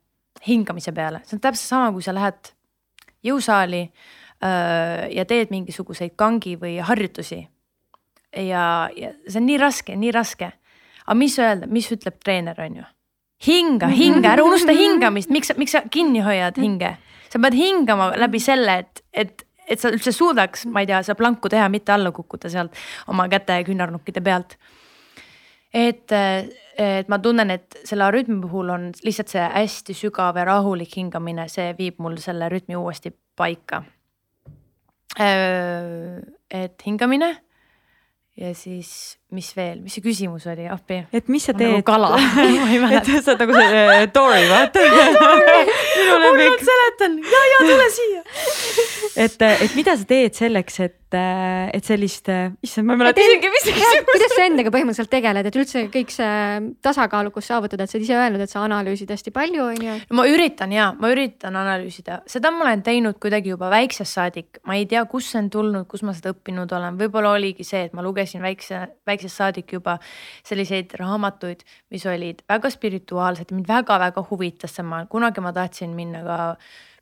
hingamise 0.46 0.92
peale, 0.96 1.22
see 1.24 1.36
on 1.38 1.42
täpselt 1.44 1.68
sama, 1.68 1.92
kui 1.94 2.04
sa 2.04 2.14
lähed 2.16 2.52
jõusaali 3.26 3.82
öö, 3.86 5.06
ja 5.16 5.24
teed 5.28 5.52
mingisuguseid 5.54 6.16
kangi 6.16 6.56
või 6.60 6.76
harjutusi. 6.84 7.46
ja, 8.36 8.90
ja 8.96 9.12
see 9.28 9.40
on 9.40 9.48
nii 9.48 9.58
raske, 9.58 9.96
nii 9.96 10.12
raske. 10.14 10.52
aga 11.06 11.18
mis 11.18 11.38
öelda, 11.38 11.66
mis 11.66 11.90
ütleb 11.92 12.20
treener, 12.24 12.60
on 12.60 12.76
ju? 12.82 12.86
hinga, 13.46 13.88
hinga, 13.92 14.32
ära 14.32 14.44
unusta 14.44 14.72
hingamist, 14.72 15.30
miks, 15.30 15.52
miks 15.56 15.76
sa 15.76 15.82
kinni 15.90 16.22
hoiad 16.24 16.56
hinge? 16.60 16.96
sa 17.32 17.42
pead 17.42 17.58
hingama 17.58 18.12
läbi 18.16 18.40
selle, 18.40 18.78
et, 18.84 19.02
et, 19.12 19.46
et 19.68 19.80
sa 19.80 19.90
üldse 19.92 20.12
suudaks, 20.14 20.66
ma 20.70 20.84
ei 20.84 20.88
tea, 20.88 21.02
seda 21.04 21.18
planku 21.18 21.50
teha, 21.52 21.68
mitte 21.68 21.92
alla 21.92 22.12
kukkuda 22.14 22.50
sealt 22.52 22.76
oma 23.12 23.28
käte 23.28 23.58
ja 23.60 23.66
küünarnukkide 23.66 24.22
pealt 24.24 24.56
et, 25.76 26.12
et 26.80 27.08
ma 27.12 27.18
tunnen, 27.22 27.50
et 27.52 27.78
selle 27.84 28.08
rütmi 28.14 28.38
puhul 28.44 28.72
on 28.72 28.88
lihtsalt 29.04 29.32
see 29.32 29.44
hästi 29.44 29.96
sügav 29.96 30.38
ja 30.40 30.46
rahulik 30.48 30.96
hingamine, 30.96 31.48
see 31.52 31.72
viib 31.78 32.00
mul 32.02 32.16
selle 32.22 32.48
rütmi 32.52 32.78
uuesti 32.78 33.12
paika. 33.36 33.82
et 35.16 36.82
hingamine 36.86 37.36
ja 38.36 38.54
siis, 38.54 39.16
mis 39.32 39.48
veel, 39.56 39.80
mis 39.80 39.94
see 39.96 40.04
küsimus 40.04 40.44
oli, 40.52 40.66
appi? 40.68 40.98
et 41.16 41.28
mis 41.32 41.44
sa 41.48 41.54
teed? 41.56 41.72
nagu 41.72 41.86
kala 41.86 42.10
et 42.98 43.08
sa 43.08 43.32
oled 43.32 43.40
nagu 43.40 43.56
see 43.56 44.10
Dory, 44.12 44.42
vaata. 44.50 44.82
hullult 46.26 46.66
seletan, 46.68 47.16
ja, 47.24 47.42
ja 47.52 47.62
tule 47.70 47.88
siia 47.94 48.22
et, 49.24 49.40
et 49.40 49.78
mida 49.78 49.96
sa 49.96 50.08
teed 50.08 50.36
selleks, 50.36 50.80
et 50.84 50.98
et, 51.06 51.74
et 51.76 51.86
sellist, 51.86 52.28
issand, 52.64 52.86
ma 52.86 52.94
ei 52.96 53.00
mäleta 53.00 53.22
isegi, 53.22 53.50
mis 53.52 53.64
see 53.64 53.74
küsimus. 53.76 54.06
kuidas 54.10 54.32
sa 54.34 54.46
endaga 54.46 54.72
põhimõtteliselt 54.74 55.10
tegeled, 55.12 55.48
et 55.48 55.58
üldse 55.60 55.82
kõik 55.92 56.12
see 56.14 56.70
tasakaalukus 56.82 57.46
saavutada, 57.50 57.86
et 57.86 57.92
sa 57.92 57.98
oled 57.98 58.06
ise 58.06 58.16
öelnud, 58.18 58.42
et 58.42 58.52
sa 58.52 58.64
analüüsid 58.66 59.12
hästi 59.14 59.32
palju, 59.34 59.68
on 59.70 59.84
ju. 59.86 59.96
ma 60.18 60.26
üritan 60.30 60.74
ja, 60.74 60.88
ma 60.98 61.10
üritan 61.12 61.58
analüüsida, 61.58 62.20
seda 62.30 62.50
ma 62.54 62.66
olen 62.66 62.82
teinud 62.86 63.20
kuidagi 63.22 63.54
juba 63.54 63.70
väiksest 63.72 64.18
saadik, 64.18 64.60
ma 64.66 64.78
ei 64.80 64.88
tea, 64.90 65.04
kust 65.10 65.34
see 65.34 65.44
on 65.44 65.50
tulnud, 65.52 65.86
kus 65.90 66.02
ma 66.06 66.16
seda 66.16 66.34
õppinud 66.34 66.74
olen, 66.78 66.98
võib-olla 66.98 67.36
oligi 67.38 67.66
see, 67.66 67.86
et 67.86 67.94
ma 67.96 68.04
lugesin 68.06 68.42
väikse, 68.44 68.82
väiksest 69.06 69.42
saadik 69.42 69.76
juba 69.78 69.98
selliseid 70.46 70.96
raamatuid, 70.98 71.62
mis 71.94 72.06
olid 72.10 72.42
väga 72.50 72.72
spirituaalsed, 72.74 73.54
mind 73.54 73.70
väga-väga 73.70 74.26
huvitas 74.30 74.74
see, 74.76 74.86
ma 74.86 75.04
kunagi 75.10 75.44
ma 75.44 75.54
tahtsin 75.56 75.94
minna 75.96 76.24
ka 76.26 76.40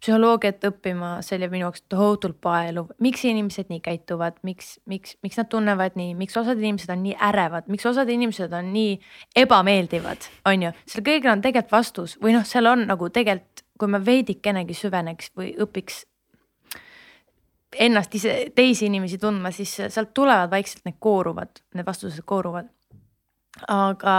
psühholoogiat 0.04 0.64
õppima, 0.68 1.14
see 1.24 1.38
oli 1.38 1.48
minu 1.48 1.64
jaoks 1.64 1.84
tohutult 1.88 2.36
paeluv, 2.44 2.90
miks 3.00 3.24
inimesed 3.24 3.70
nii 3.72 3.80
käituvad, 3.84 4.36
miks, 4.44 4.74
miks, 4.90 5.16
miks 5.24 5.38
nad 5.40 5.48
tunnevad 5.52 5.96
nii, 5.96 6.12
miks 6.18 6.36
osad 6.36 6.60
inimesed 6.60 6.92
on 6.92 7.00
nii 7.06 7.14
ärevad, 7.30 7.70
miks 7.72 7.86
osad 7.88 8.10
inimesed 8.12 8.52
on 8.52 8.68
nii 8.74 8.98
ebameeldivad, 9.44 10.28
on 10.50 10.66
ju. 10.66 10.72
seal 10.92 11.06
kõigil 11.06 11.32
on 11.32 11.44
tegelikult 11.44 11.72
vastus 11.72 12.18
või 12.20 12.34
noh, 12.36 12.44
seal 12.48 12.68
on 12.68 12.84
nagu 12.90 13.08
tegelikult, 13.08 13.64
kui 13.80 13.90
me 13.90 13.98
veidikenegi 14.04 14.76
süveneks 14.76 15.32
või 15.34 15.48
õpiks 15.64 16.04
ennast 17.86 18.14
ise, 18.14 18.34
teisi 18.54 18.86
inimesi 18.86 19.18
tundma, 19.18 19.50
siis 19.56 19.72
sealt 19.88 20.12
tulevad 20.14 20.52
vaikselt 20.52 20.84
need 20.86 21.00
kooruvad, 21.02 21.64
need 21.74 21.88
vastused 21.88 22.22
kooruvad. 22.28 22.68
aga 23.70 24.18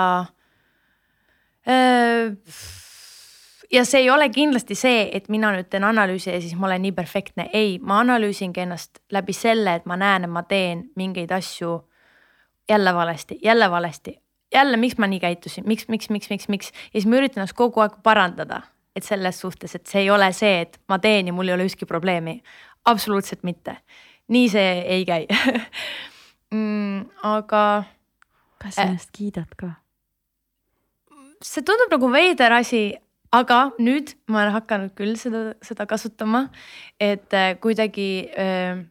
äh, 1.68 2.34
ja 3.76 3.84
see 3.86 4.06
ei 4.06 4.10
ole 4.10 4.30
kindlasti 4.32 4.76
see, 4.78 5.08
et 5.18 5.28
mina 5.32 5.52
nüüd 5.56 5.68
teen 5.72 5.84
analüüsi 5.88 6.32
ja 6.32 6.40
siis 6.42 6.56
ma 6.60 6.70
olen 6.70 6.84
nii 6.86 6.94
perfektne, 6.96 7.50
ei, 7.54 7.78
ma 7.84 8.00
analüüsingi 8.04 8.64
ennast 8.64 9.02
läbi 9.12 9.36
selle, 9.36 9.76
et 9.80 9.90
ma 9.90 9.98
näen, 10.00 10.28
et 10.28 10.32
ma 10.32 10.46
teen 10.48 10.86
mingeid 10.96 11.34
asju 11.36 11.74
jälle 12.70 12.94
valesti, 12.96 13.40
jälle 13.44 13.70
valesti, 13.72 14.16
jälle, 14.54 14.78
miks 14.78 14.98
ma 14.98 15.10
nii 15.12 15.20
käitusin, 15.20 15.68
miks, 15.68 15.88
miks, 15.92 16.10
miks, 16.10 16.30
miks, 16.30 16.48
miks? 16.50 16.72
Ja 16.94 17.00
siis 17.00 17.10
ma 17.10 17.20
üritan 17.20 17.44
ennast 17.44 17.58
kogu 17.58 17.84
aeg 17.84 18.00
parandada, 18.04 18.62
et 18.96 19.04
selles 19.04 19.40
suhtes, 19.40 19.76
et 19.76 19.88
see 19.92 20.06
ei 20.06 20.12
ole 20.14 20.32
see, 20.34 20.62
et 20.66 20.80
ma 20.90 21.00
teen 21.04 21.28
ja 21.28 21.36
mul 21.36 21.52
ei 21.52 21.58
ole 21.58 21.68
ükski 21.68 21.88
probleemi, 21.90 22.40
absoluutselt 22.86 23.44
mitte, 23.44 23.78
nii 24.32 24.52
see 24.52 24.76
ei 24.98 25.08
käi. 25.08 25.26
Mm, 26.54 27.10
aga. 27.26 27.84
kas 28.62 28.76
sa 28.78 28.84
ennast 28.86 29.10
kiidad 29.12 29.50
ka? 29.58 29.72
see 31.44 31.66
tundub 31.66 31.92
nagu 31.92 32.08
veider 32.14 32.54
asi, 32.54 32.94
aga 33.36 33.60
nüüd 33.82 34.14
ma 34.32 34.44
olen 34.44 34.56
hakanud 34.56 34.94
küll 34.98 35.16
seda, 35.20 35.54
seda 35.66 35.88
kasutama, 35.90 36.48
et 37.02 37.34
äh, 37.36 37.56
kuidagi 37.62 38.10
äh, 38.32 38.84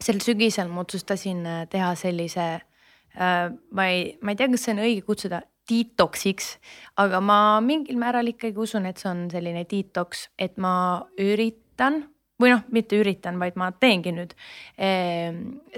sel 0.00 0.20
sügisel 0.24 0.70
ma 0.70 0.84
otsustasin 0.84 1.44
äh, 1.46 1.62
teha 1.70 1.94
sellise 1.98 2.50
ma 3.10 3.84
ei, 3.90 4.04
ma 4.22 4.30
ei 4.30 4.36
tea, 4.38 4.46
kas 4.52 4.62
see 4.62 4.70
on 4.70 4.80
õige 4.84 5.00
kutsuda 5.02 5.40
detoksiks, 5.66 6.52
aga 7.02 7.18
ma 7.18 7.38
mingil 7.58 7.96
määral 7.98 8.30
ikkagi 8.30 8.54
usun, 8.62 8.86
et 8.86 9.02
see 9.02 9.08
on 9.10 9.24
selline 9.32 9.64
detoks, 9.66 10.28
et 10.38 10.54
ma 10.62 11.02
üritan 11.18 12.04
või 12.40 12.52
noh, 12.54 12.62
mitte 12.70 13.00
üritan, 13.02 13.40
vaid 13.42 13.58
ma 13.58 13.72
teengi 13.74 14.12
nüüd 14.14 14.36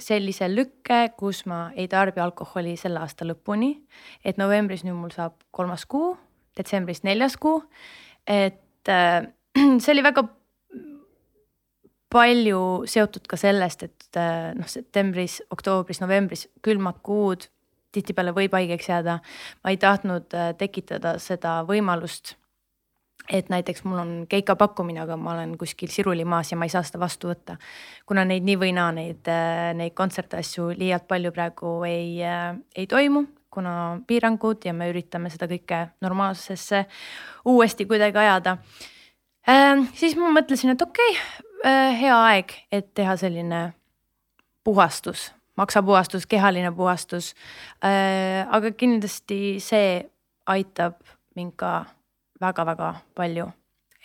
sellise 0.04 0.50
lükke, 0.52 1.00
kus 1.16 1.40
ma 1.48 1.62
ei 1.72 1.88
tarbi 1.88 2.20
alkoholi 2.20 2.76
selle 2.76 3.00
aasta 3.00 3.24
lõpuni. 3.24 3.72
et 4.20 4.36
novembris 4.36 4.84
nüüd 4.84 5.00
mul 5.00 5.16
saab 5.16 5.40
kolmas 5.56 5.88
kuu 5.88 6.12
detsembris 6.58 7.02
neljas 7.06 7.36
kuu. 7.40 7.62
et 8.26 8.88
äh, 8.88 9.26
see 9.82 9.92
oli 9.94 10.04
väga 10.04 10.26
palju 12.12 12.84
seotud 12.86 13.26
ka 13.28 13.38
sellest, 13.40 13.86
et 13.88 14.20
äh, 14.20 14.52
noh, 14.58 14.68
septembris, 14.68 15.40
oktoobris, 15.50 16.02
novembris 16.02 16.46
külmad 16.64 17.00
kuud, 17.02 17.48
tihtipeale 17.92 18.34
võib 18.36 18.54
haigeks 18.56 18.88
jääda. 18.88 19.18
ma 19.64 19.72
ei 19.72 19.80
tahtnud 19.80 20.36
äh, 20.36 20.52
tekitada 20.58 21.18
seda 21.22 21.62
võimalust 21.68 22.36
et 23.30 23.48
näiteks 23.52 23.84
mul 23.86 24.00
on 24.02 24.10
keika 24.28 24.56
pakkumine, 24.58 24.98
aga 25.04 25.16
ma 25.16 25.36
olen 25.36 25.52
kuskil 25.58 25.92
sirulimaas 25.94 26.50
ja 26.50 26.56
ma 26.58 26.66
ei 26.66 26.72
saa 26.72 26.82
seda 26.82 26.98
vastu 26.98 27.30
võtta. 27.30 27.56
kuna 28.06 28.24
neid 28.26 28.42
nii 28.42 28.56
või 28.58 28.72
naa, 28.74 28.90
neid, 28.92 29.30
neid 29.78 29.94
kontsertasju 29.94 30.72
liialt 30.74 31.06
palju 31.08 31.30
praegu 31.32 31.76
ei, 31.86 32.18
ei 32.74 32.86
toimu, 32.90 33.22
kuna 33.52 34.00
piirangud 34.06 34.64
ja 34.64 34.72
me 34.76 34.88
üritame 34.92 35.30
seda 35.32 35.48
kõike 35.50 35.82
normaalsesse 36.04 36.86
uuesti 37.52 37.86
kuidagi 37.88 38.22
ajada 38.22 38.56
äh,. 39.48 39.84
siis 39.94 40.16
ma 40.16 40.32
mõtlesin, 40.32 40.74
et 40.74 40.82
okei 40.82 41.12
okay, 41.12 41.46
äh,, 41.68 42.00
hea 42.00 42.18
aeg, 42.32 42.56
et 42.72 42.92
teha 42.96 43.16
selline 43.20 43.62
puhastus, 44.64 45.30
maksapuhastus, 45.60 46.26
kehaline 46.26 46.72
puhastus 46.76 47.34
äh,. 47.84 48.46
aga 48.48 48.72
kindlasti 48.72 49.58
see 49.60 50.00
aitab 50.46 50.98
mind 51.36 51.56
ka 51.56 51.84
väga-väga 52.42 52.94
palju, 53.14 53.50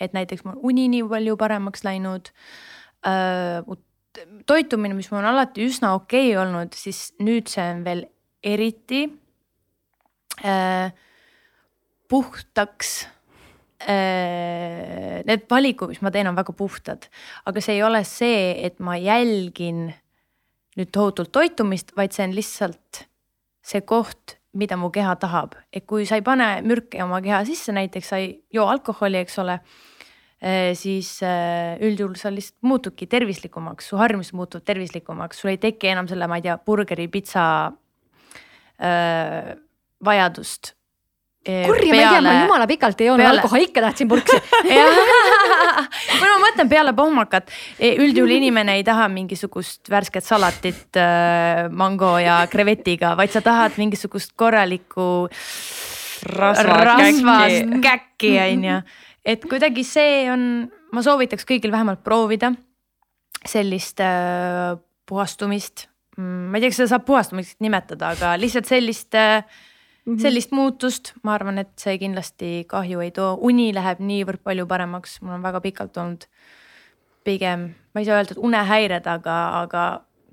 et 0.00 0.14
näiteks 0.14 0.44
mul 0.46 0.60
uni 0.70 0.86
nii 0.92 1.06
palju 1.10 1.36
paremaks 1.40 1.82
läinud 1.86 2.30
äh, 3.06 3.64
toitumine, 4.46 4.94
mis 4.94 5.10
mul 5.10 5.22
on 5.22 5.30
alati 5.32 5.66
üsna 5.66 5.94
okei 5.96 6.30
okay 6.32 6.42
olnud, 6.42 6.76
siis 6.76 7.12
nüüd 7.22 7.50
see 7.50 7.64
on 7.74 7.82
veel 7.86 8.04
eriti 8.44 9.06
puhtaks 12.08 13.06
äh,. 13.84 15.22
Need 15.28 15.46
valikud, 15.50 15.92
mis 15.92 16.00
ma 16.02 16.12
teen, 16.14 16.28
on 16.30 16.38
väga 16.38 16.54
puhtad, 16.56 17.08
aga 17.46 17.62
see 17.62 17.76
ei 17.76 17.82
ole 17.84 18.00
see, 18.06 18.52
et 18.64 18.78
ma 18.82 18.96
jälgin 18.98 19.88
nüüd 20.78 20.90
tohutult 20.94 21.32
toitumist, 21.34 21.92
vaid 21.98 22.14
see 22.14 22.26
on 22.28 22.34
lihtsalt 22.36 23.04
see 23.68 23.82
koht, 23.86 24.38
mida 24.58 24.78
mu 24.80 24.88
keha 24.94 25.14
tahab, 25.20 25.58
et 25.74 25.84
kui 25.86 26.06
sa 26.08 26.16
ei 26.18 26.24
pane 26.24 26.46
mürke 26.66 27.02
oma 27.04 27.20
keha 27.22 27.42
sisse, 27.46 27.74
näiteks 27.76 28.10
sa 28.10 28.20
ei 28.22 28.32
joo 28.54 28.66
alkoholi, 28.70 29.20
eks 29.20 29.38
ole 29.42 29.58
äh,. 29.58 30.72
siis 30.78 31.18
äh, 31.26 31.76
üldjuhul 31.84 32.16
sa 32.18 32.32
lihtsalt 32.32 32.62
muutudki 32.66 33.06
tervislikumaks, 33.10 33.90
su 33.90 34.00
harjumused 34.00 34.38
muutuvad 34.38 34.66
tervislikumaks, 34.70 35.42
sul 35.42 35.52
ei 35.52 35.60
teki 35.62 35.92
enam 35.92 36.08
selle, 36.10 36.30
ma 36.30 36.38
ei 36.40 36.46
tea, 36.46 36.56
burgeri, 36.64 37.08
pitsa 37.12 37.44
äh, 38.80 39.52
vajadust. 40.04 40.74
Eh, 41.48 41.64
kurja, 41.64 41.94
ma 41.94 41.96
ei 41.96 42.08
tea, 42.10 42.22
ma 42.22 42.32
jumala 42.42 42.66
pikalt 42.68 43.00
ei 43.00 43.06
joonud 43.08 43.22
peale... 43.22 43.38
alkoholi, 43.38 43.68
ikka 43.70 43.82
tahtsin 43.84 44.08
purksi 44.10 44.36
või 46.18 46.28
ma 46.28 46.38
mõtlen 46.42 46.68
peale 46.68 46.92
pohmakat, 46.98 47.52
e, 47.78 47.92
üldjuhul 48.02 48.34
inimene 48.34 48.74
ei 48.76 48.82
taha 48.84 49.06
mingisugust 49.12 49.88
värsket 49.88 50.26
salatit 50.26 50.98
äh, 50.98 51.68
mango 51.70 52.16
ja 52.20 52.40
krevetiga, 52.50 53.14
vaid 53.16 53.32
sa 53.32 53.40
tahad 53.46 53.78
mingisugust 53.80 54.34
korralikku 54.36 55.28
rasvast 56.34 57.78
käkki 57.86 58.34
on 58.42 58.66
ju. 58.68 58.80
et 59.32 59.46
kuidagi 59.48 59.86
see 59.86 60.26
on, 60.34 60.42
ma 60.92 61.06
soovitaks 61.06 61.46
kõigil 61.48 61.72
vähemalt 61.72 62.02
proovida 62.04 62.50
sellist 63.46 64.02
äh, 64.04 64.74
puhastumist 65.08 65.86
Mm, 66.18 66.50
ma 66.50 66.58
ei 66.58 66.64
tea, 66.64 66.72
kas 66.72 66.80
seda 66.80 66.90
saab 66.90 67.04
puhastamiseks 67.06 67.60
nimetada, 67.62 68.10
aga 68.16 68.32
lihtsalt 68.40 68.66
sellist 68.66 69.14
mm, 70.08 70.14
-hmm. 70.14 70.22
sellist 70.22 70.52
muutust, 70.56 71.12
ma 71.22 71.34
arvan, 71.34 71.58
et 71.58 71.72
see 71.76 71.98
kindlasti 72.00 72.52
kahju 72.68 73.00
ei 73.04 73.10
too, 73.14 73.34
uni 73.40 73.70
läheb 73.74 74.00
niivõrd 74.00 74.42
palju 74.44 74.66
paremaks, 74.66 75.20
mul 75.22 75.38
on 75.38 75.42
väga 75.42 75.60
pikalt 75.60 75.96
olnud 75.96 76.28
pigem, 77.24 77.74
ma 77.94 78.00
ei 78.00 78.08
saa 78.08 78.20
öelda, 78.20 78.32
et 78.32 78.44
unehäired, 78.50 79.06
aga, 79.06 79.36
aga 79.62 79.84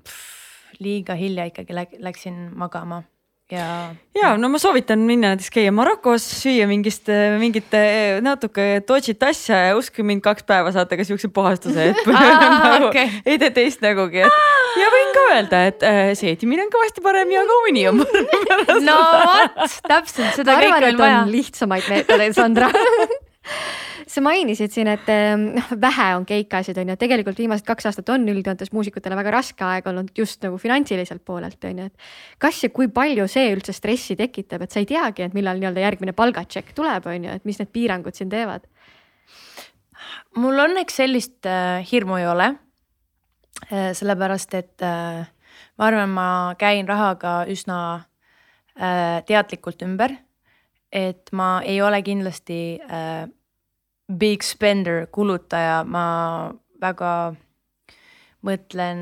pff, 0.04 0.80
liiga 0.80 1.14
hilja 1.14 1.44
ikkagi 1.50 1.76
läksin 2.00 2.50
magama 2.56 3.02
ja. 3.52 3.94
ja 4.16 4.32
no 4.40 4.48
ma 4.50 4.58
soovitan 4.58 5.02
minna 5.06 5.32
näiteks 5.34 5.50
käia 5.54 5.72
Marokos, 5.74 6.24
süüa 6.40 6.66
mingist, 6.70 7.10
mingit 7.40 7.74
natuke 8.24 8.66
dodžit 8.88 9.22
asja 9.22 9.60
ja 9.68 9.76
uskuge 9.78 10.06
mind, 10.06 10.24
kaks 10.24 10.46
päeva 10.48 10.72
saate 10.74 10.98
ka 10.98 11.06
siukse 11.06 11.30
puhastuse, 11.34 11.90
et 11.92 12.02
nagu, 12.10 12.90
okay. 12.90 13.10
ei 13.26 13.38
tee 13.42 13.52
teist 13.54 13.84
nägugi, 13.84 14.24
et 14.26 14.55
ja 14.80 14.92
võin 14.92 15.14
ka 15.16 15.24
öelda, 15.34 15.62
et 15.70 15.86
äh, 15.86 16.12
seedimine 16.18 16.66
on 16.66 16.72
kõvasti 16.74 17.04
parem 17.04 17.32
ja 17.34 17.46
ka 17.48 17.58
uni 17.68 17.86
on 17.90 18.04
parem. 18.04 18.84
no 18.88 19.00
vot, 19.30 19.80
täpselt 19.86 20.40
seda 20.40 20.60
kõike 20.62 20.92
on 20.92 21.02
vaja. 21.02 21.24
lihtsamaid 21.30 21.90
meetodeid, 21.92 22.36
Sandra 22.36 22.70
sa 24.16 24.22
mainisid 24.24 24.72
siin, 24.72 24.88
et 24.90 25.08
ehm, 25.12 25.48
noh, 25.56 25.72
vähe 25.82 26.06
on 26.16 26.24
keikasid, 26.28 26.78
on 26.80 26.92
ju, 26.92 26.98
tegelikult 27.00 27.38
viimased 27.40 27.66
kaks 27.66 27.88
aastat 27.90 28.10
on 28.14 28.24
üldjoontes 28.30 28.72
muusikutele 28.74 29.18
väga 29.18 29.34
raske 29.34 29.66
aeg 29.66 29.88
olnud 29.90 30.12
just 30.16 30.44
nagu 30.46 30.58
finantsiliselt 30.62 31.24
poolelt, 31.26 31.58
on 31.68 31.82
ju, 31.82 31.88
et. 31.90 32.12
kas 32.42 32.62
ja 32.64 32.70
kui 32.74 32.88
palju 32.92 33.26
see 33.30 33.50
üldse 33.54 33.74
stressi 33.76 34.16
tekitab, 34.18 34.64
et 34.64 34.74
sa 34.74 34.82
ei 34.82 34.88
teagi, 34.88 35.26
et 35.26 35.36
millal 35.36 35.60
nii-öelda 35.60 35.84
järgmine 35.84 36.14
palgatšekk 36.16 36.72
tuleb, 36.78 37.10
on 37.10 37.28
ju, 37.28 37.36
et 37.40 37.48
mis 37.48 37.60
need 37.60 37.72
piirangud 37.74 38.16
siin 38.16 38.32
teevad? 38.32 38.66
mul 40.38 40.64
õnneks 40.66 41.00
sellist 41.00 41.48
äh, 41.48 41.82
hirmu 41.90 42.20
ei 42.20 42.26
ole. 42.30 42.52
Sellepärast, 43.70 44.54
et 44.54 44.82
äh, 44.84 45.26
ma 45.78 45.88
arvan, 45.88 46.12
ma 46.12 46.28
käin 46.58 46.88
rahaga 46.88 47.44
üsna 47.50 47.78
äh, 48.76 49.22
teadlikult 49.26 49.82
ümber. 49.82 50.16
et 50.92 51.32
ma 51.32 51.60
ei 51.66 51.80
ole 51.82 51.98
kindlasti 52.02 52.78
äh, 52.80 53.26
big 54.06 54.42
spender, 54.42 55.06
kulutaja, 55.12 55.82
ma 55.84 56.52
väga 56.80 57.34
mõtlen 58.46 58.98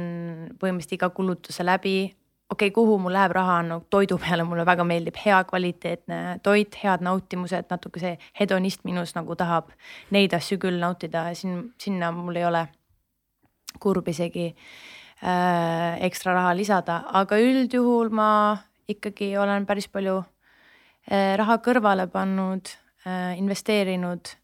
põhimõtteliselt 0.58 0.96
iga 0.96 1.10
kulutuse 1.10 1.64
läbi. 1.64 2.14
okei 2.50 2.68
okay,, 2.68 2.74
kuhu 2.74 2.98
mul 2.98 3.12
läheb 3.12 3.32
raha, 3.36 3.60
no 3.62 3.82
toidu 3.90 4.18
peale, 4.18 4.44
mulle 4.44 4.64
väga 4.66 4.84
meeldib 4.84 5.16
hea 5.24 5.42
kvaliteetne 5.44 6.38
toit, 6.42 6.74
head 6.82 7.04
nautimused, 7.04 7.68
natuke 7.70 8.00
see 8.00 8.16
hedonist 8.40 8.84
minus 8.84 9.14
nagu 9.14 9.36
tahab 9.36 9.70
neid 10.10 10.32
asju 10.34 10.58
küll 10.58 10.80
nautida, 10.80 11.26
siin, 11.34 11.74
sinna 11.78 12.10
mul 12.12 12.36
ei 12.36 12.48
ole 12.48 12.66
kurb 13.80 14.08
isegi 14.08 14.50
äh, 15.22 15.98
ekstra 16.06 16.34
raha 16.36 16.54
lisada, 16.56 17.02
aga 17.12 17.40
üldjuhul 17.40 18.12
ma 18.14 18.30
ikkagi 18.88 19.34
olen 19.40 19.66
päris 19.66 19.88
palju 19.88 20.20
äh, 20.20 21.34
raha 21.40 21.58
kõrvale 21.64 22.08
pannud 22.12 22.68
äh,, 23.06 23.36
investeerinud 23.38 24.36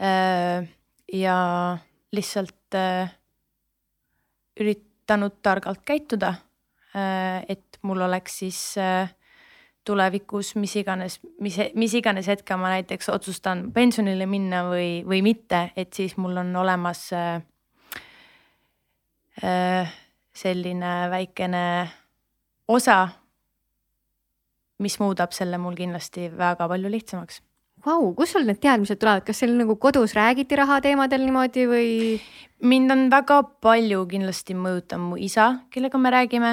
Äh, 0.00 0.68
ja 1.12 1.78
lihtsalt 2.12 2.74
äh, 2.74 3.10
üritanud 4.60 5.32
targalt 5.42 5.84
käituda 5.86 6.34
äh,. 6.96 7.44
et 7.48 7.78
mul 7.82 8.00
oleks 8.00 8.38
siis 8.38 8.78
äh, 8.78 9.14
tulevikus 9.84 10.56
mis 10.56 10.74
iganes, 10.76 11.20
mis, 11.40 11.60
mis 11.74 11.94
iganes 11.94 12.26
hetke 12.26 12.56
ma 12.56 12.72
näiteks 12.74 13.08
otsustan 13.08 13.70
pensionile 13.72 14.26
minna 14.26 14.64
või, 14.66 15.04
või 15.06 15.22
mitte, 15.22 15.70
et 15.76 15.94
siis 15.94 16.16
mul 16.16 16.42
on 16.42 16.50
olemas 16.56 17.12
äh, 17.12 17.38
selline 20.34 20.92
väikene 21.12 21.64
osa, 22.68 23.00
mis 24.80 24.96
muudab 25.02 25.34
selle 25.36 25.58
mul 25.60 25.76
kindlasti 25.78 26.30
väga 26.32 26.68
palju 26.70 26.90
lihtsamaks 26.90 27.42
Vau, 27.84 28.14
kust 28.16 28.32
sul 28.32 28.46
need 28.48 28.62
teadmised 28.62 28.96
tulevad, 28.96 29.26
kas 29.26 29.42
seal 29.42 29.52
nagu 29.58 29.74
kodus 29.80 30.14
räägiti 30.16 30.56
rahateemadel 30.56 31.26
niimoodi 31.26 31.66
või? 31.68 31.88
mind 32.64 32.92
on 32.94 33.02
väga 33.12 33.42
palju 33.60 34.06
kindlasti 34.08 34.56
mõjutanud 34.56 35.10
mu 35.10 35.18
isa, 35.20 35.50
kellega 35.74 35.98
me 36.00 36.12
räägime. 36.14 36.52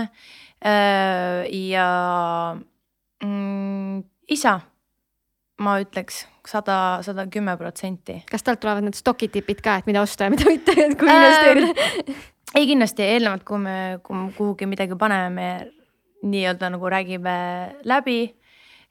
Äh, 0.59 1.47
ja 1.71 1.85
mm, 3.23 4.01
isa, 4.35 4.57
ma 5.63 5.77
ütleks 5.79 6.25
sada, 6.47 6.99
sada 7.05 7.25
kümme 7.31 7.55
protsenti. 7.57 8.19
kas 8.27 8.43
talt 8.43 8.59
tulevad 8.59 8.83
need 8.89 8.99
stokitipid 8.99 9.63
ka, 9.63 9.79
et 9.79 9.87
mida 9.87 10.03
osta 10.03 10.27
ja 10.27 10.35
mida 10.35 10.49
mitte, 10.51 10.75
et 10.75 10.99
kui 10.99 11.07
investeerida 11.07 11.71
ähm,? 11.71 12.21
Ei, 12.55 12.67
kindlasti 12.67 13.05
eelnevalt, 13.07 13.45
kui 13.47 13.61
me, 13.61 13.77
kui 14.03 14.17
me 14.17 14.31
kuhugi 14.35 14.67
midagi 14.69 14.97
paneme, 14.99 15.29
me 15.31 16.29
nii-öelda 16.31 16.69
nagu 16.73 16.89
räägime 16.91 17.35
läbi. 17.87 18.19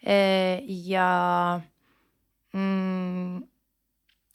Äh, 0.01 0.65
ja 0.67 1.61
mm, 2.53 3.41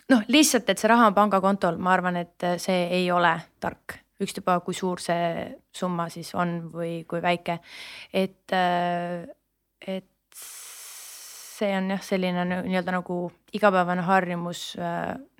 noh, 0.09 0.25
lihtsalt, 0.27 0.69
et 0.69 0.81
see 0.81 0.91
raha 0.91 1.09
on 1.09 1.17
pangakontol, 1.17 1.79
ma 1.81 1.93
arvan, 1.95 2.19
et 2.21 2.49
see 2.61 2.85
ei 2.99 3.07
ole 3.11 3.33
tark, 3.63 3.97
ükstapuha, 4.21 4.61
kui 4.65 4.77
suur 4.77 5.01
see 5.03 5.47
summa 5.75 6.07
siis 6.13 6.31
on 6.37 6.57
või 6.73 6.99
kui 7.09 7.21
väike. 7.23 7.59
et, 8.13 8.53
et 9.87 10.11
see 11.55 11.71
on 11.77 11.89
jah, 11.93 12.03
selline 12.03 12.45
nii-öelda 12.51 12.97
nagu 12.97 13.19
igapäevane 13.55 14.03
harjumus 14.05 14.73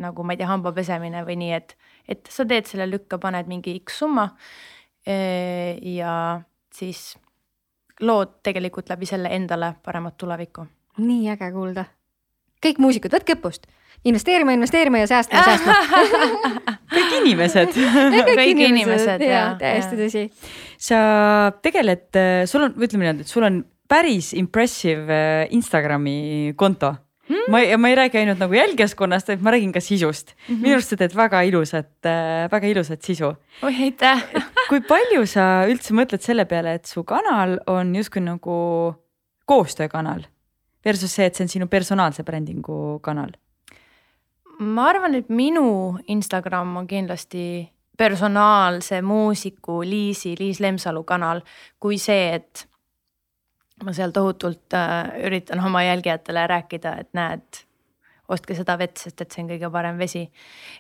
nagu 0.01 0.23
ma 0.23 0.33
ei 0.33 0.39
tea, 0.39 0.49
hamba 0.49 0.71
pesemine 0.75 1.23
või 1.27 1.37
nii, 1.43 1.53
et, 1.55 1.75
et 2.07 2.27
sa 2.29 2.45
teed 2.45 2.69
selle 2.69 2.87
lükka, 2.89 3.19
paned 3.21 3.47
mingi 3.51 3.77
X 3.81 3.99
summa. 4.03 4.29
ja 5.05 6.41
siis 6.73 7.17
lood 8.01 8.39
tegelikult 8.43 8.89
läbi 8.89 9.05
selle 9.05 9.29
endale 9.29 9.75
paremat 9.85 10.17
tulevikku. 10.17 10.65
nii 10.97 11.29
äge 11.29 11.51
kuulda 11.53 11.85
kõik 12.65 12.81
muusikud, 12.81 13.13
võtke 13.13 13.35
õppust, 13.37 13.67
investeerima, 14.07 14.55
investeerima 14.55 15.03
ja 15.03 15.09
säästma, 15.09 15.43
säästma 15.45 15.75
kõik 16.95 17.15
inimesed 17.21 17.71
kõik, 18.15 18.31
kõik 18.31 18.63
inimesed, 18.69 19.23
ja, 19.23 19.31
ja 19.31 19.45
täiesti 19.61 19.99
tõsi. 19.99 20.25
sa 20.81 20.99
tegeled, 21.65 22.07
sul 22.49 22.67
on, 22.67 22.77
ütleme 22.77 23.05
niimoodi, 23.05 23.25
et 23.25 23.33
sul 23.33 23.47
on 23.47 23.61
päris 23.89 24.31
impressive 24.37 25.13
äh, 25.13 25.47
Instagrami 25.53 26.53
konto 26.57 26.95
hmm? 27.29 27.47
ma, 27.51 27.61
ja 27.65 27.77
ma 27.77 27.89
ei 27.91 27.95
räägi 27.99 28.19
ainult 28.21 28.41
nagu 28.41 28.57
jälgijaskonnast, 28.57 29.31
vaid 29.31 29.45
ma 29.45 29.55
räägin 29.55 29.73
ka 29.73 29.81
sisust 29.81 30.33
mm. 30.35 30.55
-hmm. 30.55 30.61
minu 30.61 30.73
arust 30.73 30.93
sa 30.93 30.97
teed 30.97 31.15
väga 31.15 31.41
ilusat 31.41 32.05
äh,, 32.05 32.51
väga 32.51 32.67
ilusat 32.67 33.01
sisu. 33.01 33.33
oi, 33.61 33.73
aitäh 33.83 34.23
kui 34.69 34.81
palju 34.81 35.25
sa 35.25 35.65
üldse 35.69 35.93
mõtled 35.93 36.21
selle 36.21 36.45
peale, 36.45 36.73
et 36.73 36.85
su 36.85 37.03
kanal 37.03 37.59
on 37.67 37.95
justkui 37.95 38.21
nagu 38.21 38.95
koostöökanal 39.45 40.25
versus 40.85 41.15
see, 41.15 41.25
et 41.25 41.35
see 41.35 41.43
on 41.43 41.49
sinu 41.49 41.67
personaalse 41.67 42.23
brändingu 42.23 42.99
kanal? 43.01 43.31
ma 44.59 44.89
arvan, 44.89 45.15
et 45.15 45.29
minu 45.29 45.97
Instagram 46.07 46.77
on 46.77 46.87
kindlasti 46.87 47.69
personaalse 47.97 49.01
muusiku 49.01 49.81
Liisi, 49.83 50.35
Liis 50.39 50.59
Lemsalu 50.59 51.03
kanal, 51.03 51.41
kui 51.79 51.97
see, 51.97 52.35
et 52.35 52.67
ma 53.83 53.93
seal 53.93 54.13
tohutult 54.15 54.73
äh, 54.77 55.11
üritan 55.27 55.59
oma 55.65 55.83
jälgijatele 55.83 56.45
rääkida, 56.47 56.95
et 57.03 57.11
näed, 57.17 57.63
ostke 58.31 58.55
seda 58.57 58.77
vett, 58.79 58.97
sest 58.97 59.21
et 59.21 59.31
see 59.31 59.43
on 59.43 59.51
kõige 59.51 59.71
parem 59.71 59.99
vesi. 60.01 60.25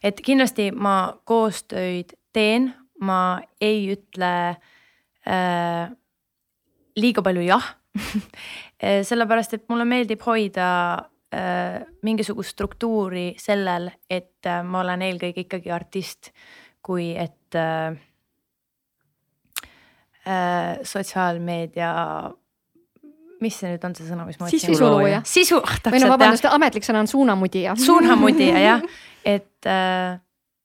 et 0.03 0.21
kindlasti 0.21 0.71
ma 0.71 1.15
koostööd 1.25 2.15
teen, 2.33 2.71
ma 2.99 3.41
ei 3.61 3.89
ütle 3.93 4.33
äh, 5.27 5.89
liiga 6.95 7.25
palju 7.25 7.43
jah 7.45 7.73
Eh, 8.85 9.05
sellepärast, 9.07 9.53
et 9.55 9.69
mulle 9.71 9.85
meeldib 9.87 10.19
hoida 10.27 10.65
äh, 11.33 11.85
mingisugust 12.03 12.51
struktuuri 12.51 13.29
sellel, 13.39 13.87
et 14.11 14.45
äh, 14.45 14.59
ma 14.67 14.81
olen 14.81 15.05
eelkõige 15.07 15.45
ikkagi 15.45 15.71
artist, 15.71 16.33
kui 16.83 17.13
et 17.15 17.55
äh, 17.55 17.95
äh, 20.27 20.83
sotsiaalmeedia 20.83 21.93
mis 23.45 23.59
see 23.61 23.71
nüüd 23.71 23.85
on 23.87 23.95
see 23.97 24.07
sõna, 24.09 24.25
mis 24.27 24.39
ma 24.41 24.49
otsin? 24.49 24.63
sisulooja. 24.65 25.21
sisu, 25.29 25.61
ah 25.61 25.77
täpselt. 25.77 25.93
või 25.95 26.03
no 26.03 26.13
vabandust, 26.15 26.49
ametlik 26.49 26.87
sõna 26.87 27.03
on 27.05 27.11
suunamudija. 27.11 27.77
suunamudija 27.85 28.63
jah, 28.63 28.89
et 29.35 29.69
äh, 29.69 30.17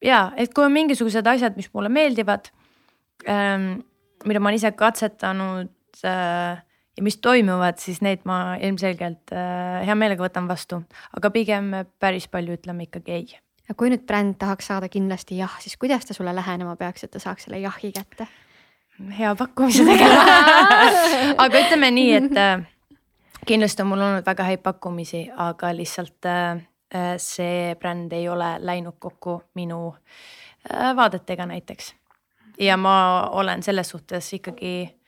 ja, 0.05 0.25
et 0.41 0.57
kui 0.57 0.67
on 0.67 0.75
mingisugused 0.75 1.27
asjad, 1.35 1.61
mis 1.61 1.71
mulle 1.77 1.93
meeldivad 1.93 2.51
ähm,, 3.29 3.85
mida 4.29 4.43
ma 4.43 4.51
olen 4.51 4.61
ise 4.61 4.73
katsetanud 4.77 6.03
äh, 6.05 6.61
ja 6.97 7.05
mis 7.05 7.21
toimuvad, 7.23 7.79
siis 7.81 8.03
neid 8.05 8.27
ma 8.29 8.57
ilmselgelt 8.61 9.33
äh, 9.33 9.81
hea 9.87 9.97
meelega 9.99 10.25
võtan 10.27 10.49
vastu, 10.51 10.83
aga 11.17 11.33
pigem 11.35 11.73
päris 12.03 12.29
palju 12.33 12.59
ütleme 12.59 12.89
ikkagi 12.89 13.17
ei. 13.17 13.31
kui 13.79 13.91
nüüd 13.93 14.03
bränd 14.07 14.35
tahaks 14.41 14.67
saada 14.73 14.89
kindlasti 14.91 15.39
jah, 15.39 15.53
siis 15.63 15.77
kuidas 15.81 16.07
ta 16.07 16.17
sulle 16.17 16.35
lähenema 16.35 16.75
peaks, 16.77 17.05
et 17.07 17.13
ta 17.15 17.23
saaks 17.23 17.47
selle 17.47 17.61
jahi 17.63 17.93
kätte? 17.95 18.27
Hea 19.19 19.35
pakkumise 19.35 19.85
tegema 19.85 20.25
aga 21.45 21.63
ütleme 21.65 21.91
nii, 21.91 22.13
et 22.19 22.37
äh, 22.41 22.67
kindlasti 23.47 23.83
on 23.83 23.93
mul 23.93 24.05
olnud 24.07 24.27
väga 24.27 24.49
häid 24.51 24.63
pakkumisi, 24.63 25.29
aga 25.37 25.73
lihtsalt 25.77 26.29
äh, 26.29 26.63
see 27.23 27.75
bränd 27.81 28.13
ei 28.13 28.29
ole 28.29 28.57
läinud 28.59 28.99
kokku 28.99 29.43
minu 29.55 29.95
vaadetega 30.97 31.47
näiteks. 31.47 31.95
ja 32.59 32.77
ma 32.77 33.29
olen 33.33 33.63
selles 33.63 33.89
suhtes 33.89 34.33
ikkagi 34.35 35.01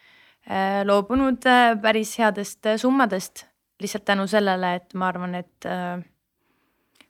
Äh, 0.51 0.83
loobunud 0.85 1.47
äh, 1.47 1.77
päris 1.79 2.17
headest 2.19 2.67
äh, 2.67 2.77
summadest 2.77 3.47
lihtsalt 3.81 4.05
tänu 4.05 4.27
sellele, 4.27 4.75
et 4.75 4.95
ma 4.95 5.09
arvan, 5.09 5.35
et 5.35 5.67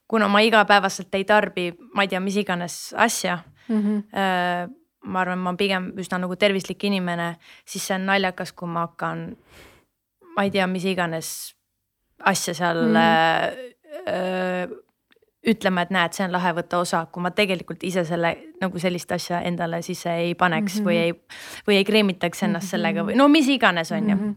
kuna 0.08 0.28
ma 0.28 0.40
igapäevaselt 0.40 1.14
ei 1.14 1.24
tarbi, 1.28 1.66
ma 1.94 2.04
ei 2.04 2.08
tea, 2.08 2.20
mis 2.20 2.36
iganes 2.40 2.94
asja 2.96 3.38
mm. 3.68 3.80
-hmm. 3.82 4.72
Ma 5.04 5.20
arvan, 5.20 5.38
ma 5.38 5.54
pigem 5.58 5.92
üsna 5.98 6.18
nagu 6.22 6.36
tervislik 6.36 6.84
inimene, 6.84 7.36
siis 7.66 7.86
see 7.86 7.96
on 7.96 8.06
naljakas, 8.06 8.52
kui 8.52 8.68
ma 8.68 8.86
hakkan, 8.86 9.36
ma 10.36 10.46
ei 10.46 10.50
tea, 10.54 10.66
mis 10.66 10.84
iganes 10.84 11.54
asja 12.32 12.54
seal 12.54 12.86
mm 12.88 12.96
-hmm 12.96 14.80
ütlema, 15.42 15.82
et 15.82 15.90
näed, 15.90 16.14
see 16.14 16.24
on 16.26 16.34
lahe, 16.34 16.52
võtta 16.54 16.78
osa, 16.82 17.02
kui 17.10 17.22
ma 17.24 17.32
tegelikult 17.34 17.82
ise 17.86 18.04
selle 18.06 18.32
nagu 18.62 18.78
sellist 18.78 19.10
asja 19.14 19.40
endale 19.48 19.82
sisse 19.82 20.12
ei 20.22 20.36
paneks 20.38 20.78
mm 20.78 20.78
-hmm. 20.78 20.86
või 20.86 20.96
ei, 20.96 21.12
või 21.66 21.78
ei 21.80 21.84
kreemitaks 21.84 22.42
ennast 22.42 22.62
mm 22.62 22.66
-hmm. 22.66 22.70
sellega 22.70 23.04
või 23.08 23.16
no 23.18 23.28
mis 23.28 23.48
iganes, 23.48 23.92
on 23.92 24.10
ju. 24.10 24.16
-hmm. 24.16 24.34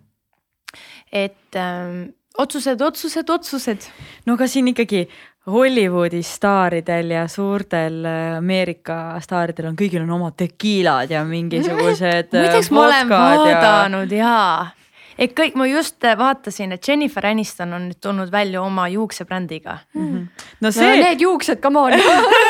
et 1.11 1.55
ähm, 1.55 2.09
otsused, 2.37 2.81
otsused, 2.81 3.29
otsused. 3.29 3.81
no 4.25 4.33
aga 4.33 4.47
siin 4.47 4.67
ikkagi 4.67 5.07
Hollywoodi 5.51 6.23
staaridel 6.26 7.11
ja 7.13 7.27
suurtel 7.27 7.99
äh, 8.05 8.38
Ameerika 8.38 9.19
staaridel 9.22 9.69
on 9.69 9.76
kõigil 9.77 10.01
on 10.01 10.15
omad 10.17 10.34
tekiilad 10.38 11.11
ja 11.13 11.22
mingisugused. 11.27 12.34
muideks 12.34 12.72
ma 12.73 12.88
olen 12.88 13.09
vaadanud 13.09 14.11
ja, 14.11 14.26
ja 14.26 14.85
et 15.22 15.35
kõik, 15.35 15.55
ma 15.59 15.67
just 15.69 16.03
vaatasin, 16.19 16.76
et 16.76 16.88
Jennifer 16.88 17.27
Aniston 17.30 17.73
on 17.76 17.89
nüüd 17.89 17.99
tulnud 18.03 18.31
välja 18.31 18.61
oma 18.63 18.88
juuksebrändiga 18.91 19.77
mm. 19.93 20.07
-hmm. 20.07 20.47
no 20.61 20.72
see 20.72 20.89
no,. 20.89 21.03
Need 21.03 21.22
juuksed, 21.22 21.61
come 21.61 21.80
on 21.80 21.93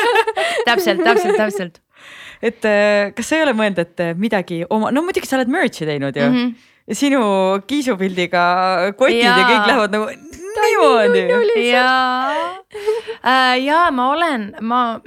täpselt, 0.68 1.04
täpselt, 1.04 1.36
täpselt. 1.36 1.80
et 2.42 2.64
äh, 2.64 3.12
kas 3.14 3.28
sa 3.28 3.36
ei 3.36 3.42
ole 3.42 3.52
mõelnud, 3.52 3.78
et 3.78 4.00
äh, 4.00 4.14
midagi 4.16 4.64
oma, 4.70 4.90
no 4.90 5.02
muidugi 5.02 5.28
sa 5.28 5.36
oled 5.36 5.52
merch'i 5.52 5.86
teinud 5.86 6.16
ju 6.16 6.30
mm. 6.30 6.36
-hmm. 6.36 6.54
Sinu 6.92 7.20
kiisupildiga 7.66 8.42
kotid 8.98 9.18
ja, 9.18 9.32
ja 9.34 9.46
kõik 9.48 9.70
lähevad 9.70 9.94
nagu 9.96 10.10
niimoodi. 10.62 11.70
ja 11.70 11.88
äh,, 13.30 13.64
ja 13.64 13.90
ma 13.90 14.10
olen, 14.12 14.52
ma, 14.60 15.00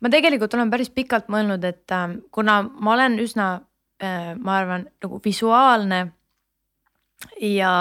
ma 0.00 0.10
tegelikult 0.12 0.54
olen 0.54 0.72
päris 0.72 0.90
pikalt 0.90 1.30
mõelnud, 1.32 1.62
et 1.68 1.94
äh, 1.94 2.16
kuna 2.34 2.62
ma 2.66 2.96
olen 2.96 3.20
üsna 3.22 3.52
äh,, 4.02 4.34
ma 4.38 4.58
arvan 4.58 4.88
nagu 5.02 5.20
visuaalne 5.24 6.02
ja 7.38 7.72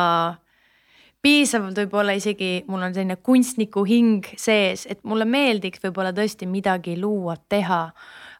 piisavalt 1.21 1.77
võib-olla 1.83 2.15
isegi 2.17 2.63
mul 2.69 2.87
on 2.87 2.95
selline 2.95 3.17
kunstniku 3.21 3.83
hing 3.87 4.27
sees, 4.39 4.87
et 4.89 5.01
mulle 5.03 5.25
meeldiks 5.29 5.83
võib-olla 5.83 6.13
tõesti 6.17 6.49
midagi 6.49 6.97
luua, 6.99 7.37
teha. 7.49 7.87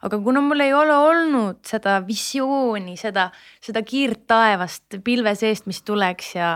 Aga 0.02 0.20
kuna 0.22 0.42
mul 0.42 0.64
ei 0.66 0.74
ole 0.74 0.96
olnud 0.98 1.62
seda 1.68 2.00
visiooni, 2.06 2.96
seda, 3.00 3.30
seda 3.64 3.84
kiirt 3.86 4.26
taevast 4.30 5.02
pilve 5.06 5.34
seest, 5.38 5.68
mis 5.70 5.82
tuleks 5.86 6.36
ja 6.36 6.54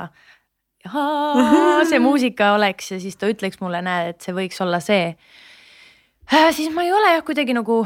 see 0.86 2.00
muusika 2.08 2.54
oleks 2.56 2.92
ja 2.92 3.00
siis 3.02 3.18
ta 3.18 3.30
ütleks 3.32 3.62
mulle, 3.62 3.82
näed, 3.86 4.16
et 4.16 4.26
see 4.26 4.36
võiks 4.38 4.62
olla 4.66 4.82
see. 4.84 5.16
äh, 6.34 6.50
siis 6.56 6.74
ma 6.74 6.86
ei 6.86 6.94
ole 6.94 7.16
jah 7.16 7.26
kuidagi 7.26 7.56
nagu 7.58 7.84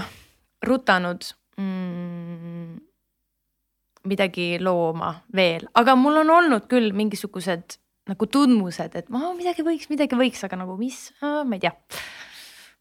rutanud 0.65 1.27
mm, 1.59 2.79
midagi 4.09 4.49
looma 4.63 5.13
veel, 5.35 5.67
aga 5.75 5.95
mul 5.99 6.23
on 6.23 6.33
olnud 6.39 6.67
küll 6.71 6.91
mingisugused 6.95 7.79
nagu 8.09 8.25
tundmused, 8.31 8.95
et 8.97 9.11
ma 9.13 9.29
midagi 9.37 9.63
võiks, 9.65 9.89
midagi 9.91 10.17
võiks, 10.17 10.41
aga 10.47 10.57
nagu 10.63 10.75
mis, 10.79 11.09
ma 11.21 11.55
ei 11.55 11.61
tea. 11.61 11.75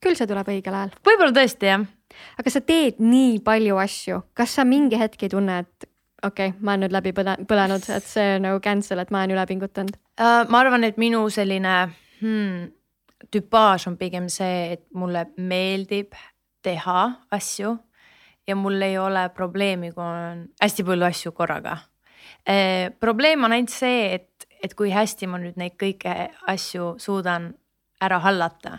Küll 0.03 0.19
see 0.19 0.29
tuleb 0.31 0.49
õigel 0.53 0.75
ajal. 0.75 0.97
võib-olla 1.07 1.35
tõesti 1.37 1.71
jah. 1.71 1.85
aga 2.41 2.53
sa 2.53 2.63
teed 2.65 3.03
nii 3.03 3.39
palju 3.47 3.79
asju, 3.83 4.23
kas 4.35 4.59
sa 4.59 4.67
mingi 4.69 4.99
hetk 5.01 5.23
ei 5.27 5.33
tunne, 5.33 5.61
et 5.65 5.89
okei 6.23 6.51
okay,, 6.53 6.59
ma 6.61 6.75
olen 6.75 6.87
nüüd 6.87 6.97
läbi 6.97 7.13
põlenud, 7.15 7.91
et 7.95 8.09
see 8.09 8.39
nagu 8.43 8.63
cancel, 8.65 9.03
et 9.03 9.13
ma 9.15 9.23
olen 9.23 9.37
üle 9.37 9.47
pingutanud 9.51 9.99
uh,? 10.21 10.45
ma 10.51 10.63
arvan, 10.63 10.87
et 10.89 10.99
minu 11.01 11.25
selline 11.33 11.75
hmm, 12.21 12.71
tüpaaž 13.35 13.89
on 13.91 13.99
pigem 14.01 14.29
see, 14.33 14.75
et 14.79 14.87
mulle 14.95 15.29
meeldib 15.37 16.17
teha 16.65 17.05
asju 17.35 17.77
ja 18.49 18.57
mul 18.57 18.83
ei 18.83 18.99
ole 18.99 19.29
probleemi, 19.35 19.93
kui 19.93 20.05
on 20.05 20.47
hästi 20.63 20.87
palju 20.89 21.09
asju 21.11 21.33
korraga 21.37 21.79
eh,. 22.47 22.91
probleem 23.01 23.45
on 23.45 23.55
ainult 23.55 23.75
see, 23.75 24.15
et, 24.19 24.49
et 24.63 24.75
kui 24.75 24.93
hästi 24.95 25.31
ma 25.31 25.41
nüüd 25.43 25.59
neid 25.61 25.79
kõiki 25.81 26.15
asju 26.51 26.97
suudan 27.03 27.53
ära 28.03 28.21
hallata. 28.23 28.79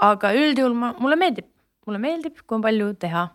Aga 0.00 0.32
üldjuhul 0.36 0.76
ma, 0.76 0.94
mulle 1.00 1.18
meeldib, 1.20 1.50
mulle 1.86 2.00
meeldib, 2.02 2.40
kui 2.46 2.58
on 2.58 2.64
palju 2.64 2.92
teha. 3.00 3.26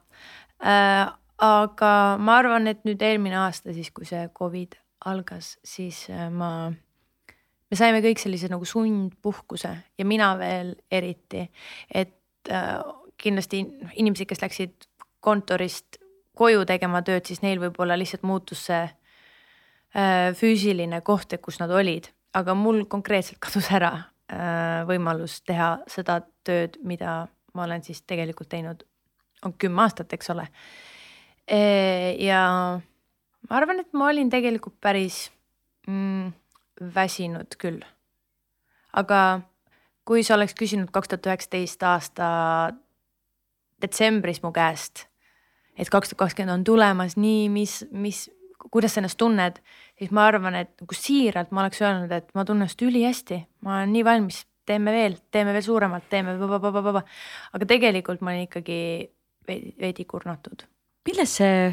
Eh, 0.66 1.04
aga 1.46 1.92
ma 2.22 2.40
arvan, 2.40 2.70
et 2.72 2.84
nüüd 2.88 3.02
eelmine 3.04 3.38
aasta 3.44 3.74
siis, 3.76 3.92
kui 3.92 4.08
see 4.08 4.24
Covid 4.38 4.78
algas, 5.06 5.56
siis 5.66 6.06
äh, 6.10 6.30
ma, 6.32 6.72
me 6.72 7.78
saime 7.78 8.02
kõik 8.06 8.22
sellise 8.22 8.50
nagu 8.52 8.66
sundpuhkuse 8.68 9.72
ja 10.00 10.08
mina 10.08 10.32
veel 10.40 10.74
eriti, 10.92 11.44
et 11.92 12.52
äh, 12.52 12.80
kindlasti 13.22 13.62
inimesed, 14.00 14.28
kes 14.30 14.44
läksid 14.44 14.90
kontorist 15.26 16.00
koju 16.36 16.66
tegema 16.68 17.02
tööd, 17.06 17.26
siis 17.28 17.42
neil 17.44 17.62
võib-olla 17.62 17.98
lihtsalt 18.00 18.26
muutus 18.28 18.66
see 18.70 18.84
äh, 18.86 20.32
füüsiline 20.38 21.02
koht, 21.06 21.38
kus 21.42 21.60
nad 21.62 21.72
olid, 21.72 22.10
aga 22.36 22.56
mul 22.58 22.84
konkreetselt 22.92 23.40
kadus 23.44 23.70
ära 23.76 23.94
äh, 24.32 24.84
võimalus 24.90 25.42
teha 25.48 25.78
seda 25.92 26.22
tööd, 26.46 26.80
mida 26.84 27.26
ma 27.56 27.64
olen 27.68 27.84
siis 27.84 28.02
tegelikult 28.08 28.50
teinud, 28.52 28.84
on 29.46 29.54
kümme 29.60 29.82
aastat, 29.86 30.14
eks 30.14 30.30
ole 30.34 30.48
ja 32.20 32.42
ma 33.50 33.58
arvan, 33.60 33.82
et 33.84 33.94
ma 33.94 34.10
olin 34.10 34.30
tegelikult 34.34 34.78
päris 34.82 35.28
mm, 35.88 36.32
väsinud 36.96 37.58
küll. 37.62 37.84
aga 38.96 39.42
kui 40.08 40.24
sa 40.24 40.38
oleks 40.38 40.56
küsinud 40.58 40.92
kaks 40.94 41.12
tuhat 41.12 41.28
üheksateist 41.30 41.84
aasta 41.84 42.28
detsembris 43.82 44.42
mu 44.44 44.54
käest, 44.56 45.06
et 45.78 45.90
kaks 45.92 46.14
tuhat 46.14 46.26
kakskümmend 46.26 46.60
on 46.60 46.64
tulemas, 46.64 47.18
nii, 47.20 47.50
mis, 47.52 47.84
mis, 47.92 48.26
kuidas 48.72 48.96
sa 48.96 49.02
ennast 49.02 49.20
tunned, 49.20 49.60
siis 50.00 50.14
ma 50.16 50.28
arvan, 50.30 50.56
et 50.56 50.72
nagu 50.82 50.98
siiralt 50.98 51.52
ma 51.52 51.66
oleks 51.66 51.82
öelnud, 51.84 52.12
et 52.16 52.30
ma 52.34 52.46
tunnen 52.46 52.66
ennast 52.66 52.82
ülihästi, 52.82 53.42
ma 53.66 53.80
olen 53.80 53.94
nii 53.94 54.06
valmis, 54.08 54.46
teeme 54.66 54.92
veel, 54.92 55.18
teeme 55.32 55.54
veel 55.54 55.66
suuremalt, 55.66 56.10
teeme, 56.10 56.38
aga 56.38 57.66
tegelikult 57.66 58.22
ma 58.22 58.34
olin 58.34 58.48
ikkagi 58.48 58.80
veidi, 59.48 59.76
veidi 59.80 60.06
kurnatud 60.10 60.66
milles 61.06 61.38
see, 61.40 61.70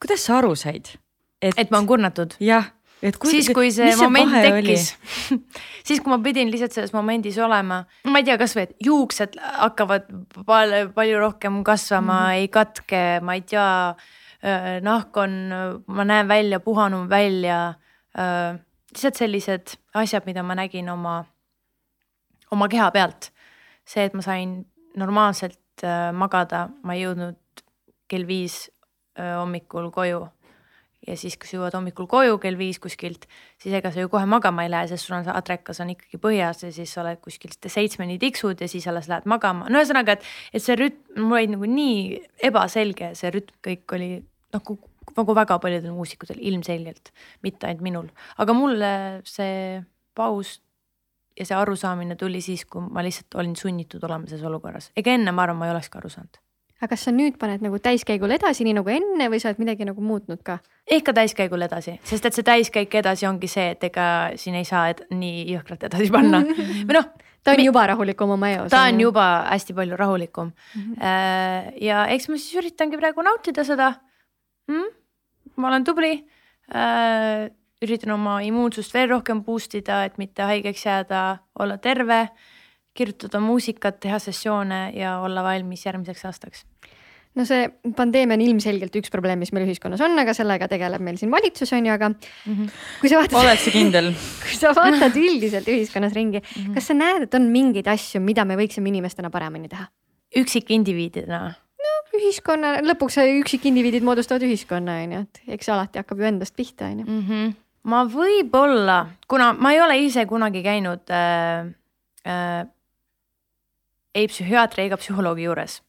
kuidas 0.00 0.24
sa 0.24 0.40
aru 0.40 0.54
said? 0.58 0.94
et, 1.42 1.54
et 1.56 1.70
ma 1.70 1.80
olen 1.80 1.90
kurnatud? 1.90 2.36
jah, 2.42 2.70
et 3.04 3.18
kui, 3.20 3.34
siis, 3.36 3.50
kui 3.56 3.70
see 3.74 3.92
moment 4.00 4.34
tekkis 4.38 4.90
siis, 5.86 6.00
kui 6.00 6.10
ma 6.12 6.18
pidin 6.24 6.52
lihtsalt 6.52 6.76
selles 6.76 6.94
momendis 6.96 7.38
olema, 7.44 7.82
ma 8.08 8.22
ei 8.22 8.26
tea, 8.26 8.38
kasvõi 8.40 8.66
et 8.68 8.74
juuksed 8.88 9.38
hakkavad 9.60 10.08
palju, 10.48 10.90
palju 10.96 11.22
rohkem 11.22 11.62
kasvama 11.66 12.18
mm, 12.18 12.26
-hmm. 12.26 12.42
ei 12.42 12.52
katke, 12.52 13.04
ma 13.22 13.38
ei 13.38 13.46
tea. 13.54 13.70
nahk 14.84 15.16
on, 15.16 15.30
ma 15.86 16.04
näen 16.04 16.28
välja, 16.28 16.60
puhanum 16.60 17.08
välja. 17.08 17.74
lihtsalt 18.92 19.16
sellised 19.16 19.78
asjad, 19.94 20.26
mida 20.26 20.42
ma 20.42 20.54
nägin 20.54 20.90
oma, 20.90 21.24
oma 22.54 22.68
keha 22.70 22.90
pealt. 22.94 23.30
see, 23.84 24.06
et 24.08 24.14
ma 24.16 24.22
sain 24.24 24.62
normaalselt 24.96 25.84
magada, 26.16 26.68
ma 26.86 26.94
ei 26.94 27.02
jõudnud 27.02 27.64
kell 28.08 28.24
viis 28.24 28.68
hommikul 29.18 29.90
koju. 29.92 30.22
ja 31.04 31.16
siis, 31.20 31.34
kui 31.36 31.50
sa 31.50 31.58
jõuad 31.58 31.74
hommikul 31.76 32.06
koju 32.08 32.38
kell 32.40 32.56
viis 32.56 32.78
kuskilt, 32.80 33.26
siis 33.60 33.74
ega 33.76 33.90
sa 33.92 34.00
ju 34.00 34.08
kohe 34.08 34.24
magama 34.24 34.64
ei 34.64 34.70
lähe, 34.72 34.88
sest 34.88 35.04
sul 35.04 35.18
on 35.18 35.26
see 35.26 35.34
adrekas 35.36 35.82
on 35.84 35.90
ikkagi 35.92 36.16
põhjas 36.22 36.64
ja 36.64 36.70
siis 36.72 36.94
sa 36.96 37.02
oled 37.02 37.20
kuskilt 37.20 37.68
seitsmeni 37.68 38.16
tiksud 38.22 38.62
ja 38.64 38.68
siis 38.70 38.86
alles 38.88 39.10
lähed 39.12 39.28
magama, 39.28 39.68
no 39.68 39.82
ühesõnaga, 39.82 40.16
et, 40.16 40.24
et 40.56 40.64
see 40.64 40.78
rütm, 40.80 41.20
mul 41.20 41.42
oli 41.42 41.52
nagu 41.52 41.68
nii 41.68 42.22
ebaselge, 42.48 43.12
see 43.20 43.34
rütm 43.36 43.60
kõik 43.68 43.98
oli 43.98 44.10
nagu 44.56 44.78
nagu 45.14 45.34
väga 45.36 45.58
paljudel 45.62 45.94
muusikutel 45.94 46.38
ilmselgelt, 46.40 47.12
mitte 47.44 47.68
ainult 47.68 47.84
minul, 47.84 48.06
aga 48.40 48.56
mulle 48.56 48.92
see 49.28 49.82
paus 50.16 50.58
ja 51.38 51.46
see 51.46 51.56
arusaamine 51.58 52.16
tuli 52.16 52.40
siis, 52.44 52.64
kui 52.64 52.82
ma 52.90 53.02
lihtsalt 53.04 53.34
olin 53.40 53.56
sunnitud 53.56 54.02
olema 54.06 54.26
selles 54.30 54.46
olukorras, 54.46 54.90
ega 54.96 55.14
enne 55.14 55.32
ma 55.32 55.46
arvan, 55.46 55.58
ma 55.60 55.70
ei 55.70 55.74
olekski 55.74 55.98
aru 55.98 56.12
saanud 56.12 56.44
aga 56.84 56.90
kas 56.92 57.06
sa 57.06 57.12
nüüd 57.14 57.36
paned 57.40 57.62
nagu 57.64 57.78
täiskäigul 57.82 58.34
edasi, 58.34 58.64
nii 58.66 58.76
nagu 58.76 58.90
enne 58.92 59.28
või 59.32 59.40
sa 59.40 59.50
oled 59.50 59.60
midagi 59.62 59.86
nagu 59.88 60.04
muutnud 60.04 60.42
ka? 60.46 60.58
ikka 60.92 61.14
täiskäigul 61.16 61.64
edasi, 61.64 61.96
sest 62.04 62.28
et 62.28 62.36
see 62.36 62.46
täiskäik 62.46 62.94
edasi 63.00 63.28
ongi 63.28 63.48
see, 63.50 63.70
et 63.72 63.86
ega 63.88 64.06
siin 64.40 64.58
ei 64.58 64.66
saa 64.68 64.90
nii 65.14 65.46
jõhkralt 65.54 65.86
edasi 65.88 66.10
panna 66.12 66.42
või 66.88 66.98
noh. 66.98 67.08
ta 67.44 67.54
on 67.54 67.64
juba 67.64 67.86
rahulikum 67.92 68.34
oma 68.36 68.50
eos. 68.52 68.70
ta 68.74 68.84
on 68.90 69.00
juba 69.00 69.26
hästi 69.48 69.76
palju 69.76 69.98
rahulikum 70.00 70.50
mm. 70.52 70.94
-hmm. 70.98 71.74
ja 71.86 72.06
eks 72.14 72.28
ma 72.28 72.40
siis 72.40 72.60
üritangi 72.60 73.00
praegu 73.00 73.24
nautida 73.24 73.64
seda 73.64 73.94
mm,. 74.68 74.88
ma 75.56 75.70
olen 75.72 75.86
tubli 75.88 76.12
äh, 76.74 77.48
üritan 77.84 78.14
oma 78.16 78.40
immuunsust 78.44 78.94
veel 78.94 79.08
rohkem 79.12 79.44
boost 79.44 79.74
ida, 79.78 80.04
et 80.04 80.18
mitte 80.18 80.42
haigeks 80.42 80.86
jääda, 80.86 81.24
olla 81.58 81.78
terve 81.78 82.28
kirjutada 82.94 83.40
muusikat, 83.42 84.00
teha 84.00 84.18
sessioone 84.22 84.92
ja 84.94 85.18
olla 85.24 85.42
valmis 85.42 85.86
järgmiseks 85.86 86.24
aastaks 86.24 86.66
no 87.34 87.46
see 87.48 87.66
pandeemia 87.96 88.36
on 88.38 88.44
ilmselgelt 88.44 88.94
üks 89.00 89.12
probleem, 89.12 89.40
mis 89.42 89.52
meil 89.54 89.66
ühiskonnas 89.66 90.02
on, 90.04 90.14
aga 90.20 90.34
sellega 90.36 90.68
tegeleb 90.70 91.02
meil 91.04 91.18
siin 91.20 91.32
valitsus 91.34 91.72
on 91.76 91.88
ju, 91.88 91.94
aga 91.94 92.10
mm 92.10 92.54
-hmm. 92.54 92.70
kui 93.00 93.10
sa 93.10 93.18
vaatad. 93.20 93.38
oled 93.40 93.60
sa 93.64 93.74
kindel 93.74 94.12
kui 94.44 94.60
sa 94.60 94.74
vaatad 94.76 95.18
üldiselt 95.18 95.68
ühiskonnas 95.68 96.14
ringi 96.14 96.38
mm, 96.40 96.62
-hmm. 96.62 96.74
kas 96.74 96.86
sa 96.90 96.94
näed, 96.94 97.26
et 97.26 97.34
on 97.34 97.50
mingeid 97.50 97.90
asju, 97.90 98.20
mida 98.20 98.44
me 98.44 98.56
võiksime 98.56 98.88
inimestena 98.88 99.30
paremini 99.30 99.68
teha? 99.68 99.86
üksikindiviididena? 100.36 101.54
no 101.84 101.92
ühiskonna, 102.18 102.78
lõpuks 102.86 103.18
üksikindiviidid 103.40 104.02
moodustavad 104.02 104.42
ühiskonna 104.42 105.02
on 105.02 105.12
ju, 105.12 105.20
et 105.26 105.42
eks 105.58 105.68
alati 105.68 105.98
hakkab 105.98 106.18
ju 106.18 106.30
endast 106.30 106.56
pihta 106.56 106.86
on 106.86 106.98
ju. 107.00 107.06
Ma 107.84 108.04
võib-olla, 108.08 108.98
kuna 109.28 109.50
ma 109.52 109.74
ei 109.74 109.80
ole 109.84 109.98
ise 110.06 110.24
kunagi 110.26 110.62
käinud 110.64 111.10
äh, 111.12 111.66
äh, 112.24 112.62
ei 114.14 114.28
psühhiaatri 114.30 114.86
ega 114.86 114.96
psühholoogi 115.00 115.44
juures. 115.44 115.82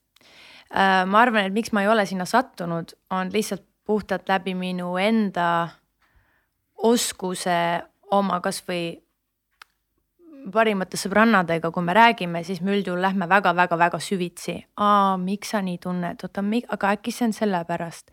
Äh, 0.75 1.05
ma 1.07 1.21
arvan, 1.21 1.47
et 1.47 1.55
miks 1.55 1.71
ma 1.71 1.85
ei 1.85 1.91
ole 1.91 2.03
sinna 2.09 2.27
sattunud, 2.27 2.91
on 3.15 3.31
lihtsalt 3.31 3.63
puhtalt 3.85 4.27
läbi 4.27 4.55
minu 4.57 4.95
enda 4.97 5.69
oskuse 6.83 7.57
oma 8.11 8.41
kasvõi 8.43 9.04
parimate 10.51 10.97
sõbrannadega, 10.99 11.71
kui 11.73 11.83
me 11.85 11.93
räägime, 11.95 12.41
siis 12.45 12.61
me 12.61 12.75
üldjuhul 12.75 13.01
lähme 13.01 13.27
väga-väga-väga 13.29 13.99
süvitsi. 13.99 14.55
aa, 14.77 15.17
miks 15.17 15.49
sa 15.53 15.61
nii 15.61 15.77
tunned, 15.81 16.23
oota, 16.23 16.43
aga 16.69 16.91
äkki 16.95 17.11
see 17.11 17.27
on 17.27 17.33
sellepärast 17.33 18.11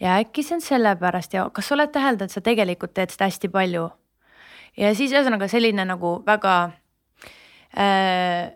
ja 0.00 0.18
äkki 0.20 0.42
see 0.42 0.56
on 0.56 0.60
sellepärast 0.60 1.34
ja 1.34 1.48
kas 1.50 1.68
sa 1.68 1.74
oled 1.74 1.92
täheldanud, 1.92 2.30
sa 2.30 2.40
tegelikult 2.40 2.94
teed 2.94 3.10
seda 3.10 3.28
hästi 3.30 3.48
palju. 3.48 3.90
ja 4.76 4.94
siis 4.94 5.12
ühesõnaga 5.12 5.48
selline 5.48 5.84
nagu 5.84 6.22
väga 6.26 6.72
äh, 7.76 8.52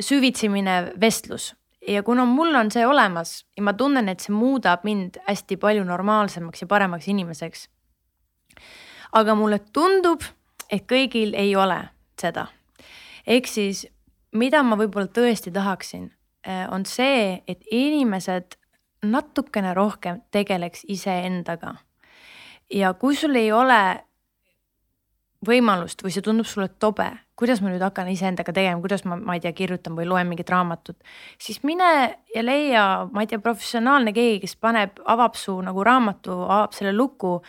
süvitsi 0.00 0.48
minev 0.48 0.92
vestlus 1.00 1.54
ja 1.88 2.02
kuna 2.02 2.24
mul 2.24 2.54
on 2.54 2.70
see 2.70 2.86
olemas 2.86 3.44
ja 3.56 3.62
ma 3.62 3.72
tunnen, 3.72 4.08
et 4.08 4.20
see 4.20 4.34
muudab 4.34 4.84
mind 4.84 5.20
hästi 5.28 5.56
palju 5.56 5.84
normaalsemaks 5.84 6.62
ja 6.62 6.66
paremaks 6.66 7.08
inimeseks. 7.08 7.68
aga 9.12 9.34
mulle 9.34 9.58
tundub, 9.72 10.22
et 10.70 10.84
kõigil 10.86 11.34
ei 11.34 11.56
ole 11.56 11.80
seda. 12.20 12.46
ehk 13.26 13.46
siis, 13.46 13.86
mida 14.32 14.62
ma 14.62 14.78
võib-olla 14.80 15.08
tõesti 15.08 15.52
tahaksin, 15.52 16.10
eh, 16.46 16.66
on 16.70 16.86
see, 16.86 17.42
et 17.48 17.64
inimesed 17.70 18.56
natukene 19.02 19.74
rohkem 19.74 20.22
tegeleks 20.30 20.84
iseendaga. 20.88 21.74
ja 22.70 22.94
kui 22.94 23.16
sul 23.16 23.34
ei 23.34 23.52
ole 23.52 24.04
võimalust 25.46 26.02
või 26.04 26.12
see 26.12 26.22
tundub 26.22 26.46
sulle 26.46 26.68
tobe, 26.68 27.08
kuidas 27.38 27.62
ma 27.64 27.70
nüüd 27.72 27.82
hakkan 27.82 28.08
iseendaga 28.12 28.52
tegema, 28.52 28.80
kuidas 28.82 29.06
ma, 29.08 29.16
ma 29.16 29.36
ei 29.36 29.40
tea, 29.40 29.54
kirjutan 29.56 29.96
või 29.96 30.06
loen 30.08 30.28
mingit 30.28 30.50
raamatut. 30.52 30.98
siis 31.38 31.62
mine 31.64 32.16
ja 32.34 32.44
leia, 32.44 33.08
ma 33.12 33.24
ei 33.24 33.30
tea, 33.30 33.40
professionaalne 33.40 34.12
keegi, 34.12 34.42
kes 34.44 34.56
paneb, 34.60 35.00
avab 35.04 35.38
su 35.40 35.56
nagu 35.64 35.84
raamatu, 35.84 36.42
avab 36.44 36.76
selle 36.76 36.92
luku. 36.92 37.40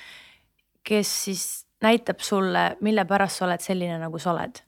kes 0.83 1.09
siis 1.25 1.60
näitab 1.81 2.19
sulle, 2.19 2.77
mille 2.81 3.05
pärast 3.05 3.39
sa 3.39 3.45
oled 3.45 3.61
selline, 3.63 3.97
nagu 3.99 4.19
sa 4.19 4.31
oled. 4.31 4.61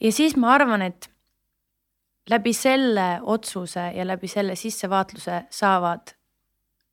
ja 0.00 0.12
siis 0.12 0.36
ma 0.36 0.52
arvan, 0.54 0.82
et 0.82 1.10
läbi 2.30 2.52
selle 2.52 3.20
otsuse 3.22 3.90
ja 3.94 4.06
läbi 4.06 4.28
selle 4.28 4.56
sissevaatluse 4.56 5.42
saavad 5.50 6.12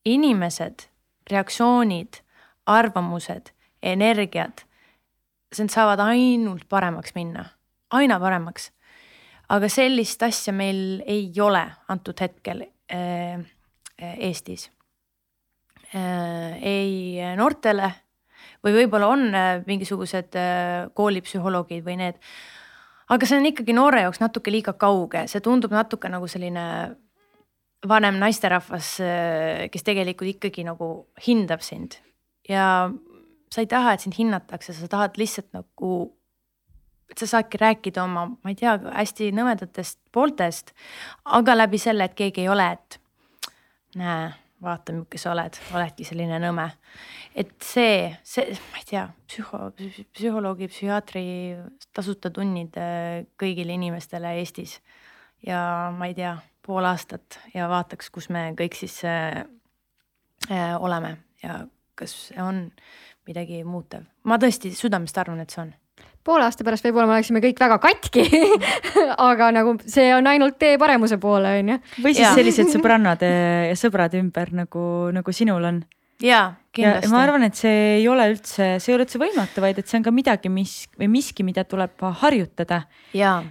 inimesed, 0.05 0.87
reaktsioonid, 1.31 2.19
arvamused, 2.65 3.51
energiad, 3.83 4.63
need 5.57 5.71
saavad 5.71 5.99
ainult 6.03 6.67
paremaks 6.69 7.15
minna, 7.15 7.45
aina 7.91 8.19
paremaks. 8.19 8.71
aga 9.49 9.69
sellist 9.69 10.23
asja 10.23 10.53
meil 10.53 11.03
ei 11.05 11.27
ole 11.41 11.61
antud 11.87 12.19
hetkel 12.19 12.63
äh, 12.91 13.43
Eestis 13.99 14.71
äh,. 15.93 16.57
ei 16.61 17.21
noortele 17.37 17.91
või 18.63 18.75
võib-olla 18.79 19.11
on 19.13 19.29
äh, 19.35 19.53
mingisugused 19.67 20.37
äh, 20.39 20.89
koolipsühholoogid 20.95 21.85
või 21.85 21.97
need. 21.99 22.19
aga 23.09 23.27
see 23.27 23.37
on 23.37 23.49
ikkagi 23.51 23.75
noore 23.75 24.05
jaoks 24.05 24.21
natuke 24.23 24.51
liiga 24.51 24.73
kauge, 24.73 25.27
see 25.27 25.43
tundub 25.43 25.71
natuke 25.75 26.09
nagu 26.09 26.27
selline 26.27 26.65
vanem 27.87 28.15
naisterahvas, 28.21 28.95
äh, 29.03 29.67
kes 29.71 29.83
tegelikult 29.83 30.35
ikkagi 30.37 30.63
nagu 30.67 30.93
hindab 31.27 31.61
sind 31.61 31.99
ja 32.49 32.91
sa 33.53 33.61
ei 33.61 33.69
taha, 33.69 33.93
et 33.93 34.03
sind 34.03 34.17
hinnatakse, 34.17 34.73
sa 34.73 34.89
tahad 34.89 35.17
lihtsalt 35.19 35.51
nagu, 35.53 35.93
et 37.11 37.21
sa 37.21 37.29
saadki 37.35 37.59
rääkida 37.61 38.03
oma, 38.03 38.25
ma 38.33 38.53
ei 38.53 38.57
tea, 38.59 38.75
hästi 38.81 39.29
nõmedatest 39.35 39.99
pooltest, 40.15 40.73
aga 41.37 41.57
läbi 41.57 41.81
selle, 41.81 42.09
et 42.09 42.17
keegi 42.17 42.45
ei 42.45 42.49
ole, 42.49 42.71
et 42.73 42.97
näe, 43.99 44.31
vaata, 44.63 44.95
milline 44.95 45.19
sa 45.19 45.33
oled, 45.33 45.59
oledki 45.75 46.05
selline 46.07 46.39
nõme. 46.41 46.69
et 47.35 47.53
see, 47.63 48.09
see, 48.23 48.55
ma 48.71 48.81
ei 48.81 48.87
tea, 48.89 49.03
psühho, 49.27 49.59
psühholoogi, 50.13 50.69
psühhiaatri 50.71 51.25
tasuta 51.93 52.31
tunnid 52.33 52.77
äh, 52.79 53.25
kõigile 53.39 53.75
inimestele 53.77 54.35
Eestis 54.39 54.79
ja 55.45 55.91
ma 55.95 56.09
ei 56.09 56.17
tea, 56.17 56.37
pool 56.63 56.85
aastat 56.87 57.39
ja 57.53 57.67
vaataks, 57.71 58.09
kus 58.13 58.29
me 58.31 58.51
kõik 58.57 58.77
siis 58.79 59.01
äh, 59.07 59.43
äh, 60.49 60.73
oleme 60.79 61.17
ja 61.43 61.65
kas 61.99 62.31
on 62.39 62.69
midagi 63.27 63.63
muutev. 63.63 64.07
ma 64.23 64.39
tõesti 64.39 64.73
südamest 64.75 65.17
arvan, 65.17 65.43
et 65.43 65.53
see 65.53 65.63
on 65.65 65.73
poole 66.23 66.47
aasta 66.47 66.65
pärast 66.65 66.85
võib-olla 66.87 67.09
me 67.09 67.17
oleksime 67.17 67.41
kõik 67.43 67.59
väga 67.59 67.79
katki 67.83 68.23
aga 69.31 69.49
nagu 69.55 69.75
see 69.81 70.09
on 70.15 70.27
ainult 70.31 70.57
tee 70.61 70.77
paremuse 70.81 71.19
poole, 71.21 71.57
on 71.59 71.73
ju. 71.73 71.79
või 71.99 72.15
siis 72.15 72.25
ja. 72.27 72.31
sellised 72.37 72.71
sõbrannad 72.73 73.25
ja 73.25 73.75
sõbrad 73.79 74.15
ümber 74.19 74.53
nagu, 74.63 74.85
nagu 75.15 75.35
sinul 75.35 75.67
on. 75.69 75.83
jaa, 76.23 76.53
kindlasti. 76.75 77.11
ma 77.11 77.21
arvan, 77.25 77.47
et 77.49 77.59
see 77.59 77.83
ei 77.99 78.07
ole 78.11 78.29
üldse, 78.33 78.73
see 78.79 78.91
ei 78.91 78.97
ole 78.97 79.07
üldse 79.07 79.21
võimatu, 79.21 79.63
vaid 79.63 79.79
et 79.81 79.89
see 79.89 79.99
on 79.99 80.07
ka 80.07 80.15
midagi, 80.15 80.51
mis 80.53 80.75
või 80.99 81.11
miski, 81.19 81.45
mida 81.45 81.67
tuleb 81.67 82.03
harjutada. 82.23 82.83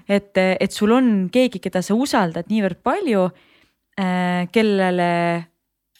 et, 0.09 0.33
et 0.37 0.73
sul 0.73 0.97
on 0.97 1.15
keegi, 1.33 1.63
keda 1.63 1.85
sa 1.85 1.97
usaldad 1.99 2.49
niivõrd 2.53 2.81
palju 2.85 3.29
äh,, 3.29 4.49
kellele 4.53 5.13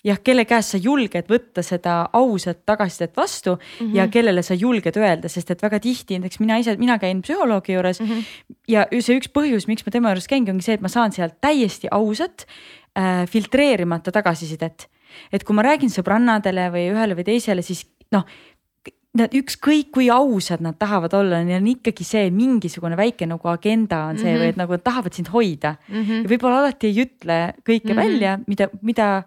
jah, 0.05 0.19
kelle 0.25 0.45
käest 0.49 0.75
sa 0.75 0.81
julged 0.83 1.29
võtta 1.31 1.63
seda 1.67 1.97
ausat 2.19 2.65
tagasisidet 2.67 3.17
vastu 3.17 3.55
mm 3.55 3.87
-hmm. 3.87 3.97
ja 3.97 4.09
kellele 4.09 4.43
sa 4.43 4.55
julged 4.55 4.97
öelda, 4.97 5.29
sest 5.29 5.51
et 5.51 5.63
väga 5.63 5.81
tihti 5.81 6.19
näiteks 6.19 6.41
mina 6.41 6.59
ise, 6.59 6.77
mina 6.77 6.99
käin 6.99 7.23
psühholoogi 7.23 7.73
juures 7.73 8.01
mm 8.01 8.07
-hmm. 8.07 8.25
ja 8.69 8.87
see 9.01 9.19
üks 9.19 9.31
põhjus, 9.31 9.67
miks 9.67 9.87
ma 9.87 9.93
tema 9.93 10.09
juures 10.09 10.29
käingi, 10.29 10.51
ongi 10.51 10.63
see, 10.63 10.75
et 10.75 10.81
ma 10.81 10.89
saan 10.89 11.13
sealt 11.13 11.41
täiesti 11.41 11.89
ausat 11.91 12.47
äh, 12.99 13.29
filtreerimata 13.29 14.13
tagasisidet. 14.13 14.89
et 15.33 15.45
kui 15.45 15.55
ma 15.55 15.63
räägin 15.63 15.91
sõbrannadele 15.91 16.71
või 16.73 16.91
ühele 16.93 17.15
või 17.15 17.25
teisele, 17.25 17.63
siis 17.63 17.87
noh 18.13 18.25
nad 19.13 19.35
ükskõik 19.37 19.91
kui 19.93 20.09
ausad 20.11 20.63
nad 20.65 20.79
tahavad 20.81 21.13
olla, 21.13 21.43
neil 21.45 21.61
on 21.61 21.67
ikkagi 21.69 22.05
see 22.05 22.31
mingisugune 22.31 22.97
väike 22.97 23.27
nagu 23.29 23.49
agenda 23.49 24.07
on 24.09 24.19
see 24.19 24.25
mm 24.25 24.37
-hmm. 24.37 24.41
või 24.41 24.49
et 24.49 24.57
nagu 24.57 24.73
nad 24.73 24.83
tahavad 24.83 25.13
sind 25.13 25.29
hoida 25.29 25.75
mm. 25.89 26.03
-hmm. 26.03 26.23
ja 26.23 26.29
võib-olla 26.29 26.59
alati 26.59 26.87
ei 26.87 27.05
ütle 27.05 27.55
kõike 27.69 27.85
mm 27.85 27.91
-hmm. 27.91 27.97
välja, 27.97 28.39
mida, 28.47 28.69
mida 28.83 29.23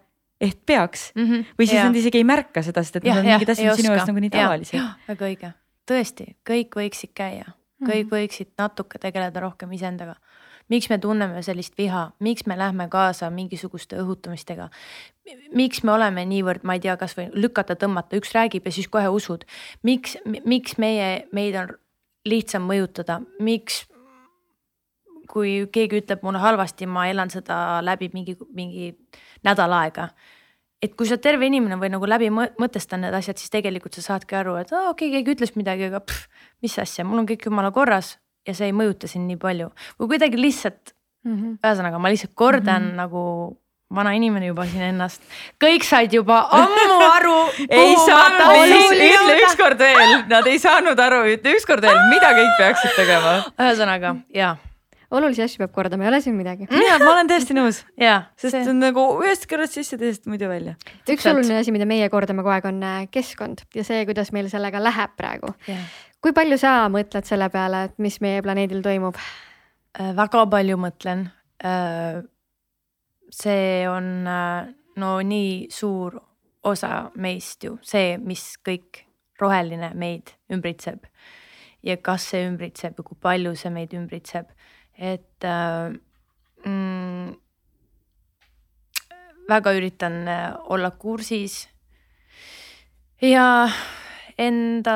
ehk 0.46 0.62
peaks 0.66 1.12
mm 1.16 1.26
-hmm. 1.26 1.46
või 1.60 1.68
siis 1.68 1.80
ja. 1.80 1.86
nad 1.90 1.96
isegi 1.96 2.22
ei 2.22 2.28
märka 2.28 2.64
seda, 2.66 2.84
sest 2.84 3.02
et 3.02 3.06
ja, 3.06 3.16
need 3.16 3.26
on 3.26 3.32
mingid 3.32 3.54
asjad 3.54 3.80
sinu 3.82 3.94
jaoks 3.94 4.10
nagu 4.12 4.24
nii 4.24 4.34
tavalised. 4.34 4.82
väga 5.08 5.30
õige, 5.30 5.52
tõesti, 5.92 6.28
kõik 6.50 6.80
võiksid 6.80 7.14
käia, 7.14 7.46
kõik 7.82 7.88
mm 7.88 7.92
-hmm. 7.92 8.16
võiksid 8.16 8.52
natuke 8.58 9.00
tegeleda 9.00 9.40
rohkem 9.40 9.72
iseendaga. 9.72 10.16
miks 10.70 10.90
me 10.90 10.98
tunneme 10.98 11.42
sellist 11.42 11.78
viha, 11.78 12.12
miks 12.20 12.46
me 12.46 12.58
lähme 12.58 12.88
kaasa 12.90 13.30
mingisuguste 13.30 13.98
õhutamistega? 14.02 14.70
miks 15.54 15.84
me 15.84 15.92
oleme 15.92 16.26
niivõrd, 16.26 16.64
ma 16.64 16.74
ei 16.74 16.80
tea, 16.80 16.98
kasvõi 16.98 17.30
lükata, 17.34 17.76
tõmmata, 17.76 18.18
üks 18.18 18.34
räägib 18.34 18.66
ja 18.66 18.72
siis 18.72 18.88
kohe 18.88 19.08
usud. 19.08 19.46
miks, 19.84 20.18
miks 20.46 20.78
meie, 20.78 21.28
meid 21.32 21.56
on 21.56 21.78
lihtsam 22.26 22.66
mõjutada, 22.68 23.22
miks 23.40 23.86
kui 25.30 25.66
keegi 25.72 26.02
ütleb 26.02 26.24
mulle 26.26 26.40
halvasti, 26.42 26.88
ma 26.90 27.08
elan 27.10 27.32
seda 27.34 27.82
läbi 27.86 28.10
mingi, 28.14 28.38
mingi 28.54 28.92
nädal 29.46 29.74
aega. 29.74 30.10
Et 30.86 30.96
kui 30.98 31.10
sa 31.10 31.18
terve 31.22 31.48
inimene 31.50 31.80
või 31.82 31.92
nagu 31.94 32.08
läbi 32.10 32.30
mõtestan 32.34 33.06
need 33.06 33.16
asjad, 33.18 33.40
siis 33.42 33.54
tegelikult 33.54 33.98
sa 33.98 34.06
saadki 34.06 34.38
aru, 34.40 34.58
et 34.62 34.74
aa 34.74 34.90
okei 34.92 35.10
okay,, 35.10 35.20
keegi 35.20 35.36
ütles 35.38 35.56
midagi, 35.60 35.90
aga 35.90 36.04
pff, 36.06 36.30
mis 36.66 36.78
asja, 36.82 37.06
mul 37.08 37.24
on 37.24 37.30
kõik 37.30 37.48
jumala 37.50 37.74
korras 37.76 38.16
ja 38.46 38.56
see 38.58 38.70
ei 38.70 38.76
mõjuta 38.78 39.10
sind 39.10 39.28
nii 39.30 39.40
palju. 39.42 39.72
Või 40.00 40.16
kuidagi 40.16 40.40
lihtsalt 40.40 40.96
mm 41.26 41.36
-hmm.. 41.36 41.60
ühesõnaga, 41.64 42.02
ma 42.02 42.12
lihtsalt 42.14 42.36
kordan 42.36 42.82
mm 42.82 42.90
-hmm. 42.90 43.02
nagu 43.04 43.22
vana 43.96 44.12
inimene 44.18 44.50
juba 44.50 44.66
siin 44.66 44.82
ennast, 44.90 45.22
kõik 45.62 45.86
said 45.86 46.14
juba 46.14 46.40
ammu 46.52 47.00
aru 47.18 47.40
ei 47.70 47.96
saanud, 48.06 48.72
ütle 48.98 49.36
ükskord 49.46 49.80
veel, 49.80 50.16
nad 50.30 50.48
ei 50.48 50.60
saanud 50.60 51.00
aru, 51.00 51.26
ütle 51.36 51.54
ükskord 51.58 51.86
veel, 51.86 52.00
mida 52.10 52.34
kõik 52.38 52.56
peaksid 52.58 52.96
tegema. 52.98 53.36
ühesõnaga 53.62 54.16
ja 54.34 54.56
olulisi 55.12 55.44
asju 55.46 55.62
peab 55.64 55.74
kordama, 55.76 56.06
ei 56.06 56.12
ole 56.12 56.22
siin 56.24 56.38
midagi. 56.38 56.68
ja 56.90 56.98
ma 57.02 57.12
olen 57.14 57.30
täiesti 57.30 57.58
nõus 57.58 57.84
yeah,. 58.02 58.30
sest 58.40 58.58
see 58.58 58.72
on 58.72 58.82
nagu 58.84 59.06
ühest 59.24 59.48
kõrvast 59.52 59.78
sisse, 59.78 60.00
teisest 60.02 60.30
muidu 60.32 60.50
välja. 60.52 60.76
üks 61.10 61.28
oluline 61.32 61.60
asi, 61.62 61.74
mida 61.76 61.88
meie 61.90 62.10
kordame 62.14 62.46
kogu 62.46 62.56
aeg, 62.56 62.70
on 62.72 62.84
äh, 62.86 63.00
keskkond 63.14 63.66
ja 63.76 63.86
see, 63.88 64.04
kuidas 64.10 64.34
meil 64.36 64.50
sellega 64.52 64.82
läheb 64.84 65.16
praegu 65.20 65.54
kui 66.26 66.34
palju 66.34 66.58
sa 66.58 66.78
mõtled 66.90 67.28
selle 67.28 67.52
peale, 67.54 67.86
et 67.90 68.00
mis 68.02 68.18
meie 68.24 68.42
planeedil 68.46 68.82
toimub? 68.86 69.18
Äh, 70.00 70.14
väga 70.18 70.46
palju 70.52 70.80
mõtlen. 70.82 71.28
Äh, 71.66 72.24
see 73.34 73.84
on 73.90 74.26
no 74.26 75.10
nii 75.22 75.68
suur 75.74 76.18
osa 76.66 77.10
meist 77.22 77.64
ju, 77.66 77.78
see, 77.86 78.16
mis 78.22 78.56
kõik 78.66 79.04
roheline 79.42 79.92
meid 80.00 80.34
ümbritseb 80.54 81.06
ja 81.86 81.98
kas 82.02 82.30
see 82.32 82.46
ümbritseb 82.48 82.98
ja 82.98 83.06
kui 83.06 83.18
palju 83.22 83.54
see 83.60 83.72
meid 83.74 83.94
ümbritseb 83.98 84.50
et 84.98 85.44
äh, 85.44 85.92
mm, 86.66 87.36
väga 89.50 89.74
üritan 89.76 90.28
äh, 90.28 90.54
olla 90.72 90.92
kursis 90.92 91.68
ja 93.22 93.70
enda, 94.38 94.96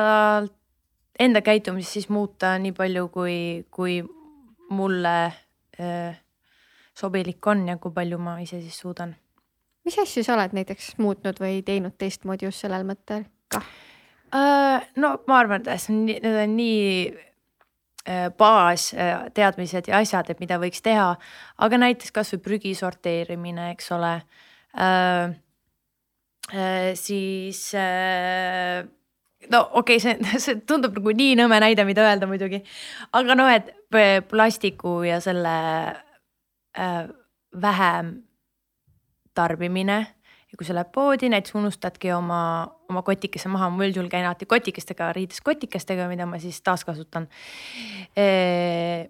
enda 1.18 1.42
käitumist 1.42 1.96
siis 1.96 2.08
muuta 2.08 2.56
nii 2.58 2.72
palju, 2.72 3.08
kui, 3.12 3.36
kui 3.70 4.00
mulle 4.70 5.16
äh, 5.80 6.18
sobilik 6.96 7.46
on 7.46 7.68
ja 7.68 7.78
kui 7.78 7.92
palju 7.92 8.18
ma 8.18 8.38
ise 8.40 8.60
siis 8.60 8.78
suudan. 8.78 9.14
mis 9.84 9.98
asju 9.98 10.24
sa 10.24 10.34
oled 10.36 10.56
näiteks 10.56 10.94
muutnud 10.98 11.40
või 11.40 11.62
teinud 11.64 11.96
teistmoodi 11.98 12.48
just 12.48 12.64
sellel 12.64 12.84
mõttel 12.88 13.24
kah? 13.48 13.64
No 14.30 15.08
ma 15.26 15.40
arvan, 15.40 15.64
et 15.66 15.88
need 15.90 16.22
on 16.22 16.52
nii 16.54 17.29
baasteadmised 18.38 19.88
äh, 19.88 19.92
ja 19.92 20.00
asjad, 20.00 20.30
et 20.32 20.40
mida 20.40 20.58
võiks 20.60 20.80
teha, 20.82 21.12
aga 21.60 21.80
näiteks 21.82 22.14
kasvõi 22.16 22.40
prügi 22.44 22.74
sorteerimine, 22.78 23.70
eks 23.74 23.92
ole. 23.96 24.16
Äh,. 24.78 25.36
Äh, 26.50 26.96
siis 26.98 27.74
äh, 27.78 28.82
no 29.52 29.60
okei 29.78 30.00
okay,, 30.00 30.00
see, 30.02 30.38
see 30.42 30.56
tundub 30.66 30.96
nagu 30.98 31.12
nii 31.14 31.36
nõme 31.38 31.60
näide, 31.62 31.84
mida 31.86 32.02
öelda 32.08 32.26
muidugi, 32.26 32.62
aga 33.14 33.36
noh, 33.38 33.50
et 33.52 33.70
plastiku 34.30 35.00
ja 35.06 35.20
selle 35.22 35.54
äh, 36.74 37.04
vähem 37.62 38.12
tarbimine 39.34 40.00
ja 40.50 40.58
kui 40.58 40.66
sa 40.66 40.74
lähed 40.74 40.90
poodi, 40.94 41.30
näiteks 41.30 41.54
unustadki 41.58 42.10
oma, 42.14 42.40
oma 42.90 43.02
kotikese 43.06 43.50
maha, 43.52 43.68
ma 43.70 43.86
üldjuhul 43.86 44.10
käin 44.10 44.26
alati 44.26 44.48
kotikestega, 44.50 45.12
riides 45.16 45.42
kotikestega, 45.46 46.08
mida 46.10 46.26
ma 46.26 46.40
siis 46.42 46.58
taaskasutan. 46.66 47.28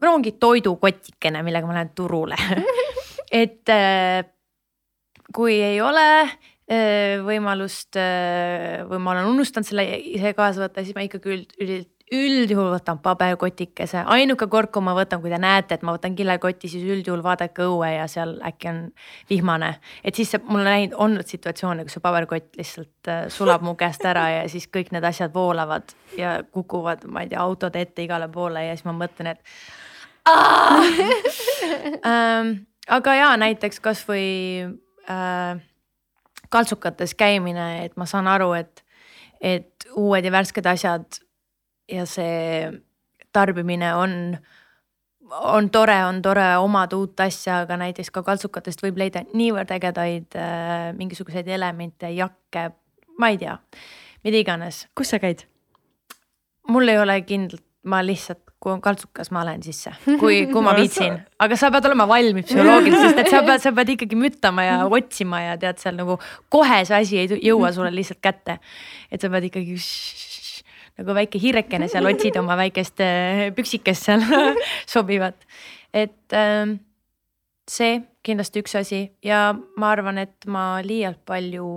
no 0.01 0.13
ongi 0.13 0.35
toidukotikene, 0.37 1.43
millega 1.47 1.69
ma 1.69 1.79
lähen 1.79 1.95
turule 1.97 2.37
et 3.43 3.73
kui 5.35 5.57
ei 5.63 5.81
ole 5.81 6.07
võimalust 7.27 7.97
või 8.91 9.01
ma 9.03 9.17
olen 9.17 9.33
unustanud 9.33 9.67
selle 9.67 9.87
ise 10.13 10.35
kaasa 10.39 10.67
võtta, 10.67 10.85
siis 10.85 10.95
ma 10.95 11.03
ikkagi 11.07 11.33
üld, 11.35 11.57
üld, 11.59 11.89
üldjuhul 12.11 12.73
võtan 12.73 12.99
paberkotikese, 12.99 14.03
ainuke 14.11 14.49
kord, 14.51 14.73
kui 14.75 14.83
ma 14.83 14.97
võtan, 14.99 15.21
kui 15.23 15.31
te 15.31 15.39
näete, 15.39 15.77
et 15.77 15.85
ma 15.87 15.95
võtan 15.95 16.17
kilekoti, 16.19 16.69
siis 16.71 16.83
üldjuhul 16.83 17.23
vaadake 17.23 17.63
õue 17.69 17.93
ja 17.93 18.09
seal 18.11 18.35
äkki 18.47 18.71
on 18.71 18.81
vihmane. 19.31 19.77
et 20.05 20.15
siis 20.15 20.33
see, 20.35 20.43
mul 20.49 20.65
on 20.65 20.67
läinud, 20.67 20.97
olnud 21.07 21.31
situatsioone, 21.31 21.85
kus 21.87 21.99
see 21.99 22.03
paberkott 22.03 22.59
lihtsalt 22.59 23.13
äh, 23.13 23.23
sulab 23.31 23.63
mu 23.63 23.77
käest 23.79 24.05
ära 24.05 24.27
ja 24.33 24.43
siis 24.51 24.67
kõik 24.67 24.91
need 24.91 25.07
asjad 25.07 25.35
voolavad 25.35 25.95
ja 26.19 26.41
kukuvad, 26.51 27.07
ma 27.07 27.23
ei 27.23 27.31
tea, 27.31 27.41
autode 27.41 27.87
ette 27.87 28.03
igale 28.03 28.29
poole 28.29 28.67
ja 28.67 28.75
siis 28.75 28.89
ma 28.91 28.97
mõtlen, 29.05 29.37
et 29.37 29.41
ähm, 32.11 32.53
aga 32.91 33.15
ja 33.15 33.33
näiteks 33.39 33.81
kasvõi 33.81 34.29
äh, 35.07 35.63
kaltsukates 36.51 37.15
käimine, 37.15 37.85
et 37.87 37.97
ma 37.97 38.07
saan 38.11 38.27
aru, 38.27 38.53
et, 38.59 38.85
et 39.41 39.91
uued 39.95 40.27
ja 40.27 40.33
värsked 40.35 40.67
asjad 40.67 41.23
ja 41.91 42.07
see 42.09 42.71
tarbimine 43.33 43.93
on, 43.95 44.13
on 45.31 45.71
tore, 45.71 45.97
on 46.07 46.21
tore 46.23 46.47
omada 46.63 46.99
uut 46.99 47.21
asja, 47.21 47.63
aga 47.65 47.79
näiteks 47.81 48.11
ka 48.15 48.25
kaltsukatest 48.27 48.83
võib 48.85 49.01
leida 49.01 49.25
niivõrd 49.33 49.73
ägedaid 49.77 50.39
äh, 50.39 50.91
mingisuguseid 50.99 51.49
elemente, 51.49 52.11
jakke, 52.17 52.71
ma 53.19 53.33
ei 53.33 53.41
tea, 53.41 53.57
mida 54.27 54.43
iganes. 54.43 54.87
kus 54.95 55.15
sa 55.15 55.23
käid? 55.23 55.47
mul 56.71 56.89
ei 56.89 57.01
ole 57.03 57.21
kindlat, 57.27 57.65
ma 57.91 58.03
lihtsalt 58.05 58.51
kui 58.61 58.75
on 58.75 58.81
kaltsukas, 58.85 59.31
ma 59.33 59.43
lähen 59.49 59.63
sisse, 59.65 59.93
kui, 60.21 60.43
kui 60.51 60.63
ma 60.65 60.75
viitsin, 60.77 61.17
aga 61.41 61.57
sa 61.57 61.71
pead 61.73 61.87
olema 61.89 62.05
valmis 62.11 62.45
psühholoogiliselt, 62.51 63.07
sest 63.09 63.23
et 63.23 63.33
sa 63.33 63.41
pead, 63.47 63.63
sa 63.65 63.73
pead 63.77 63.95
ikkagi 63.97 64.19
müttama 64.21 64.67
ja 64.67 64.75
otsima 64.99 65.41
ja 65.47 65.55
tead 65.61 65.81
seal 65.81 65.97
nagu 65.97 66.19
kohe 66.53 66.83
see 66.89 66.99
asi 66.99 67.23
ei 67.23 67.41
jõua 67.49 67.73
sulle 67.77 67.93
lihtsalt 67.95 68.21
kätte. 68.21 68.59
et 69.09 69.25
sa 69.25 69.33
pead 69.33 69.49
ikkagi 69.49 69.79
nagu 70.99 71.15
väike 71.17 71.41
hiirekene 71.43 71.89
seal 71.89 72.09
otsid 72.11 72.37
oma 72.41 72.57
väikest 72.61 73.03
äh, 73.05 73.47
püksikest 73.57 74.09
seal 74.09 74.25
sobivat, 74.95 75.39
et 75.95 76.37
äh, 76.37 76.75
see 77.71 78.01
kindlasti 78.27 78.65
üks 78.65 78.77
asi 78.81 79.05
ja 79.25 79.51
ma 79.55 79.95
arvan, 79.95 80.19
et 80.19 80.47
ma 80.51 80.81
liialt 80.85 81.23
palju 81.29 81.69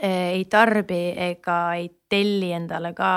äh, 0.00 0.34
ei 0.38 0.44
tarbi 0.50 1.02
ega 1.30 1.58
ei 1.78 1.90
telli 2.10 2.52
endale 2.56 2.94
ka 2.96 3.12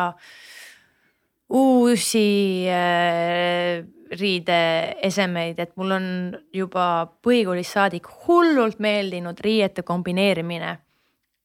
uusi 1.49 2.67
äh, 2.67 3.85
riideesemeid, 4.11 5.59
et 5.59 5.73
mul 5.79 5.95
on 5.95 6.07
juba 6.55 7.07
põhikoolist 7.23 7.75
saadik 7.75 8.07
hullult 8.25 8.79
meeldinud 8.83 9.39
riiete 9.43 9.83
kombineerimine. 9.87 10.77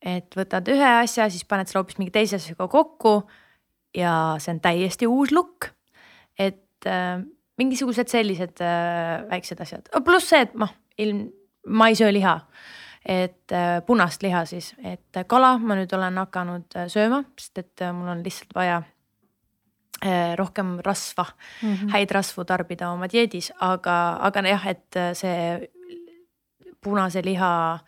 Et 0.03 0.37
võtad 0.37 0.69
ühe 0.73 0.91
asja, 1.03 1.29
siis 1.31 1.47
paned 1.49 1.71
selle 1.71 1.83
hoopis 1.83 1.99
mingi 2.01 2.15
teise 2.15 2.39
asjaga 2.41 2.69
kokku 2.71 3.21
ja 3.97 4.35
see 4.43 4.55
on 4.57 4.61
täiesti 4.65 5.09
uus 5.11 5.33
look. 5.33 5.71
et 6.39 6.87
äh, 6.87 7.21
mingisugused 7.61 8.11
sellised 8.11 8.63
äh, 8.65 9.23
väiksed 9.31 9.61
asjad, 9.61 9.91
pluss 10.05 10.33
see, 10.33 10.43
et 10.47 10.55
noh, 10.59 10.73
ilm, 10.99 11.27
ma 11.69 11.91
ei 11.93 11.99
söö 11.99 12.13
liha 12.13 12.39
et 13.03 13.53
äh, 13.53 13.81
punast 13.87 14.23
liha 14.23 14.45
siis, 14.47 14.73
et 14.83 15.23
kala 15.27 15.57
ma 15.59 15.77
nüüd 15.79 15.93
olen 15.95 16.19
hakanud 16.23 16.79
äh, 16.79 16.89
sööma, 16.91 17.25
sest 17.39 17.63
et 17.63 17.85
äh, 17.85 17.95
mul 17.95 18.11
on 18.15 18.27
lihtsalt 18.27 18.55
vaja 18.59 18.83
Eh, 20.03 20.35
rohkem 20.35 20.81
rasva 20.83 21.25
mm, 21.63 21.75
-hmm. 21.75 21.91
häid 21.91 22.11
rasvu 22.11 22.45
tarbida 22.45 22.91
oma 22.91 23.07
dieedis, 23.07 23.53
aga, 23.61 24.19
aga 24.21 24.41
jah, 24.49 24.67
et 24.67 24.99
see 25.15 25.71
punase 26.83 27.23
liha 27.23 27.75
äh, 27.75 27.81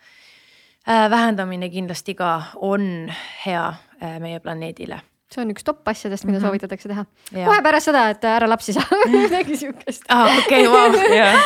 vähendamine 0.87 1.69
kindlasti 1.69 2.13
ka 2.15 2.41
on 2.55 3.11
hea 3.45 3.67
äh, 4.01 4.19
meie 4.19 4.39
planeedile 4.39 5.01
see 5.35 5.43
on 5.43 5.51
üks 5.51 5.65
top 5.65 5.87
asjadest, 5.89 6.25
mida 6.25 6.37
mm 6.37 6.43
-hmm. 6.43 6.47
soovitatakse 6.47 6.89
teha. 6.89 7.05
kohe 7.33 7.61
pärast 7.65 7.89
seda, 7.89 8.03
et 8.13 8.23
ära 8.29 8.47
lapsi 8.49 8.73
saa 8.73 8.99
midagi 9.11 9.57
siukest. 9.57 10.05
aa, 10.09 10.29
okei, 10.37 10.67
vau. 10.69 10.91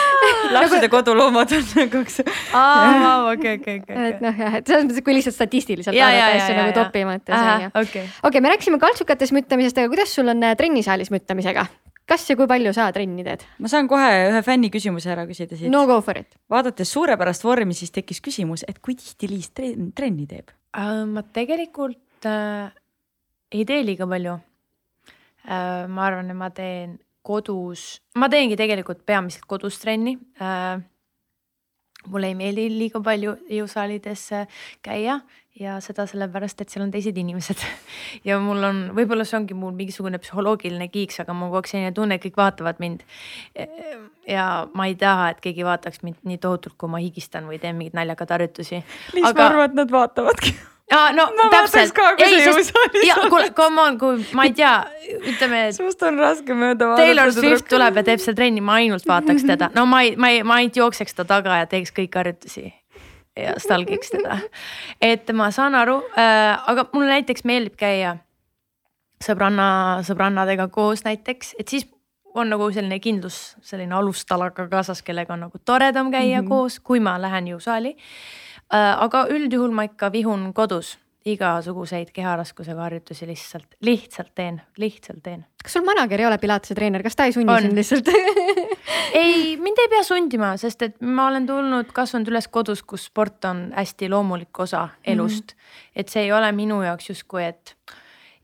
lapsed 0.56 0.84
ja 0.84 0.90
koduloomad 0.90 1.52
on 1.58 1.68
nagu 1.76 1.92
kaks. 1.98 2.22
aa, 2.54 3.32
okei, 3.32 3.56
okei, 3.60 3.80
okei. 3.80 4.08
et 4.10 4.22
noh, 4.22 4.42
jah, 4.46 4.60
et 4.60 4.68
selles 4.68 4.86
mõttes, 4.86 5.04
kui 5.04 5.16
lihtsalt 5.18 5.36
statistiliselt 5.36 5.96
vaadata 5.96 6.32
asju 6.38 6.58
nagu 6.62 6.74
topi 6.80 7.06
mõttes 7.12 7.36
on 7.40 7.68
ju. 7.68 8.08
okei, 8.24 8.42
me 8.42 8.56
rääkisime 8.56 8.80
kaltsukates 8.80 9.32
müttamisest, 9.36 9.78
aga 9.78 9.96
kuidas 9.96 10.16
sul 10.16 10.36
on 10.36 10.44
äh, 10.44 10.58
trennisaalis 10.60 11.12
müttamisega? 11.16 11.66
Kas 12.10 12.26
ja 12.30 12.36
kui 12.40 12.50
palju 12.50 12.74
sa 12.76 12.90
trenni 12.96 13.24
teed? 13.28 13.46
ma 13.62 13.72
saan 13.72 13.88
kohe 13.92 14.10
ühe 14.32 14.44
fänni 14.46 14.74
küsimuse 14.74 15.14
ära 15.14 15.28
küsida 15.30 15.56
siit. 15.56 15.72
no 15.72 15.86
go 15.90 16.02
for 16.02 16.18
it. 16.18 16.36
vaadates 16.50 16.92
suurepärast 16.98 17.46
vormi, 17.46 17.78
siis 17.78 17.94
tekkis 17.96 18.22
küsimus, 18.26 18.66
et 18.68 18.82
kui 18.84 18.98
tihti 18.98 19.30
Liis 19.32 19.54
trenni 19.56 20.28
teeb 20.28 20.52
uh,? 20.52 21.06
ma 21.08 21.24
tegelikult 21.24 22.28
uh 22.28 22.70
ei 23.52 23.66
tee 23.66 23.84
liiga 23.86 24.08
palju. 24.10 24.38
Äh, 25.50 25.88
ma 25.90 26.06
arvan, 26.08 26.30
et 26.30 26.38
ma 26.38 26.50
teen 26.54 26.98
kodus, 27.26 28.00
ma 28.20 28.30
teengi 28.32 28.58
tegelikult 28.60 29.06
peamiselt 29.08 29.48
kodus 29.50 29.80
trenni. 29.82 30.18
Äh, 30.42 30.82
mulle 32.10 32.30
ei 32.32 32.38
meeldi 32.38 32.70
liiga 32.72 33.02
palju 33.04 33.36
jõusaalides 33.52 34.30
käia 34.86 35.20
ja 35.60 35.78
seda 35.84 36.06
sellepärast, 36.10 36.62
et 36.62 36.72
seal 36.72 36.86
on 36.86 36.92
teised 36.94 37.18
inimesed 37.18 37.64
ja 38.28 38.40
mul 38.44 38.64
on, 38.64 38.82
võib-olla 38.98 39.26
see 39.28 39.40
ongi 39.40 39.58
mul 39.58 39.74
mingisugune 39.78 40.22
psühholoogiline 40.22 40.90
kiiks, 40.94 41.22
aga 41.24 41.36
mul 41.36 41.50
kogu 41.50 41.62
aeg 41.62 41.72
selline 41.72 41.94
tunne, 41.96 42.20
et 42.20 42.26
kõik 42.26 42.40
vaatavad 42.40 42.82
mind. 42.84 43.06
ja 44.30 44.48
ma 44.78 44.90
ei 44.90 44.98
taha, 45.00 45.32
et 45.34 45.44
keegi 45.44 45.66
vaataks 45.68 46.04
mind 46.06 46.20
nii 46.30 46.42
tohutult, 46.42 46.78
kui 46.80 46.92
ma 46.92 47.02
higistan 47.04 47.50
või 47.50 47.62
teen 47.62 47.80
mingeid 47.80 47.98
naljakaid 47.98 48.36
harjutusi. 48.38 48.84
Liis 49.16 49.26
aga..., 49.26 49.42
ma 49.42 49.48
arvan, 49.50 49.72
et 49.72 49.80
nad 49.82 49.96
vaatavadki 49.96 50.56
aa, 50.90 51.12
no 51.14 51.28
ma 51.38 51.50
täpselt. 51.54 51.98
ei, 52.18 52.40
sest, 52.46 52.74
ja 53.06 53.18
kuule, 53.30 53.52
come 53.58 53.82
on, 53.82 54.00
kui 54.02 54.26
ma 54.38 54.48
ei 54.50 54.56
tea, 54.58 54.74
ütleme. 55.20 55.68
sinust 55.76 56.02
on 56.06 56.18
raske 56.22 56.56
mööda 56.56 56.92
vaadata. 56.92 57.06
Taylor 57.06 57.34
Swift 57.36 57.70
tuleb 57.70 58.02
ja 58.02 58.06
teeb 58.12 58.24
seal 58.24 58.38
trenni, 58.38 58.64
ma 58.66 58.80
ainult 58.82 59.06
vaataks 59.10 59.46
teda, 59.50 59.74
no 59.78 59.86
ma 59.90 60.04
ei, 60.06 60.16
ma 60.18 60.34
ei, 60.34 60.44
ma 60.48 60.62
ainult 60.62 60.80
jookseks 60.82 61.18
ta 61.20 61.28
taga 61.30 61.62
ja 61.62 61.70
teeks 61.70 61.94
kõiki 61.96 62.22
harjutusi 62.22 62.70
ja 63.44 63.54
stalgiks 63.60 64.12
teda. 64.16 64.40
et 65.02 65.30
ma 65.34 65.52
saan 65.52 65.76
aru 65.76 66.02
äh,, 66.18 66.58
aga 66.72 66.90
mulle 66.94 67.20
näiteks 67.20 67.46
meeldib 67.48 67.78
käia 67.80 68.18
sõbranna, 69.24 70.04
sõbrannadega 70.08 70.70
koos 70.72 71.04
näiteks, 71.04 71.56
et 71.60 71.68
siis 71.68 71.88
on 72.36 72.50
nagu 72.50 72.70
selline 72.72 73.00
kindlus, 73.04 73.58
selline 73.66 73.96
alustalaga 73.98 74.68
kaasas, 74.70 75.02
kellega 75.04 75.34
on 75.34 75.48
nagu 75.48 75.58
toredam 75.66 76.12
käia 76.12 76.42
mm 76.42 76.46
-hmm. 76.46 76.50
koos, 76.50 76.80
kui 76.80 77.00
ma 77.00 77.18
lähen 77.22 77.48
jõusaali 77.48 77.96
Äh, 78.70 78.96
aga 79.02 79.24
üldjuhul 79.34 79.72
ma 79.74 79.88
ikka 79.88 80.12
vihun 80.14 80.52
kodus 80.54 80.94
igasuguseid 81.26 82.12
keharaskusega 82.16 82.80
harjutusi 82.86 83.28
lihtsalt, 83.28 83.76
lihtsalt 83.84 84.32
teen, 84.36 84.62
lihtsalt 84.78 85.24
teen. 85.24 85.46
kas 85.64 85.74
sul 85.76 85.84
manager 85.84 86.22
ei 86.22 86.28
ole 86.30 86.38
pilatese 86.40 86.76
treener, 86.76 87.04
kas 87.04 87.16
ta 87.20 87.28
ei 87.28 87.34
sunni 87.36 87.58
sind 87.62 87.76
lihtsalt 87.76 88.12
ei, 89.22 89.58
mind 89.60 89.84
ei 89.84 89.90
pea 89.92 90.04
sundima, 90.08 90.54
sest 90.58 90.86
et 90.88 91.02
ma 91.02 91.28
olen 91.28 91.48
tulnud, 91.50 91.92
kasvanud 91.96 92.32
üles 92.32 92.48
kodus, 92.48 92.84
kus 92.88 93.10
sport 93.12 93.50
on 93.50 93.66
hästi 93.76 94.10
loomulik 94.10 94.64
osa 94.64 94.88
elust 95.04 95.56
mm. 95.56 95.58
-hmm. 95.58 95.90
et 95.96 96.10
see 96.10 96.24
ei 96.24 96.32
ole 96.32 96.52
minu 96.56 96.82
jaoks 96.84 97.10
justkui, 97.10 97.44
et 97.44 97.76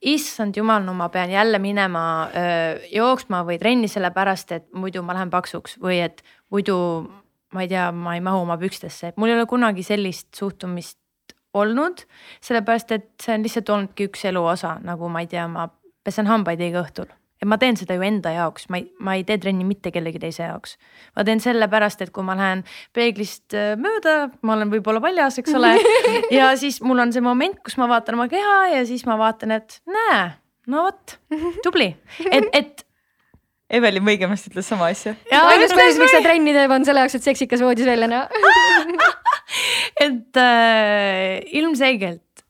issand 0.02 0.58
jumal, 0.58 0.84
no 0.84 0.94
ma 0.94 1.10
pean 1.10 1.32
jälle 1.32 1.60
minema 1.60 2.28
öö, 2.28 2.80
jooksma 2.92 3.46
või 3.48 3.58
trenni 3.60 3.88
sellepärast, 3.88 4.52
et 4.52 4.68
muidu 4.74 5.02
ma 5.02 5.16
lähen 5.16 5.30
paksuks 5.30 5.80
või 5.82 6.02
et 6.04 6.22
muidu 6.52 6.76
ma 7.54 7.64
ei 7.64 7.72
tea, 7.72 7.92
ma 7.92 8.16
ei 8.16 8.22
mahu 8.22 8.44
oma 8.44 8.58
pükstesse, 8.58 9.14
mul 9.16 9.32
ei 9.32 9.40
ole 9.40 9.46
kunagi 9.50 9.84
sellist 9.84 10.28
suhtumist 10.36 11.00
olnud, 11.56 12.06
sellepärast 12.44 12.96
et 12.96 13.12
see 13.24 13.36
on 13.38 13.46
lihtsalt 13.46 13.70
olnudki 13.76 14.10
üks 14.10 14.26
elu 14.32 14.44
osa, 14.56 14.78
nagu 14.86 15.10
ma 15.12 15.24
ei 15.24 15.30
tea, 15.32 15.48
ma 15.52 15.70
pesen 16.06 16.30
hambaid 16.30 16.62
iga 16.62 16.84
õhtul 16.86 17.10
ja 17.42 17.50
ma 17.50 17.58
teen 17.62 17.78
seda 17.80 17.98
ju 17.98 18.06
enda 18.06 18.32
jaoks, 18.34 18.70
ma 18.72 18.80
ei, 18.80 18.88
ma 19.04 19.16
ei 19.18 19.26
tee 19.28 19.38
trenni 19.42 19.66
mitte 19.68 19.92
kellegi 19.94 20.22
teise 20.22 20.48
jaoks. 20.48 20.78
ma 21.16 21.26
teen 21.28 21.42
sellepärast, 21.44 22.02
et 22.06 22.14
kui 22.16 22.26
ma 22.26 22.38
lähen 22.40 22.64
peeglist 22.96 23.56
äh, 23.58 23.76
mööda, 23.80 24.32
ma 24.42 24.56
olen 24.56 24.72
võib-olla 24.74 25.04
paljas, 25.04 25.40
eks 25.42 25.56
ole. 25.58 25.76
ja 26.38 26.54
siis 26.60 26.82
mul 26.86 27.04
on 27.04 27.14
see 27.16 27.24
moment, 27.26 27.60
kus 27.66 27.78
ma 27.82 27.90
vaatan 27.92 28.20
oma 28.20 28.30
keha 28.32 28.58
ja 28.78 28.82
siis 28.88 29.06
ma 29.10 29.20
vaatan, 29.22 29.56
et 29.60 29.80
näe, 29.90 30.26
no 30.72 30.88
vot, 30.88 31.18
tubli, 31.66 31.92
et, 32.32 32.50
et 32.56 32.86
Evelin 33.76 34.06
Võigemast 34.06 34.52
ütles 34.52 34.68
sama 34.70 34.92
asja. 34.94 35.16
ainus 35.34 35.74
põhjus, 35.74 35.98
miks 36.02 36.14
ta 36.14 36.22
trenni 36.24 36.54
teeb, 36.56 36.72
on 36.72 36.86
selle 36.88 37.04
jaoks, 37.04 37.18
et 37.20 37.32
seksikas 37.34 37.66
voodis 37.66 37.88
välja 37.90 38.10
näha 38.12 38.28
et 40.08 40.42
äh, 40.42 41.42
ilmselgelt 41.60 42.46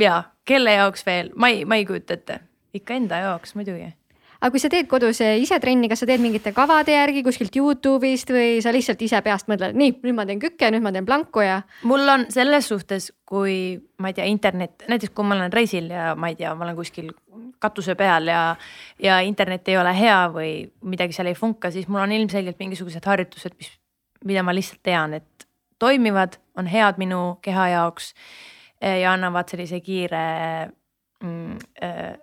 ja 0.00 0.22
kelle 0.48 0.78
jaoks 0.78 1.06
veel, 1.06 1.32
ma 1.36 1.52
ei, 1.52 1.64
ma 1.68 1.78
ei 1.80 1.86
kujuta 1.88 2.18
ette, 2.18 2.40
ikka 2.74 2.98
enda 2.98 3.22
jaoks 3.26 3.56
muidugi 3.58 3.92
aga 4.38 4.52
kui 4.54 4.62
sa 4.62 4.70
teed 4.70 4.86
kodus 4.90 5.20
eh, 5.24 5.36
ise 5.42 5.58
trenni, 5.62 5.88
kas 5.90 6.04
sa 6.04 6.08
teed 6.08 6.22
mingite 6.22 6.52
kavade 6.54 6.94
järgi 6.94 7.24
kuskilt 7.26 7.56
Youtube'ist 7.58 8.30
või 8.30 8.60
sa 8.62 8.72
lihtsalt 8.74 9.00
ise 9.02 9.20
peast 9.24 9.50
mõtled, 9.50 9.74
nii 9.78 9.96
nüüd 10.04 10.14
ma 10.14 10.26
teen 10.28 10.42
kükke, 10.42 10.70
nüüd 10.74 10.84
ma 10.84 10.92
teen 10.94 11.08
planku 11.08 11.42
ja. 11.42 11.60
mul 11.88 12.06
on 12.12 12.28
selles 12.34 12.70
suhtes, 12.70 13.10
kui 13.28 13.78
ma 13.98 14.12
ei 14.12 14.18
tea, 14.18 14.28
internet, 14.30 14.86
näiteks 14.90 15.14
kui 15.14 15.26
ma 15.26 15.34
olen 15.38 15.54
reisil 15.54 15.90
ja 15.90 16.12
ma 16.18 16.30
ei 16.30 16.38
tea, 16.38 16.54
ma 16.54 16.68
olen 16.68 16.78
kuskil 16.78 17.10
katuse 17.58 17.98
peal 17.98 18.30
ja, 18.30 18.42
ja 19.02 19.18
internet 19.26 19.66
ei 19.72 19.80
ole 19.80 19.94
hea 19.98 20.20
või 20.30 20.52
midagi 20.86 21.16
seal 21.16 21.32
ei 21.32 21.38
funka, 21.38 21.72
siis 21.74 21.90
mul 21.90 22.04
on 22.04 22.14
ilmselgelt 22.14 22.62
mingisugused 22.62 23.10
harjutused, 23.10 23.58
mis, 23.58 23.74
mida 24.28 24.46
ma 24.46 24.54
lihtsalt 24.54 24.84
tean, 24.86 25.18
et 25.18 25.47
toimivad, 25.78 26.38
on 26.56 26.66
head 26.66 26.98
minu 26.98 27.38
keha 27.42 27.68
jaoks 27.68 28.14
eh, 28.80 29.00
ja 29.00 29.12
annavad 29.12 29.48
sellise 29.48 29.80
kiire 29.80 30.24
mm, 31.22 31.58
äh, 31.82 32.16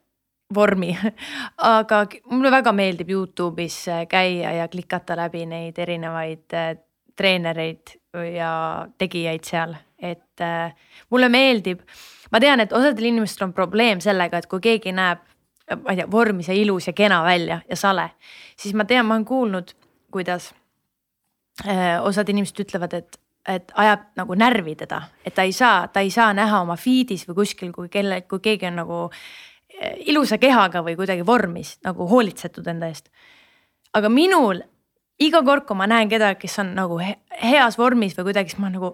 vormi 0.53 0.97
aga 1.57 2.05
mulle 2.31 2.51
väga 2.51 2.73
meeldib 2.75 3.09
Youtube'is 3.09 3.85
äh, 3.89 4.05
käia 4.09 4.51
ja 4.59 4.67
klikata 4.67 5.17
läbi 5.17 5.45
neid 5.49 5.79
erinevaid 5.81 6.53
äh, 6.53 6.75
treenereid 7.15 7.95
ja 8.35 8.87
tegijaid 8.97 9.47
seal, 9.47 9.75
et 9.99 10.41
äh, 10.43 10.75
mulle 11.09 11.29
meeldib. 11.29 11.81
ma 12.31 12.39
tean, 12.39 12.59
et 12.59 12.73
osadel 12.73 13.11
inimestel 13.11 13.47
on 13.47 13.53
probleem 13.53 14.01
sellega, 14.03 14.37
et 14.37 14.49
kui 14.51 14.59
keegi 14.59 14.91
näeb 14.91 15.23
ma 15.81 15.93
ei 15.93 15.97
tea, 15.97 16.09
vormis 16.11 16.49
ja 16.51 16.53
ilus 16.53 16.87
ja 16.87 16.93
kena 16.93 17.23
välja 17.23 17.61
ja 17.69 17.75
sale. 17.75 18.11
siis 18.57 18.75
ma 18.75 18.85
tean, 18.85 19.05
ma 19.05 19.15
olen 19.15 19.25
kuulnud, 19.25 19.73
kuidas 20.11 20.53
osad 22.03 22.29
inimesed 22.29 22.59
ütlevad, 22.65 22.93
et, 22.93 23.17
et 23.47 23.71
ajab 23.75 24.05
nagu 24.17 24.37
närvi 24.37 24.75
teda, 24.79 25.01
et 25.25 25.35
ta 25.35 25.45
ei 25.45 25.53
saa, 25.53 25.87
ta 25.87 26.01
ei 26.05 26.11
saa 26.13 26.31
näha 26.33 26.61
oma 26.65 26.77
feed'is 26.79 27.27
või 27.29 27.41
kuskil, 27.43 27.71
kui 27.75 27.89
kelle, 27.93 28.21
kui 28.29 28.41
keegi 28.43 28.69
on 28.71 28.79
nagu 28.81 29.01
äh, 29.09 29.97
ilusa 30.09 30.39
kehaga 30.41 30.81
või 30.85 30.97
kuidagi 30.97 31.25
vormis 31.25 31.77
nagu 31.85 32.07
hoolitsetud 32.09 32.67
enda 32.73 32.89
eest. 32.89 33.11
aga 33.93 34.09
minul 34.09 34.63
iga 35.21 35.39
kord, 35.47 35.63
kui 35.67 35.77
ma 35.79 35.87
näen 35.87 36.09
kedagi, 36.11 36.41
kes 36.41 36.59
on 36.59 36.73
nagu 36.75 36.97
he 36.99 37.13
heas 37.39 37.77
vormis 37.79 38.15
või 38.17 38.29
kuidagi, 38.29 38.51
siis 38.51 38.59
ma 38.59 38.71
nagu 38.71 38.91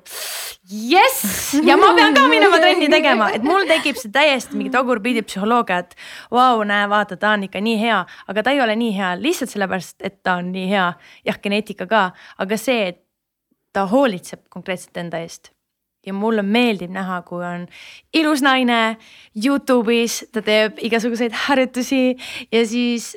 jess 0.70 1.56
ja 1.66 1.78
ma 1.80 1.92
pean 1.98 2.14
ka 2.14 2.28
minema 2.30 2.60
trenni 2.62 2.90
tegema, 2.92 3.32
et 3.34 3.46
mul 3.46 3.66
tekib 3.70 3.98
see 3.98 4.12
täiesti 4.14 4.58
mingi 4.58 4.74
tagurpidi 4.74 5.24
psühholoogia, 5.26 5.80
et 5.82 5.96
vau, 6.34 6.62
näe, 6.68 6.86
vaata, 6.92 7.18
ta 7.18 7.34
on 7.38 7.48
ikka 7.48 7.62
nii 7.66 7.80
hea, 7.82 8.04
aga 8.30 8.44
ta 8.46 8.54
ei 8.54 8.62
ole 8.62 8.78
nii 8.78 8.94
hea 8.98 9.16
lihtsalt 9.22 9.54
sellepärast, 9.56 9.98
et 10.06 10.22
ta 10.22 10.38
on 10.42 10.52
nii 10.54 10.68
hea. 10.70 10.92
jah, 11.26 11.42
geneetika 11.42 11.90
ka, 11.90 12.04
aga 12.42 12.60
see, 12.60 12.92
et 12.94 13.01
ta 13.74 13.88
hoolitseb 13.88 14.46
konkreetselt 14.50 14.98
enda 14.98 15.22
eest. 15.24 15.52
ja 16.06 16.14
mulle 16.18 16.42
meeldib 16.42 16.90
näha, 16.90 17.20
kui 17.22 17.44
on 17.46 17.68
ilus 18.18 18.42
naine 18.42 18.98
Youtube'is, 19.38 20.24
ta 20.34 20.42
teeb 20.42 20.80
igasuguseid 20.82 21.36
harjutusi 21.44 22.18
ja 22.52 22.64
siis 22.66 23.12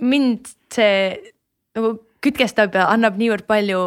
mind 0.00 0.50
see 0.74 1.16
nagu 1.76 1.94
kütkestab 2.20 2.76
ja 2.76 2.90
annab 2.92 3.16
niivõrd 3.16 3.46
palju 3.48 3.80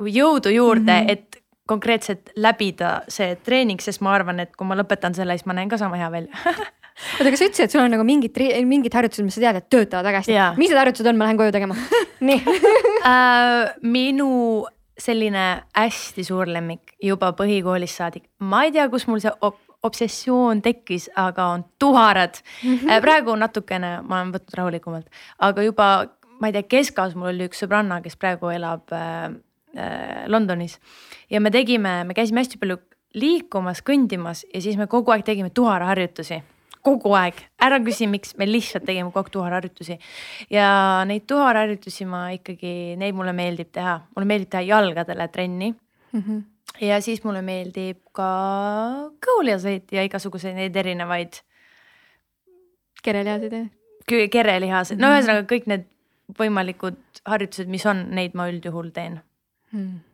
jõudu 0.00 0.52
juurde 0.52 0.92
mm, 0.92 1.06
-hmm. 1.06 1.12
et 1.12 1.40
konkreetselt 1.68 2.34
läbida 2.36 3.00
see 3.08 3.36
treening, 3.46 3.80
sest 3.80 4.02
ma 4.04 4.12
arvan, 4.18 4.40
et 4.44 4.52
kui 4.56 4.66
ma 4.66 4.76
lõpetan 4.76 5.16
selle, 5.16 5.38
siis 5.38 5.48
ma 5.48 5.56
näen 5.56 5.72
ka 5.72 5.78
sama 5.80 5.96
hea 5.96 6.10
välja 6.12 6.36
oota, 7.18 7.28
aga 7.28 7.36
sa 7.36 7.48
ütlesid, 7.48 7.64
et 7.64 7.74
sul 7.74 7.82
on 7.82 7.92
nagu 7.94 8.04
mingid, 8.06 8.36
mingid 8.68 8.94
harjutused, 8.96 9.24
mis 9.24 9.36
sa 9.38 9.44
tead, 9.44 9.60
et 9.60 9.68
töötavad 9.72 10.08
väga 10.10 10.22
hästi. 10.22 10.38
mis 10.60 10.72
need 10.72 10.80
harjutused 10.80 11.10
on, 11.10 11.20
ma 11.20 11.28
lähen 11.28 11.40
koju 11.40 11.54
tegema. 11.54 11.76
Nii 12.28 12.40
uh, 13.00 13.70
minu 13.82 14.66
selline 15.00 15.46
hästi 15.76 16.24
suur 16.24 16.48
lemmik 16.50 16.94
juba 17.02 17.32
põhikoolist 17.36 18.00
saadik, 18.00 18.28
ma 18.38 18.64
ei 18.66 18.72
tea, 18.74 18.88
kus 18.92 19.06
mul 19.08 19.22
see 19.22 19.32
obsessioon 19.82 20.60
tekkis, 20.62 21.08
aga 21.16 21.46
on 21.54 21.64
tuharad 21.80 22.36
mm. 22.36 22.76
-hmm. 22.76 23.00
praegu 23.00 23.36
natukene 23.36 24.00
ma 24.02 24.20
olen 24.20 24.34
võtnud 24.34 24.56
rahulikumalt, 24.58 25.06
aga 25.38 25.62
juba 25.64 25.88
ma 26.40 26.48
ei 26.48 26.52
tea, 26.52 26.62
keskajas 26.62 27.16
mul 27.16 27.32
oli 27.32 27.48
üks 27.48 27.64
sõbranna, 27.64 28.00
kes 28.04 28.16
praegu 28.16 28.52
elab 28.52 28.92
äh, 28.92 29.32
äh, 29.76 30.24
Londonis 30.26 30.78
ja 31.30 31.40
me 31.40 31.50
tegime, 31.50 32.04
me 32.04 32.14
käisime 32.14 32.44
hästi 32.44 32.60
palju 32.60 32.78
liikumas, 33.14 33.82
kõndimas 33.82 34.44
ja 34.54 34.60
siis 34.60 34.76
me 34.76 34.86
kogu 34.86 35.12
aeg 35.12 35.24
tegime 35.24 35.50
tuharaharjutusi 35.50 36.42
kogu 36.86 37.12
aeg, 37.16 37.38
ära 37.62 37.78
küsi, 37.84 38.08
miks, 38.10 38.32
me 38.40 38.46
lihtsalt 38.48 38.86
tegime 38.88 39.10
kogu 39.10 39.22
aeg 39.22 39.32
tuharharjutusi. 39.34 39.98
ja 40.52 40.70
neid 41.08 41.26
tuharharjutusi 41.30 42.06
ma 42.08 42.26
ikkagi, 42.36 42.96
neid 43.00 43.16
mulle 43.16 43.34
meeldib 43.36 43.72
teha, 43.74 43.98
mulle 44.16 44.30
meeldib 44.30 44.52
teha 44.54 44.64
jalgadele 44.68 45.28
trenni 45.28 45.70
mm. 45.72 46.20
-hmm. 46.20 46.42
ja 46.86 47.00
siis 47.04 47.24
mulle 47.24 47.42
meeldib 47.42 48.00
ka 48.16 48.30
kõhulihaseid 49.26 49.92
ja 49.92 50.04
igasuguseid 50.08 50.56
neid 50.56 50.76
erinevaid. 50.76 51.42
kerelihaseid 53.02 53.52
jah? 53.52 53.70
kerelihased, 54.30 54.98
no 54.98 55.12
ühesõnaga 55.14 55.46
kõik 55.46 55.66
need 55.70 55.84
võimalikud 56.38 56.98
harjutused, 57.26 57.68
mis 57.68 57.84
on, 57.86 58.06
neid 58.10 58.34
ma 58.34 58.48
üldjuhul 58.50 58.90
teen 58.94 59.20
hmm 59.72 60.09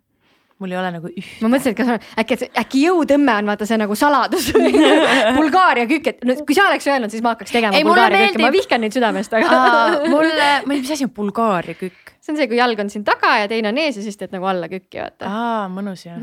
mul 0.58 0.72
ei 0.72 0.78
ole 0.80 0.90
nagu 0.94 1.10
üht. 1.10 1.32
ma 1.44 1.50
mõtlesin, 1.52 1.74
et 1.74 1.78
kas 1.78 2.08
äkki, 2.22 2.48
äkki 2.62 2.82
jõutõmme 2.86 3.34
on 3.42 3.50
vaata 3.50 3.68
see 3.68 3.78
nagu 3.80 3.96
saladus 3.98 4.48
Bulgaaria 5.38 5.84
kükk, 5.90 6.12
et 6.12 6.24
no 6.26 6.36
kui 6.48 6.56
sa 6.56 6.68
oleks 6.70 6.88
öelnud, 6.88 7.12
siis 7.12 7.24
ma 7.24 7.34
hakkaks 7.34 7.52
tegema 7.52 7.76
ei, 7.76 7.84
Bulgaaria 7.86 8.22
meeldib... 8.22 8.38
kükke, 8.38 8.46
ma 8.46 8.54
vihkan 8.54 8.84
neid 8.84 8.96
südamest, 8.96 9.36
aga 9.36 9.60
mulle, 10.14 10.48
ma 10.64 10.76
ei 10.76 10.80
tea, 10.80 10.86
mis 10.86 10.94
asi 10.96 11.08
on 11.08 11.12
Bulgaaria 11.16 11.76
kükk? 11.76 12.14
see 12.24 12.34
on 12.34 12.40
see, 12.40 12.48
kui 12.50 12.58
jalg 12.58 12.80
on 12.82 12.90
siin 12.92 13.04
taga 13.06 13.36
ja 13.42 13.50
teine 13.52 13.70
on 13.70 13.82
ees 13.84 14.00
ja 14.00 14.06
siis 14.06 14.16
teed 14.18 14.32
nagu 14.34 14.48
alla 14.48 14.70
kükki, 14.72 14.98
vaata. 15.02 15.28
aa, 15.28 15.68
mõnus 15.72 16.06
ju 16.08 16.16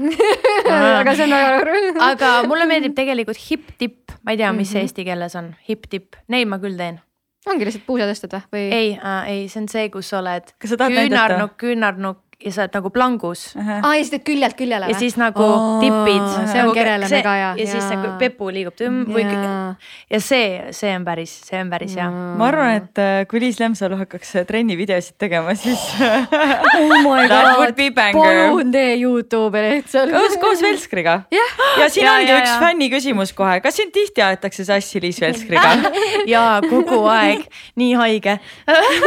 aga 0.73 1.15
see 1.15 1.30
on 1.30 1.38
väga 1.38 2.10
aga 2.10 2.35
mulle 2.49 2.68
meeldib 2.69 2.97
tegelikult 2.97 3.39
hip-tipp, 3.39 4.18
ma 4.26 4.34
ei 4.34 4.41
tea, 4.41 4.51
mis 4.51 4.73
mm 4.73 4.80
-hmm. 4.80 4.89
eesti 4.89 5.07
keeles 5.07 5.38
on, 5.39 5.53
hip-tipp, 5.69 6.18
neid 6.34 6.49
ma 6.49 6.61
küll 6.64 6.80
teen 6.80 7.03
ongi 7.49 7.68
lihtsalt 7.68 7.85
puusa 7.85 8.07
tõstad 8.10 8.38
või? 8.53 8.68
ei 8.72 8.91
äh,, 8.97 9.30
ei, 9.30 9.47
see 9.51 9.61
on 9.61 9.69
see, 9.72 9.89
kus 9.93 10.10
sa 10.10 10.19
oled 10.23 10.53
küünarnukk, 10.64 11.57
küünarnukk 11.61 12.22
ja 12.44 12.52
sa 12.52 12.64
oled 12.65 12.76
nagu 12.78 12.90
plangus 12.94 13.45
uh. 13.56 13.61
-huh. 13.61 13.80
aa 13.84 13.95
ja 13.95 14.03
siis 14.03 14.11
teed 14.14 14.26
küljelt 14.28 14.57
küljele 14.60 14.88
või? 14.88 14.94
ja 14.94 14.99
siis 14.99 15.18
nagu 15.20 15.44
oh, 15.44 15.80
tipid. 15.82 16.26
see 16.34 16.60
on 16.60 16.68
nagu, 16.68 16.74
kerele 16.78 17.10
mega 17.10 17.36
hea. 17.40 17.52
ja 17.57 17.68
siis 17.68 17.90
nagu 17.91 18.14
pepu 18.20 18.49
liigub 18.53 18.76
tümm 18.78 19.06
või 19.07 19.26
ja 20.10 20.20
see, 20.20 20.72
see 20.72 20.94
on 20.95 21.06
päris, 21.06 21.34
see 21.48 21.61
on 21.61 21.70
päris 21.72 21.95
hea. 21.98 22.10
ma 22.10 22.48
arvan, 22.48 22.76
et 22.82 23.02
äh, 23.02 23.26
kui 23.30 23.41
Liis 23.44 23.60
Lemsalu 23.60 23.98
hakkaks 24.03 24.36
äh, 24.41 24.45
trennivideosid 24.49 25.18
tegema, 25.22 25.56
siis 25.56 25.82
oh 26.80 26.95
my 27.06 27.28
god, 27.32 27.74
palun 28.14 28.72
tee 28.74 28.95
Youtube'i 29.02 29.64
lihtsalt. 29.70 30.11
koos, 30.11 30.38
koos 30.41 30.61
Velskriga. 30.61 31.22
ja 31.32 31.90
siin 31.90 32.06
ja, 32.06 32.18
ongi 32.18 32.32
ja, 32.32 32.40
üks 32.41 32.53
ja. 32.53 32.60
fänni 32.61 32.90
küsimus 32.94 33.34
kohe, 33.38 33.60
kas 33.64 33.80
sind 33.80 33.94
tihti 33.95 34.24
aetakse 34.26 34.65
sassi 34.68 35.02
Liis 35.03 35.22
Velskriga 35.22 35.76
jaa, 36.34 36.60
kogu 36.70 37.03
aeg, 37.11 37.48
nii 37.80 37.94
haige 37.99 38.38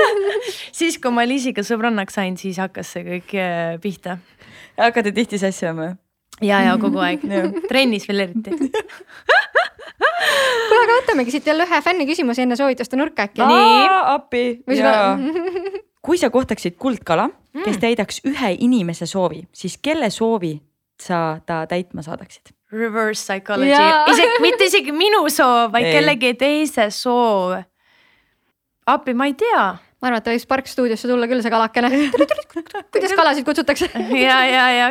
siis, 0.79 0.99
kui 1.01 1.15
ma 1.15 1.27
Liisiga 1.29 1.65
sõbrannaks 1.67 2.17
sain, 2.17 2.37
siis 2.41 2.61
hakkas 2.63 2.95
see 2.97 3.05
kõik 3.07 3.26
kõik 3.27 3.39
äh, 3.43 3.81
pihta. 3.82 4.19
hakkate 4.78 5.12
tihti 5.12 5.39
sassi 5.39 5.66
ajama? 5.66 5.97
ja, 6.40 6.62
ja 6.62 6.77
kogu 6.81 7.01
aeg 7.03 7.24
trennis 7.70 8.09
veel 8.09 8.28
eriti 8.28 8.51
kuule, 10.66 10.82
aga 10.82 10.98
võtamegi 11.01 11.35
siit 11.35 11.47
jälle 11.47 11.66
ühe 11.66 11.81
fänni 11.82 12.07
küsimuse 12.09 12.44
enne 12.44 12.57
soovituste 12.59 12.98
nurka 12.98 13.27
äkki. 13.28 13.43
nii, 13.43 13.86
appi. 14.12 14.44
kui 16.07 16.19
sa 16.20 16.31
kohtaksid 16.31 16.77
kuldkala, 16.78 17.28
kes 17.65 17.77
mm. 17.77 17.81
täidaks 17.82 18.20
ühe 18.28 18.53
inimese 18.62 19.09
soovi, 19.11 19.47
siis 19.53 19.78
kelle 19.82 20.11
soovi 20.11 20.57
sa 21.03 21.40
ta 21.47 21.65
täitma 21.69 22.05
saadaksid? 22.07 22.53
Reverse 22.73 23.23
psychology, 23.23 23.73
isegi 24.12 24.43
mitte 24.43 24.66
isegi 24.66 24.93
minu 24.94 25.24
soov, 25.31 25.73
vaid 25.73 25.86
ei. 25.86 25.97
kellegi 25.98 26.35
teise 26.39 26.90
soov. 26.90 27.57
appi, 28.86 29.15
ma 29.15 29.27
ei 29.31 29.35
tea 29.39 29.66
ma 30.07 30.12
arvan, 30.12 30.23
et 30.23 30.28
ta 30.28 30.35
võiks 30.35 30.47
Park 30.49 30.70
stuudiosse 30.70 31.11
tulla 31.11 31.27
küll, 31.31 31.43
see 31.43 31.53
kalakene. 31.53 31.91
kuidas 32.95 33.15
kalasid 33.19 33.47
kutsutakse? 33.47 33.91
ja, 34.27 34.39
ja, 34.47 34.66
ja 34.70 34.89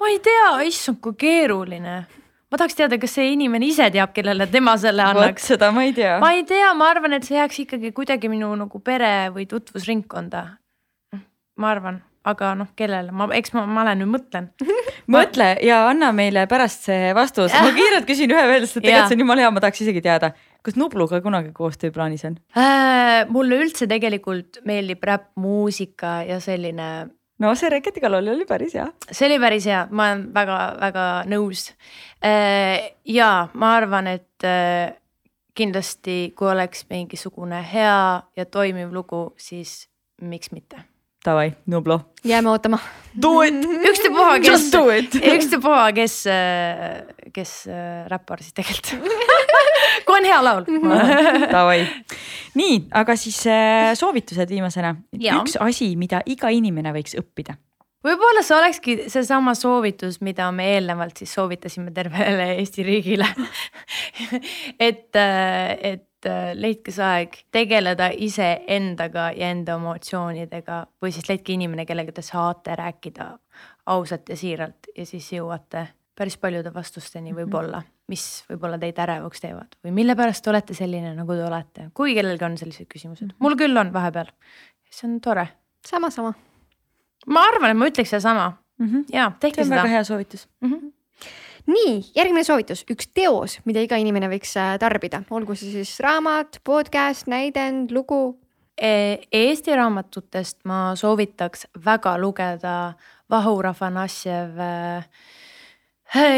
ma 0.00 0.10
ei 0.10 0.18
tea, 0.24 0.48
issand, 0.68 1.00
kui 1.04 1.16
keeruline. 1.20 1.96
ma 2.52 2.60
tahaks 2.60 2.78
teada, 2.78 2.98
kas 3.00 3.18
see 3.18 3.32
inimene 3.34 3.68
ise 3.68 3.90
teab, 3.92 4.14
kellele 4.16 4.48
tema 4.52 4.76
selle 4.80 5.04
annaks. 5.04 5.50
seda 5.52 5.72
ma 5.74 5.84
ei 5.88 5.92
tea. 5.96 6.16
ma 6.22 6.32
ei 6.36 6.46
tea, 6.48 6.72
ma 6.78 6.88
arvan, 6.94 7.18
et 7.18 7.28
see 7.28 7.36
jääks 7.36 7.60
ikkagi 7.66 7.92
kuidagi 7.96 8.32
minu 8.32 8.54
nagu 8.56 8.80
pere 8.80 9.28
või 9.34 9.44
tutvusringkonda. 9.50 10.46
ma 11.60 11.70
arvan 11.74 12.00
aga 12.22 12.52
noh, 12.54 12.68
kellele, 12.78 13.10
ma, 13.10 13.26
eks 13.34 13.50
ma, 13.56 13.64
ma 13.66 13.82
lähen 13.88 14.04
nüüd 14.04 14.12
mõtlen 14.12 14.48
mõtle 15.14 15.48
ja 15.66 15.80
anna 15.90 16.12
meile 16.14 16.46
pärast 16.50 16.86
see 16.86 17.10
vastus, 17.18 17.50
ma 17.50 17.72
kiirelt 17.74 18.06
küsin 18.06 18.30
ühe 18.30 18.44
veel, 18.46 18.66
sest 18.68 18.78
tegelikult 18.78 19.10
see 19.10 19.18
on 19.18 19.24
jumala 19.24 19.44
hea, 19.44 19.50
ma 19.54 19.62
tahaks 19.64 19.82
isegi 19.82 20.04
teada 20.04 20.30
kas 20.62 20.78
Nubluga 20.78 21.20
kunagi 21.20 21.52
koostöö 21.54 21.90
plaanis 21.94 22.24
on 22.24 22.38
äh,? 22.56 23.26
mulle 23.28 23.58
üldse 23.64 23.88
tegelikult 23.90 24.62
meeldib 24.68 25.02
räppmuusika 25.04 26.22
ja 26.28 26.38
selline. 26.40 26.88
no 27.38 27.54
see 27.58 27.70
Reketikalol 27.72 28.32
oli 28.34 28.46
päris 28.48 28.76
hea. 28.78 28.86
see 29.10 29.28
oli 29.30 29.40
päris 29.42 29.66
hea, 29.70 29.86
ma 29.90 30.10
olen 30.10 30.26
väga-väga 30.34 31.06
nõus 31.30 31.70
äh,. 32.24 32.92
ja 33.04 33.32
ma 33.54 33.74
arvan, 33.80 34.12
et 34.14 34.46
äh, 34.46 34.94
kindlasti, 35.54 36.32
kui 36.36 36.48
oleks 36.48 36.86
mingisugune 36.90 37.60
hea 37.72 38.22
ja 38.36 38.48
toimiv 38.48 38.94
lugu, 38.94 39.26
siis 39.36 39.82
miks 40.22 40.52
mitte 40.54 40.86
Davai, 41.22 41.52
Nublu. 41.70 42.00
jääme 42.26 42.50
ootama. 42.50 42.78
Do 43.22 43.42
it. 43.46 43.54
ükstapuha, 43.62 44.40
kes, 44.42 44.64
ükstapuha, 45.34 45.92
kes, 45.94 46.16
kes 47.32 47.52
äh, 47.70 48.08
räppar 48.10 48.42
siis 48.42 48.56
tegelikult 48.58 49.06
kui 50.06 50.18
on 50.18 50.28
hea 50.28 50.38
laul. 50.44 50.68
Davai, 51.52 51.82
nii, 52.58 52.78
aga 53.02 53.16
siis 53.18 53.42
äh, 53.50 53.92
soovitused 53.98 54.50
viimasena. 54.52 54.94
üks 55.40 55.58
asi, 55.60 55.92
mida 56.00 56.22
iga 56.26 56.52
inimene 56.52 56.94
võiks 56.94 57.16
õppida. 57.18 57.58
Võib-olla 58.02 58.42
see 58.42 58.56
olekski 58.56 58.94
seesama 59.12 59.52
soovitus, 59.54 60.16
mida 60.26 60.48
me 60.50 60.72
eelnevalt 60.72 61.20
siis 61.22 61.34
soovitasime 61.36 61.92
tervele 61.94 62.48
Eesti 62.56 62.82
riigile. 62.82 63.28
Et, 64.88 65.14
äh, 65.14 65.76
et 65.92 66.08
Äh, 66.26 66.52
leidke 66.54 66.92
see 66.94 67.02
aeg 67.02 67.36
tegeleda 67.54 68.06
iseendaga 68.14 69.30
ja 69.34 69.48
enda 69.50 69.74
emotsioonidega 69.78 70.76
või 71.02 71.10
siis 71.14 71.26
leidke 71.26 71.54
inimene, 71.56 71.86
kellega 71.88 72.14
te 72.14 72.22
saate 72.22 72.76
rääkida 72.78 73.26
ausalt 73.90 74.30
ja 74.30 74.36
siiralt 74.38 74.86
ja 74.94 75.06
siis 75.08 75.26
jõuate 75.34 75.88
päris 76.14 76.36
paljude 76.38 76.70
vastusteni 76.74 77.32
mhm. 77.32 77.40
võib-olla, 77.40 77.82
mis 78.10 78.44
võib-olla 78.50 78.78
teid 78.82 78.98
ärevaks 78.98 79.44
teevad 79.44 79.76
või 79.84 79.94
mille 80.00 80.16
pärast 80.18 80.44
te 80.44 80.50
olete 80.50 80.74
selline, 80.74 81.14
nagu 81.16 81.36
te 81.38 81.44
olete, 81.46 81.90
kui 81.94 82.16
kellelgi 82.16 82.44
on 82.44 82.56
sellised 82.60 82.88
küsimused, 82.90 83.28
mhm. 83.30 83.36
mul 83.42 83.58
küll 83.60 83.78
on 83.78 83.92
vahepeal. 83.94 84.32
see 84.90 85.08
on 85.08 85.20
tore. 85.20 85.46
sama, 85.86 86.10
sama. 86.10 86.34
ma 87.26 87.46
arvan, 87.52 87.70
et 87.70 87.76
ma 87.78 87.90
ütleks 87.90 88.10
sedasama 88.10 88.52
mm 88.78 88.88
-hmm. 88.88 89.04
ja 89.12 89.32
tehke 89.40 89.64
seda. 89.64 89.68
see 89.68 89.78
on 89.78 89.84
väga 89.84 89.94
hea 89.96 90.04
soovitus 90.04 90.48
mm. 90.60 90.72
-hmm 90.72 90.92
nii, 91.66 91.98
järgmine 92.16 92.44
soovitus, 92.44 92.84
üks 92.90 93.08
teos, 93.14 93.58
mida 93.68 93.82
iga 93.84 93.98
inimene 94.00 94.30
võiks 94.32 94.54
äh, 94.58 94.74
tarbida, 94.82 95.22
olgu 95.30 95.54
see 95.58 95.70
siis 95.70 96.00
raamat, 96.02 96.60
podcast, 96.64 97.28
näidend, 97.30 97.92
lugu. 97.94 98.38
E, 98.76 99.20
Eesti 99.32 99.76
raamatutest 99.76 100.62
ma 100.64 100.94
soovitaks 100.98 101.66
väga 101.84 102.16
lugeda 102.18 102.94
Vahur 103.30 103.68
Afanasjev, 103.70 104.58
äh, 104.58 105.04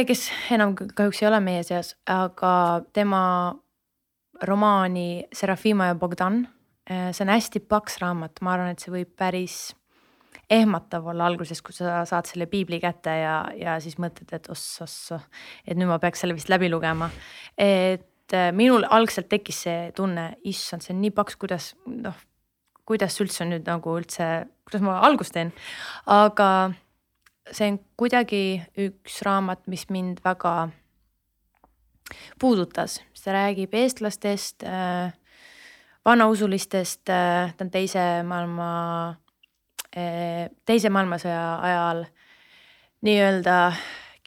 kes 0.09 0.29
enam 0.55 0.75
kahjuks 0.77 1.23
ei 1.23 1.29
ole 1.29 1.41
meie 1.43 1.63
seas, 1.67 1.95
aga 2.11 2.83
tema 2.95 3.23
romaani 4.45 5.25
Serafima 5.35 5.91
ja 5.91 5.95
Bogdan. 5.99 6.45
Äh, 6.91 7.11
see 7.17 7.25
on 7.25 7.33
hästi 7.33 7.65
paks 7.67 7.99
raamat, 8.03 8.43
ma 8.45 8.55
arvan, 8.55 8.75
et 8.75 8.83
see 8.83 8.93
võib 8.93 9.15
päris 9.19 9.73
ehmatav 10.53 11.07
olla 11.09 11.27
alguses, 11.27 11.63
kui 11.65 11.73
sa 11.73 12.03
saad 12.07 12.29
selle 12.29 12.47
piibli 12.51 12.79
kätte 12.83 13.15
ja, 13.17 13.39
ja 13.57 13.79
siis 13.81 13.97
mõtled, 14.03 14.29
et 14.37 14.51
oss-oss, 14.53 15.15
et 15.65 15.79
nüüd 15.79 15.89
ma 15.89 15.97
peaks 16.03 16.23
selle 16.23 16.37
vist 16.37 16.53
läbi 16.53 16.69
lugema. 16.71 17.09
et 17.57 18.37
äh, 18.37 18.51
minul 18.53 18.85
algselt 18.85 19.31
tekkis 19.33 19.65
see 19.67 19.91
tunne, 19.97 20.35
issand, 20.45 20.85
see 20.85 20.95
on 20.95 21.01
nii 21.01 21.15
paks, 21.17 21.41
kuidas 21.41 21.73
noh, 21.89 22.19
kuidas 22.85 23.17
üldse 23.25 23.49
nüüd 23.49 23.65
nagu 23.67 23.97
üldse, 23.97 24.45
kuidas 24.69 24.85
ma 24.85 25.01
algust 25.09 25.35
teen, 25.35 25.55
aga 26.05 26.49
see 27.53 27.73
on 27.73 27.81
kuidagi 27.97 28.63
üks 28.79 29.21
raamat, 29.27 29.67
mis 29.67 29.89
mind 29.91 30.23
väga 30.25 30.71
puudutas, 32.41 33.01
see 33.17 33.35
räägib 33.35 33.75
eestlastest 33.75 34.65
äh,, 34.65 35.13
vanausulistest 36.05 37.09
äh,, 37.11 37.53
ta 37.57 37.65
on 37.65 37.71
teise 37.71 38.23
maailma 38.29 38.71
Eh, 39.95 40.49
teise 40.67 40.91
maailmasõja 40.91 41.43
ajal 41.63 42.01
nii-öelda 43.07 43.59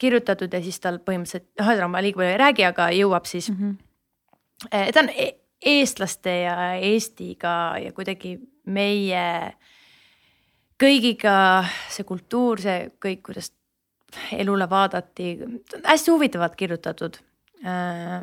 kirjutatud 0.00 0.54
ja 0.54 0.62
siis 0.64 0.78
tal 0.80 0.96
põhimõtteliselt, 1.04 1.44
noh, 1.58 1.66
ühesõnaga 1.66 1.88
ma 1.92 2.00
liiga 2.00 2.20
palju 2.22 2.32
ei 2.32 2.38
räägi, 2.40 2.64
aga 2.64 2.86
jõuab 2.96 3.28
siis 3.28 3.50
mm. 3.52 3.58
-hmm. 3.58 4.94
ta 4.94 5.02
on 5.02 5.10
e-, 5.12 5.34
eestlaste 5.60 6.36
ja 6.46 6.54
Eestiga 6.80 7.52
ja 7.82 7.92
kuidagi 7.92 8.38
meie 8.64 9.26
kõigiga 10.78 11.36
see 11.90 12.06
kultuur, 12.08 12.60
see 12.62 12.88
kõik, 13.02 13.22
kuidas 13.30 13.52
elule 14.32 14.68
vaadati, 14.70 15.34
hästi 15.84 16.14
huvitavalt 16.14 16.54
kirjutatud. 16.58 17.18
Äh, 17.66 18.22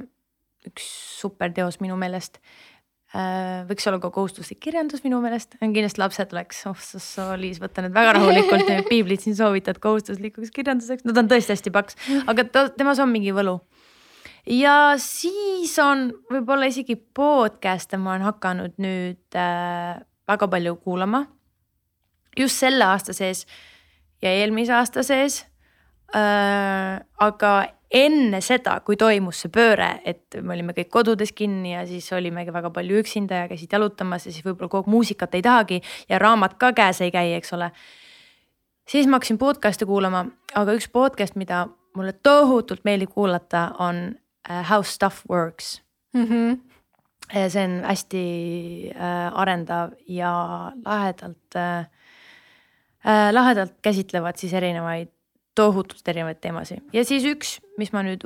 üks 0.65 0.85
super 1.19 1.51
teos 1.53 1.77
minu 1.83 1.97
meelest 1.99 2.39
Äh, 3.15 3.63
võiks 3.69 3.85
olla 3.87 3.99
ka 4.03 4.09
kohustuslik 4.11 4.57
kirjandus 4.65 5.03
minu 5.05 5.21
meelest, 5.23 5.53
kindlasti 5.61 6.01
lapsed 6.01 6.33
oleks, 6.35 6.63
oh 6.67 6.75
sa 6.81 7.29
Liis, 7.39 7.61
võta 7.63 7.83
nüüd 7.85 7.93
väga 7.95 8.15
rahulikult 8.17 8.65
need 8.67 8.89
piiblid 8.89 9.21
siin 9.23 9.37
soovitad 9.37 9.77
kohustuslikuks 9.83 10.51
kirjanduseks, 10.55 11.05
no 11.07 11.15
ta 11.15 11.23
on 11.23 11.29
tõesti 11.31 11.53
hästi 11.53 11.71
paks, 11.75 11.95
aga 12.25 12.43
ta, 12.49 12.65
temas 12.75 12.99
on 12.99 13.13
mingi 13.13 13.31
võlu. 13.35 13.59
ja 14.51 14.97
siis 14.99 15.77
on 15.79 16.09
võib-olla 16.33 16.67
isegi 16.73 16.97
podcast'e 16.97 18.01
ma 18.01 18.17
olen 18.17 18.27
hakanud 18.27 18.75
nüüd 18.83 19.39
äh, 19.39 20.01
väga 20.27 20.51
palju 20.51 20.75
kuulama. 20.83 21.23
Just 22.39 22.59
selle 22.59 22.85
aasta 22.85 23.13
sees 23.13 23.45
ja 24.21 24.31
eelmise 24.31 24.73
aasta 24.73 25.03
sees 25.03 25.45
äh,. 26.15 27.01
aga 27.19 27.55
enne 27.95 28.41
seda, 28.43 28.79
kui 28.85 28.97
toimus 28.99 29.43
see 29.43 29.51
pööre, 29.53 29.89
et 30.07 30.37
me 30.41 30.55
olime 30.55 30.73
kõik 30.75 30.89
kodudes 30.91 31.31
kinni 31.35 31.75
ja 31.75 31.85
siis 31.87 32.07
olimegi 32.15 32.53
väga 32.53 32.71
palju 32.73 32.99
üksinda 33.01 33.43
ja 33.43 33.49
käisid 33.51 33.71
jalutamas 33.71 34.25
ja 34.27 34.33
siis 34.33 34.45
võib-olla 34.45 34.71
kogu 34.71 34.83
aeg 34.83 34.91
muusikat 34.91 35.37
ei 35.37 35.45
tahagi 35.45 35.81
ja 36.09 36.19
raamat 36.21 36.57
ka 36.61 36.73
käes 36.75 37.01
ei 37.05 37.13
käi, 37.13 37.33
eks 37.37 37.53
ole. 37.55 37.71
siis 38.89 39.07
ma 39.07 39.19
hakkasin 39.19 39.39
podcast'e 39.39 39.87
kuulama, 39.87 40.25
aga 40.53 40.75
üks 40.75 40.89
podcast, 40.91 41.37
mida 41.39 41.67
mulle 41.95 42.13
tohutult 42.23 42.83
meeldib 42.83 43.13
kuulata, 43.13 43.69
on 43.79 44.15
uh, 44.49 44.63
How 44.69 44.83
stuff 44.83 45.23
works 45.29 45.81
mm. 46.13 46.25
-hmm. 46.25 46.59
see 47.49 47.63
on 47.63 47.83
hästi 47.83 48.25
uh, 48.95 49.39
arendav 49.39 49.91
ja 50.07 50.71
lahedalt 50.85 51.55
uh, 53.05 53.29
lahedalt 53.31 53.77
käsitlevad 53.85 54.41
siis 54.41 54.53
erinevaid 54.53 55.11
tohutult 55.55 56.07
erinevaid 56.07 56.41
teemasid 56.43 56.83
ja 56.93 57.05
siis 57.07 57.25
üks, 57.29 57.59
mis 57.79 57.93
ma 57.95 58.03
nüüd, 58.05 58.25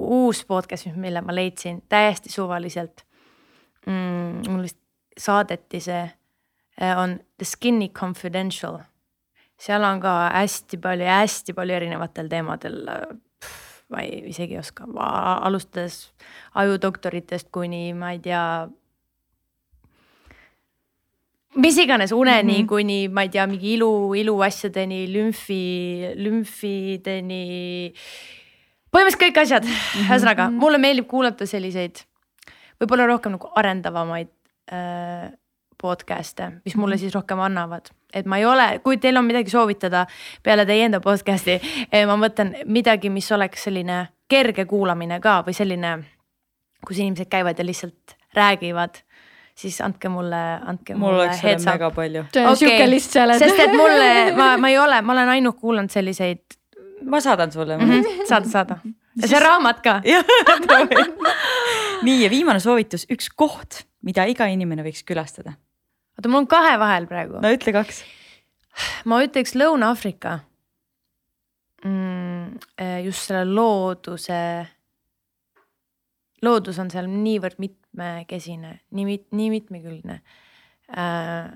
uus 0.00 0.44
podcast, 0.48 0.88
mille 0.96 1.22
ma 1.24 1.34
leidsin 1.34 1.82
täiesti 1.88 2.32
suvaliselt 2.32 3.04
mm,. 3.86 4.46
mul 4.48 4.62
vist 4.68 4.78
saadeti 5.18 5.80
see, 5.84 6.04
eh, 6.80 6.98
on 6.98 7.18
The 7.38 7.44
Skinny 7.44 7.88
Confidential. 7.88 8.78
seal 9.60 9.84
on 9.84 10.00
ka 10.00 10.30
hästi 10.32 10.78
palju, 10.80 11.04
hästi 11.04 11.52
palju 11.52 11.74
erinevatel 11.76 12.28
teemadel. 12.28 12.86
ma 13.90 14.04
ei, 14.06 14.22
isegi 14.30 14.54
ei 14.54 14.60
oska, 14.60 14.86
alustades 15.42 16.12
ajudoktoritest 16.54 17.48
kuni 17.52 17.92
ma 17.94 18.12
ei 18.14 18.20
tea 18.22 18.68
mis 21.56 21.78
iganes 21.78 22.12
uneni 22.12 22.52
mm 22.52 22.62
-hmm. 22.62 22.68
kuni 22.68 23.08
ma 23.08 23.22
ei 23.22 23.28
tea, 23.28 23.46
mingi 23.46 23.74
ilu, 23.74 24.14
iluasjadeni, 24.14 25.12
lümfi, 25.12 26.14
lümfideni. 26.14 27.92
põhimõtteliselt 28.92 29.22
kõik 29.22 29.40
asjad 29.40 29.64
mm 29.64 29.70
-hmm., 29.70 30.06
ühesõnaga 30.06 30.50
mulle 30.50 30.78
meeldib 30.78 31.06
kuulata 31.06 31.46
selliseid 31.46 32.04
võib-olla 32.80 33.06
rohkem 33.06 33.32
nagu 33.32 33.50
arendavamaid 33.54 34.28
äh, 34.72 35.32
podcast'e, 35.80 36.50
mis 36.64 36.76
mulle 36.76 36.94
mhm. 36.94 37.00
siis 37.00 37.14
rohkem 37.14 37.40
annavad, 37.40 37.90
et 38.14 38.26
ma 38.26 38.38
ei 38.40 38.44
ole, 38.44 38.80
kui 38.84 38.98
teil 39.00 39.16
on 39.16 39.24
midagi 39.24 39.50
soovitada 39.50 40.06
peale 40.42 40.66
teie 40.68 40.84
enda 40.84 41.00
podcast'i, 41.00 41.60
eh, 41.92 42.06
ma 42.06 42.18
mõtlen 42.20 42.54
midagi, 42.66 43.10
mis 43.10 43.30
oleks 43.32 43.64
selline 43.68 44.08
kerge 44.28 44.66
kuulamine 44.68 45.20
ka 45.20 45.40
või 45.46 45.56
selline, 45.56 45.94
kus 46.86 47.00
inimesed 47.00 47.30
käivad 47.32 47.58
ja 47.58 47.64
lihtsalt 47.64 48.16
räägivad 48.36 49.00
siis 49.60 49.80
andke 49.84 50.10
mulle, 50.12 50.40
andke 50.72 50.96
mul 50.96 51.14
mulle 51.14 51.28
see 51.36 51.54
on 52.40 52.52
okay. 52.52 52.56
sihuke 52.62 52.88
list 52.88 53.16
seal, 53.16 53.34
et. 53.34 53.42
sest 53.42 53.62
et 53.66 53.74
mulle, 53.76 54.08
ma, 54.38 54.54
ma 54.60 54.72
ei 54.72 54.78
ole, 54.80 55.00
ma 55.04 55.14
olen 55.16 55.34
ainult 55.36 55.60
kuulanud 55.60 55.92
selliseid. 55.92 56.58
ma 57.10 57.20
saadan 57.24 57.52
sulle 57.52 57.76
mm. 57.78 57.90
-hmm. 57.90 58.26
saada, 58.28 58.48
saada. 58.48 58.78
ja 59.22 59.28
see 59.28 59.40
raamat 59.40 59.82
ka 59.84 60.00
nii 62.06 62.22
ja 62.24 62.30
viimane 62.30 62.60
soovitus, 62.60 63.06
üks 63.12 63.28
koht, 63.36 63.84
mida 64.02 64.24
iga 64.24 64.48
inimene 64.48 64.84
võiks 64.86 65.04
külastada. 65.06 65.56
oota, 66.18 66.28
mul 66.28 66.44
on 66.44 66.50
kahe 66.50 66.78
vahel 66.80 67.08
praegu. 67.10 67.40
no 67.42 67.52
ütle 67.52 67.76
kaks. 67.76 68.04
ma 69.04 69.22
ütleks 69.24 69.56
Lõuna-Aafrika 69.56 70.38
mm,. 71.84 72.58
Eh, 72.80 73.04
just 73.04 73.28
selle 73.28 73.44
looduse 73.44 74.40
loodus 76.42 76.78
on 76.82 76.90
seal 76.92 77.08
niivõrd 77.10 77.58
mitmekesine, 77.62 78.76
nii 78.96 79.08
mit-, 79.08 79.28
nii 79.36 79.50
mitmekülgne 79.56 80.20
äh,. 80.96 81.50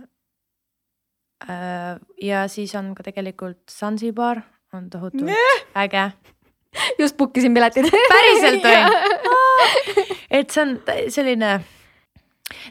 Äh, 1.45 1.99
ja 2.23 2.47
siis 2.49 2.73
on 2.79 2.95
ka 2.97 3.05
tegelikult 3.05 3.69
Zanzibar 3.69 4.41
on 4.73 4.87
tohutult 4.91 5.27
nee. 5.29 5.57
äge. 5.77 6.07
just 7.01 7.17
book 7.17 7.37
isin 7.37 7.55
piletid 7.55 7.91
päriselt 8.13 8.65
või? 8.65 9.51
et 10.39 10.55
see 10.55 10.63
on 10.63 10.79
selline 11.13 11.51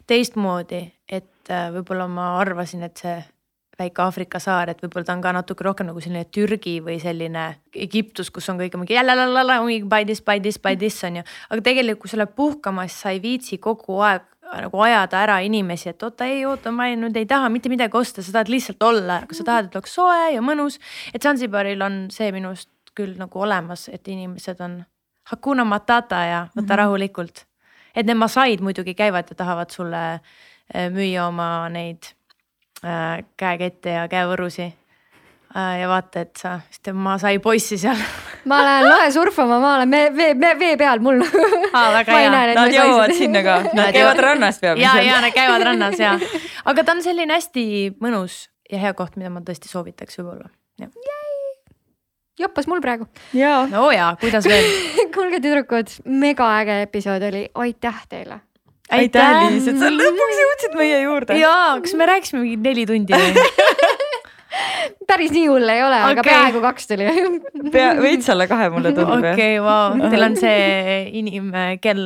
teistmoodi, 0.09 0.81
et 1.07 1.51
äh, 1.53 1.69
võib-olla 1.75 2.07
ma 2.11 2.33
arvasin, 2.39 2.83
et 2.87 2.97
see 2.99 3.19
väike 3.79 4.01
Aafrika 4.03 4.39
saar, 4.39 4.69
et 4.69 4.81
võib-olla 4.83 5.07
ta 5.07 5.15
on 5.15 5.21
ka 5.23 5.31
natuke 5.33 5.65
rohkem 5.65 5.87
nagu 5.89 6.01
selline 6.03 6.25
Türgi 6.29 6.77
või 6.85 6.99
selline 7.01 7.45
Egiptus, 7.73 8.29
kus 8.33 8.49
on 8.49 8.59
kõik 8.61 8.77
mingi 8.77 8.93
jälle 8.93 9.15
by 9.89 10.05
this, 10.05 10.21
by 10.21 10.39
this, 10.39 10.59
by 10.59 10.75
this 10.77 11.03
on 11.03 11.15
ju. 11.15 11.23
aga 11.49 11.61
tegelikult, 11.61 12.01
kui 12.03 12.09
sa 12.09 12.17
lähed 12.17 12.35
puhkama, 12.35 12.87
siis 12.87 13.01
sa 13.01 13.09
ei 13.09 13.21
viitsi 13.21 13.57
kogu 13.57 13.99
aeg 13.99 14.29
nagu 14.53 14.81
ajada 14.85 15.17
ära 15.23 15.39
inimesi, 15.41 15.89
et 15.89 16.03
oota, 16.03 16.25
ei 16.29 16.45
oota, 16.45 16.71
ma 16.71 16.87
ei, 16.87 16.97
nüüd 16.99 17.15
ei 17.17 17.25
taha 17.25 17.49
mitte 17.49 17.71
midagi 17.73 17.97
osta, 17.97 18.21
sa 18.21 18.35
tahad 18.35 18.51
lihtsalt 18.53 18.83
olla, 18.85 19.23
aga 19.25 19.37
sa 19.37 19.45
tahad, 19.47 19.69
et 19.69 19.77
oleks 19.79 19.95
soe 19.97 20.29
ja 20.35 20.41
mõnus. 20.45 20.79
et 21.13 21.23
Zanzibaril 21.23 21.81
on 21.81 22.07
see 22.13 22.31
minu 22.31 22.51
arust 22.53 22.69
küll 22.93 23.15
nagu 23.17 23.41
olemas, 23.41 23.87
et 23.89 24.07
inimesed 24.07 24.61
on 24.61 24.83
hakuna 25.31 25.65
matata 25.65 26.15
ja 26.15 26.41
võta 26.51 26.61
mm 26.61 26.67
-hmm. 26.67 26.77
rahulikult. 26.77 27.45
et 27.95 28.05
need 28.05 28.17
masaid 28.17 28.61
muidugi 28.61 28.93
käivad 28.93 29.29
ja 29.29 29.35
tahavad 29.35 29.69
sulle 29.69 30.19
eh, 30.73 30.89
müüa 30.89 31.27
oma 31.27 31.69
neid 31.69 32.13
käekette 32.83 33.89
ja 33.89 34.07
käevõrusi. 34.11 34.73
Äh, 35.53 35.81
ja 35.83 35.87
vaata, 35.89 36.23
et 36.25 36.39
sa, 36.41 36.55
vist 36.65 36.89
ma 36.97 37.13
sai 37.21 37.37
poissi 37.37 37.77
seal 37.77 37.99
ma 38.49 38.57
lähen 38.65 38.87
lahe 38.89 39.11
surfama, 39.13 39.59
ma 39.61 39.75
olen 39.77 39.91
vee, 39.93 40.07
vee, 40.15 40.31
vee, 40.39 40.53
vee 40.57 40.77
peal 40.81 41.01
mul 41.05 41.21
ah,. 41.21 41.91
väga 41.93 42.15
hea. 42.23 42.31
Nad 42.57 42.73
jõuavad 42.73 43.13
sinna 43.13 43.43
ka, 43.45 43.57
nad 43.77 43.93
käivad 43.93 44.21
rannas 44.25 44.57
peamiselt. 44.63 44.87
ja, 44.87 45.03
ja 45.05 45.19
nad 45.21 45.35
käivad 45.35 45.65
rannas 45.67 45.99
ja, 46.01 46.15
aga 46.65 46.85
ta 46.87 46.95
on 46.97 47.03
selline 47.05 47.37
hästi 47.37 47.65
mõnus 48.01 48.47
ja 48.71 48.81
hea 48.81 48.95
koht, 48.97 49.13
mida 49.21 49.29
ma 49.29 49.43
tõesti 49.45 49.69
soovitaks 49.69 50.17
võib-olla. 50.17 50.49
joppas 52.41 52.65
mul 52.65 52.81
praegu. 52.81 53.05
no 53.69 53.91
ja, 53.93 54.09
kuidas 54.21 54.49
veel 54.49 54.65
kuulge, 55.13 55.37
tüdrukud, 55.37 55.93
mega 56.09 56.49
äge 56.63 56.81
episood 56.87 57.29
oli, 57.29 57.45
aitäh 57.61 58.01
teile 58.09 58.41
aitäh, 58.91 59.35
Liis, 59.49 59.67
et 59.71 59.79
sa 59.79 59.91
lõpuks 59.93 60.41
jõudsid 60.43 60.79
meie 60.79 61.01
juurde. 61.05 61.37
jaa, 61.39 61.79
kas 61.83 61.95
me 61.99 62.09
rääkisime 62.09 62.43
mingi 62.43 62.57
neli 62.63 62.87
tundi 62.89 63.15
või 63.15 63.43
päris 65.09 65.31
nii 65.33 65.45
hull 65.49 65.69
ei 65.69 65.81
ole 65.83 65.99
okay., 65.99 66.13
aga 66.13 66.23
peaaegu 66.27 66.61
kaks 66.63 66.89
tuli 66.89 67.07
pea, 67.73 67.93
veits 68.01 68.29
alla 68.33 68.47
kahe 68.49 68.69
mulle 68.73 68.93
tundub 68.95 69.25
jah. 69.25 69.35
okei, 69.37 69.59
vau, 69.63 70.09
teil 70.13 70.25
on 70.27 70.35
see 70.39 70.97
inimkell. 71.19 72.03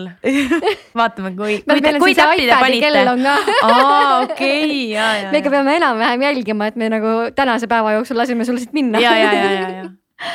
vaatame, 0.99 1.33
kui, 1.37 1.59
kui 1.67 1.95
kui 2.01 2.15
täppi 2.17 2.47
te 2.49 2.59
panite. 2.59 3.33
aa, 3.67 4.21
okei, 4.25 4.91
ja, 4.93 5.09
ja, 5.23 5.31
me 5.33 5.41
ikka 5.41 5.53
peame 5.53 5.77
enam-vähem 5.79 6.27
jälgima, 6.27 6.69
et 6.71 6.79
me 6.79 6.91
nagu 6.93 7.17
tänase 7.37 7.69
päeva 7.71 7.97
jooksul 7.97 8.19
lasime 8.19 8.47
sul 8.47 8.61
siit 8.61 8.75
minna. 8.77 9.01
ja, 9.03 9.15
ja, 9.17 9.33
ja, 9.33 9.51
ja, 9.51 9.67
ja. 9.81 10.31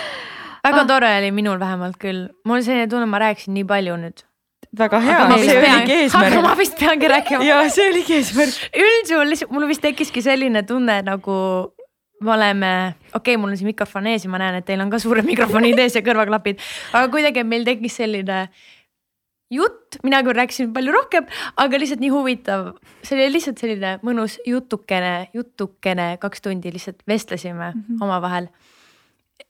väga 0.66 0.84
tore 0.90 1.14
oli 1.20 1.32
minul 1.34 1.60
vähemalt 1.62 1.98
küll, 2.02 2.28
mul 2.44 2.60
on 2.60 2.68
selline 2.68 2.90
tunne, 2.92 3.08
ma 3.10 3.22
rääkisin 3.22 3.56
nii 3.58 3.68
palju 3.68 3.98
nüüd. 4.04 4.26
Väga 4.78 5.00
hea 5.04 5.20
see 5.28 5.58
oligi 5.58 5.68
aga 5.68 5.84
ma 5.84 5.98
eesmärk. 6.00 6.58
vist 6.58 6.78
peangi 6.80 7.12
rääkima. 7.12 7.44
ja 7.44 7.60
see 7.70 7.88
oligi 7.90 8.18
eesmärk. 8.20 8.58
üldjuhul 8.86 9.32
lihtsalt 9.34 9.54
mul 9.54 9.68
vist 9.68 9.84
tekkiski 9.84 10.24
selline 10.24 10.62
tunne 10.68 11.00
nagu 11.06 11.38
me 12.22 12.32
oleme, 12.32 12.94
okei 13.10 13.34
okay,, 13.34 13.40
mul 13.40 13.50
on 13.50 13.58
siin 13.58 13.72
mikrofon 13.72 14.06
ees 14.06 14.24
ja 14.24 14.30
ma 14.30 14.38
näen, 14.38 14.60
et 14.60 14.66
teil 14.68 14.80
on 14.80 14.90
ka 14.92 15.00
suured 15.02 15.26
mikrofonid 15.26 15.78
ees 15.82 15.96
ja 15.98 16.04
kõrvaklapid, 16.06 16.60
aga 16.94 17.10
kuidagi 17.10 17.42
meil 17.46 17.66
tekkis 17.66 17.98
selline 17.98 18.44
jutt, 19.52 19.98
mina 20.06 20.22
küll 20.24 20.38
rääkisin 20.38 20.72
palju 20.74 20.94
rohkem, 20.94 21.26
aga 21.60 21.80
lihtsalt 21.80 22.02
nii 22.02 22.12
huvitav, 22.14 22.72
see 23.04 23.18
oli 23.18 23.28
lihtsalt 23.36 23.62
selline 23.62 23.96
mõnus 24.06 24.38
jutukene, 24.48 25.32
jutukene, 25.36 26.12
kaks 26.22 26.44
tundi 26.46 26.72
lihtsalt 26.72 27.02
vestlesime 27.08 27.72
mm 27.72 27.82
-hmm. 27.82 28.04
omavahel. 28.06 28.48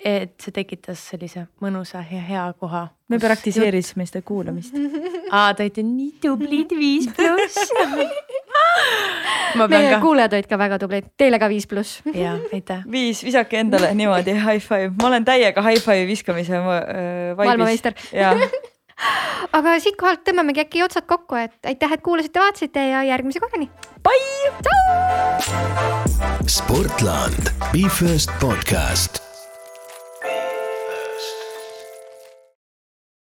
Et 0.04 0.34
see 0.42 0.54
tekitas 0.54 1.00
sellise 1.12 1.46
mõnusa 1.62 2.02
ja 2.10 2.20
hea 2.26 2.44
koha. 2.58 2.88
me 3.08 3.18
praktiseerisime 3.22 4.06
seda 4.08 4.22
kuulamist. 4.26 4.74
aa, 5.36 5.52
te 5.54 5.66
olite 5.66 5.84
nii 5.86 6.10
tublid, 6.22 6.74
viis 6.76 7.08
pluss. 7.16 7.58
ma 9.58 9.68
pean 9.68 9.78
meie 9.78 9.94
ka, 9.94 10.00
kuulajad 10.02 10.36
olid 10.38 10.50
ka 10.50 10.58
väga 10.58 10.80
tublid, 10.82 11.08
teile 11.20 11.38
ka 11.42 11.48
viis 11.52 11.68
pluss. 11.70 12.02
jaa, 12.14 12.34
aitäh. 12.52 12.84
viis, 12.90 13.22
visake 13.24 13.62
endale 13.62 13.92
niimoodi 13.98 14.36
high 14.36 14.62
five, 14.62 14.92
ma 14.98 15.10
olen 15.12 15.26
täiega 15.28 15.64
high 15.64 15.80
five 15.82 16.06
viskamise 16.10 16.58
äh, 16.58 16.66
vaibis. 16.66 17.46
Maailmameister. 17.46 17.98
ja 18.16 18.34
aga 19.58 19.78
siitkohalt 19.82 20.24
tõmbamegi 20.26 20.66
äkki 20.66 20.84
otsad 20.86 21.06
kokku, 21.10 21.38
et 21.38 21.58
aitäh, 21.66 21.94
et 21.94 22.04
kuulasite, 22.04 22.42
vaatasite 22.42 22.88
ja 22.90 23.04
järgmise 23.12 23.42
korrani. 23.42 23.70
bye. 24.02 24.20
Sportland, 26.50 27.52
Be 27.70 27.86
First 27.88 28.30
podcast 28.40 29.31